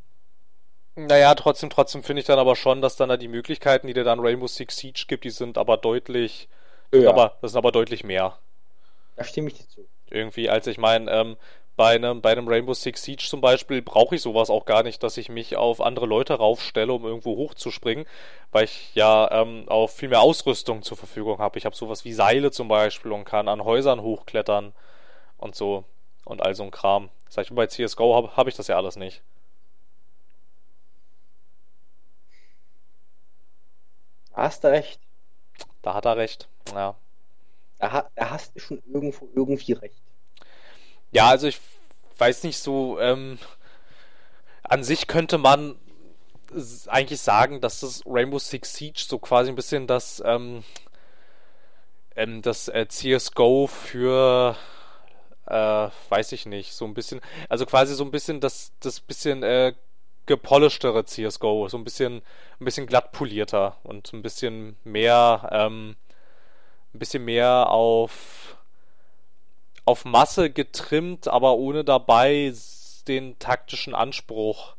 Naja, 0.95 1.35
trotzdem, 1.35 1.71
trotzdem 1.71 2.03
finde 2.03 2.21
ich 2.21 2.27
dann 2.27 2.39
aber 2.39 2.55
schon, 2.55 2.83
dass 2.83 2.97
dann 2.97 3.09
da 3.09 3.17
die 3.17 3.29
Möglichkeiten, 3.29 3.87
die 3.87 3.95
dir 3.95 4.05
dann 4.05 4.21
Rainbow 4.21 4.47
Six 4.47 4.77
Siege 4.77 5.05
gibt, 5.07 5.25
die 5.25 5.31
sind 5.31 5.57
aber 5.57 5.79
deutlich, 5.79 6.49
ja. 6.93 7.09
aber, 7.09 7.37
das 7.41 7.53
sind 7.53 7.59
aber 7.59 7.73
deutlich 7.73 8.05
mehr. 8.05 8.37
Da 9.17 9.25
stimme 9.25 9.49
ich 9.49 9.55
dir 9.55 9.69
zu. 9.69 9.87
Irgendwie, 10.11 10.51
als 10.51 10.67
ich 10.67 10.77
meine, 10.77 11.11
ähm, 11.11 11.37
bei 11.77 11.95
einem, 11.95 12.21
bei 12.21 12.33
einem 12.33 12.49
Rainbow 12.49 12.75
Six 12.75 13.03
Siege 13.03 13.25
zum 13.27 13.41
Beispiel 13.41 13.83
brauche 13.83 14.15
ich 14.15 14.23
sowas 14.23 14.51
auch 14.51 14.67
gar 14.67 14.83
nicht, 14.83 15.03
dass 15.03 15.17
ich 15.17 15.29
mich 15.29 15.57
auf 15.57 15.81
andere 15.81 16.07
Leute 16.07 16.35
raufstelle, 16.35 16.93
um 16.93 17.05
irgendwo 17.05 17.37
hochzuspringen, 17.37 18.07
weil 18.51 18.65
ich 18.65 18.95
ja 18.95 19.31
ähm, 19.31 19.65
auch 19.69 19.89
viel 19.89 20.11
mehr 20.11 20.21
Ausrüstung 20.21 20.83
zur 20.83 20.97
Verfügung 20.97 21.39
habe. 21.39 21.59
Ich 21.59 21.65
habe 21.65 21.75
sowas 21.75 22.05
wie 22.05 22.13
Seile 22.13 22.51
zum 22.51 22.69
Beispiel 22.69 23.13
und 23.13 23.25
kann 23.25 23.49
an 23.49 23.65
Häusern 23.65 24.03
hochklettern 24.03 24.75
und 25.39 25.55
so 25.55 25.85
und 26.25 26.43
all 26.43 26.55
so 26.55 26.63
ein 26.63 26.71
Kram. 26.71 27.09
Das 27.27 27.39
heißt, 27.39 27.55
bei 27.55 27.67
CSGO 27.67 28.15
habe 28.15 28.37
hab 28.37 28.49
ich 28.49 28.55
das 28.55 28.69
ja 28.69 28.77
alles 28.77 28.97
nicht. 28.97 29.23
Hast 34.35 34.65
du 34.65 34.69
recht. 34.69 35.01
Da 35.83 35.95
hat 35.95 36.05
er 36.05 36.17
recht, 36.17 36.49
ja. 36.75 36.95
Da, 37.79 38.09
da 38.15 38.31
hast 38.31 38.55
du 38.55 38.61
schon 38.61 38.83
irgendwo 38.93 39.29
irgendwie 39.35 39.73
recht. 39.73 40.03
Ja, 41.13 41.29
also 41.29 41.47
ich 41.47 41.61
weiß 42.19 42.43
nicht 42.45 42.59
so, 42.59 42.99
ähm, 42.99 43.39
an 44.63 44.83
sich 44.83 45.07
könnte 45.07 45.39
man 45.39 45.77
eigentlich 46.87 47.21
sagen, 47.21 47.61
dass 47.61 47.81
das 47.81 48.03
Rainbow 48.07 48.39
Six 48.39 48.75
Siege 48.75 49.05
so 49.07 49.19
quasi 49.19 49.51
ein 49.51 49.55
bisschen 49.55 49.87
das, 49.87 50.23
ähm, 50.25 50.65
ähm, 52.17 52.43
das 52.43 52.69
äh, 52.69 52.87
CSGO 52.89 53.67
für 53.67 54.57
äh, 55.47 55.89
weiß 56.09 56.33
ich 56.33 56.47
nicht, 56.47 56.73
so 56.73 56.85
ein 56.85 56.95
bisschen, 56.95 57.21
also 57.49 57.67
quasi 57.67 57.95
so 57.95 58.05
ein 58.05 58.11
bisschen 58.11 58.41
das, 58.41 58.73
das 58.81 59.01
bisschen 59.01 59.43
äh, 59.43 59.75
gepolischtere 60.27 61.05
CSGO, 61.05 61.69
so 61.69 61.77
ein 61.77 61.85
bisschen, 61.85 62.23
ein 62.61 62.65
bisschen 62.65 62.87
glatt 62.87 63.13
und 63.83 64.13
ein 64.13 64.23
bisschen 64.23 64.77
mehr, 64.85 65.49
ähm, 65.53 65.97
ein 66.95 66.99
bisschen 66.99 67.25
mehr 67.25 67.71
auf, 67.71 68.57
auf 69.85 70.05
Masse 70.05 70.51
getrimmt, 70.51 71.29
aber 71.29 71.55
ohne 71.55 71.85
dabei 71.85 72.53
den 73.09 73.39
taktischen 73.39 73.95
Anspruch 73.95 74.75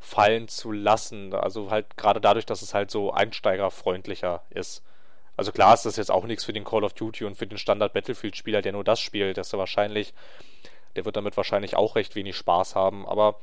fallen 0.00 0.48
zu 0.48 0.72
lassen. 0.72 1.34
Also 1.34 1.70
halt 1.70 1.96
gerade 1.96 2.20
dadurch, 2.20 2.46
dass 2.46 2.62
es 2.62 2.74
halt 2.74 2.90
so 2.90 3.12
einsteigerfreundlicher 3.12 4.42
ist. 4.50 4.82
Also 5.36 5.52
klar 5.52 5.74
ist 5.74 5.86
das 5.86 5.96
jetzt 5.96 6.10
auch 6.10 6.24
nichts 6.24 6.44
für 6.44 6.52
den 6.52 6.64
Call 6.64 6.82
of 6.82 6.94
Duty 6.94 7.24
und 7.24 7.36
für 7.36 7.46
den 7.46 7.58
Standard 7.58 7.92
Battlefield-Spieler, 7.92 8.62
der 8.62 8.72
nur 8.72 8.84
das 8.84 8.98
spielt. 8.98 9.38
Ist 9.38 9.52
ja 9.52 9.58
wahrscheinlich, 9.58 10.12
der 10.96 11.04
wird 11.04 11.16
damit 11.16 11.36
wahrscheinlich 11.36 11.76
auch 11.76 11.94
recht 11.94 12.16
wenig 12.16 12.36
Spaß 12.36 12.74
haben. 12.74 13.06
Aber 13.06 13.36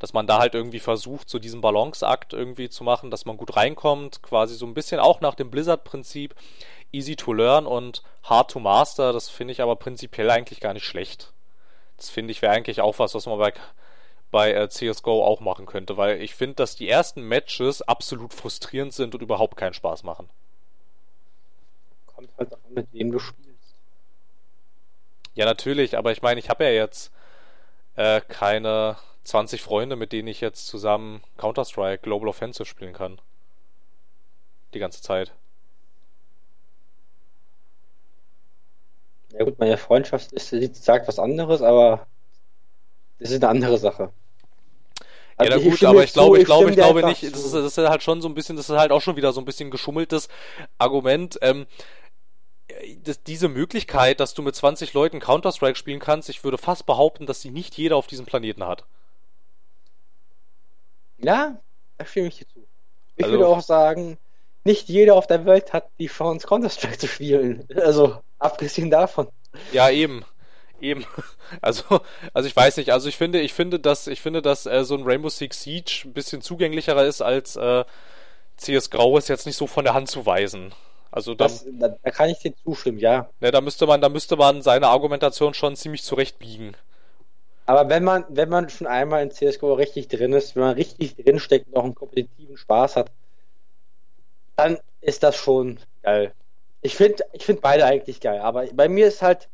dass 0.00 0.12
man 0.12 0.26
da 0.26 0.38
halt 0.38 0.54
irgendwie 0.54 0.80
versucht, 0.80 1.30
so 1.30 1.38
diesen 1.38 1.60
Balanceakt 1.60 2.32
irgendwie 2.32 2.68
zu 2.68 2.82
machen, 2.82 3.10
dass 3.10 3.24
man 3.24 3.36
gut 3.36 3.56
reinkommt, 3.56 4.22
quasi 4.22 4.56
so 4.56 4.66
ein 4.66 4.74
bisschen 4.74 4.98
auch 4.98 5.20
nach 5.20 5.34
dem 5.34 5.50
Blizzard-Prinzip, 5.50 6.34
easy 6.94 7.16
to 7.16 7.32
learn 7.32 7.66
und 7.66 8.02
hard 8.22 8.50
to 8.50 8.60
master, 8.60 9.12
das 9.12 9.28
finde 9.28 9.52
ich 9.52 9.60
aber 9.60 9.76
prinzipiell 9.76 10.30
eigentlich 10.30 10.60
gar 10.60 10.72
nicht 10.72 10.86
schlecht. 10.86 11.32
Das 11.96 12.08
finde 12.10 12.32
ich 12.32 12.42
wäre 12.42 12.52
eigentlich 12.52 12.80
auch 12.80 12.98
was, 12.98 13.14
was 13.14 13.26
man 13.26 13.38
bei, 13.38 13.52
bei 14.30 14.52
äh, 14.52 14.68
CSGO 14.68 15.24
auch 15.24 15.40
machen 15.40 15.66
könnte, 15.66 15.96
weil 15.96 16.22
ich 16.22 16.34
finde, 16.34 16.56
dass 16.56 16.76
die 16.76 16.88
ersten 16.88 17.22
Matches 17.22 17.82
absolut 17.82 18.32
frustrierend 18.32 18.92
sind 18.92 19.14
und 19.14 19.22
überhaupt 19.22 19.56
keinen 19.56 19.74
Spaß 19.74 20.02
machen 20.04 20.28
kommt 22.14 22.38
halt 22.38 22.52
auch 22.54 22.70
mit 22.70 22.92
wem 22.92 23.12
du 23.12 23.18
spielst. 23.18 23.74
Ja, 25.34 25.44
natürlich, 25.44 25.96
aber 25.96 26.12
ich 26.12 26.22
meine, 26.22 26.40
ich 26.40 26.48
habe 26.48 26.64
ja 26.64 26.70
jetzt 26.70 27.12
äh, 27.96 28.20
keine 28.20 28.96
20 29.24 29.62
Freunde, 29.62 29.96
mit 29.96 30.12
denen 30.12 30.28
ich 30.28 30.40
jetzt 30.40 30.66
zusammen 30.66 31.22
Counter-Strike 31.38 32.02
Global 32.02 32.28
Offensive 32.28 32.66
spielen 32.66 32.92
kann. 32.92 33.20
Die 34.74 34.78
ganze 34.78 35.02
Zeit. 35.02 35.32
Ja 39.36 39.44
gut, 39.44 39.58
meine 39.58 39.76
Freundschaft 39.76 40.32
ist, 40.32 40.50
sie 40.50 40.70
sagt 40.72 41.08
was 41.08 41.18
anderes, 41.18 41.60
aber 41.62 42.06
das 43.18 43.30
ist 43.30 43.42
eine 43.42 43.50
andere 43.50 43.78
Sache. 43.78 44.10
Ja, 45.38 45.46
na 45.48 45.54
Also 45.56 45.58
ich 45.58 45.70
gut, 45.80 45.84
aber 45.84 46.04
ich 46.04 46.12
glaube, 46.12 46.38
ich 46.38 46.44
glaube, 46.44 46.70
ich 46.70 46.76
glaube 46.76 47.00
einfach 47.04 47.20
nicht. 47.20 47.34
Das 47.34 47.44
ist, 47.44 47.52
das 47.54 47.76
ist 47.76 47.88
halt 47.88 48.02
schon 48.04 48.22
so 48.22 48.28
ein 48.28 48.34
bisschen, 48.34 48.56
das 48.56 48.68
ist 48.70 48.76
halt 48.76 48.92
auch 48.92 49.00
schon 49.00 49.16
wieder 49.16 49.32
so 49.32 49.40
ein 49.40 49.44
bisschen 49.44 49.70
geschummeltes 49.72 50.28
Argument. 50.78 51.38
Ähm, 51.42 51.66
das, 53.02 53.22
diese 53.24 53.48
Möglichkeit, 53.48 54.20
dass 54.20 54.34
du 54.34 54.42
mit 54.42 54.54
20 54.54 54.94
Leuten 54.94 55.18
Counter-Strike 55.20 55.76
spielen 55.76 55.98
kannst, 56.00 56.28
ich 56.28 56.44
würde 56.44 56.58
fast 56.58 56.86
behaupten, 56.86 57.26
dass 57.26 57.40
sie 57.40 57.50
nicht 57.50 57.76
jeder 57.76 57.96
auf 57.96 58.06
diesem 58.06 58.26
Planeten 58.26 58.64
hat. 58.64 58.84
Ja, 61.18 61.56
da 61.98 62.06
stimme 62.06 62.28
ich 62.28 62.38
dir 62.38 62.46
zu. 62.48 62.64
Ich 63.16 63.24
Also- 63.24 63.36
würde 63.38 63.48
auch 63.48 63.60
sagen, 63.60 64.18
nicht 64.64 64.88
jeder 64.88 65.14
auf 65.14 65.26
der 65.26 65.44
Welt 65.44 65.72
hat 65.72 65.88
die 65.98 66.06
Chance, 66.06 66.46
Counter-Strike 66.46 66.98
zu 66.98 67.06
spielen. 67.08 67.66
Also, 67.76 68.18
abgesehen 68.44 68.90
davon. 68.90 69.28
Ja, 69.72 69.90
eben. 69.90 70.24
Eben. 70.80 71.04
Also, 71.60 72.00
also 72.32 72.48
ich 72.48 72.56
weiß 72.56 72.78
nicht, 72.78 72.90
also 72.90 73.08
ich 73.08 73.16
finde, 73.16 73.38
ich 73.40 73.52
finde, 73.52 73.78
dass, 73.78 74.06
ich 74.08 74.20
finde, 74.20 74.42
dass 74.42 74.66
äh, 74.66 74.82
so 74.82 74.96
ein 74.96 75.04
Rainbow 75.04 75.28
Six 75.28 75.62
Siege 75.62 76.02
ein 76.04 76.12
bisschen 76.12 76.40
zugänglicherer 76.40 77.04
ist 77.04 77.20
als 77.20 77.54
äh, 77.54 77.84
CS 78.56 78.90
Grau 78.90 79.16
ist 79.18 79.28
jetzt 79.28 79.46
nicht 79.46 79.56
so 79.56 79.66
von 79.66 79.84
der 79.84 79.94
Hand 79.94 80.08
zu 80.08 80.26
weisen. 80.26 80.72
Also 81.12 81.34
da, 81.34 81.44
Das, 81.44 81.64
da, 81.70 81.90
da 82.02 82.10
kann 82.10 82.30
ich 82.30 82.38
dir 82.38 82.54
zustimmen, 82.56 82.98
ja. 82.98 83.28
ne, 83.40 83.52
da 83.52 83.60
müsste 83.60 83.86
man, 83.86 84.00
da 84.00 84.08
müsste 84.08 84.36
man 84.36 84.62
seine 84.62 84.88
Argumentation 84.88 85.54
schon 85.54 85.76
ziemlich 85.76 86.02
zurechtbiegen. 86.02 86.76
Aber 87.66 87.88
wenn 87.88 88.02
man, 88.02 88.24
wenn 88.30 88.48
man 88.48 88.68
schon 88.68 88.86
einmal 88.86 89.22
in 89.22 89.30
CSGO 89.30 89.74
richtig 89.74 90.08
drin 90.08 90.32
ist, 90.32 90.56
wenn 90.56 90.62
man 90.64 90.74
richtig 90.74 91.14
drin 91.16 91.38
steckt 91.38 91.68
und 91.68 91.76
auch 91.76 91.84
einen 91.84 91.94
kompetitiven 91.94 92.56
Spaß 92.56 92.96
hat, 92.96 93.12
dann 94.56 94.78
ist 95.02 95.22
das 95.22 95.36
schon 95.36 95.78
geil. 96.02 96.32
Ich 96.84 96.96
finde 96.96 97.24
ich 97.32 97.46
find 97.46 97.62
beide 97.62 97.86
eigentlich 97.86 98.20
geil, 98.20 98.40
aber 98.40 98.66
bei 98.74 98.90
mir 98.90 99.06
ist 99.06 99.22
halt 99.22 99.48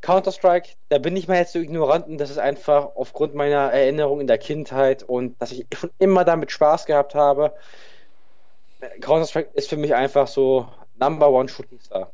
Counter-Strike, 0.00 0.70
da 0.88 0.96
bin 0.96 1.14
ich 1.14 1.28
mal 1.28 1.36
jetzt 1.36 1.52
so 1.52 1.58
ignorant 1.58 2.06
und 2.06 2.16
das 2.16 2.30
ist 2.30 2.38
einfach 2.38 2.96
aufgrund 2.96 3.34
meiner 3.34 3.70
Erinnerung 3.70 4.22
in 4.22 4.26
der 4.26 4.38
Kindheit 4.38 5.02
und 5.02 5.40
dass 5.42 5.52
ich 5.52 5.66
schon 5.74 5.90
immer 5.98 6.24
damit 6.24 6.50
Spaß 6.50 6.86
gehabt 6.86 7.14
habe. 7.14 7.52
Counter-Strike 9.02 9.50
ist 9.52 9.68
für 9.68 9.76
mich 9.76 9.94
einfach 9.94 10.26
so 10.26 10.66
Number 10.98 11.28
One 11.28 11.50
Shooting 11.50 11.80
Star. 11.80 12.10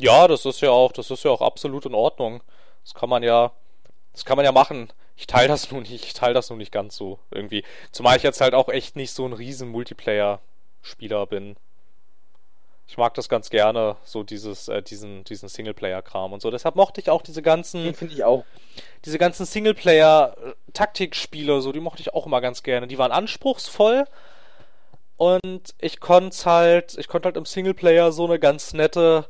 Ja, 0.00 0.28
das 0.28 0.44
ist 0.44 0.60
ja 0.60 0.70
auch, 0.70 0.92
das 0.92 1.10
ist 1.10 1.24
ja 1.24 1.32
auch 1.32 1.42
absolut 1.42 1.84
in 1.84 1.94
Ordnung. 1.94 2.44
Das 2.84 2.94
kann 2.94 3.08
man 3.08 3.24
ja, 3.24 3.50
das 4.12 4.24
kann 4.24 4.36
man 4.36 4.44
ja 4.44 4.52
machen. 4.52 4.92
Ich 5.16 5.26
teile 5.26 5.48
das 5.48 5.68
nun 5.72 5.82
nicht, 5.82 6.04
ich 6.04 6.14
teile 6.14 6.34
das 6.34 6.48
nun 6.48 6.58
nicht 6.58 6.70
ganz 6.70 6.94
so 6.94 7.18
irgendwie. 7.32 7.64
Zumal 7.90 8.18
ich 8.18 8.22
jetzt 8.22 8.40
halt 8.40 8.54
auch 8.54 8.68
echt 8.68 8.94
nicht 8.94 9.10
so 9.10 9.26
ein 9.26 9.32
riesen 9.32 9.68
Multiplayer-Spieler 9.70 11.26
bin. 11.26 11.56
Ich 12.88 12.98
mag 12.98 13.14
das 13.14 13.28
ganz 13.28 13.50
gerne, 13.50 13.96
so 14.04 14.22
dieses, 14.22 14.68
äh, 14.68 14.80
diesen, 14.80 15.24
diesen 15.24 15.48
Singleplayer-Kram 15.48 16.32
und 16.32 16.40
so. 16.40 16.52
Deshalb 16.52 16.76
mochte 16.76 17.00
ich 17.00 17.10
auch 17.10 17.22
diese 17.22 17.42
ganzen, 17.42 17.94
finde 17.94 18.14
ich 18.14 18.22
auch. 18.22 18.44
diese 19.04 19.18
ganzen 19.18 19.44
Singleplayer-Taktikspiele, 19.44 21.60
so, 21.60 21.72
die 21.72 21.80
mochte 21.80 22.00
ich 22.00 22.14
auch 22.14 22.26
immer 22.26 22.40
ganz 22.40 22.62
gerne. 22.62 22.86
Die 22.86 22.98
waren 22.98 23.10
anspruchsvoll 23.10 24.04
und 25.16 25.74
ich 25.80 25.98
konnte 25.98 26.44
halt, 26.44 26.96
ich 26.96 27.08
konnte 27.08 27.26
halt 27.26 27.36
im 27.36 27.44
Singleplayer 27.44 28.12
so 28.12 28.24
eine 28.24 28.38
ganz 28.38 28.72
nette, 28.72 29.26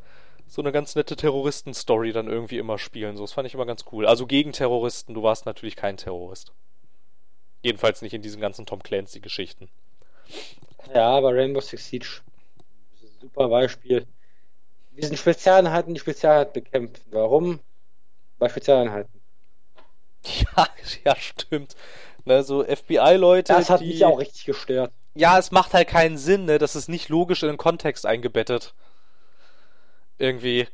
so 0.47 0.61
eine 0.61 0.73
ganz 0.73 0.95
nette 0.95 1.17
Terroristen-Story 1.17 2.13
dann 2.13 2.29
irgendwie 2.29 2.59
immer 2.59 2.79
spielen. 2.79 3.17
So, 3.17 3.25
das 3.25 3.33
fand 3.33 3.47
ich 3.47 3.55
immer 3.55 3.67
ganz 3.67 3.87
cool. 3.91 4.07
Also 4.07 4.27
gegen 4.27 4.53
Terroristen, 4.53 5.15
du 5.15 5.23
warst 5.23 5.47
natürlich 5.47 5.77
kein 5.77 5.97
Terrorist. 5.97 6.53
Jedenfalls 7.63 8.03
nicht 8.03 8.13
in 8.13 8.23
diesen 8.23 8.41
ganzen 8.41 8.67
Tom 8.67 8.83
Clancy-Geschichten. 8.83 9.69
Ja, 10.95 11.09
aber 11.09 11.35
Rainbow 11.35 11.61
Six 11.61 11.89
Siege 11.89 12.21
super 13.21 13.49
Beispiel. 13.49 14.07
Wir 14.93 15.07
sind 15.07 15.19
Spezialeinheiten, 15.19 15.95
die 15.95 16.01
Spezialeinheiten 16.01 16.53
bekämpfen. 16.53 17.05
Warum? 17.11 17.61
Bei 18.39 18.49
Spezialeinheiten. 18.49 19.21
Ja, 20.25 20.69
ja, 21.05 21.17
stimmt. 21.17 21.77
Ne, 22.25 22.43
so 22.43 22.65
FBI-Leute, 22.65 23.53
Das 23.53 23.71
hat 23.71 23.81
die... 23.81 23.87
mich 23.89 24.05
auch 24.05 24.19
richtig 24.19 24.45
gestört. 24.47 24.93
Ja, 25.15 25.39
es 25.39 25.51
macht 25.51 25.73
halt 25.75 25.89
keinen 25.89 26.19
Sinn, 26.19 26.45
ne? 26.45 26.59
Das 26.59 26.77
ist 26.77 26.89
nicht 26.89 27.09
logisch 27.09 27.43
in 27.43 27.49
den 27.49 27.57
Kontext 27.57 28.05
eingebettet. 28.05 28.75
Irgendwie. 30.19 30.67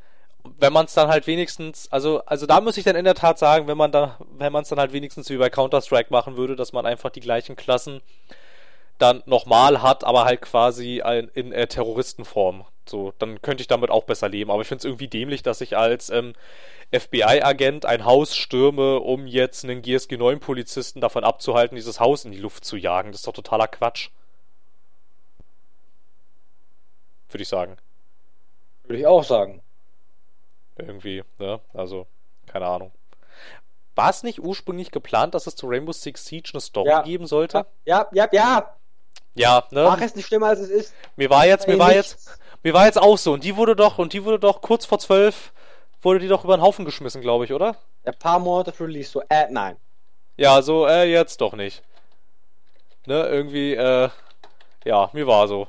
Wenn 0.59 0.73
man 0.73 0.87
es 0.87 0.95
dann 0.95 1.09
halt 1.09 1.29
wenigstens, 1.29 1.91
also, 1.93 2.25
also 2.25 2.47
da 2.47 2.61
muss 2.61 2.77
ich 2.77 2.83
dann 2.85 2.97
in 2.97 3.05
der 3.05 3.15
Tat 3.15 3.39
sagen, 3.39 3.69
wenn 3.69 3.77
man 3.77 3.93
da, 3.93 4.19
wenn 4.37 4.53
man 4.53 4.63
es 4.63 4.69
dann 4.69 4.81
halt 4.81 4.93
wenigstens 4.93 5.31
wie 5.31 5.37
bei 5.37 5.51
Counter-Strike 5.51 6.11
machen 6.11 6.37
würde, 6.37 6.57
dass 6.57 6.73
man 6.73 6.87
einfach 6.87 7.11
die 7.11 7.21
gleichen 7.21 7.55
Klassen 7.55 8.01
dann 8.99 9.23
nochmal 9.27 9.83
hat, 9.83 10.05
aber 10.05 10.25
halt 10.25 10.43
quasi 10.43 11.03
ein, 11.03 11.29
in 11.35 11.53
äh, 11.53 11.67
Terroristenform. 11.67 12.65
So, 12.89 13.13
dann 13.19 13.41
könnte 13.43 13.61
ich 13.63 13.69
damit 13.69 13.91
auch 13.91 14.05
besser 14.05 14.29
leben. 14.29 14.51
Aber 14.51 14.63
ich 14.63 14.69
finde 14.69 14.81
es 14.81 14.85
irgendwie 14.85 15.09
dämlich, 15.09 15.43
dass 15.43 15.61
ich 15.61 15.77
als 15.77 16.11
ähm, 16.11 16.35
FBI-Agent 16.93 17.87
ein 17.87 18.05
Haus 18.05 18.37
stürme, 18.37 18.99
um 19.01 19.27
jetzt 19.27 19.65
einen 19.65 19.83
GSG-9-Polizisten 19.83 21.01
davon 21.01 21.25
abzuhalten, 21.25 21.77
dieses 21.77 22.01
Haus 22.01 22.25
in 22.25 22.33
die 22.33 22.39
Luft 22.41 22.65
zu 22.65 22.77
jagen. 22.77 23.13
Das 23.13 23.21
ist 23.21 23.27
doch 23.27 23.33
totaler 23.33 23.69
Quatsch. 23.69 24.11
Würde 27.31 27.43
ich 27.43 27.49
sagen. 27.49 27.77
Würde 28.85 28.99
ich 28.99 29.07
auch 29.07 29.25
sagen. 29.25 29.63
Irgendwie, 30.77 31.23
ne? 31.39 31.61
Also, 31.73 32.07
keine 32.47 32.67
Ahnung. 32.67 32.93
War 33.95 34.11
es 34.11 34.23
nicht 34.23 34.41
ursprünglich 34.41 34.91
geplant, 34.91 35.35
dass 35.35 35.47
es 35.47 35.55
zu 35.55 35.67
Rainbow 35.67 35.93
Six 35.93 36.25
Siege 36.27 36.51
eine 36.55 36.61
Story 36.61 36.89
Ja. 36.89 37.03
geben 37.03 37.27
sollte? 37.27 37.67
Ja, 37.85 38.09
ja, 38.13 38.29
ja. 38.33 38.75
Ja, 39.35 39.65
ne? 39.71 39.85
Mach 39.85 40.01
es 40.01 40.15
nicht 40.15 40.27
schlimmer, 40.27 40.49
als 40.49 40.61
es 40.61 40.69
ist. 40.69 40.95
Mir 41.17 41.31
war 41.31 41.47
jetzt, 41.47 41.67
mir 41.67 41.79
war 41.79 41.93
jetzt, 41.93 42.39
mir 42.63 42.75
war 42.75 42.87
jetzt 42.87 42.99
auch 42.99 43.17
so. 43.17 43.33
Und 43.33 43.45
die 43.45 43.57
wurde 43.57 43.75
doch, 43.75 43.99
und 43.99 44.13
die 44.13 44.25
wurde 44.25 44.39
doch 44.39 44.61
kurz 44.61 44.85
vor 44.85 44.99
zwölf, 44.99 45.53
wurde 46.03 46.21
die 46.21 46.29
doch 46.29 46.45
über 46.45 46.57
den 46.57 46.63
Haufen 46.63 46.85
geschmissen, 46.85 47.23
glaube 47.23 47.45
ich, 47.45 47.53
oder? 47.53 47.77
Ein 48.05 48.19
paar 48.19 48.39
Monate 48.39 48.73
für 48.73 48.85
Release, 48.85 49.11
so, 49.11 49.23
äh, 49.29 49.47
nein. 49.51 49.77
Ja, 50.37 50.61
so, 50.63 50.87
äh, 50.87 51.05
jetzt 51.05 51.41
doch 51.41 51.55
nicht. 51.55 51.83
Ne, 53.07 53.27
irgendwie, 53.27 53.75
äh, 53.75 54.11
ja, 54.85 55.11
mir 55.13 55.27
war 55.27 55.49
so. 55.49 55.67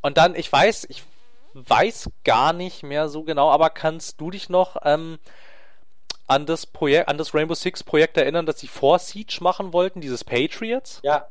Und 0.00 0.18
dann, 0.18 0.34
ich 0.34 0.50
weiß, 0.50 0.86
ich 0.88 1.04
weiß 1.54 2.10
gar 2.24 2.52
nicht 2.52 2.82
mehr 2.82 3.08
so 3.08 3.22
genau, 3.22 3.50
aber 3.50 3.70
kannst 3.70 4.20
du 4.20 4.30
dich 4.30 4.48
noch 4.48 4.76
ähm, 4.84 5.18
an 6.26 6.46
das 6.46 6.66
Projekt, 6.66 7.08
an 7.08 7.18
das 7.18 7.34
Rainbow 7.34 7.54
Six 7.54 7.84
Projekt 7.84 8.16
erinnern, 8.16 8.46
dass 8.46 8.58
sie 8.58 8.66
vor 8.66 8.98
Siege 8.98 9.38
machen 9.40 9.72
wollten, 9.72 10.00
dieses 10.00 10.24
Patriots? 10.24 11.00
Ja, 11.02 11.28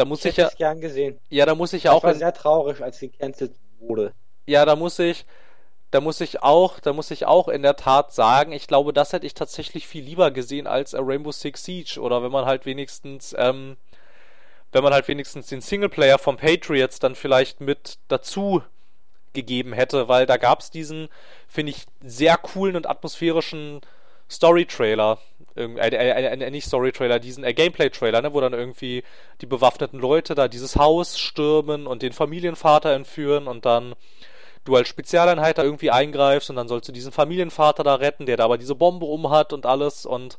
Da 0.00 0.06
muss 0.06 0.24
ich 0.24 0.30
ich 0.32 0.36
ja, 0.38 0.48
es 0.48 0.56
gern 0.56 0.80
gesehen. 0.80 1.20
ja, 1.30 1.46
da 1.46 1.54
muss 1.54 1.72
ich 1.72 1.84
ja 1.84 1.92
Ich 1.92 1.92
auch, 1.92 2.04
war 2.04 2.14
sehr 2.14 2.32
traurig, 2.32 2.80
als 2.82 3.00
gecancelt 3.00 3.54
wurde. 3.78 4.14
ja, 4.46 4.64
da 4.64 4.76
muss 4.76 4.98
ich, 4.98 5.26
da 5.90 6.00
muss 6.00 6.20
ich 6.20 6.42
auch, 6.42 6.80
da 6.80 6.92
muss 6.92 7.10
ich 7.10 7.26
auch 7.26 7.48
in 7.48 7.62
der 7.62 7.76
Tat 7.76 8.12
sagen, 8.12 8.52
ich 8.52 8.66
glaube, 8.66 8.92
das 8.92 9.12
hätte 9.12 9.26
ich 9.26 9.34
tatsächlich 9.34 9.86
viel 9.88 10.04
lieber 10.04 10.30
gesehen 10.30 10.66
als 10.66 10.94
Rainbow 10.94 11.32
Six 11.32 11.64
Siege 11.64 12.00
oder 12.00 12.22
wenn 12.22 12.32
man 12.32 12.46
halt 12.46 12.66
wenigstens, 12.66 13.34
ähm, 13.38 13.76
wenn 14.72 14.82
man 14.84 14.92
halt 14.92 15.08
wenigstens 15.08 15.48
den 15.48 15.60
Singleplayer 15.60 16.18
vom 16.18 16.36
Patriots 16.36 16.98
dann 17.00 17.14
vielleicht 17.14 17.60
mit 17.60 17.98
dazu 18.08 18.62
gegeben 19.32 19.72
hätte, 19.72 20.08
weil 20.08 20.26
da 20.26 20.36
gab's 20.36 20.70
diesen, 20.70 21.08
finde 21.48 21.72
ich, 21.72 21.86
sehr 22.02 22.36
coolen 22.36 22.76
und 22.76 22.88
atmosphärischen 22.88 23.80
Story-Trailer. 24.30 25.18
Äh, 25.60 25.88
äh, 25.88 26.10
äh, 26.10 26.44
äh, 26.44 26.50
nicht 26.50 26.66
Story-Trailer, 26.66 27.18
diesen 27.18 27.44
äh, 27.44 27.54
Gameplay-Trailer, 27.54 28.22
ne, 28.22 28.32
wo 28.32 28.40
dann 28.40 28.52
irgendwie 28.52 29.02
die 29.40 29.46
bewaffneten 29.46 30.00
Leute 30.00 30.34
da 30.34 30.48
dieses 30.48 30.76
Haus 30.76 31.18
stürmen 31.18 31.86
und 31.86 32.02
den 32.02 32.12
Familienvater 32.12 32.92
entführen 32.92 33.46
und 33.46 33.66
dann 33.66 33.94
du 34.64 34.76
als 34.76 34.88
Spezialeinheit 34.88 35.58
da 35.58 35.62
irgendwie 35.62 35.90
eingreifst 35.90 36.50
und 36.50 36.56
dann 36.56 36.68
sollst 36.68 36.88
du 36.88 36.92
diesen 36.92 37.12
Familienvater 37.12 37.82
da 37.82 37.94
retten, 37.96 38.26
der 38.26 38.36
da 38.36 38.44
aber 38.44 38.58
diese 38.58 38.74
Bombe 38.74 39.06
um 39.06 39.30
hat 39.30 39.52
und 39.52 39.66
alles 39.66 40.06
und 40.06 40.38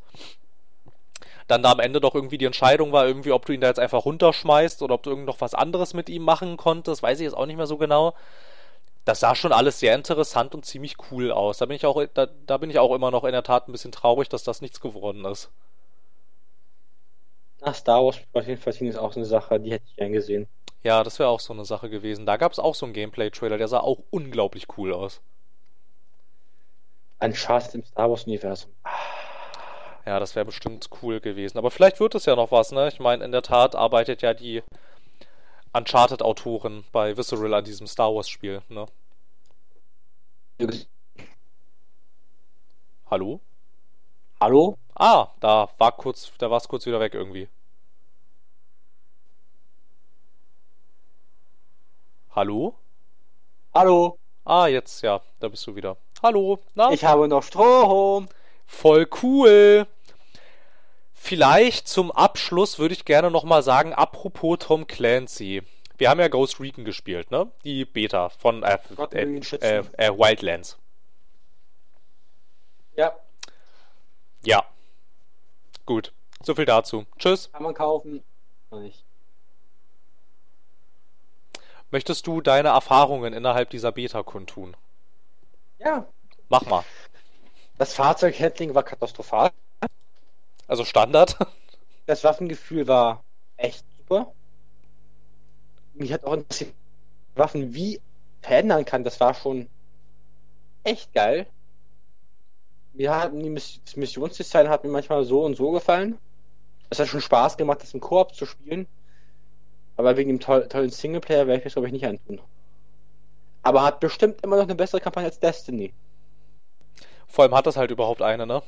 dann 1.47 1.63
da 1.63 1.71
am 1.71 1.79
Ende 1.79 1.99
doch 1.99 2.15
irgendwie 2.15 2.37
die 2.37 2.45
Entscheidung 2.45 2.91
war, 2.91 3.05
irgendwie, 3.05 3.31
ob 3.31 3.45
du 3.45 3.53
ihn 3.53 3.61
da 3.61 3.67
jetzt 3.67 3.79
einfach 3.79 4.05
runterschmeißt 4.05 4.81
oder 4.83 4.95
ob 4.95 5.03
du 5.03 5.09
irgend 5.09 5.25
noch 5.25 5.41
was 5.41 5.53
anderes 5.53 5.93
mit 5.93 6.09
ihm 6.09 6.23
machen 6.23 6.55
konntest, 6.55 7.03
weiß 7.03 7.19
ich 7.19 7.25
jetzt 7.25 7.35
auch 7.35 7.45
nicht 7.45 7.57
mehr 7.57 7.67
so 7.67 7.77
genau. 7.77 8.13
Das 9.05 9.19
sah 9.19 9.33
schon 9.33 9.51
alles 9.51 9.79
sehr 9.79 9.95
interessant 9.95 10.53
und 10.53 10.65
ziemlich 10.65 10.95
cool 11.11 11.31
aus. 11.31 11.57
Da 11.57 11.65
bin 11.65 11.75
ich 11.75 11.85
auch, 11.85 12.03
da, 12.13 12.27
da 12.45 12.57
bin 12.57 12.69
ich 12.69 12.79
auch 12.79 12.93
immer 12.93 13.11
noch 13.11 13.23
in 13.23 13.31
der 13.31 13.43
Tat 13.43 13.67
ein 13.67 13.71
bisschen 13.71 13.91
traurig, 13.91 14.29
dass 14.29 14.43
das 14.43 14.61
nichts 14.61 14.79
geworden 14.79 15.25
ist. 15.25 15.49
Nach 17.61 17.75
Star 17.75 18.03
Wars 18.03 18.19
Platine 18.31 18.89
ist 18.89 18.97
auch 18.97 19.13
so 19.13 19.19
eine 19.19 19.25
Sache, 19.25 19.59
die 19.59 19.71
hätte 19.71 19.85
ich 19.87 19.95
gern 19.95 20.11
gesehen. 20.11 20.47
Ja, 20.83 21.03
das 21.03 21.19
wäre 21.19 21.29
auch 21.29 21.39
so 21.39 21.53
eine 21.53 21.65
Sache 21.65 21.89
gewesen. 21.89 22.25
Da 22.25 22.37
gab 22.37 22.51
es 22.51 22.59
auch 22.59 22.73
so 22.73 22.85
einen 22.85 22.93
Gameplay-Trailer, 22.93 23.57
der 23.57 23.67
sah 23.67 23.79
auch 23.79 23.99
unglaublich 24.09 24.65
cool 24.77 24.93
aus. 24.93 25.21
Uncharted 27.19 27.75
im 27.75 27.85
Star 27.85 28.09
Wars 28.09 28.23
Universum. 28.25 28.71
Ja, 30.07 30.19
das 30.19 30.35
wäre 30.35 30.45
bestimmt 30.45 30.89
cool 31.03 31.19
gewesen. 31.19 31.59
Aber 31.59 31.69
vielleicht 31.69 31.99
wird 31.99 32.15
es 32.15 32.25
ja 32.25 32.35
noch 32.35 32.51
was, 32.51 32.71
ne? 32.71 32.87
Ich 32.87 32.99
meine, 32.99 33.23
in 33.23 33.31
der 33.31 33.43
Tat 33.43 33.75
arbeitet 33.75 34.23
ja 34.23 34.33
die 34.33 34.63
Uncharted-Autorin 35.73 36.83
bei 36.91 37.15
Visceral 37.15 37.53
an 37.53 37.63
diesem 37.63 37.87
Star 37.87 38.13
Wars-Spiel, 38.13 38.61
ne? 38.69 38.85
Hallo? 43.09 43.39
Hallo? 44.39 44.77
Ah, 44.95 45.27
da 45.39 45.69
war 45.77 45.91
kurz, 45.93 46.31
da 46.37 46.49
war 46.49 46.57
es 46.57 46.67
kurz 46.67 46.85
wieder 46.85 46.99
weg 46.99 47.13
irgendwie. 47.13 47.47
Hallo? 52.35 52.75
Hallo? 53.73 54.17
Ah, 54.45 54.67
jetzt, 54.67 55.01
ja, 55.01 55.21
da 55.39 55.47
bist 55.47 55.65
du 55.67 55.75
wieder. 55.75 55.97
Hallo, 56.23 56.59
na? 56.75 56.91
Ich 56.91 57.03
habe 57.03 57.27
noch 57.27 57.43
Strom. 57.43 58.27
Voll 58.65 59.07
cool. 59.21 59.87
Vielleicht 61.23 61.87
zum 61.87 62.11
Abschluss 62.11 62.79
würde 62.79 62.95
ich 62.95 63.05
gerne 63.05 63.29
nochmal 63.29 63.61
sagen, 63.61 63.93
apropos 63.93 64.57
Tom 64.59 64.87
Clancy. 64.87 65.61
Wir 65.97 66.09
haben 66.09 66.19
ja 66.19 66.27
Ghost 66.27 66.59
Recon 66.59 66.83
gespielt, 66.83 67.29
ne? 67.29 67.49
Die 67.63 67.85
Beta 67.85 68.29
von 68.29 68.63
äh, 68.63 68.79
äh, 69.11 69.39
äh, 69.61 69.83
äh, 69.97 70.09
Wildlands. 70.09 70.79
Ja. 72.95 73.15
Ja. 74.43 74.65
Gut. 75.85 76.11
So 76.41 76.55
viel 76.55 76.65
dazu. 76.65 77.05
Tschüss. 77.19 77.51
Kann 77.53 77.63
man 77.63 77.75
kaufen. 77.75 78.23
Nicht. 78.71 79.05
Möchtest 81.91 82.25
du 82.25 82.41
deine 82.41 82.69
Erfahrungen 82.69 83.33
innerhalb 83.33 83.69
dieser 83.69 83.91
Beta 83.91 84.23
kundtun? 84.23 84.75
Ja. 85.77 86.07
Mach 86.49 86.65
mal. 86.65 86.83
Das 87.77 87.93
Fahrzeughandling 87.93 88.73
war 88.73 88.83
katastrophal. 88.83 89.51
Also 90.71 90.85
Standard? 90.85 91.35
Das 92.05 92.23
Waffengefühl 92.23 92.87
war 92.87 93.25
echt 93.57 93.85
super. 93.97 94.31
Mich 95.93 96.13
hat 96.13 96.23
auch 96.23 96.31
interessiert, 96.31 96.73
Waffen 97.35 97.73
wie 97.73 97.99
verändern 98.41 98.85
kann. 98.85 99.03
Das 99.03 99.19
war 99.19 99.33
schon 99.33 99.67
echt 100.85 101.13
geil. 101.13 101.45
Mir 102.93 103.13
hat 103.13 103.33
das 103.33 103.97
Missionsdesign 103.97 104.69
hat 104.69 104.85
mir 104.85 104.89
manchmal 104.89 105.25
so 105.25 105.43
und 105.43 105.57
so 105.57 105.71
gefallen. 105.71 106.17
Es 106.89 106.99
hat 106.99 107.09
schon 107.09 107.19
Spaß 107.19 107.57
gemacht, 107.57 107.81
das 107.81 107.93
im 107.93 107.99
Koop 107.99 108.33
zu 108.33 108.45
spielen. 108.45 108.87
Aber 109.97 110.15
wegen 110.15 110.29
dem 110.29 110.39
to 110.39 110.61
tollen 110.61 110.89
Singleplayer 110.89 111.47
werde 111.47 111.57
ich 111.57 111.63
das, 111.65 111.73
glaube 111.73 111.87
ich, 111.87 111.93
nicht 111.93 112.05
antun. 112.05 112.39
Aber 113.61 113.83
hat 113.83 113.99
bestimmt 113.99 114.41
immer 114.41 114.55
noch 114.55 114.63
eine 114.63 114.75
bessere 114.75 115.01
Kampagne 115.01 115.27
als 115.27 115.39
Destiny. 115.39 115.93
Vor 117.27 117.43
allem 117.43 117.55
hat 117.55 117.67
das 117.67 117.75
halt 117.75 117.91
überhaupt 117.91 118.21
eine, 118.21 118.47
ne? 118.47 118.63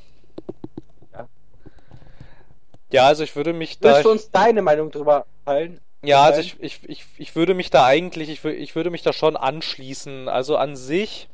Ja. 2.94 3.06
Also 3.06 3.24
ich 3.24 3.36
würde 3.36 3.52
mich 3.52 3.78
da. 3.78 3.94
Willst 3.94 4.04
du 4.04 4.10
uns 4.10 4.30
deine 4.30 4.62
Meinung 4.62 4.90
darüber 4.90 5.26
teilen? 5.44 5.80
Ja, 6.02 6.22
also 6.22 6.40
ich, 6.40 6.56
ich, 6.60 6.80
ich, 6.88 7.04
ich 7.16 7.34
würde 7.34 7.54
mich 7.54 7.70
da 7.70 7.86
eigentlich, 7.86 8.28
ich, 8.28 8.44
ich 8.44 8.76
würde 8.76 8.90
mich 8.90 9.02
da 9.02 9.12
schon 9.12 9.36
anschließen. 9.36 10.28
Also 10.28 10.56
an 10.56 10.76
sich 10.76 11.28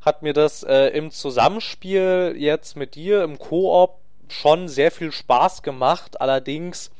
hat 0.00 0.22
mir 0.22 0.32
das 0.32 0.62
äh, 0.62 0.86
im 0.88 1.10
Zusammenspiel 1.10 2.34
jetzt 2.36 2.76
mit 2.76 2.94
dir 2.94 3.22
im 3.22 3.38
Koop 3.38 3.98
schon 4.28 4.68
sehr 4.68 4.90
viel 4.90 5.12
Spaß 5.12 5.62
gemacht. 5.62 6.20
Allerdings 6.20 6.90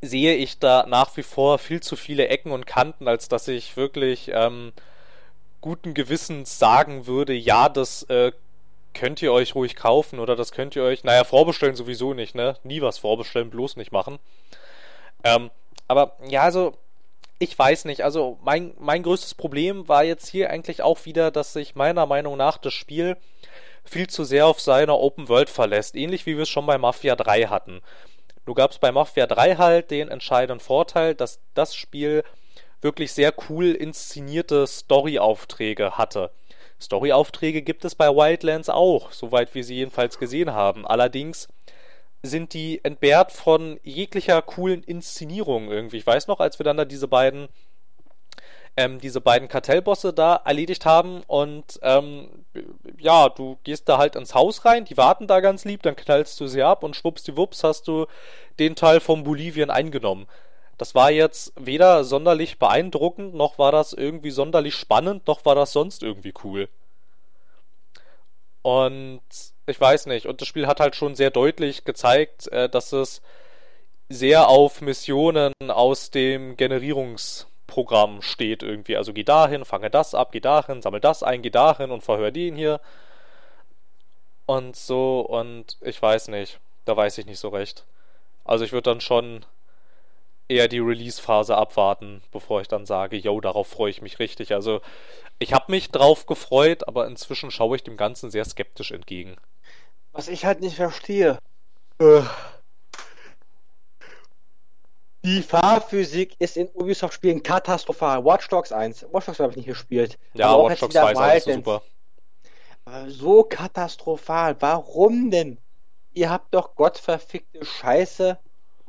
sehe 0.00 0.34
ich 0.34 0.58
da 0.58 0.86
nach 0.86 1.16
wie 1.16 1.22
vor 1.22 1.58
viel 1.58 1.80
zu 1.80 1.96
viele 1.96 2.28
Ecken 2.28 2.52
und 2.52 2.66
Kanten, 2.66 3.08
als 3.08 3.28
dass 3.28 3.48
ich 3.48 3.76
wirklich 3.76 4.30
ähm, 4.32 4.72
guten 5.60 5.94
Gewissens 5.94 6.58
sagen 6.58 7.06
würde, 7.06 7.32
ja, 7.32 7.68
das 7.68 8.04
äh, 8.04 8.32
könnt 8.98 9.22
ihr 9.22 9.32
euch 9.32 9.54
ruhig 9.54 9.76
kaufen 9.76 10.18
oder 10.18 10.34
das 10.36 10.52
könnt 10.52 10.74
ihr 10.76 10.82
euch, 10.82 11.04
naja, 11.04 11.24
vorbestellen 11.24 11.76
sowieso 11.76 12.14
nicht, 12.14 12.34
ne? 12.34 12.56
Nie 12.64 12.82
was 12.82 12.98
vorbestellen, 12.98 13.50
bloß 13.50 13.76
nicht 13.76 13.92
machen. 13.92 14.18
Ähm, 15.24 15.50
aber 15.86 16.16
ja, 16.28 16.42
also 16.42 16.74
ich 17.38 17.56
weiß 17.56 17.84
nicht. 17.84 18.02
Also 18.02 18.38
mein, 18.42 18.74
mein 18.78 19.02
größtes 19.02 19.34
Problem 19.34 19.88
war 19.88 20.04
jetzt 20.04 20.28
hier 20.28 20.50
eigentlich 20.50 20.82
auch 20.82 21.04
wieder, 21.04 21.30
dass 21.30 21.52
sich 21.52 21.76
meiner 21.76 22.06
Meinung 22.06 22.36
nach 22.36 22.58
das 22.58 22.74
Spiel 22.74 23.16
viel 23.84 24.08
zu 24.08 24.24
sehr 24.24 24.46
auf 24.46 24.60
seiner 24.60 24.98
Open 24.98 25.28
World 25.28 25.48
verlässt. 25.48 25.94
Ähnlich 25.94 26.26
wie 26.26 26.36
wir 26.36 26.42
es 26.42 26.48
schon 26.48 26.66
bei 26.66 26.78
Mafia 26.78 27.14
3 27.16 27.44
hatten. 27.44 27.80
Nur 28.46 28.56
gab 28.56 28.72
es 28.72 28.78
bei 28.78 28.90
Mafia 28.90 29.26
3 29.26 29.56
halt 29.56 29.90
den 29.90 30.08
entscheidenden 30.08 30.60
Vorteil, 30.60 31.14
dass 31.14 31.40
das 31.54 31.74
Spiel 31.74 32.24
wirklich 32.80 33.12
sehr 33.12 33.32
cool 33.48 33.72
inszenierte 33.72 34.66
Story-Aufträge 34.66 35.92
hatte. 35.96 36.30
Story-Aufträge 36.80 37.62
gibt 37.62 37.84
es 37.84 37.94
bei 37.94 38.08
Wildlands 38.08 38.68
auch, 38.68 39.12
soweit 39.12 39.54
wir 39.54 39.64
sie 39.64 39.76
jedenfalls 39.76 40.18
gesehen 40.18 40.52
haben. 40.52 40.86
Allerdings 40.86 41.48
sind 42.22 42.52
die 42.52 42.84
entbehrt 42.84 43.32
von 43.32 43.78
jeglicher 43.82 44.42
coolen 44.42 44.82
Inszenierung 44.82 45.70
irgendwie. 45.70 45.98
Ich 45.98 46.06
weiß 46.06 46.26
noch, 46.26 46.40
als 46.40 46.58
wir 46.58 46.64
dann 46.64 46.76
da 46.76 46.84
diese 46.84 47.08
beiden 47.08 47.48
ähm, 48.78 49.00
diese 49.00 49.20
beiden 49.20 49.48
Kartellbosse 49.48 50.12
da 50.12 50.36
erledigt 50.44 50.86
haben 50.86 51.24
und 51.26 51.80
ähm, 51.82 52.28
ja, 52.96 53.28
du 53.28 53.58
gehst 53.64 53.88
da 53.88 53.98
halt 53.98 54.14
ins 54.14 54.34
Haus 54.36 54.64
rein, 54.64 54.84
die 54.84 54.96
warten 54.96 55.26
da 55.26 55.40
ganz 55.40 55.64
lieb, 55.64 55.82
dann 55.82 55.96
knallst 55.96 56.38
du 56.38 56.46
sie 56.46 56.62
ab 56.62 56.84
und 56.84 56.94
schwuppsdiwupps 56.94 57.64
hast 57.64 57.88
du 57.88 58.06
den 58.60 58.76
Teil 58.76 59.00
von 59.00 59.24
Bolivien 59.24 59.70
eingenommen. 59.70 60.28
Das 60.78 60.94
war 60.94 61.10
jetzt 61.10 61.52
weder 61.56 62.04
sonderlich 62.04 62.58
beeindruckend, 62.58 63.34
noch 63.34 63.58
war 63.58 63.72
das 63.72 63.92
irgendwie 63.92 64.30
sonderlich 64.30 64.76
spannend, 64.76 65.26
noch 65.26 65.44
war 65.44 65.56
das 65.56 65.72
sonst 65.72 66.02
irgendwie 66.02 66.32
cool. 66.44 66.68
Und 68.62 69.22
ich 69.66 69.80
weiß 69.80 70.06
nicht. 70.06 70.26
Und 70.26 70.40
das 70.40 70.48
Spiel 70.48 70.66
hat 70.66 70.80
halt 70.80 70.94
schon 70.94 71.14
sehr 71.14 71.30
deutlich 71.30 71.84
gezeigt, 71.84 72.48
äh, 72.48 72.68
dass 72.68 72.92
es 72.92 73.22
sehr 74.08 74.48
auf 74.48 74.80
Missionen 74.80 75.52
aus 75.68 76.10
dem 76.10 76.56
Generierungsprogramm 76.56 78.22
steht 78.22 78.62
irgendwie. 78.62 78.96
Also 78.96 79.12
geh 79.12 79.24
dahin, 79.24 79.64
fange 79.64 79.90
das 79.90 80.14
ab, 80.14 80.32
geh 80.32 80.40
dahin, 80.40 80.80
sammel 80.80 81.00
das 81.00 81.22
ein, 81.22 81.42
geh 81.42 81.50
dahin 81.50 81.90
und 81.90 82.02
verhör 82.02 82.30
den 82.30 82.56
hier. 82.56 82.80
Und 84.46 84.76
so, 84.76 85.20
und 85.20 85.76
ich 85.82 86.00
weiß 86.00 86.28
nicht. 86.28 86.58
Da 86.84 86.96
weiß 86.96 87.18
ich 87.18 87.26
nicht 87.26 87.38
so 87.38 87.48
recht. 87.50 87.84
Also 88.44 88.64
ich 88.64 88.72
würde 88.72 88.90
dann 88.90 89.02
schon 89.02 89.44
eher 90.48 90.68
die 90.68 90.78
Release-Phase 90.78 91.56
abwarten, 91.56 92.22
bevor 92.32 92.60
ich 92.60 92.68
dann 92.68 92.86
sage, 92.86 93.16
yo, 93.16 93.40
darauf 93.40 93.68
freue 93.68 93.90
ich 93.90 94.02
mich 94.02 94.18
richtig. 94.18 94.54
Also 94.54 94.80
ich 95.38 95.52
habe 95.52 95.70
mich 95.70 95.90
drauf 95.90 96.26
gefreut, 96.26 96.88
aber 96.88 97.06
inzwischen 97.06 97.50
schaue 97.50 97.76
ich 97.76 97.84
dem 97.84 97.96
Ganzen 97.96 98.30
sehr 98.30 98.44
skeptisch 98.44 98.90
entgegen. 98.90 99.36
Was 100.12 100.28
ich 100.28 100.44
halt 100.44 100.60
nicht 100.60 100.76
verstehe. 100.76 101.38
Äh, 101.98 102.22
die 105.24 105.42
Fahrphysik 105.42 106.36
ist 106.38 106.56
in 106.56 106.68
Ubisoft-Spielen 106.74 107.42
katastrophal. 107.42 108.24
Watch 108.24 108.48
Dogs 108.48 108.72
1. 108.72 109.06
Watch 109.12 109.26
Dogs 109.26 109.38
habe 109.40 109.50
ich 109.50 109.56
nicht 109.58 109.66
gespielt. 109.66 110.18
Ja, 110.34 110.56
Watch 110.56 110.80
Dogs 110.80 110.94
2 110.94 111.36
ist 111.36 111.44
super. 111.44 111.82
So 113.08 113.42
katastrophal. 113.42 114.56
Warum 114.60 115.30
denn? 115.30 115.58
Ihr 116.14 116.30
habt 116.30 116.54
doch 116.54 116.74
gottverfickte 116.74 117.64
Scheiße 117.64 118.38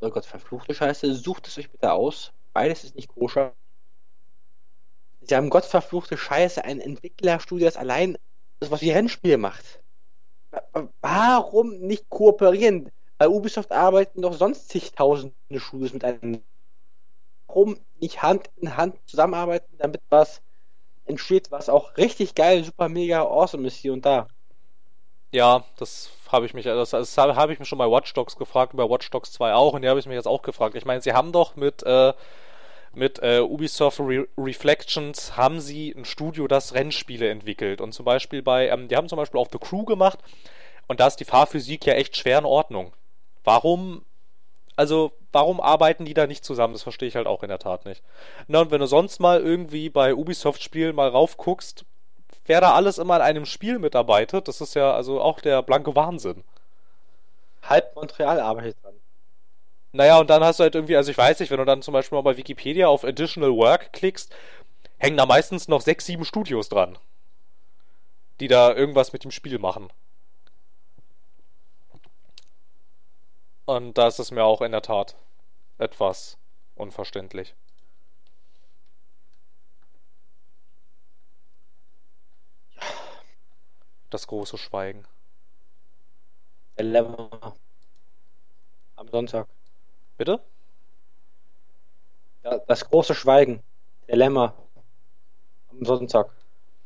oh 0.01 0.09
Gott, 0.09 0.25
verfluchte 0.25 0.73
Scheiße, 0.73 1.13
sucht 1.13 1.47
es 1.47 1.57
euch 1.57 1.69
bitte 1.69 1.91
aus. 1.91 2.31
Beides 2.53 2.83
ist 2.83 2.95
nicht 2.95 3.09
koscher. 3.09 3.53
Sie 5.21 5.35
haben 5.35 5.49
gottverfluchte 5.49 6.17
Scheiße, 6.17 6.63
ein 6.63 6.79
Entwicklerstudio, 6.79 7.65
das 7.65 7.77
allein 7.77 8.17
das, 8.59 8.71
was 8.71 8.81
wie 8.81 8.91
Rennspiele 8.91 9.37
macht. 9.37 9.81
Warum 11.01 11.79
nicht 11.79 12.09
kooperieren? 12.09 12.91
Bei 13.17 13.27
Ubisoft 13.29 13.71
arbeiten 13.71 14.21
doch 14.21 14.33
sonst 14.33 14.69
zigtausende 14.69 15.35
Studios 15.57 15.93
mit 15.93 16.03
einem. 16.03 16.41
Warum 17.47 17.79
nicht 17.99 18.21
Hand 18.21 18.49
in 18.57 18.77
Hand 18.77 18.95
zusammenarbeiten, 19.05 19.77
damit 19.77 20.01
was 20.09 20.41
entsteht, 21.05 21.51
was 21.51 21.69
auch 21.69 21.97
richtig 21.97 22.35
geil, 22.35 22.63
super 22.63 22.89
mega 22.89 23.21
awesome 23.23 23.67
ist 23.67 23.75
hier 23.75 23.93
und 23.93 24.05
da? 24.05 24.27
Ja, 25.31 25.63
das 25.77 26.09
habe 26.31 26.45
ich 26.45 26.53
mich, 26.53 26.65
das, 26.65 26.89
das 26.89 27.17
habe 27.17 27.53
ich 27.53 27.59
mich 27.59 27.67
schon 27.67 27.77
bei 27.77 27.89
Watch 27.89 28.13
Dogs 28.13 28.35
gefragt, 28.35 28.75
bei 28.75 28.89
Watch 28.89 29.09
Dogs 29.11 29.31
2 29.33 29.53
auch, 29.53 29.73
und 29.73 29.83
die 29.83 29.89
habe 29.89 29.99
ich 29.99 30.05
mich 30.07 30.15
jetzt 30.15 30.27
auch 30.27 30.41
gefragt. 30.41 30.75
Ich 30.75 30.85
meine, 30.85 31.01
sie 31.01 31.13
haben 31.13 31.31
doch 31.31 31.55
mit, 31.55 31.83
äh, 31.83 32.13
mit 32.93 33.19
äh, 33.21 33.39
Ubisoft 33.39 33.99
Re 33.99 34.27
Reflections 34.37 35.37
haben 35.37 35.59
sie 35.59 35.91
ein 35.91 36.05
Studio, 36.05 36.47
das 36.47 36.73
Rennspiele 36.73 37.29
entwickelt. 37.29 37.81
Und 37.81 37.93
zum 37.93 38.05
Beispiel 38.05 38.41
bei, 38.41 38.69
ähm, 38.69 38.87
die 38.87 38.95
haben 38.95 39.07
zum 39.07 39.17
Beispiel 39.17 39.39
auch 39.39 39.49
The 39.51 39.59
Crew 39.59 39.85
gemacht, 39.85 40.19
und 40.87 40.99
da 40.99 41.07
ist 41.07 41.17
die 41.17 41.25
Fahrphysik 41.25 41.85
ja 41.85 41.93
echt 41.93 42.17
schwer 42.17 42.39
in 42.39 42.45
Ordnung. 42.45 42.93
Warum, 43.43 44.03
also, 44.75 45.11
warum 45.31 45.61
arbeiten 45.61 46.05
die 46.05 46.15
da 46.15 46.25
nicht 46.25 46.43
zusammen? 46.43 46.73
Das 46.73 46.81
verstehe 46.83 47.07
ich 47.07 47.15
halt 47.15 47.27
auch 47.27 47.43
in 47.43 47.49
der 47.49 47.59
Tat 47.59 47.85
nicht. 47.85 48.01
Na, 48.47 48.61
und 48.61 48.71
wenn 48.71 48.79
du 48.79 48.87
sonst 48.87 49.19
mal 49.19 49.39
irgendwie 49.39 49.89
bei 49.89 50.15
Ubisoft-Spielen 50.15 50.95
mal 50.95 51.09
raufguckst, 51.09 51.85
wer 52.49 52.61
da 52.61 52.73
alles 52.73 52.97
immer 52.97 53.15
in 53.17 53.21
einem 53.21 53.45
Spiel 53.45 53.77
mitarbeitet, 53.77 54.47
das 54.47 54.59
ist 54.59 54.73
ja 54.73 54.91
also 54.91 55.21
auch 55.21 55.39
der 55.39 55.61
blanke 55.61 55.95
Wahnsinn. 55.95 56.43
Halb 57.61 57.95
Montreal 57.95 58.39
arbeitet 58.39 58.83
dran. 58.83 58.95
Naja, 59.91 60.19
und 60.19 60.31
dann 60.31 60.43
hast 60.43 60.59
du 60.59 60.63
halt 60.63 60.73
irgendwie, 60.73 60.97
also 60.97 61.11
ich 61.11 61.17
weiß 61.17 61.39
nicht, 61.39 61.51
wenn 61.51 61.59
du 61.59 61.65
dann 61.65 61.83
zum 61.83 61.93
Beispiel 61.93 62.15
mal 62.15 62.23
bei 62.23 62.37
Wikipedia 62.37 62.87
auf 62.87 63.03
Additional 63.03 63.51
Work 63.55 63.93
klickst, 63.93 64.35
hängen 64.97 65.17
da 65.17 65.27
meistens 65.27 65.67
noch 65.67 65.81
sechs, 65.81 66.07
sieben 66.07 66.25
Studios 66.25 66.69
dran. 66.69 66.97
Die 68.39 68.47
da 68.47 68.73
irgendwas 68.73 69.13
mit 69.13 69.23
dem 69.23 69.31
Spiel 69.31 69.59
machen. 69.59 69.91
Und 73.65 73.95
da 73.99 74.07
ist 74.07 74.17
es 74.17 74.31
mir 74.31 74.43
auch 74.43 74.61
in 74.61 74.71
der 74.71 74.81
Tat 74.81 75.15
etwas 75.77 76.37
unverständlich. 76.75 77.53
Das 84.09 84.27
große 84.27 84.57
Schweigen. 84.57 85.05
Dilemma. 86.79 87.55
Am 88.95 89.07
Sonntag. 89.09 89.47
Bitte? 90.17 90.39
Ja, 92.43 92.57
das 92.67 92.89
große 92.89 93.13
Schweigen. 93.15 93.61
Dilemma. 94.07 94.53
Am 95.71 95.77
am 95.79 95.85
Sonntag. 95.85 96.31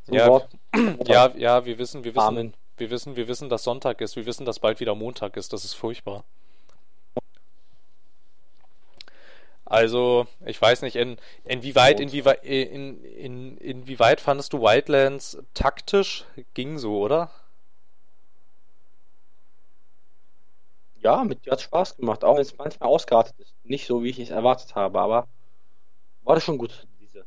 Ja, 0.08 0.28
Wort- 0.28 0.50
Ja, 1.08 1.30
ja, 1.36 1.66
wir 1.66 1.78
wissen, 1.78 2.04
wir 2.04 2.14
wissen, 2.14 2.26
Amen. 2.28 2.54
wir 2.78 2.90
wissen, 2.90 3.16
wir 3.16 3.28
wissen, 3.28 3.50
dass 3.50 3.64
Sonntag 3.64 4.02
ist. 4.02 4.16
Wir 4.16 4.26
wissen, 4.26 4.46
dass 4.46 4.60
bald 4.60 4.80
wieder 4.80 4.96
Montag 4.96 5.38
ist. 5.38 5.54
Das 5.54 5.64
ist 5.64 5.74
furchtbar. 5.74 6.24
Also, 9.66 10.28
ich 10.46 10.62
weiß 10.62 10.82
nicht, 10.82 10.96
in, 10.96 11.18
inwieweit, 11.46 12.00
inwieweit, 12.00 12.44
in, 12.44 13.04
in, 13.04 13.58
inwieweit 13.58 14.20
fandest 14.20 14.54
du 14.54 14.62
Wildlands 14.62 15.38
taktisch? 15.54 16.26
Ging 16.54 16.78
so, 16.78 17.00
oder? 17.00 17.32
Ja, 21.04 21.24
mit 21.24 21.46
dir 21.46 21.52
hat 21.52 21.62
Spaß 21.62 21.98
gemacht, 21.98 22.24
auch 22.24 22.36
wenn 22.36 22.42
es 22.42 22.58
manchmal 22.58 22.90
ausgeartet 22.90 23.38
ist. 23.40 23.54
Nicht 23.64 23.88
so, 23.88 24.04
wie 24.04 24.10
ich 24.10 24.20
es 24.20 24.30
erwartet 24.30 24.76
habe, 24.76 25.00
aber 25.00 25.28
war 26.24 26.36
das 26.36 26.44
schon 26.44 26.58
gut, 26.58 26.88
diese. 27.02 27.26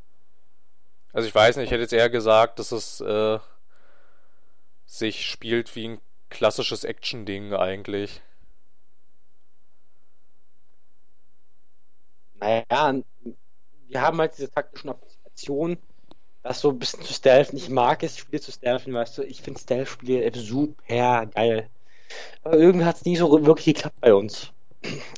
Also 1.12 1.28
ich 1.28 1.34
weiß 1.34 1.56
nicht, 1.56 1.66
ich 1.66 1.70
hätte 1.70 1.82
jetzt 1.82 1.92
eher 1.92 2.08
gesagt, 2.08 2.58
dass 2.58 2.72
es 2.72 3.00
äh, 3.00 3.38
sich 4.86 5.26
spielt 5.26 5.74
wie 5.76 5.88
ein 5.88 6.00
klassisches 6.30 6.84
Action-Ding 6.84 7.52
eigentlich. 7.54 8.22
Naja, 12.40 13.02
wir 13.88 14.00
haben 14.00 14.18
halt 14.18 14.36
diese 14.36 14.50
taktischen 14.50 14.90
Optionen, 14.90 15.78
das 16.42 16.60
so 16.60 16.70
ein 16.70 16.78
bisschen 16.78 17.02
zu 17.02 17.12
stealthen. 17.12 17.56
Ich 17.56 17.68
mag 17.68 18.02
es, 18.02 18.18
Spiele 18.18 18.40
zu 18.40 18.52
stealthen, 18.52 18.94
weißt 18.94 19.18
du. 19.18 19.22
Ich 19.22 19.42
finde 19.42 19.60
Stealth-Spiele 19.60 20.30
super 20.34 21.26
geil. 21.26 21.70
Aber 22.42 22.56
irgendwie 22.56 22.86
hat 22.86 22.96
es 22.96 23.04
nie 23.04 23.16
so 23.16 23.44
wirklich 23.46 23.74
geklappt 23.76 24.00
bei 24.00 24.14
uns. 24.14 24.52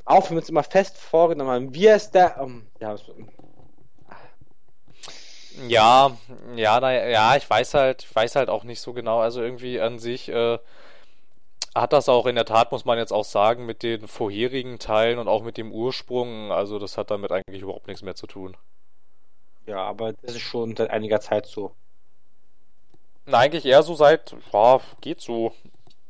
Auch 0.04 0.24
wenn 0.24 0.36
wir 0.36 0.40
uns 0.40 0.48
immer 0.48 0.62
fest 0.62 0.96
vorgenommen 0.96 1.50
haben, 1.50 1.74
wir 1.74 1.96
ist 1.96 2.12
der. 2.12 2.40
Um, 2.40 2.66
ja, 2.80 2.92
das- 2.92 3.04
Ja, 5.66 6.16
ja, 6.56 6.78
na, 6.80 7.08
ja, 7.08 7.36
ich 7.36 7.48
weiß 7.48 7.74
halt, 7.74 8.04
ich 8.04 8.14
weiß 8.14 8.36
halt 8.36 8.48
auch 8.48 8.64
nicht 8.64 8.80
so 8.80 8.92
genau. 8.92 9.18
Also 9.20 9.42
irgendwie 9.42 9.80
an 9.80 9.98
sich 9.98 10.28
äh, 10.28 10.58
hat 11.74 11.92
das 11.92 12.08
auch 12.08 12.26
in 12.26 12.34
der 12.34 12.44
Tat, 12.44 12.72
muss 12.72 12.84
man 12.84 12.98
jetzt 12.98 13.12
auch 13.12 13.24
sagen, 13.24 13.66
mit 13.66 13.82
den 13.82 14.08
vorherigen 14.08 14.78
Teilen 14.78 15.18
und 15.18 15.28
auch 15.28 15.42
mit 15.42 15.56
dem 15.56 15.72
Ursprung, 15.72 16.52
also 16.52 16.78
das 16.78 16.98
hat 16.98 17.10
damit 17.10 17.32
eigentlich 17.32 17.62
überhaupt 17.62 17.86
nichts 17.86 18.02
mehr 18.02 18.14
zu 18.14 18.26
tun. 18.26 18.56
ja, 19.66 19.78
aber 19.78 20.12
das 20.14 20.34
ist 20.34 20.42
schon 20.42 20.76
seit 20.76 20.90
einiger 20.90 21.20
Zeit 21.20 21.46
so. 21.46 21.72
Na, 23.26 23.38
eigentlich 23.38 23.66
eher 23.66 23.82
so 23.82 23.94
seit, 23.94 24.34
ja, 24.52 24.80
geht 25.02 25.20
so. 25.20 25.52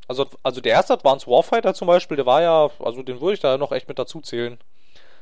Also, 0.06 0.26
also 0.42 0.60
der 0.60 0.72
erste 0.72 0.94
Advanced 0.94 1.26
Warfighter 1.26 1.74
zum 1.74 1.88
Beispiel, 1.88 2.16
der 2.16 2.26
war 2.26 2.40
ja, 2.40 2.70
also 2.78 3.02
den 3.02 3.20
würde 3.20 3.34
ich 3.34 3.40
da 3.40 3.58
noch 3.58 3.72
echt 3.72 3.88
mit 3.88 3.98
dazu 3.98 4.20
zählen. 4.20 4.58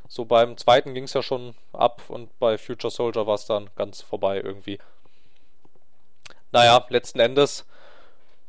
So 0.08 0.24
beim 0.24 0.56
zweiten 0.56 0.94
ging 0.94 1.04
es 1.04 1.14
ja 1.14 1.22
schon 1.22 1.54
ab 1.72 2.02
und 2.08 2.38
bei 2.38 2.58
Future 2.58 2.90
Soldier 2.90 3.26
war 3.26 3.34
es 3.34 3.46
dann 3.46 3.70
ganz 3.76 4.02
vorbei 4.02 4.40
irgendwie. 4.40 4.78
Naja, 6.52 6.84
letzten 6.90 7.18
Endes 7.18 7.66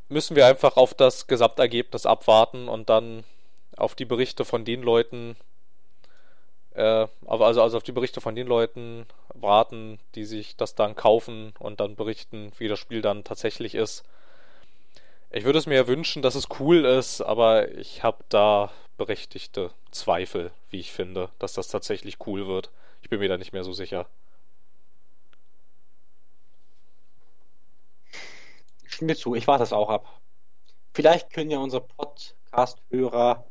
müssen 0.09 0.35
wir 0.35 0.45
einfach 0.45 0.77
auf 0.77 0.93
das 0.93 1.27
Gesamtergebnis 1.27 2.05
abwarten 2.05 2.67
und 2.67 2.89
dann 2.89 3.23
auf 3.75 3.95
die 3.95 4.05
Berichte 4.05 4.45
von 4.45 4.65
den 4.65 4.81
Leuten, 4.81 5.35
äh, 6.73 7.07
also, 7.25 7.61
also 7.61 7.77
auf 7.77 7.83
die 7.83 7.91
Berichte 7.91 8.21
von 8.21 8.35
den 8.35 8.47
Leuten 8.47 9.05
warten, 9.33 9.99
die 10.15 10.25
sich 10.25 10.55
das 10.55 10.75
dann 10.75 10.95
kaufen 10.95 11.53
und 11.59 11.79
dann 11.79 11.95
berichten, 11.95 12.51
wie 12.57 12.67
das 12.67 12.79
Spiel 12.79 13.01
dann 13.01 13.23
tatsächlich 13.23 13.75
ist. 13.75 14.03
Ich 15.29 15.43
würde 15.43 15.59
es 15.59 15.65
mir 15.65 15.87
wünschen, 15.87 16.21
dass 16.21 16.35
es 16.35 16.47
cool 16.59 16.85
ist, 16.85 17.21
aber 17.21 17.69
ich 17.77 18.01
habe 18.03 18.23
da 18.29 18.71
berechtigte 18.97 19.71
Zweifel, 19.91 20.51
wie 20.69 20.79
ich 20.79 20.91
finde, 20.91 21.29
dass 21.37 21.53
das 21.53 21.67
tatsächlich 21.67 22.25
cool 22.25 22.47
wird. 22.47 22.71
Ich 23.01 23.09
bin 23.09 23.19
mir 23.19 23.29
da 23.29 23.37
nicht 23.37 23.53
mehr 23.53 23.63
so 23.63 23.73
sicher. 23.73 24.07
Ich 28.87 28.93
stimme 28.95 29.13
dir 29.13 29.19
zu, 29.19 29.35
ich 29.35 29.47
warte 29.47 29.63
das 29.63 29.73
auch 29.73 29.89
ab. 29.89 30.07
Vielleicht 30.93 31.31
können 31.31 31.51
ja 31.51 31.59
unsere 31.59 31.81
Podcast-Hörer 31.81 33.45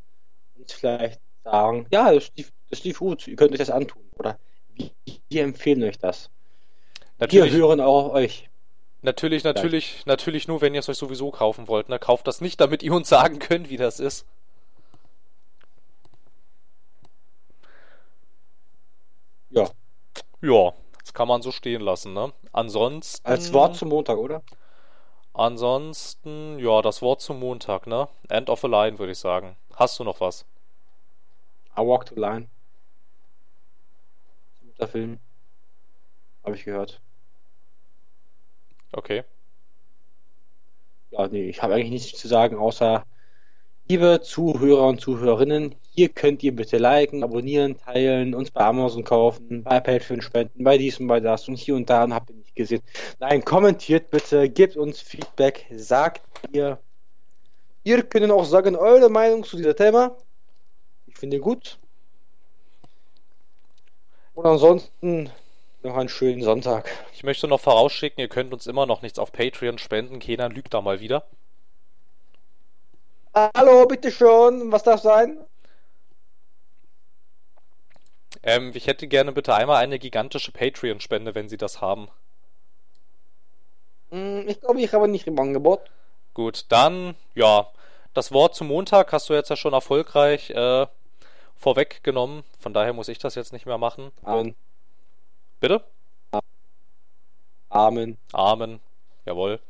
uns 0.59 0.73
vielleicht 0.73 1.21
sagen, 1.45 1.87
ja, 1.91 2.13
das 2.13 2.31
lief, 2.37 2.53
das 2.71 2.83
lief 2.85 2.99
gut, 2.99 3.29
ihr 3.29 3.37
könnt 3.37 3.53
euch 3.53 3.59
das 3.59 3.71
antun. 3.71 4.03
Oder 4.19 4.39
wir, 5.29 5.43
empfehlen 5.43 5.83
euch 5.85 5.99
das. 5.99 6.31
Natürlich, 7.19 7.53
Wir 7.53 7.61
hören 7.61 7.81
auch 7.81 8.07
auf 8.07 8.13
euch. 8.15 8.49
natürlich, 9.03 9.45
natürlich, 9.45 10.05
natürlich 10.07 10.49
nur, 10.49 10.61
wenn 10.61 10.75
ihr 10.75 10.81
es 10.81 10.89
euch 10.89 10.99
sowieso 10.99 11.31
kaufen 11.31 11.69
wollt. 11.69 11.89
Ne? 11.89 11.99
Kauft 11.99 12.27
das 12.27 12.41
nicht, 12.41 12.61
damit 12.61 12.83
ihr 12.83 12.93
uns 12.93 13.09
sagen 13.09 13.39
könnt, 13.39 13.71
wie 13.71 13.77
das 13.77 14.01
ist. 14.01 14.27
Ja. 19.51 19.71
Ja, 20.43 20.73
das 21.01 21.15
kann 21.15 21.29
man 21.29 21.43
so 21.43 21.53
stehen 21.53 21.83
lassen, 21.83 22.13
ne? 22.13 22.33
Ansonsten. 22.53 23.27
Als 23.27 23.53
Wort 23.53 23.77
zum 23.77 23.91
Montag, 23.91 24.19
oder? 24.19 24.43
Ansonsten, 25.37 26.59
ja, 26.59 26.81
das 26.81 27.03
Wort 27.03 27.21
zum 27.21 27.39
Montag, 27.41 27.87
ne? 27.87 28.09
End 28.31 28.49
of 28.49 28.65
a 28.65 28.69
line, 28.69 28.99
würde 28.99 29.13
ich 29.13 29.19
sagen. 29.19 29.55
Hast 29.75 29.99
du 29.99 30.05
noch 30.05 30.19
was? 30.21 30.47
I 31.77 31.83
Walk 31.83 32.09
the 32.09 32.19
Line. 32.19 32.49
Der 34.81 34.89
Film. 34.89 35.21
Habe 36.43 36.57
ich 36.57 36.65
gehört. 36.65 37.03
Okay. 38.93 39.25
Ja, 41.11 41.29
nee, 41.29 41.51
ich 41.51 41.63
habe 41.63 41.75
eigentlich 41.75 41.91
nichts 41.91 42.19
zu 42.19 42.29
sagen, 42.29 42.57
außer 42.57 43.05
liebe 43.89 44.23
Zuhörer 44.23 44.87
und 44.89 45.03
Zuhörerinnen, 45.03 45.75
hier 45.97 46.11
könnt 46.11 46.43
ihr 46.43 46.55
bitte 46.55 46.77
liken, 46.77 47.25
abonnieren, 47.25 47.79
teilen, 47.79 48.35
uns 48.35 48.51
bei 48.51 48.61
Amazon 48.61 49.03
kaufen, 49.03 49.63
bei 49.65 49.81
Patreon 49.81 50.21
spenden, 50.21 50.63
bei 50.63 50.77
dies 50.77 51.01
und 51.01 51.07
bei 51.07 51.21
das 51.21 51.49
und 51.49 51.57
hier 51.57 51.75
und 51.75 51.89
da 51.89 52.05
und 52.05 52.13
habt 52.13 52.29
ihr 52.29 52.37
nicht 52.37 52.55
gesehen. 52.55 52.83
Nein, 53.19 53.43
kommentiert 53.43 54.11
bitte, 54.11 54.49
gebt 54.51 54.77
uns 54.77 55.01
Feedback, 55.01 55.67
sagt 55.75 56.23
ihr. 56.53 56.79
Ihr 57.83 58.03
könnt 58.03 58.31
auch 58.31 58.45
sagen, 58.45 58.77
eure 58.77 59.09
Meinung 59.09 59.43
zu 59.43 59.57
diesem 59.57 59.75
Thema. 59.75 60.17
Ich 61.07 61.17
finde 61.17 61.41
gut. 61.41 61.79
Und 64.35 64.45
ansonsten 64.45 65.31
noch 65.83 65.97
einen 65.97 66.11
schönen 66.11 66.43
Sonntag. 66.43 66.91
Ich 67.15 67.25
möchte 67.25 67.49
noch 67.49 67.61
vorausschicken, 67.61 68.21
ihr 68.21 68.29
könnt 68.29 68.53
uns 68.53 68.67
immer 68.67 68.85
noch 68.85 69.01
nichts 69.01 69.19
auf 69.19 69.33
Patreon 69.33 69.79
spenden. 69.79 70.19
Kenan 70.19 70.53
lügt 70.53 70.75
da 70.75 70.83
mal 70.83 71.01
wieder. 71.01 71.25
Hallo, 73.35 73.87
bitteschön, 73.87 74.71
was 74.73 74.83
darf 74.83 75.01
sein? 75.01 75.39
Ähm, 78.47 78.71
ich 78.75 78.87
hätte 78.87 79.09
gerne 79.09 79.31
bitte 79.33 79.55
einmal 79.55 79.77
eine 79.77 79.99
gigantische 79.99 80.51
Patreon-Spende, 80.51 81.35
wenn 81.35 81.51
Sie 81.51 81.59
das 81.59 81.83
haben. 81.83 82.09
Hm, 84.11 84.49
Ich 84.49 84.61
glaube, 84.61 84.81
ich 84.81 84.93
habe 84.93 85.07
nicht 85.07 85.27
im 85.29 85.39
Angebot. 85.39 85.91
Gut, 86.35 86.67
dann, 86.69 87.17
ja, 87.35 87.69
das 88.15 88.31
Wort 88.33 88.55
zum 88.55 88.69
Montag 88.69 89.13
hast 89.13 89.29
du 89.29 89.35
jetzt 89.35 89.49
ja 89.51 89.57
schon 89.57 89.73
erfolgreich 89.73 90.51
äh, 90.51 90.87
vorweggenommen. 91.57 92.45
Von 92.61 92.75
daher 92.75 92.93
muss 92.93 93.09
ich 93.09 93.19
das 93.19 93.35
jetzt 93.37 93.53
nicht 93.53 93.67
mehr 93.67 93.79
machen. 93.79 94.13
Amen. 94.23 94.55
Bitte? 95.61 95.83
Amen. 97.71 98.19
Amen. 98.33 98.81
Jawohl. 99.25 99.61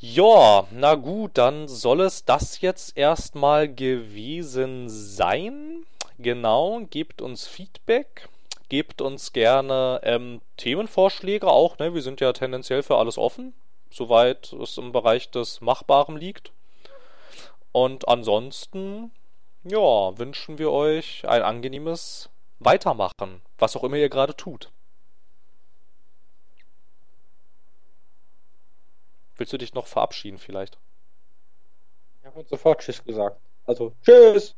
Ja, 0.00 0.66
na 0.70 0.94
gut, 0.94 1.32
dann 1.38 1.66
soll 1.68 2.00
es 2.02 2.24
das 2.24 2.60
jetzt 2.60 2.96
erstmal 2.96 3.68
gewesen 3.72 4.88
sein. 4.88 5.84
Genau, 6.18 6.80
gebt 6.90 7.22
uns 7.22 7.46
Feedback, 7.46 8.28
gebt 8.68 9.00
uns 9.00 9.32
gerne 9.32 10.00
ähm, 10.02 10.40
Themenvorschläge 10.56 11.46
auch, 11.46 11.78
ne? 11.78 11.94
Wir 11.94 12.02
sind 12.02 12.20
ja 12.20 12.32
tendenziell 12.32 12.82
für 12.82 12.96
alles 12.96 13.18
offen, 13.18 13.54
soweit 13.88 14.52
es 14.52 14.78
im 14.78 14.90
Bereich 14.90 15.30
des 15.30 15.60
Machbaren 15.60 16.16
liegt. 16.16 16.52
Und 17.70 18.08
ansonsten, 18.08 19.12
ja, 19.62 20.18
wünschen 20.18 20.58
wir 20.58 20.72
euch 20.72 21.28
ein 21.28 21.42
angenehmes 21.42 22.30
Weitermachen, 22.58 23.40
was 23.56 23.76
auch 23.76 23.84
immer 23.84 23.96
ihr 23.96 24.08
gerade 24.08 24.34
tut. 24.34 24.72
Willst 29.36 29.52
du 29.52 29.58
dich 29.58 29.72
noch 29.72 29.86
verabschieden 29.86 30.38
vielleicht? 30.38 30.78
Ich 32.20 32.26
habe 32.26 32.44
sofort 32.50 32.80
Tschüss 32.80 33.04
gesagt. 33.04 33.40
Also, 33.66 33.92
Tschüss! 34.02 34.56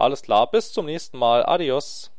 Alles 0.00 0.22
klar, 0.22 0.48
bis 0.48 0.72
zum 0.72 0.86
nächsten 0.86 1.18
Mal. 1.18 1.44
Adios. 1.44 2.12